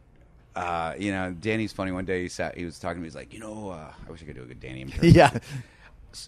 uh, 0.57 0.94
you 0.98 1.11
know, 1.12 1.32
Danny's 1.32 1.72
funny. 1.72 1.92
One 1.92 2.05
day 2.05 2.22
he 2.22 2.28
sat, 2.28 2.57
he 2.57 2.64
was 2.64 2.78
talking 2.78 2.96
to 2.96 3.00
me. 3.00 3.07
He's 3.07 3.14
like, 3.14 3.32
you 3.32 3.40
know, 3.40 3.70
uh, 3.70 3.92
I 4.07 4.11
wish 4.11 4.22
I 4.22 4.26
could 4.26 4.36
do 4.36 4.42
a 4.42 4.46
good 4.46 4.61
Danny 4.61 4.82
impression. 4.82 5.14
Yeah. 5.14 5.36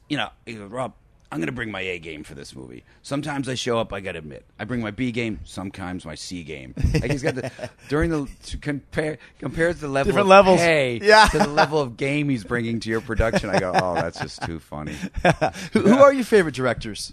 You 0.08 0.16
know, 0.16 0.28
he 0.44 0.54
goes, 0.54 0.70
Rob, 0.70 0.94
I'm 1.30 1.38
going 1.38 1.46
to 1.46 1.52
bring 1.52 1.70
my 1.70 1.80
A 1.80 1.98
game 1.98 2.24
for 2.24 2.34
this 2.34 2.54
movie. 2.54 2.84
Sometimes 3.02 3.48
I 3.48 3.54
show 3.54 3.78
up. 3.78 3.92
I 3.92 4.00
got 4.00 4.12
to 4.12 4.18
admit, 4.18 4.44
I 4.58 4.64
bring 4.64 4.80
my 4.80 4.90
B 4.92 5.12
game. 5.12 5.40
Sometimes 5.44 6.04
my 6.04 6.14
C 6.14 6.42
game. 6.44 6.74
Like 6.94 7.10
he's 7.10 7.22
got 7.22 7.34
the 7.36 7.50
during 7.88 8.10
the 8.10 8.28
to 8.44 8.58
compare 8.58 9.18
compares 9.38 9.80
the 9.80 9.88
level 9.88 10.10
Different 10.10 10.26
of 10.26 10.28
levels. 10.30 10.60
pay 10.60 10.98
Yeah. 11.02 11.26
to 11.28 11.38
the 11.38 11.48
level 11.48 11.80
of 11.80 11.96
game 11.96 12.28
he's 12.28 12.44
bringing 12.44 12.80
to 12.80 12.88
your 12.90 13.00
production. 13.00 13.50
I 13.50 13.58
go, 13.60 13.72
oh, 13.74 13.94
that's 13.94 14.20
just 14.20 14.42
too 14.42 14.58
funny. 14.60 14.96
who, 15.72 15.80
who 15.80 15.98
are 15.98 16.12
your 16.12 16.24
favorite 16.24 16.54
directors? 16.54 17.12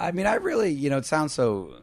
I 0.00 0.12
mean, 0.12 0.26
I 0.26 0.34
really, 0.34 0.70
you 0.72 0.88
know, 0.90 0.98
it 0.98 1.06
sounds 1.06 1.32
so 1.32 1.74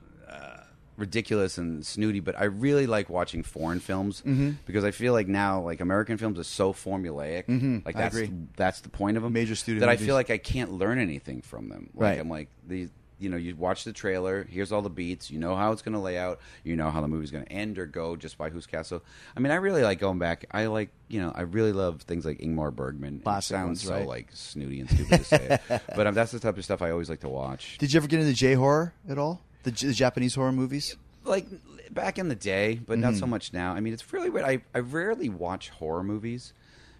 ridiculous 0.97 1.57
and 1.57 1.85
snooty, 1.85 2.19
but 2.19 2.37
I 2.39 2.45
really 2.45 2.87
like 2.87 3.09
watching 3.09 3.43
foreign 3.43 3.79
films 3.79 4.21
Mhm. 4.25 4.57
because 4.65 4.83
I 4.83 4.91
feel 4.91 5.13
like 5.13 5.27
now, 5.27 5.61
like 5.61 5.81
American 5.81 6.17
films 6.17 6.39
are 6.39 6.43
so 6.43 6.73
formulaic. 6.73 7.45
Mhm. 7.47 7.85
Like 7.85 7.95
that's 7.95 8.17
that's 8.55 8.81
the 8.81 8.89
point 8.89 9.17
of 9.17 9.23
them. 9.23 9.33
Major 9.33 9.55
studio 9.55 9.81
that 9.81 9.89
I 9.89 9.97
feel 9.97 10.15
like 10.15 10.29
I 10.29 10.37
can't 10.37 10.71
learn 10.71 10.97
anything 10.99 11.41
from 11.41 11.69
them. 11.69 11.89
Like, 11.93 12.01
Right. 12.01 12.19
I'm 12.19 12.29
like 12.29 12.49
these. 12.67 12.89
You 13.17 13.29
know, 13.29 13.37
you 13.37 13.55
watch 13.55 13.85
the 13.85 13.93
trailer. 13.93 14.43
Here's 14.43 14.73
all 14.73 14.81
the 14.81 14.89
beats. 14.89 15.31
You 15.31 15.39
know 15.39 15.55
how 15.55 15.71
it's 15.71 15.81
going 15.81 15.93
to 15.93 16.01
lay 16.01 16.17
out. 16.17 16.41
You 16.65 16.75
know 16.75 16.91
how 16.91 16.99
the 16.99 17.07
movie's 17.07 17.31
going 17.31 17.45
to 17.45 17.51
end 17.51 17.79
or 17.79 17.85
go 17.85 18.17
just 18.17 18.37
by 18.37 18.49
who's 18.49 18.65
cast. 18.67 18.89
So, 18.89 19.01
I 19.37 19.39
mean, 19.39 19.53
I 19.53 19.55
really 19.55 19.83
like 19.83 19.99
going 19.99 20.19
back. 20.19 20.43
I 20.51 20.65
like, 20.65 20.89
you 21.07 21.21
know, 21.21 21.31
I 21.33 21.43
really 21.43 21.71
love 21.71 22.01
things 22.01 22.25
like 22.25 22.39
Ingmar 22.39 22.75
Bergman. 22.75 23.21
Classic 23.21 23.51
it 23.55 23.57
sounds 23.57 23.67
ones, 23.67 23.83
so 23.83 23.93
right? 23.93 24.05
like 24.05 24.27
snooty 24.33 24.81
and 24.81 24.89
stupid 24.89 25.19
to 25.19 25.23
say 25.23 25.59
it, 25.69 25.81
but 25.95 26.07
um, 26.07 26.13
that's 26.13 26.33
the 26.33 26.41
type 26.41 26.57
of 26.57 26.65
stuff 26.65 26.81
I 26.81 26.91
always 26.91 27.09
like 27.09 27.21
to 27.21 27.29
watch. 27.29 27.77
Did 27.77 27.93
you 27.93 27.99
ever 27.99 28.07
get 28.07 28.19
into 28.19 28.33
J 28.33 28.53
horror 28.55 28.93
at 29.07 29.17
all? 29.17 29.41
The, 29.65 29.71
J- 29.71 29.87
the 29.87 29.93
Japanese 29.93 30.35
horror 30.35 30.51
movies? 30.53 30.95
like 31.25 31.47
back 31.91 32.17
in 32.19 32.27
the 32.29 32.35
day, 32.35 32.79
but 32.85 32.99
not 32.99 33.15
so 33.15 33.25
much 33.25 33.51
now. 33.51 33.73
I 33.73 33.79
mean, 33.79 33.93
it's 33.93 34.13
really 34.13 34.29
weird. 34.29 34.45
I, 34.45 34.59
I 34.75 34.79
rarely 34.79 35.27
watch 35.27 35.69
horror 35.69 36.03
movies 36.03 36.53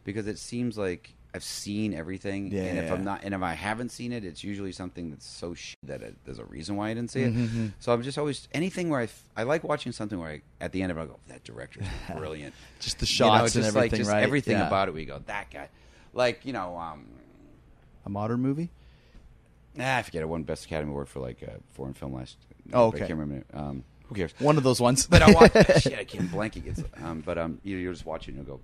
because 0.04 0.26
it 0.28 0.40
seems 0.40 0.78
like 0.80 1.14
I've 1.36 1.44
seen 1.44 1.94
everything, 1.94 2.52
Yeah, 2.52 2.64
and 2.64 2.78
if 2.80 2.86
Yeah. 2.86 2.94
I'm 2.94 3.04
not, 3.04 3.22
and 3.24 3.34
if 3.36 3.42
I 3.44 3.54
haven't 3.54 3.90
seen 3.90 4.12
it, 4.14 4.24
it's 4.26 4.44
usually 4.44 4.72
something 4.72 5.10
that's 5.12 5.28
so 5.28 5.54
shit 5.54 5.78
that 5.84 6.02
it, 6.02 6.16
there's 6.26 6.40
a 6.40 6.46
reason 6.46 6.76
why 6.76 6.90
I 6.90 6.94
didn't 6.96 7.12
see 7.12 7.22
it. 7.24 7.36
Mhm. 7.36 7.74
So 7.80 7.92
I'm 7.94 8.02
just 8.04 8.18
always 8.18 8.48
anything 8.54 8.90
where 8.90 9.02
I, 9.02 9.04
f- 9.04 9.26
I 9.36 9.44
like 9.44 9.64
watching 9.64 9.92
something 9.92 10.18
where 10.20 10.30
I, 10.30 10.42
at 10.60 10.72
the 10.72 10.82
end 10.82 10.92
of 10.92 10.98
it 10.98 11.02
I 11.02 11.06
go, 11.06 11.20
that 11.28 11.44
director's 11.44 11.86
brilliant. 12.18 12.56
Just 12.80 12.98
the 13.00 13.06
You 13.06 13.26
know, 13.26 13.38
shots 13.42 13.56
and 13.56 13.64
just 13.66 13.76
like 13.76 13.86
everything, 13.86 13.98
just 14.00 14.12
right? 14.12 14.24
everything 14.24 14.58
Yeah. 14.58 14.68
about 14.68 14.88
it. 14.88 14.94
We 14.96 15.06
go, 15.06 15.20
that 15.28 15.52
guy, 15.52 15.70
like 16.14 16.46
you 16.46 16.54
know, 16.54 16.78
um, 16.78 17.06
A 18.06 18.10
modern 18.10 18.40
movie? 18.42 18.70
ah, 19.80 19.98
I 19.98 20.02
forget 20.04 20.22
it 20.24 20.30
won 20.30 20.44
Best 20.44 20.66
Academy 20.66 20.90
Award 20.92 21.10
for 21.10 21.20
like 21.20 21.42
a 21.44 21.60
foreign 21.74 21.94
film 21.94 22.14
last. 22.14 22.38
Oh, 22.74 22.92
but 22.92 23.02
I 23.02 23.04
okay. 23.04 23.08
can't 23.08 23.20
remember. 23.20 23.46
Um, 23.54 23.84
who 24.08 24.16
cares? 24.16 24.34
One 24.40 24.58
of 24.58 24.64
those 24.64 24.80
ones. 24.80 25.08
But 25.08 25.22
I 25.22 25.32
watch 25.32 25.52
shit. 25.82 25.98
I 25.98 26.04
can't 26.04 26.30
blanking. 26.30 26.68
It's, 26.68 26.84
um, 27.04 27.22
but 27.26 27.38
um, 27.38 27.60
you, 27.64 27.78
you're 27.78 27.94
just 27.94 28.06
watching 28.06 28.38
and 28.38 28.46
you 28.46 28.54
go, 28.54 28.60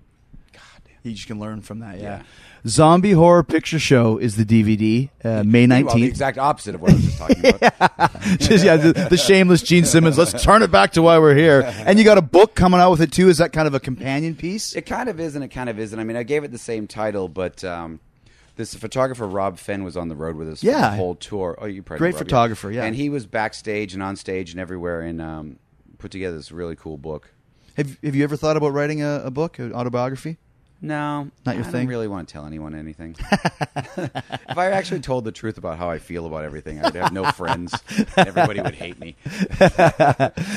God 0.54 0.62
damn. 0.86 0.95
You 1.04 1.14
just 1.14 1.28
can 1.28 1.39
learn 1.39 1.62
from 1.62 1.80
that, 1.80 1.97
yeah. 1.97 2.04
Yeah. 2.04 2.24
Zombie 2.68 3.14
Horror 3.14 3.41
Picture 3.43 3.80
Show 3.80 4.20
is 4.20 4.36
the 4.36 4.45
DVD, 4.45 5.10
uh, 5.24 5.43
May 5.43 5.66
19th. 5.66 5.95
the 5.95 6.04
exact 6.04 6.38
opposite 6.38 6.76
of 6.76 6.82
what 6.82 6.91
I 6.91 6.93
was 6.93 7.04
just 7.06 7.18
talking 7.18 7.39
about. 7.47 8.22
Just, 8.39 8.64
yeah, 8.64 8.78
the, 8.78 9.08
the 9.10 9.18
shameless 9.18 9.64
Gene 9.64 9.84
Simmons. 9.84 10.16
Let's 10.16 10.43
turn 10.43 10.62
it 10.62 10.72
back 10.72 10.91
to 10.91 11.02
why 11.02 11.18
we're 11.18 11.34
here. 11.34 11.64
And 11.66 11.97
you 11.97 12.06
got 12.06 12.20
a 12.20 12.22
book 12.22 12.54
coming 12.54 12.80
out 12.80 12.91
with 12.91 13.02
it 13.02 13.12
too. 13.12 13.30
Is 13.30 13.39
that 13.39 13.52
kind 13.52 13.68
of 13.68 13.74
a 13.74 13.80
companion 13.80 14.36
piece? 14.36 14.76
It 14.76 14.86
kind 14.86 15.10
of 15.10 15.20
is, 15.20 15.34
and 15.34 15.43
it 15.43 15.47
kind 15.47 15.70
of 15.70 15.80
isn't. 15.80 15.99
I 15.99 16.04
mean, 16.04 16.18
I 16.18 16.24
gave 16.24 16.43
it 16.43 16.52
the 16.52 16.60
same 16.60 16.86
title, 16.86 17.28
but 17.28 17.64
um, 17.64 17.99
this 18.62 18.76
photographer 18.76 19.28
Rob 19.28 19.57
Fenn 19.57 19.84
was 19.84 19.97
on 19.97 20.07
the 20.07 20.16
road 20.16 20.36
with 20.36 20.47
us 20.47 20.62
for 20.62 20.66
the 20.91 20.97
whole 20.97 21.16
tour. 21.16 21.57
Oh, 21.59 21.66
you 21.66 21.82
probably 21.82 21.99
Great 21.99 22.12
know 22.12 22.18
Rob, 22.18 22.26
photographer, 22.26 22.72
yeah. 22.72 22.84
And 22.84 22.95
he 22.95 23.09
was 23.09 23.26
backstage 23.26 23.93
and 23.93 24.03
on 24.03 24.16
stage 24.16 24.51
and 24.51 24.59
everywhere, 24.59 25.01
and 25.01 25.22
um, 25.22 25.59
put 25.97 26.12
together 26.12 26.38
this 26.38 26.51
really 26.51 26.76
cool 26.76 26.97
book. 26.97 27.34
Have 27.76 27.97
Have 28.03 28.16
you 28.16 28.24
ever 28.24 28.38
thought 28.38 28.57
about 28.57 28.70
writing 28.74 29.01
a, 29.01 29.24
a 29.26 29.32
book, 29.32 29.57
an 29.59 29.74
autobiography? 29.74 30.38
No, 30.84 31.30
Not 31.46 31.56
your 31.58 31.64
I 31.66 31.68
thing? 31.68 31.82
don't 31.82 31.90
really 31.90 32.08
want 32.08 32.28
to 32.28 32.32
tell 32.34 32.46
anyone 32.48 32.74
anything. 32.74 33.16
if 33.32 34.58
I 34.58 34.72
actually 34.72 35.02
told 35.02 35.26
the 35.26 35.32
truth 35.32 35.60
about 35.60 35.78
how 35.78 35.90
I 35.92 36.00
feel 36.00 36.26
about 36.26 36.44
everything, 36.44 36.80
I 36.80 36.86
would 36.86 36.96
have 36.96 37.14
no 37.14 37.26
friends. 37.32 37.74
Everybody 38.18 38.62
would 38.62 38.74
hate 38.74 39.00
me. 39.00 39.16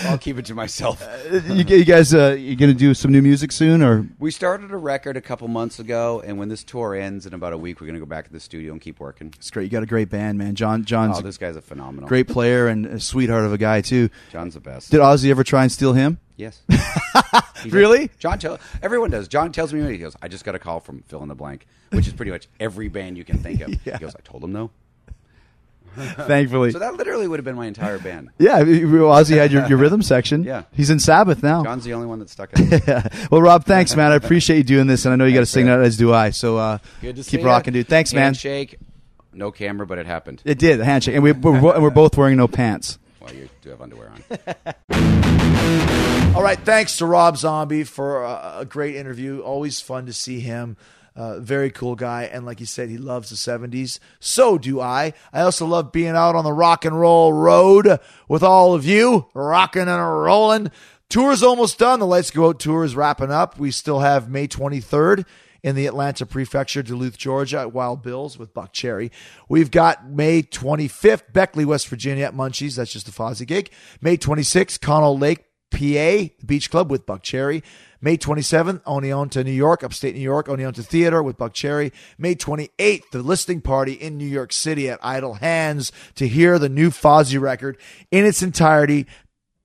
I'll 0.05 0.18
keep 0.18 0.39
it 0.39 0.47
to 0.47 0.55
myself. 0.55 1.07
you, 1.31 1.64
you 1.64 1.85
guys, 1.85 2.14
uh, 2.14 2.37
you 2.39 2.57
going 2.57 2.72
to 2.72 2.79
do 2.79 2.95
some 2.95 3.12
new 3.12 3.20
music 3.22 3.53
soon, 3.53 3.83
or 3.83 4.09
We 4.18 4.31
started 4.31 4.70
a 4.70 4.77
record 4.77 5.16
a 5.16 5.20
couple 5.20 5.47
months 5.49 5.79
ago, 5.79 6.22
and 6.25 6.39
when 6.39 6.49
this 6.49 6.64
tour 6.64 6.95
ends 6.95 7.27
in 7.27 7.35
about 7.35 7.53
a 7.53 7.59
week, 7.59 7.81
we're 7.81 7.87
going 7.87 7.95
to 7.99 8.01
go 8.01 8.07
back 8.07 8.25
to 8.27 8.33
the 8.33 8.41
studio 8.41 8.72
and 8.72 8.81
keep 8.81 9.01
working. 9.01 9.33
it's 9.37 9.51
great? 9.51 9.64
You 9.64 9.70
got 9.70 9.83
a 9.83 9.87
great 9.87 10.09
band, 10.09 10.39
man. 10.39 10.55
John, 10.55 10.85
John's 10.85 11.18
Oh, 11.18 11.20
this 11.22 11.37
guy's 11.39 11.57
a 11.57 11.62
phenomenal. 11.62 12.09
great 12.09 12.29
player 12.29 12.66
and 12.68 12.87
a 12.87 12.99
sweetheart 13.01 13.45
of 13.45 13.53
a 13.53 13.59
guy 13.59 13.83
too. 13.83 14.09
John's 14.33 14.55
the 14.55 14.61
best. 14.61 14.91
Did 14.91 15.01
Ozzy 15.01 15.31
ever 15.31 15.45
try 15.45 15.62
and 15.62 15.70
steal 15.72 15.93
him? 15.93 16.18
Yes. 16.37 16.61
Really? 17.70 18.11
John 18.18 18.39
tell 18.39 18.59
everyone 18.82 19.11
does. 19.11 19.26
John 19.26 19.51
tells 19.51 19.72
me 19.72 19.80
he 19.91 19.97
goes, 19.97 20.14
I 20.20 20.28
just 20.28 20.45
got 20.45 20.55
a 20.55 20.59
call 20.59 20.80
from 20.80 21.01
fill 21.09 21.22
in 21.22 21.30
the 21.30 21.35
blank, 21.35 21.66
which 21.91 22.07
is 22.07 22.12
pretty 22.12 22.30
much 22.30 22.47
every 22.61 22.89
band 22.89 23.16
you 23.16 23.24
can 23.24 23.39
think 23.39 23.62
of. 23.62 23.70
Yeah. 23.87 23.95
He 23.95 24.01
goes, 24.01 24.14
I 24.14 24.20
told 24.20 24.45
him 24.45 24.53
no. 24.53 24.70
Thankfully. 25.97 26.72
So 26.72 26.78
that 26.80 26.95
literally 26.97 27.26
would 27.26 27.39
have 27.39 27.45
been 27.45 27.57
my 27.57 27.66
entire 27.66 27.99
band. 27.99 28.30
Yeah, 28.39 28.62
Ozzy 28.62 29.37
had 29.37 29.51
your, 29.53 29.66
your 29.66 29.78
rhythm 29.78 30.03
section. 30.03 30.43
Yeah. 30.43 30.64
he's 30.72 30.91
in 30.91 30.99
Sabbath 30.99 31.43
now. 31.43 31.62
John's 31.62 31.85
the 31.85 31.95
only 31.95 32.07
one 32.07 32.18
that 32.18 32.28
stuck. 32.28 32.51
Well, 33.30 33.41
Rob, 33.41 33.64
thanks, 33.64 33.97
man. 33.97 34.12
I 34.12 34.16
appreciate 34.16 34.59
you 34.59 34.64
doing 34.64 34.87
this, 34.89 35.05
and 35.07 35.12
I 35.12 35.16
know 35.16 35.24
you 35.24 35.32
got 35.35 35.41
to 35.41 35.47
sing 35.47 35.66
that 35.66 35.80
as 35.80 35.97
do 35.97 36.12
I. 36.12 36.30
So 36.30 36.59
uh, 36.59 36.78
Good 37.01 37.16
to 37.16 37.22
keep 37.22 37.41
see 37.41 37.47
rocking, 37.47 37.72
ya. 37.74 37.80
dude. 37.80 37.89
Thanks, 37.89 38.12
man. 38.12 38.24
Handshake, 38.24 38.76
no 39.32 39.51
camera, 39.53 39.87
but 39.87 39.99
it 39.99 40.07
happened. 40.07 40.43
It 40.45 40.59
did 40.59 40.80
a 40.80 40.85
handshake, 40.85 41.14
and 41.14 41.22
we, 41.24 41.32
we're, 41.32 41.74
and 41.74 41.82
we're 41.82 41.91
both 41.91 42.16
wearing 42.18 42.37
no 42.37 42.49
pants. 42.49 42.99
Well, 43.20 43.32
you 43.32 43.49
do 43.62 43.70
have 43.70 43.80
underwear 43.80 44.11
on. 44.11 44.20
All 46.35 46.43
right, 46.43 46.59
thanks 46.59 46.97
to 46.97 47.07
Rob 47.07 47.37
Zombie 47.37 47.85
for 47.85 48.24
a, 48.24 48.57
a 48.59 48.64
great 48.64 48.97
interview. 48.97 49.39
Always 49.39 49.80
fun 49.80 50.07
to 50.07 50.12
see 50.12 50.41
him. 50.41 50.76
Uh, 51.14 51.39
very 51.39 51.70
cool 51.70 51.95
guy, 51.95 52.24
and 52.24 52.45
like 52.45 52.59
you 52.59 52.66
said, 52.66 52.89
he 52.89 52.99
loves 52.99 53.30
the 53.30 53.37
'70s. 53.37 54.01
So 54.18 54.59
do 54.59 54.80
I. 54.80 55.12
I 55.32 55.43
also 55.43 55.64
love 55.64 55.93
being 55.93 56.16
out 56.16 56.35
on 56.35 56.43
the 56.43 56.53
rock 56.53 56.85
and 56.85 56.99
roll 56.99 57.32
road 57.32 58.01
with 58.28 58.43
all 58.43 58.74
of 58.74 58.85
you, 58.85 59.28
rocking 59.32 59.82
and 59.82 60.22
rolling. 60.22 60.72
Tour's 61.09 61.45
almost 61.45 61.78
done. 61.78 62.01
The 62.01 62.07
Lights 62.07 62.32
Go 62.32 62.49
Out 62.49 62.59
tour 62.59 62.82
is 62.82 62.97
wrapping 62.97 63.30
up. 63.30 63.57
We 63.57 63.70
still 63.70 64.01
have 64.01 64.28
May 64.28 64.49
23rd 64.49 65.24
in 65.62 65.76
the 65.76 65.87
Atlanta 65.87 66.26
Prefecture, 66.26 66.82
Duluth, 66.82 67.16
Georgia, 67.16 67.61
at 67.61 67.72
Wild 67.72 68.03
Bills 68.03 68.37
with 68.37 68.53
Buckcherry. 68.53 69.12
We've 69.49 69.70
got 69.70 70.11
May 70.11 70.43
25th, 70.43 71.32
Beckley, 71.32 71.64
West 71.64 71.87
Virginia 71.87 72.24
at 72.24 72.35
Munchies. 72.35 72.74
That's 72.74 72.93
just 72.93 73.09
a 73.09 73.12
Fozzy 73.12 73.47
gig. 73.47 73.70
May 74.01 74.16
26th, 74.16 74.80
Conneaut 74.80 75.20
Lake, 75.20 75.45
PA, 75.75 76.33
Beach 76.47 76.70
Club 76.70 76.91
with 76.91 77.05
Buckcherry. 77.05 77.62
May 78.01 78.18
27th, 78.18 78.83
Oneonta, 78.83 79.45
New 79.45 79.51
York, 79.51 79.83
upstate 79.83 80.14
New 80.14 80.20
York, 80.20 80.47
Oneonta 80.47 80.85
Theater 80.85 81.22
with 81.22 81.39
Buckcherry. 81.39 81.91
May 82.18 82.35
28th, 82.35 83.11
the 83.11 83.22
listing 83.22 83.61
party 83.61 83.95
in 83.95 84.18
New 84.18 84.27
York 84.27 84.53
City 84.53 84.91
at 84.91 84.99
Idle 85.03 85.35
Hands 85.35 85.91
to 86.16 86.29
hear 86.29 86.59
the 86.59 86.68
new 86.68 86.91
Fozzy 86.91 87.41
record 87.41 87.79
in 88.11 88.27
its 88.27 88.43
entirety 88.43 89.07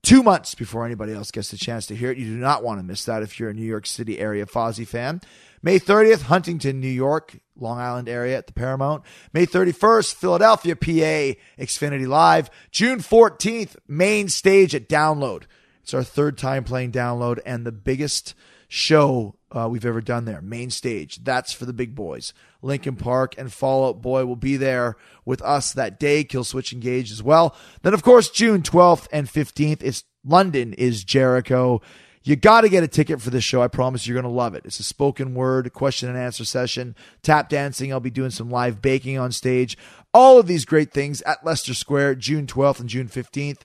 two 0.04 0.24
months 0.24 0.56
before 0.56 0.86
anybody 0.86 1.14
else 1.14 1.32
gets 1.32 1.52
the 1.52 1.58
chance 1.58 1.86
to 1.88 1.96
hear 1.96 2.12
it. 2.12 2.18
You 2.18 2.26
do 2.26 2.38
not 2.38 2.64
want 2.64 2.80
to 2.80 2.84
miss 2.84 3.04
that 3.06 3.24
if 3.24 3.40
you're 3.40 3.50
a 3.50 3.54
New 3.54 3.62
York 3.62 3.86
City 3.86 4.20
area 4.20 4.46
Fozzy 4.46 4.88
fan. 4.88 5.22
May 5.62 5.78
30th, 5.78 6.24
Huntington, 6.24 6.80
New 6.80 6.88
York, 6.88 7.36
Long 7.58 7.78
Island 7.78 8.08
area 8.08 8.38
at 8.38 8.48
the 8.48 8.54
Paramount. 8.54 9.04
May 9.34 9.46
31st, 9.46 10.14
Philadelphia, 10.14 10.76
PA, 10.78 11.38
Xfinity 11.62 12.08
Live. 12.08 12.50
June 12.72 13.00
14th, 13.00 13.76
main 13.86 14.30
stage 14.30 14.74
at 14.74 14.88
Download. 14.88 15.44
It's 15.90 15.94
our 15.96 16.04
third 16.04 16.38
time 16.38 16.66
playing 16.66 16.92
Download 16.92 17.40
and 17.48 17.66
the 17.66 17.72
biggest 17.72 18.36
show 18.68 19.34
uh, 19.52 19.68
we've 19.72 19.88
ever 19.88 20.02
done 20.02 20.26
there. 20.26 20.40
Main 20.40 20.70
stage. 20.70 21.24
That's 21.24 21.52
for 21.52 21.66
the 21.66 21.74
big 21.74 21.96
boys. 21.96 22.32
Linkin 22.62 22.96
Park 22.96 23.34
and 23.40 23.52
Fall 23.52 23.88
Out 23.88 24.00
Boy 24.00 24.24
will 24.28 24.36
be 24.36 24.56
there 24.56 24.98
with 25.26 25.42
us 25.42 25.74
that 25.74 26.00
day. 26.00 26.24
Killswitch 26.24 26.74
Engage 26.74 27.12
as 27.12 27.24
well. 27.24 27.56
Then, 27.82 27.96
of 27.96 28.04
course, 28.04 28.30
June 28.30 28.62
12th 28.62 29.08
and 29.12 29.28
15th, 29.28 29.82
is 29.82 30.04
London 30.24 30.74
is 30.74 31.04
Jericho. 31.04 31.82
You 32.22 32.36
got 32.36 32.62
to 32.62 32.70
get 32.70 32.84
a 32.84 32.88
ticket 32.88 33.20
for 33.20 33.32
this 33.32 33.44
show. 33.44 33.64
I 33.64 33.68
promise 33.68 34.06
you're 34.06 34.14
going 34.14 34.32
to 34.32 34.38
love 34.38 34.54
it. 34.54 34.66
It's 34.66 34.80
a 34.80 34.84
spoken 34.84 35.34
word 35.34 35.74
question 35.74 36.08
and 36.08 36.20
answer 36.20 36.46
session, 36.46 36.96
tap 37.24 37.50
dancing. 37.50 37.92
I'll 37.92 38.00
be 38.00 38.12
doing 38.12 38.30
some 38.30 38.52
live 38.52 38.80
baking 38.80 39.18
on 39.18 39.32
stage. 39.32 39.76
All 40.14 40.38
of 40.38 40.46
these 40.46 40.66
great 40.66 40.92
things 40.92 41.24
at 41.24 41.44
Leicester 41.44 41.74
Square, 41.74 42.16
June 42.16 42.46
12th 42.46 42.80
and 42.80 42.90
June 42.90 43.08
15th. 43.08 43.62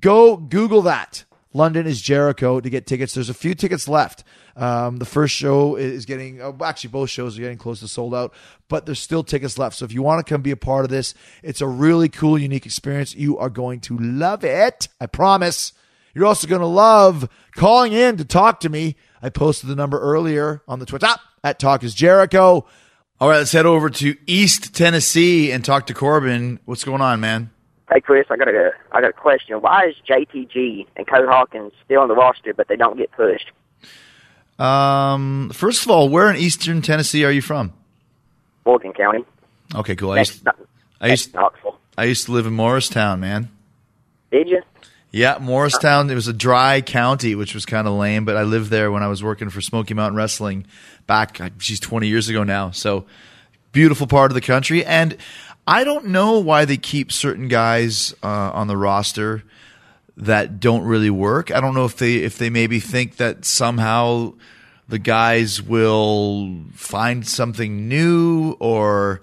Go 0.00 0.36
Google 0.36 0.82
that. 0.82 1.24
London 1.54 1.86
is 1.86 2.00
Jericho 2.00 2.60
to 2.60 2.70
get 2.70 2.86
tickets. 2.86 3.14
There's 3.14 3.28
a 3.28 3.34
few 3.34 3.54
tickets 3.54 3.88
left. 3.88 4.24
Um, 4.56 4.98
the 4.98 5.04
first 5.04 5.34
show 5.34 5.76
is 5.76 6.06
getting, 6.06 6.40
oh, 6.40 6.56
actually, 6.64 6.90
both 6.90 7.10
shows 7.10 7.38
are 7.38 7.42
getting 7.42 7.58
close 7.58 7.80
to 7.80 7.88
sold 7.88 8.14
out, 8.14 8.34
but 8.68 8.86
there's 8.86 8.98
still 8.98 9.22
tickets 9.22 9.58
left. 9.58 9.76
So 9.76 9.84
if 9.84 9.92
you 9.92 10.02
want 10.02 10.24
to 10.24 10.30
come 10.30 10.42
be 10.42 10.50
a 10.50 10.56
part 10.56 10.84
of 10.84 10.90
this, 10.90 11.14
it's 11.42 11.60
a 11.60 11.66
really 11.66 12.08
cool, 12.08 12.38
unique 12.38 12.66
experience. 12.66 13.14
You 13.14 13.38
are 13.38 13.50
going 13.50 13.80
to 13.80 13.98
love 13.98 14.44
it. 14.44 14.88
I 15.00 15.06
promise. 15.06 15.72
You're 16.14 16.26
also 16.26 16.46
going 16.46 16.60
to 16.60 16.66
love 16.66 17.28
calling 17.54 17.92
in 17.92 18.18
to 18.18 18.24
talk 18.24 18.60
to 18.60 18.68
me. 18.68 18.96
I 19.22 19.30
posted 19.30 19.70
the 19.70 19.76
number 19.76 19.98
earlier 19.98 20.62
on 20.68 20.78
the 20.78 20.86
Twitter 20.86 21.08
at 21.44 21.58
Talk 21.58 21.84
is 21.84 21.94
Jericho. 21.94 22.66
All 23.20 23.28
right, 23.28 23.38
let's 23.38 23.52
head 23.52 23.66
over 23.66 23.88
to 23.88 24.16
East 24.26 24.74
Tennessee 24.74 25.52
and 25.52 25.64
talk 25.64 25.86
to 25.86 25.94
Corbin. 25.94 26.58
What's 26.64 26.82
going 26.82 27.00
on, 27.00 27.20
man? 27.20 27.51
Hey 27.92 28.00
Chris, 28.00 28.26
I 28.30 28.36
got 28.36 28.48
a 28.48 28.70
I 28.90 29.00
got 29.02 29.10
a 29.10 29.12
question. 29.12 29.60
Why 29.60 29.88
is 29.88 29.94
JTG 30.08 30.86
and 30.96 31.06
Curt 31.06 31.28
Hawkins 31.28 31.72
still 31.84 32.00
on 32.00 32.08
the 32.08 32.14
roster, 32.14 32.54
but 32.54 32.68
they 32.68 32.76
don't 32.76 32.96
get 32.96 33.10
pushed? 33.12 33.50
Um, 34.58 35.50
first 35.52 35.84
of 35.84 35.90
all, 35.90 36.08
where 36.08 36.30
in 36.30 36.36
Eastern 36.36 36.80
Tennessee 36.80 37.24
are 37.24 37.32
you 37.32 37.42
from? 37.42 37.72
Morgan 38.64 38.92
County. 38.92 39.24
Okay, 39.74 39.96
cool. 39.96 40.12
I 40.12 40.18
used, 40.20 40.46
I 41.00 41.08
used, 41.08 41.34
Knoxville. 41.34 41.78
I 41.98 42.04
used 42.04 42.26
to 42.26 42.32
live 42.32 42.46
in 42.46 42.52
Morristown, 42.54 43.20
man. 43.20 43.50
Did 44.30 44.48
you? 44.48 44.62
Yeah, 45.10 45.38
Morristown. 45.40 46.08
It 46.08 46.14
was 46.14 46.28
a 46.28 46.32
dry 46.32 46.80
county, 46.80 47.34
which 47.34 47.54
was 47.54 47.66
kind 47.66 47.86
of 47.86 47.94
lame, 47.94 48.24
but 48.24 48.36
I 48.36 48.44
lived 48.44 48.70
there 48.70 48.90
when 48.90 49.02
I 49.02 49.08
was 49.08 49.22
working 49.22 49.50
for 49.50 49.60
Smoky 49.60 49.92
Mountain 49.92 50.16
Wrestling 50.16 50.66
back, 51.06 51.38
she's 51.58 51.80
20 51.80 52.06
years 52.06 52.28
ago 52.30 52.44
now. 52.44 52.70
So 52.70 53.04
beautiful 53.72 54.06
part 54.06 54.30
of 54.30 54.34
the 54.34 54.40
country. 54.40 54.84
And 54.84 55.16
I 55.66 55.84
don't 55.84 56.06
know 56.06 56.38
why 56.40 56.64
they 56.64 56.76
keep 56.76 57.12
certain 57.12 57.48
guys 57.48 58.14
uh, 58.22 58.50
on 58.52 58.66
the 58.66 58.76
roster 58.76 59.44
that 60.16 60.60
don't 60.60 60.82
really 60.84 61.10
work. 61.10 61.50
I 61.50 61.60
don't 61.60 61.74
know 61.74 61.84
if 61.84 61.96
they 61.96 62.16
if 62.16 62.38
they 62.38 62.50
maybe 62.50 62.80
think 62.80 63.16
that 63.16 63.44
somehow 63.44 64.34
the 64.88 64.98
guys 64.98 65.62
will 65.62 66.64
find 66.74 67.26
something 67.26 67.88
new 67.88 68.56
or 68.58 69.22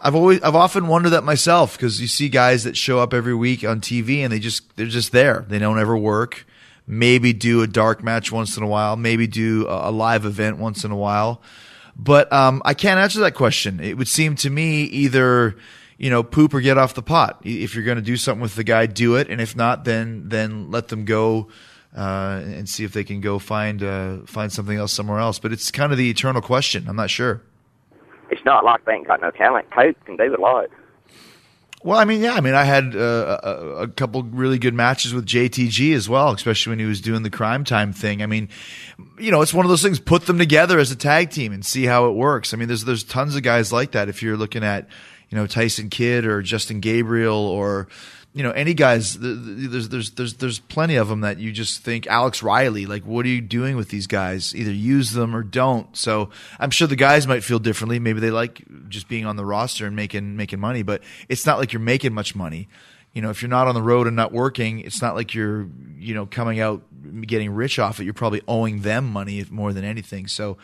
I've 0.00 0.14
always 0.14 0.40
I've 0.42 0.54
often 0.54 0.88
wondered 0.88 1.10
that 1.10 1.24
myself 1.24 1.76
because 1.76 2.00
you 2.00 2.06
see 2.06 2.28
guys 2.28 2.64
that 2.64 2.76
show 2.76 2.98
up 2.98 3.12
every 3.12 3.34
week 3.34 3.64
on 3.64 3.80
TV 3.80 4.18
and 4.18 4.32
they 4.32 4.38
just 4.38 4.74
they're 4.76 4.86
just 4.86 5.12
there. 5.12 5.44
They 5.48 5.58
don't 5.58 5.78
ever 5.78 5.96
work. 5.96 6.46
Maybe 6.86 7.34
do 7.34 7.62
a 7.62 7.66
dark 7.66 8.02
match 8.02 8.32
once 8.32 8.56
in 8.56 8.62
a 8.62 8.66
while. 8.66 8.96
Maybe 8.96 9.26
do 9.26 9.66
a, 9.68 9.90
a 9.90 9.92
live 9.92 10.24
event 10.24 10.56
once 10.58 10.84
in 10.84 10.90
a 10.90 10.96
while. 10.96 11.42
But 11.98 12.32
um, 12.32 12.62
I 12.64 12.74
can't 12.74 13.00
answer 13.00 13.20
that 13.20 13.34
question. 13.34 13.80
It 13.80 13.98
would 13.98 14.08
seem 14.08 14.36
to 14.36 14.50
me 14.50 14.82
either 14.84 15.56
you 15.96 16.10
know 16.10 16.22
poop 16.22 16.54
or 16.54 16.60
get 16.60 16.78
off 16.78 16.94
the 16.94 17.02
pot. 17.02 17.40
If 17.44 17.74
you're 17.74 17.84
going 17.84 17.96
to 17.96 18.02
do 18.02 18.16
something 18.16 18.40
with 18.40 18.54
the 18.54 18.64
guy, 18.64 18.86
do 18.86 19.16
it, 19.16 19.28
and 19.28 19.40
if 19.40 19.56
not, 19.56 19.84
then 19.84 20.28
then 20.28 20.70
let 20.70 20.88
them 20.88 21.04
go 21.04 21.48
uh, 21.96 22.42
and 22.44 22.68
see 22.68 22.84
if 22.84 22.92
they 22.92 23.04
can 23.04 23.20
go 23.20 23.38
find 23.38 23.82
uh, 23.82 24.18
find 24.26 24.52
something 24.52 24.78
else 24.78 24.92
somewhere 24.92 25.18
else. 25.18 25.38
But 25.38 25.52
it's 25.52 25.70
kind 25.70 25.90
of 25.90 25.98
the 25.98 26.08
eternal 26.08 26.40
question. 26.40 26.86
I'm 26.88 26.96
not 26.96 27.10
sure. 27.10 27.42
It's 28.30 28.44
not 28.44 28.64
like 28.64 28.84
they 28.84 28.92
ain't 28.92 29.06
got 29.06 29.20
no 29.20 29.30
talent. 29.30 29.70
Coach 29.70 29.96
can 30.04 30.16
do 30.16 30.34
a 30.34 30.40
lot. 30.40 30.68
Well, 31.84 31.96
I 31.96 32.04
mean, 32.04 32.20
yeah, 32.22 32.32
I 32.32 32.40
mean, 32.40 32.54
I 32.54 32.64
had 32.64 32.96
uh, 32.96 33.38
a, 33.42 33.50
a 33.82 33.88
couple 33.88 34.24
really 34.24 34.58
good 34.58 34.74
matches 34.74 35.14
with 35.14 35.26
JTG 35.26 35.94
as 35.94 36.08
well, 36.08 36.32
especially 36.32 36.72
when 36.72 36.80
he 36.80 36.86
was 36.86 37.00
doing 37.00 37.22
the 37.22 37.30
Cryme 37.30 37.64
Tyme 37.64 37.92
thing. 37.92 38.20
I 38.20 38.26
mean, 38.26 38.48
you 39.16 39.30
know, 39.30 39.42
it's 39.42 39.54
one 39.54 39.64
of 39.64 39.70
those 39.70 39.82
things. 39.82 40.00
Put 40.00 40.26
them 40.26 40.38
together 40.38 40.80
as 40.80 40.90
a 40.90 40.96
tag 40.96 41.30
team 41.30 41.52
and 41.52 41.64
see 41.64 41.84
how 41.84 42.08
it 42.08 42.14
works. 42.14 42.52
I 42.52 42.56
mean, 42.56 42.66
there's 42.66 42.84
there's 42.84 43.04
tons 43.04 43.36
of 43.36 43.42
guys 43.42 43.72
like 43.72 43.92
that. 43.92 44.08
If 44.08 44.22
you're 44.24 44.36
looking 44.36 44.64
at, 44.64 44.88
you 45.30 45.38
know, 45.38 45.46
Tyson 45.46 45.88
Kidd 45.88 46.24
or 46.24 46.42
Justin 46.42 46.80
Gabriel 46.80 47.36
or 47.36 47.86
you 48.34 48.42
know 48.42 48.50
any 48.50 48.74
guys 48.74 49.16
th- 49.16 49.22
th- 49.22 49.70
there's 49.70 49.88
there's 49.88 50.10
there's 50.12 50.34
there's 50.34 50.58
plenty 50.58 50.96
of 50.96 51.08
them 51.08 51.22
that 51.22 51.38
you 51.38 51.50
just 51.52 51.82
think 51.82 52.06
Alex 52.06 52.42
Riley 52.42 52.86
like 52.86 53.04
what 53.04 53.24
are 53.24 53.28
you 53.28 53.40
doing 53.40 53.76
with 53.76 53.88
these 53.88 54.06
guys? 54.06 54.54
Either 54.54 54.72
use 54.72 55.12
them 55.12 55.34
or 55.34 55.42
don't. 55.42 55.96
So 55.96 56.30
I'm 56.58 56.70
sure 56.70 56.86
the 56.86 56.96
guys 56.96 57.26
might 57.26 57.42
feel 57.42 57.58
differently. 57.58 57.98
Maybe 57.98 58.20
they 58.20 58.30
like 58.30 58.62
just 58.88 59.08
being 59.08 59.26
on 59.26 59.36
the 59.36 59.44
roster 59.44 59.86
and 59.86 59.96
making 59.96 60.36
making 60.36 60.60
money 60.60 60.82
but 60.82 61.02
it's 61.28 61.46
not 61.46 61.58
like 61.58 61.72
you're 61.72 61.80
making 61.80 62.12
much 62.12 62.34
money. 62.34 62.68
You 63.12 63.22
know 63.22 63.30
if 63.30 63.42
you're 63.42 63.48
not 63.48 63.66
on 63.66 63.74
the 63.74 63.82
road 63.82 64.06
and 64.06 64.14
not 64.14 64.32
working 64.32 64.80
it's 64.80 65.02
not 65.02 65.14
like 65.14 65.34
you're 65.34 65.66
you 65.96 66.14
know 66.14 66.26
coming 66.26 66.60
out 66.60 66.82
getting 67.26 67.50
rich 67.50 67.78
off 67.78 67.98
it. 67.98 68.04
You're 68.04 68.14
probably 68.14 68.42
owing 68.46 68.82
them 68.82 69.06
money 69.06 69.44
more 69.50 69.72
than 69.72 69.84
anything. 69.84 70.26
So 70.26 70.58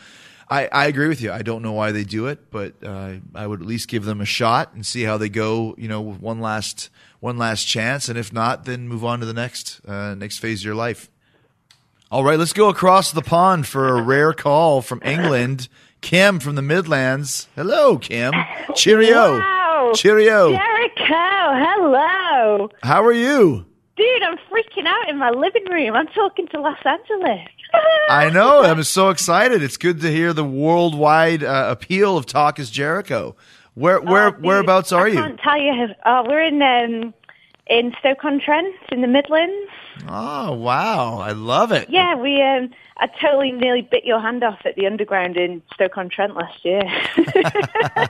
I, 0.49 0.69
I 0.71 0.87
agree 0.87 1.09
with 1.09 1.21
you. 1.21 1.33
I 1.33 1.43
don't 1.43 1.63
know 1.63 1.73
why 1.73 1.93
they 1.93 2.05
do 2.05 2.27
it, 2.27 2.51
but 2.51 2.75
uh, 2.85 3.15
I 3.35 3.47
would 3.47 3.61
at 3.61 3.67
least 3.67 3.89
give 3.89 4.05
them 4.05 4.21
a 4.21 4.27
shot 4.27 4.75
and 4.75 4.85
see 4.85 5.03
how 5.03 5.17
they 5.17 5.29
go. 5.29 5.75
You 5.79 5.89
know, 5.89 6.01
one 6.03 6.41
last 6.41 6.91
one 7.25 7.39
last 7.39 7.65
chance, 7.65 8.11
and 8.11 8.19
if 8.19 8.35
not, 8.35 8.67
then 8.67 8.87
move 8.87 9.03
on 9.03 9.19
to 9.19 9.25
the 9.25 9.33
next 9.33 9.81
uh, 9.89 10.15
next 10.15 10.39
phase 10.39 10.61
of 10.61 10.67
your 10.67 10.75
life. 10.75 11.11
All 12.11 12.23
right, 12.23 12.39
let's 12.39 12.53
go 12.53 12.69
across 12.69 13.11
the 13.13 13.23
pond 13.23 13.67
for 13.67 13.89
a 13.89 14.03
rare 14.03 14.35
call 14.35 14.83
from 14.83 15.01
England. 15.03 15.69
Kim 16.03 16.39
from 16.39 16.55
the 16.55 16.61
Midlands. 16.61 17.49
Hello, 17.57 17.97
Kim. 17.97 18.35
Cheerio. 18.77 19.39
Wow. 19.39 19.93
Cheerio. 19.95 20.51
Jericho, 20.51 21.05
hello. 21.09 22.69
How 22.83 23.03
are 23.03 23.13
you? 23.13 23.65
Dude, 23.97 24.23
I'm 24.23 24.37
freaking 24.53 24.87
out 24.87 25.09
in 25.09 25.17
my 25.17 25.31
living 25.31 25.65
room. 25.71 25.95
I'm 25.95 26.09
talking 26.09 26.47
to 26.49 26.61
Los 26.61 26.77
Angeles. 26.85 27.49
I 28.11 28.29
know. 28.29 28.63
I'm 28.63 28.83
so 28.83 29.09
excited. 29.09 29.63
It's 29.63 29.79
good 29.79 30.03
to 30.03 30.11
hear 30.11 30.35
the 30.35 30.45
worldwide 30.45 31.43
uh, 31.43 31.69
appeal 31.71 32.19
of 32.19 32.27
Talk 32.27 32.59
is 32.59 32.71
Jericho. 32.71 33.35
Where 33.75 34.01
where 34.01 34.29
Oh, 34.29 34.33
whereabouts 34.41 34.93
are 34.93 35.07
I 35.07 35.09
you? 35.09 35.19
I 35.19 35.23
can't 35.23 35.41
tell 35.41 35.61
you. 35.61 35.89
Oh, 36.07 36.25
we're 36.27 36.43
in 36.43 36.63
um, 36.63 37.15
in 37.67 37.95
Stoke-on-Trent 37.99 38.75
in 38.93 39.01
the 39.01 39.09
Midlands. 39.09 39.71
Oh 40.09 40.53
wow, 40.55 41.19
I 41.19 41.33
love 41.33 41.73
it. 41.73 41.91
Yeah, 41.91 42.15
we. 42.15 42.41
Um, 42.43 42.71
I 42.99 43.09
totally 43.21 43.51
nearly 43.53 43.83
bit 43.83 44.05
your 44.05 44.21
hand 44.21 44.45
off 44.45 44.61
at 44.65 44.77
the 44.77 44.87
underground 44.87 45.37
in 45.37 45.63
Stoke-on-Trent 45.75 46.37
last 46.37 46.65
year. 46.65 46.83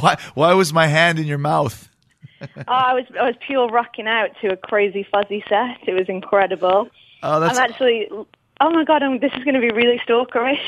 Why 0.00 0.18
why 0.34 0.52
was 0.52 0.72
my 0.72 0.86
hand 0.86 1.18
in 1.18 1.26
your 1.26 1.38
mouth? 1.38 1.88
oh, 2.42 2.46
I 2.66 2.92
was 2.92 3.04
I 3.18 3.24
was 3.24 3.34
pure 3.46 3.66
rocking 3.68 4.06
out 4.06 4.30
to 4.42 4.52
a 4.52 4.56
crazy 4.56 5.06
Fozzy 5.12 5.42
set. 5.48 5.88
It 5.88 5.94
was 5.94 6.08
incredible. 6.08 6.88
Oh, 7.22 7.40
that's 7.40 7.58
I'm 7.58 7.70
actually. 7.70 8.08
Oh 8.60 8.70
my 8.70 8.84
god, 8.84 9.02
I'm, 9.02 9.20
this 9.20 9.32
is 9.32 9.44
going 9.44 9.54
to 9.54 9.60
be 9.60 9.70
really 9.70 9.98
stalkerish, 10.06 10.60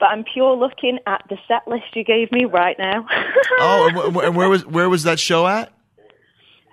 but 0.00 0.06
I'm 0.06 0.24
pure 0.24 0.54
looking 0.56 0.98
at 1.06 1.22
the 1.28 1.36
set 1.46 1.66
list 1.68 1.84
you 1.94 2.04
gave 2.04 2.30
me 2.32 2.44
right 2.44 2.76
now. 2.78 3.06
Oh, 3.60 3.88
and, 3.88 4.16
and 4.16 4.36
where 4.36 4.48
was 4.48 4.66
where 4.66 4.88
was 4.90 5.04
that 5.04 5.20
show 5.20 5.46
at? 5.46 5.68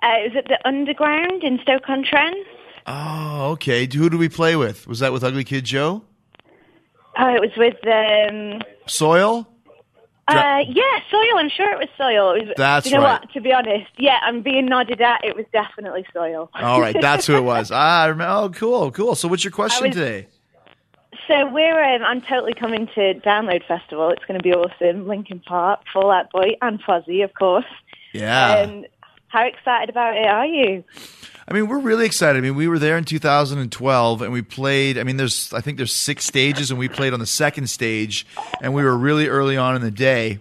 Uh, 0.03 0.07
it 0.17 0.34
was 0.34 0.43
at 0.43 0.47
the 0.47 0.57
Underground 0.67 1.43
in 1.43 1.59
Stoke-on-Trent. 1.61 2.36
Oh, 2.88 3.51
okay. 3.51 3.88
Who 3.93 4.09
do 4.09 4.17
we 4.17 4.30
play 4.30 4.55
with? 4.55 4.88
Was 4.88 4.99
that 4.99 5.13
with 5.13 5.24
Ugly 5.24 5.43
Kid 5.43 5.63
Joe? 5.63 6.01
Oh, 7.19 7.36
it 7.36 7.39
was 7.41 7.51
with 7.55 7.76
um. 7.88 8.61
Soil? 8.88 9.47
Uh, 10.28 10.59
yeah, 10.67 10.99
Soil. 11.11 11.38
I'm 11.38 11.49
sure 11.49 11.72
it 11.72 11.78
was 11.78 11.89
Soil. 11.97 12.32
It 12.36 12.47
was, 12.47 12.53
That's 12.57 12.88
you 12.88 12.93
know 12.97 13.03
right. 13.03 13.22
what? 13.22 13.32
To 13.34 13.41
be 13.41 13.51
honest, 13.53 13.91
yeah, 13.97 14.17
I'm 14.24 14.41
being 14.41 14.65
nodded 14.65 15.01
at. 15.01 15.24
It 15.24 15.36
was 15.36 15.45
definitely 15.51 16.05
Soil. 16.13 16.49
All 16.55 16.80
right, 16.82 16.95
that's 16.99 17.28
who 17.28 17.36
it 17.36 17.41
was. 17.43 17.69
Ah, 17.74 18.03
I 18.03 18.05
remember. 18.07 18.34
Oh, 18.34 18.49
cool, 18.49 18.91
cool. 18.91 19.15
So, 19.15 19.28
what's 19.28 19.43
your 19.43 19.51
question 19.51 19.88
was- 19.88 19.95
today? 19.95 20.28
So 21.32 21.47
we're 21.47 21.82
um, 21.95 22.03
I'm 22.03 22.19
totally 22.21 22.53
coming 22.53 22.88
to 22.88 23.13
Download 23.21 23.65
Festival. 23.65 24.09
It's 24.09 24.25
going 24.25 24.38
to 24.38 24.43
be 24.43 24.51
awesome. 24.53 25.07
Linkin 25.07 25.39
Park, 25.39 25.79
Fall 25.93 26.11
Out 26.11 26.29
Boy, 26.29 26.57
and 26.61 26.82
Fozzy, 26.84 27.23
of 27.23 27.34
course. 27.36 27.63
Yeah. 28.11 28.63
Um, 28.67 28.84
how 29.29 29.45
excited 29.45 29.89
about 29.89 30.17
it 30.17 30.25
are 30.27 30.45
you? 30.45 30.84
I 31.47 31.53
mean, 31.53 31.69
we're 31.69 31.79
really 31.79 32.05
excited. 32.05 32.38
I 32.38 32.41
mean, 32.41 32.55
we 32.55 32.67
were 32.67 32.79
there 32.79 32.97
in 32.97 33.05
2012 33.05 34.21
and 34.21 34.34
we 34.34 34.41
played, 34.41 34.97
I 34.97 35.03
mean, 35.03 35.15
there's, 35.15 35.53
I 35.53 35.61
think 35.61 35.77
there's 35.77 35.95
six 35.95 36.25
stages 36.25 36.69
and 36.69 36.77
we 36.77 36.89
played 36.89 37.13
on 37.13 37.21
the 37.21 37.25
second 37.25 37.69
stage 37.69 38.27
and 38.61 38.73
we 38.73 38.84
were 38.84 38.97
really 38.97 39.27
early 39.29 39.55
on 39.55 39.75
in 39.77 39.82
the 39.82 39.89
day. 39.91 40.39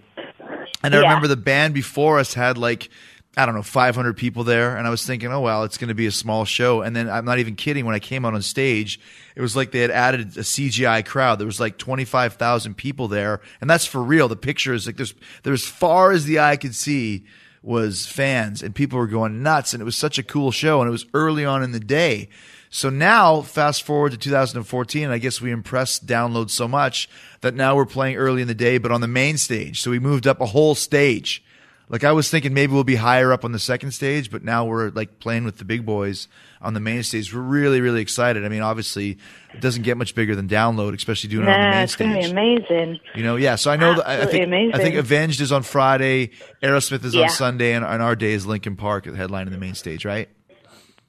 And 0.83 0.93
I 0.93 0.99
Yeah. 0.99 1.05
remember 1.05 1.29
the 1.29 1.37
band 1.37 1.73
before 1.73 2.19
us 2.19 2.35
had 2.35 2.59
like, 2.59 2.89
I 3.37 3.47
don't 3.47 3.55
know, 3.55 3.63
500 3.63 4.17
people 4.17 4.43
there. 4.43 4.77
And 4.77 4.87
I 4.87 4.91
was 4.91 5.07
thinking, 5.07 5.33
oh, 5.33 5.41
well, 5.41 5.63
it's 5.63 5.79
going 5.79 5.89
to 5.89 5.95
be 5.95 6.07
a 6.07 6.13
small 6.13 6.45
show. 6.45 6.83
And 6.83 6.97
then 6.97 7.09
I'm 7.09 7.25
not 7.25 7.39
even 7.39 7.55
kidding. 7.55 7.87
When 7.87 7.95
I 7.95 8.01
came 8.01 8.25
out 8.25 8.35
on 8.35 8.43
stage, 8.43 8.99
it 9.37 9.41
was 9.41 9.55
like 9.55 9.71
they 9.71 9.81
had 9.81 9.93
added 9.93 10.37
a 10.37 10.41
CGI 10.41 11.07
crowd. 11.07 11.39
There 11.39 11.47
was 11.47 11.61
like 11.61 11.79
25,000 11.79 12.77
people 12.77 13.07
there. 13.07 13.41
And 13.61 13.71
that's 13.71 13.87
for 13.87 14.03
real. 14.03 14.27
The 14.27 14.35
picture 14.35 14.75
is 14.75 14.87
like 14.87 14.97
there's, 14.97 15.15
there's 15.45 15.63
as 15.63 15.69
far 15.69 16.11
as 16.11 16.25
the 16.25 16.41
eye 16.41 16.57
could 16.57 16.75
see 16.75 17.25
was 17.63 18.07
fans 18.07 18.63
and 18.63 18.75
people 18.75 18.99
were 18.99 19.07
going 19.07 19.43
nuts. 19.45 19.75
And 19.75 19.81
it 19.81 19.85
was 19.85 19.97
such 19.97 20.19
a 20.19 20.25
cool 20.25 20.51
show. 20.51 20.81
And 20.81 20.89
it 20.89 20.93
was 20.93 21.07
early 21.15 21.45
on 21.45 21.63
in 21.63 21.71
the 21.71 21.81
day. 21.81 22.29
So 22.69 22.89
now, 22.89 23.43
fast 23.43 23.83
forward 23.83 24.13
to 24.13 24.19
2014, 24.19 25.09
I 25.09 25.19
guess 25.19 25.41
we 25.41 25.51
impressed 25.51 26.07
download 26.07 26.51
so 26.51 26.69
much 26.69 27.09
that 27.41 27.55
now 27.55 27.75
we're 27.77 27.87
playing 27.87 28.17
early 28.17 28.43
in 28.43 28.49
the 28.49 28.55
day, 28.55 28.79
but 28.79 28.93
on 28.93 29.01
the 29.01 29.09
main 29.09 29.39
stage. 29.39 29.81
So 29.81 29.91
we 29.91 29.99
moved 29.99 30.27
up 30.27 30.41
a 30.41 30.47
whole 30.47 30.75
stage. 30.77 31.45
Like 31.91 32.05
I 32.05 32.13
was 32.13 32.31
thinking 32.31 32.55
maybe 32.55 32.73
we'll 32.73 32.85
be 32.85 32.95
higher 32.95 33.33
up 33.33 33.45
on 33.45 33.51
the 33.51 33.59
second 33.59 33.91
stage, 33.91 34.31
but 34.31 34.45
now 34.45 34.65
we're 34.65 34.91
like 34.91 35.19
playing 35.19 35.43
with 35.43 35.59
the 35.59 35.65
big 35.65 35.85
boys 35.85 36.29
on 36.63 36.73
the 36.73 36.79
main 36.79 37.03
stage. 37.03 37.35
We're 37.35 37.41
really, 37.41 37.81
really 37.81 38.01
excited. 38.01 38.45
I 38.45 38.49
mean, 38.49 38.63
obviously 38.63 39.19
it 39.53 39.61
doesn't 39.61 39.83
get 39.83 39.97
much 39.97 40.15
bigger 40.15 40.37
than 40.37 40.49
download, 40.49 40.95
especially 40.95 41.31
doing 41.31 41.49
it 41.49 41.51
on 41.51 41.61
the 41.61 41.69
main 41.71 41.83
it's 41.83 41.97
going 41.97 42.13
to 42.13 42.19
be 42.21 42.31
amazing. 42.31 43.01
You 43.17 43.25
know, 43.25 43.35
yeah. 43.35 43.57
So 43.57 43.73
I 43.73 43.77
know 43.77 43.95
that 43.97 44.09
I 44.09 44.21
Absolutely 44.21 44.47
think 44.71 44.75
I 44.77 44.79
think 44.79 44.95
Avenged 44.95 45.41
is 45.41 45.51
on 45.51 45.65
Friday, 45.65 46.31
Aerosmith 46.63 47.05
is 47.05 47.15
Yeah. 47.15 47.23
on 47.25 47.29
Sunday, 47.31 47.73
and, 47.73 47.85
and 47.85 48.01
our 48.01 48.15
day 48.15 48.35
is 48.35 48.47
Linkin 48.47 48.77
Park 48.77 49.09
at 49.09 49.13
the 49.13 49.19
headline 49.19 49.49
in 49.49 49.53
the 49.53 49.59
main 49.59 49.75
stage, 49.75 50.05
right? 50.05 50.29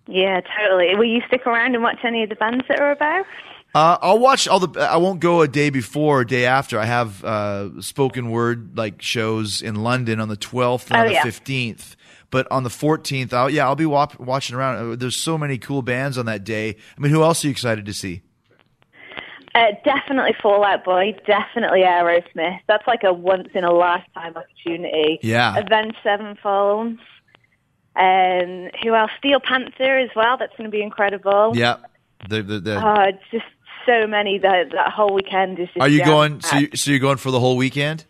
Yeah, 0.07 0.41
totally. 0.57 0.95
Will 0.95 1.05
you 1.05 1.21
stick 1.27 1.45
around 1.45 1.75
and 1.75 1.84
watch 1.84 1.99
any 2.03 2.23
of 2.23 2.29
the 2.29 2.36
bands 2.36 2.65
that 2.67 2.79
are 2.79 2.91
about? 2.91 3.25
Uh, 3.74 3.97
I'll 4.01 4.19
watch 4.19 4.47
all 4.49 4.59
the. 4.59 4.80
I 4.82 4.97
won't 4.97 5.19
go 5.22 5.41
a 5.41 5.47
day 5.47 5.69
before 5.69 6.19
or 6.22 6.26
day 6.26 6.45
after. 6.45 6.78
I 6.78 6.86
have 6.86 7.24
uh, 7.24 7.82
spoken 7.82 8.30
word 8.30 8.78
like 8.78 9.01
shows 9.01 9.61
in 9.61 9.76
London 9.76 10.19
on 10.19 10.28
the 10.28 10.36
12th 10.38 10.88
and 10.91 10.97
Oh, 10.97 10.99
on 11.01 11.07
the 11.07 11.13
yeah. 11.13 11.24
15th. 11.24 11.95
But 12.32 12.49
on 12.51 12.63
the 12.63 12.69
14th, 12.69 13.34
I'll, 13.34 13.49
yeah, 13.49 13.65
I'll 13.65 13.76
be 13.76 13.86
wa- 13.86 14.07
watching 14.17 14.55
around. 14.55 14.93
Uh, 14.93 14.95
There's 14.95 15.15
so 15.17 15.38
many 15.38 15.57
cool 15.57 15.82
bands 15.82 16.17
on 16.17 16.26
that 16.28 16.43
day. 16.45 16.76
I 16.97 17.01
mean, 17.01 17.11
who 17.11 17.24
else 17.24 17.43
are 17.43 17.47
you 17.47 17.51
excited 17.51 17.86
to 17.86 17.93
see? 17.93 18.22
Uh, 19.53 19.72
definitely 19.84 20.34
Fall 20.41 20.63
Out 20.63 20.86
Boy. 20.86 21.13
Definitely 21.28 21.82
Aerosmith. 21.82 22.59
That's 22.67 22.88
like 22.88 23.03
a 23.03 23.11
once 23.13 23.49
in 23.53 23.65
a 23.65 23.72
lifetime 23.72 24.34
opportunity. 24.38 25.19
Yeah. 25.22 25.57
Avenged 25.57 25.97
Sevenfold. 26.03 26.97
Um, 27.97 28.69
who 28.82 28.95
else? 28.95 29.11
Steel 29.17 29.41
Panther 29.41 29.97
as 29.97 30.09
well. 30.15 30.38
That's 30.38 30.55
going 30.57 30.69
to 30.69 30.76
be 30.76 30.82
incredible. 30.82 31.51
Yeah, 31.53 31.78
the 32.30 32.41
the, 32.41 32.59
the 32.61 32.82
Oh, 32.82 33.11
just 33.30 33.43
so 33.86 34.07
many 34.07 34.38
that 34.39 34.71
that 34.71 34.91
whole 34.91 35.13
weekend 35.13 35.59
is. 35.59 35.67
Just 35.67 35.79
Are 35.79 35.88
you 35.88 36.03
going? 36.05 36.41
So, 36.41 36.57
you, 36.57 36.69
so 36.75 36.91
you're 36.91 36.99
going 36.99 37.17
for 37.17 37.32
the 37.32 37.39
whole 37.39 37.57
weekend? 37.57 38.05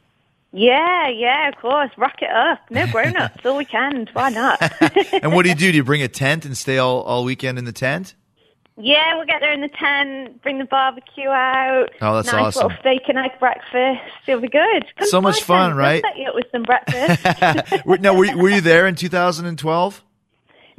Yeah, 0.53 1.07
yeah, 1.07 1.47
of 1.47 1.55
course. 1.57 1.91
Rock 1.97 2.21
it 2.21 2.29
up. 2.29 2.59
No 2.69 2.85
grown 2.91 3.15
ups 3.15 3.37
all 3.45 3.57
weekend. 3.57 4.09
Why 4.13 4.29
not? 4.29 4.61
and 5.23 5.33
what 5.33 5.43
do 5.43 5.49
you 5.49 5.55
do? 5.55 5.71
Do 5.71 5.77
you 5.77 5.83
bring 5.83 6.01
a 6.01 6.07
tent 6.23 6.45
and 6.45 6.57
stay 6.57 6.77
all, 6.77 7.01
all 7.03 7.23
weekend 7.23 7.57
in 7.57 7.65
the 7.65 7.71
tent? 7.71 8.15
yeah, 8.77 9.15
we'll 9.15 9.25
get 9.27 9.41
there 9.41 9.51
in 9.53 9.61
the 9.61 9.67
tent, 9.67 10.41
bring 10.41 10.57
the 10.57 10.65
barbecue 10.65 11.27
out. 11.29 11.89
Oh, 12.01 12.15
that's 12.15 12.31
nice 12.31 12.55
awesome. 12.57 12.67
little 12.69 12.79
steak 12.79 13.01
and 13.09 13.17
egg 13.17 13.31
breakfast. 13.39 14.01
It'll 14.25 14.41
be 14.41 14.47
good. 14.47 14.85
Come 14.97 15.07
So 15.07 15.21
much 15.21 15.43
fun, 15.43 15.69
tent. 15.71 15.77
right? 15.77 16.03
I'll 16.03 16.11
set 16.11 16.17
you 16.19 16.27
up 16.29 16.35
with 16.35 16.45
some 16.51 16.63
breakfast. 16.63 18.01
Now, 18.01 18.15
were 18.15 18.25
you, 18.25 18.37
were 18.37 18.49
you 18.49 18.61
there 18.61 18.87
in 18.87 18.95
2012? 18.95 20.03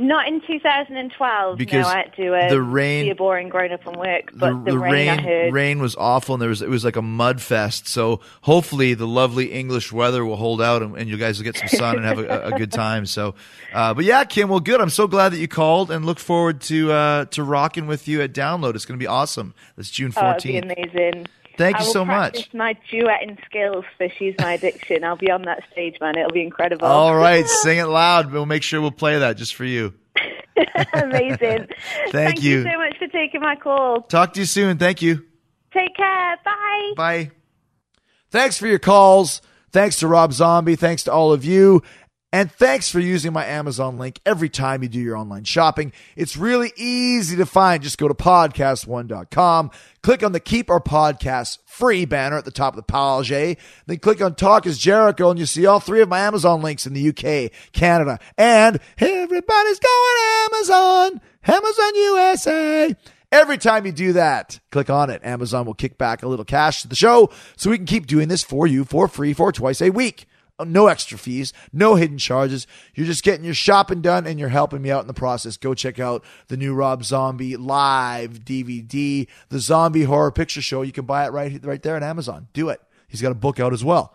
Not 0.02 0.26
in 0.26 0.40
2012. 0.40 1.56
Because 1.56 1.86
no, 1.86 1.88
I 1.92 1.96
had 1.98 2.16
to 2.16 2.34
uh, 2.34 2.48
the 2.48 2.60
rain- 2.60 3.04
be 3.04 3.10
a 3.10 3.14
boring 3.14 3.48
grown 3.48 3.70
up 3.70 3.86
and 3.86 3.96
work. 3.96 4.32
But 4.34 4.64
the, 4.64 4.72
the 4.72 4.78
rain, 4.78 5.24
rain 5.24 5.52
rain 5.52 5.80
was 5.80 5.94
awful, 5.94 6.34
and 6.34 6.42
there 6.42 6.48
was 6.48 6.60
it 6.60 6.68
was 6.68 6.84
like 6.84 6.96
a 6.96 7.02
mud 7.02 7.40
fest. 7.40 7.86
So 7.86 8.20
hopefully 8.40 8.94
the 8.94 9.06
lovely 9.06 9.52
English 9.52 9.92
weather 9.92 10.24
will 10.24 10.36
hold 10.36 10.60
out, 10.60 10.82
and, 10.82 10.96
and 10.96 11.08
you 11.08 11.16
guys 11.16 11.38
will 11.38 11.44
get 11.44 11.56
some 11.56 11.68
sun 11.68 11.96
and 11.96 12.04
have 12.04 12.18
a, 12.18 12.46
a 12.48 12.58
good 12.58 12.72
time. 12.72 13.06
So, 13.06 13.36
uh, 13.72 13.94
but 13.94 14.04
yeah, 14.04 14.24
Kim, 14.24 14.48
well, 14.48 14.60
good. 14.60 14.80
I'm 14.80 14.90
so 14.90 15.06
glad 15.06 15.30
that 15.30 15.38
you 15.38 15.46
called, 15.48 15.90
and 15.92 16.04
look 16.04 16.18
forward 16.18 16.60
to 16.62 16.90
uh, 16.90 17.24
to 17.26 17.44
rocking 17.44 17.86
with 17.86 18.08
you 18.08 18.22
at 18.22 18.32
Download. 18.32 18.74
It's 18.74 18.84
going 18.84 18.98
to 18.98 19.02
be 19.02 19.06
awesome. 19.06 19.54
That's 19.76 19.90
June 19.90 20.10
14th. 20.10 20.34
Oh, 20.34 20.42
be 20.42 20.58
amazing. 20.58 21.26
Thank 21.56 21.78
you 21.78 21.84
so 21.84 22.04
much. 22.04 22.52
My 22.54 22.76
duetting 22.90 23.42
skills 23.44 23.84
for 23.96 24.08
"She's 24.18 24.34
My 24.38 24.54
Addiction." 24.54 25.04
I'll 25.04 25.16
be 25.16 25.30
on 25.30 25.42
that 25.42 25.62
stage, 25.72 25.96
man. 26.00 26.16
It'll 26.16 26.32
be 26.32 26.42
incredible. 26.42 26.86
All 26.86 27.14
right, 27.14 27.46
sing 27.62 27.78
it 27.78 27.86
loud. 27.86 28.32
We'll 28.32 28.46
make 28.46 28.62
sure 28.62 28.80
we'll 28.80 28.90
play 28.90 29.18
that 29.18 29.36
just 29.36 29.54
for 29.54 29.64
you. 29.64 29.94
amazing. 30.94 31.68
Thank 32.10 32.42
you. 32.42 32.58
you 32.58 32.62
so 32.64 32.78
much 32.78 32.98
for 32.98 33.06
taking 33.08 33.40
my 33.40 33.56
call. 33.56 34.02
Talk 34.02 34.34
to 34.34 34.40
you 34.40 34.46
soon. 34.46 34.78
Thank 34.78 35.02
you. 35.02 35.24
Take 35.72 35.96
care. 35.96 36.36
Bye. 36.44 36.92
Bye. 36.96 37.30
Thanks 38.30 38.58
for 38.58 38.66
your 38.66 38.78
calls. 38.78 39.42
Thanks 39.70 40.00
to 40.00 40.06
Rob 40.08 40.32
Zombie. 40.32 40.76
Thanks 40.76 41.04
to 41.04 41.12
all 41.12 41.32
of 41.32 41.44
you. 41.44 41.82
And 42.34 42.50
thanks 42.50 42.90
for 42.90 42.98
using 42.98 43.34
my 43.34 43.44
Amazon 43.44 43.98
link 43.98 44.18
every 44.24 44.48
time 44.48 44.82
you 44.82 44.88
do 44.88 44.98
your 44.98 45.18
online 45.18 45.44
shopping. 45.44 45.92
It's 46.16 46.34
really 46.34 46.72
easy 46.76 47.36
to 47.36 47.44
find. 47.44 47.82
Just 47.82 47.98
go 47.98 48.08
to 48.08 48.14
podcastone.com, 48.14 49.70
click 50.02 50.22
on 50.22 50.32
the 50.32 50.40
Keep 50.40 50.70
Our 50.70 50.80
Podcast 50.80 51.58
free 51.66 52.06
banner 52.06 52.38
at 52.38 52.46
the 52.46 52.50
top 52.50 52.74
of 52.74 52.76
the 52.76 52.82
page, 52.82 53.58
then 53.86 53.98
click 53.98 54.22
on 54.22 54.34
Talk 54.34 54.66
is 54.66 54.78
Jericho, 54.78 55.28
and 55.28 55.38
you 55.38 55.44
see 55.44 55.66
all 55.66 55.78
three 55.78 56.00
of 56.00 56.08
my 56.08 56.20
Amazon 56.20 56.62
links 56.62 56.86
in 56.86 56.94
the 56.94 57.08
UK, 57.10 57.52
Canada, 57.72 58.18
and 58.38 58.80
everybody's 58.98 59.78
going 59.78 60.46
Amazon, 60.46 61.20
Amazon 61.46 61.94
USA. 61.94 62.96
Every 63.30 63.58
time 63.58 63.84
you 63.84 63.92
do 63.92 64.14
that, 64.14 64.60
click 64.70 64.88
on 64.88 65.10
it. 65.10 65.22
Amazon 65.22 65.66
will 65.66 65.74
kick 65.74 65.98
back 65.98 66.22
a 66.22 66.28
little 66.28 66.44
cash 66.44 66.82
to 66.82 66.88
the 66.88 66.96
show 66.96 67.30
so 67.56 67.70
we 67.70 67.76
can 67.76 67.86
keep 67.86 68.06
doing 68.06 68.28
this 68.28 68.42
for 68.42 68.66
you 68.66 68.84
for 68.84 69.08
free 69.08 69.34
for 69.34 69.52
twice 69.52 69.82
a 69.82 69.90
week. 69.90 70.26
No 70.64 70.86
extra 70.86 71.18
fees, 71.18 71.52
no 71.72 71.94
hidden 71.94 72.18
charges. 72.18 72.66
You're 72.94 73.06
just 73.06 73.24
getting 73.24 73.44
your 73.44 73.54
shopping 73.54 74.00
done 74.00 74.26
and 74.26 74.38
you're 74.38 74.48
helping 74.48 74.82
me 74.82 74.90
out 74.90 75.02
in 75.02 75.06
the 75.06 75.14
process. 75.14 75.56
Go 75.56 75.74
check 75.74 75.98
out 75.98 76.24
the 76.48 76.56
new 76.56 76.74
Rob 76.74 77.04
Zombie 77.04 77.56
live 77.56 78.40
DVD, 78.44 79.26
the 79.48 79.58
Zombie 79.58 80.04
Horror 80.04 80.32
Picture 80.32 80.62
Show. 80.62 80.82
You 80.82 80.92
can 80.92 81.04
buy 81.04 81.26
it 81.26 81.32
right, 81.32 81.64
right 81.64 81.82
there 81.82 81.96
on 81.96 82.02
Amazon. 82.02 82.48
Do 82.52 82.68
it. 82.68 82.80
He's 83.08 83.22
got 83.22 83.32
a 83.32 83.36
book 83.36 83.60
out 83.60 83.72
as 83.72 83.84
well. 83.84 84.14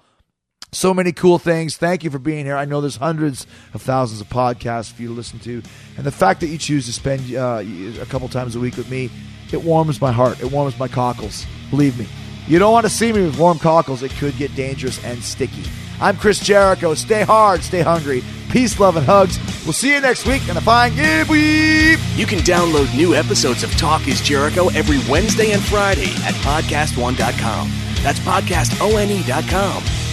So 0.73 0.93
many 0.93 1.13
cool 1.13 1.39
things. 1.39 1.77
Thank 1.77 2.03
you 2.03 2.09
for 2.09 2.19
being 2.19 2.45
here. 2.45 2.57
I 2.57 2.65
know 2.65 2.81
there's 2.81 2.97
hundreds 2.97 3.47
of 3.73 3.81
thousands 3.81 4.19
of 4.19 4.27
podcasts 4.27 4.91
for 4.91 5.01
you 5.01 5.07
to 5.07 5.13
listen 5.13 5.39
to. 5.39 5.61
And 5.95 6.05
the 6.05 6.11
fact 6.11 6.41
that 6.41 6.47
you 6.47 6.57
choose 6.57 6.85
to 6.87 6.93
spend 6.93 7.33
uh, 7.33 7.63
a 8.01 8.05
couple 8.07 8.27
times 8.27 8.55
a 8.55 8.59
week 8.59 8.75
with 8.75 8.89
me, 8.89 9.09
it 9.53 9.63
warms 9.63 10.01
my 10.01 10.11
heart. 10.11 10.41
It 10.41 10.51
warms 10.51 10.77
my 10.77 10.89
cockles. 10.89 11.45
Believe 11.69 11.97
me. 11.97 12.07
You 12.47 12.59
don't 12.59 12.73
want 12.73 12.85
to 12.85 12.89
see 12.89 13.13
me 13.13 13.23
with 13.23 13.39
warm 13.39 13.59
cockles. 13.59 14.03
It 14.03 14.11
could 14.11 14.35
get 14.37 14.55
dangerous 14.55 15.03
and 15.05 15.23
sticky. 15.23 15.63
I'm 15.99 16.17
Chris 16.17 16.39
Jericho. 16.39 16.93
Stay 16.93 17.23
hard, 17.23 17.63
stay 17.63 17.81
hungry. 17.81 18.23
Peace, 18.49 18.79
love, 18.79 18.95
and 18.95 19.05
hugs. 19.05 19.37
We'll 19.65 19.73
see 19.73 19.93
you 19.93 19.99
next 19.99 20.25
week. 20.25 20.47
And 20.47 20.57
a 20.57 20.61
fine 20.61 20.95
give. 20.95 21.29
You 21.29 22.25
can 22.25 22.39
download 22.39 22.95
new 22.95 23.13
episodes 23.13 23.63
of 23.63 23.71
Talk 23.77 24.07
is 24.07 24.21
Jericho 24.21 24.69
every 24.69 24.99
Wednesday 25.11 25.51
and 25.51 25.61
Friday 25.61 26.11
at 26.23 26.33
podcastone.com. 26.35 27.71
That's 28.03 28.19
podcastone.com. 28.19 30.06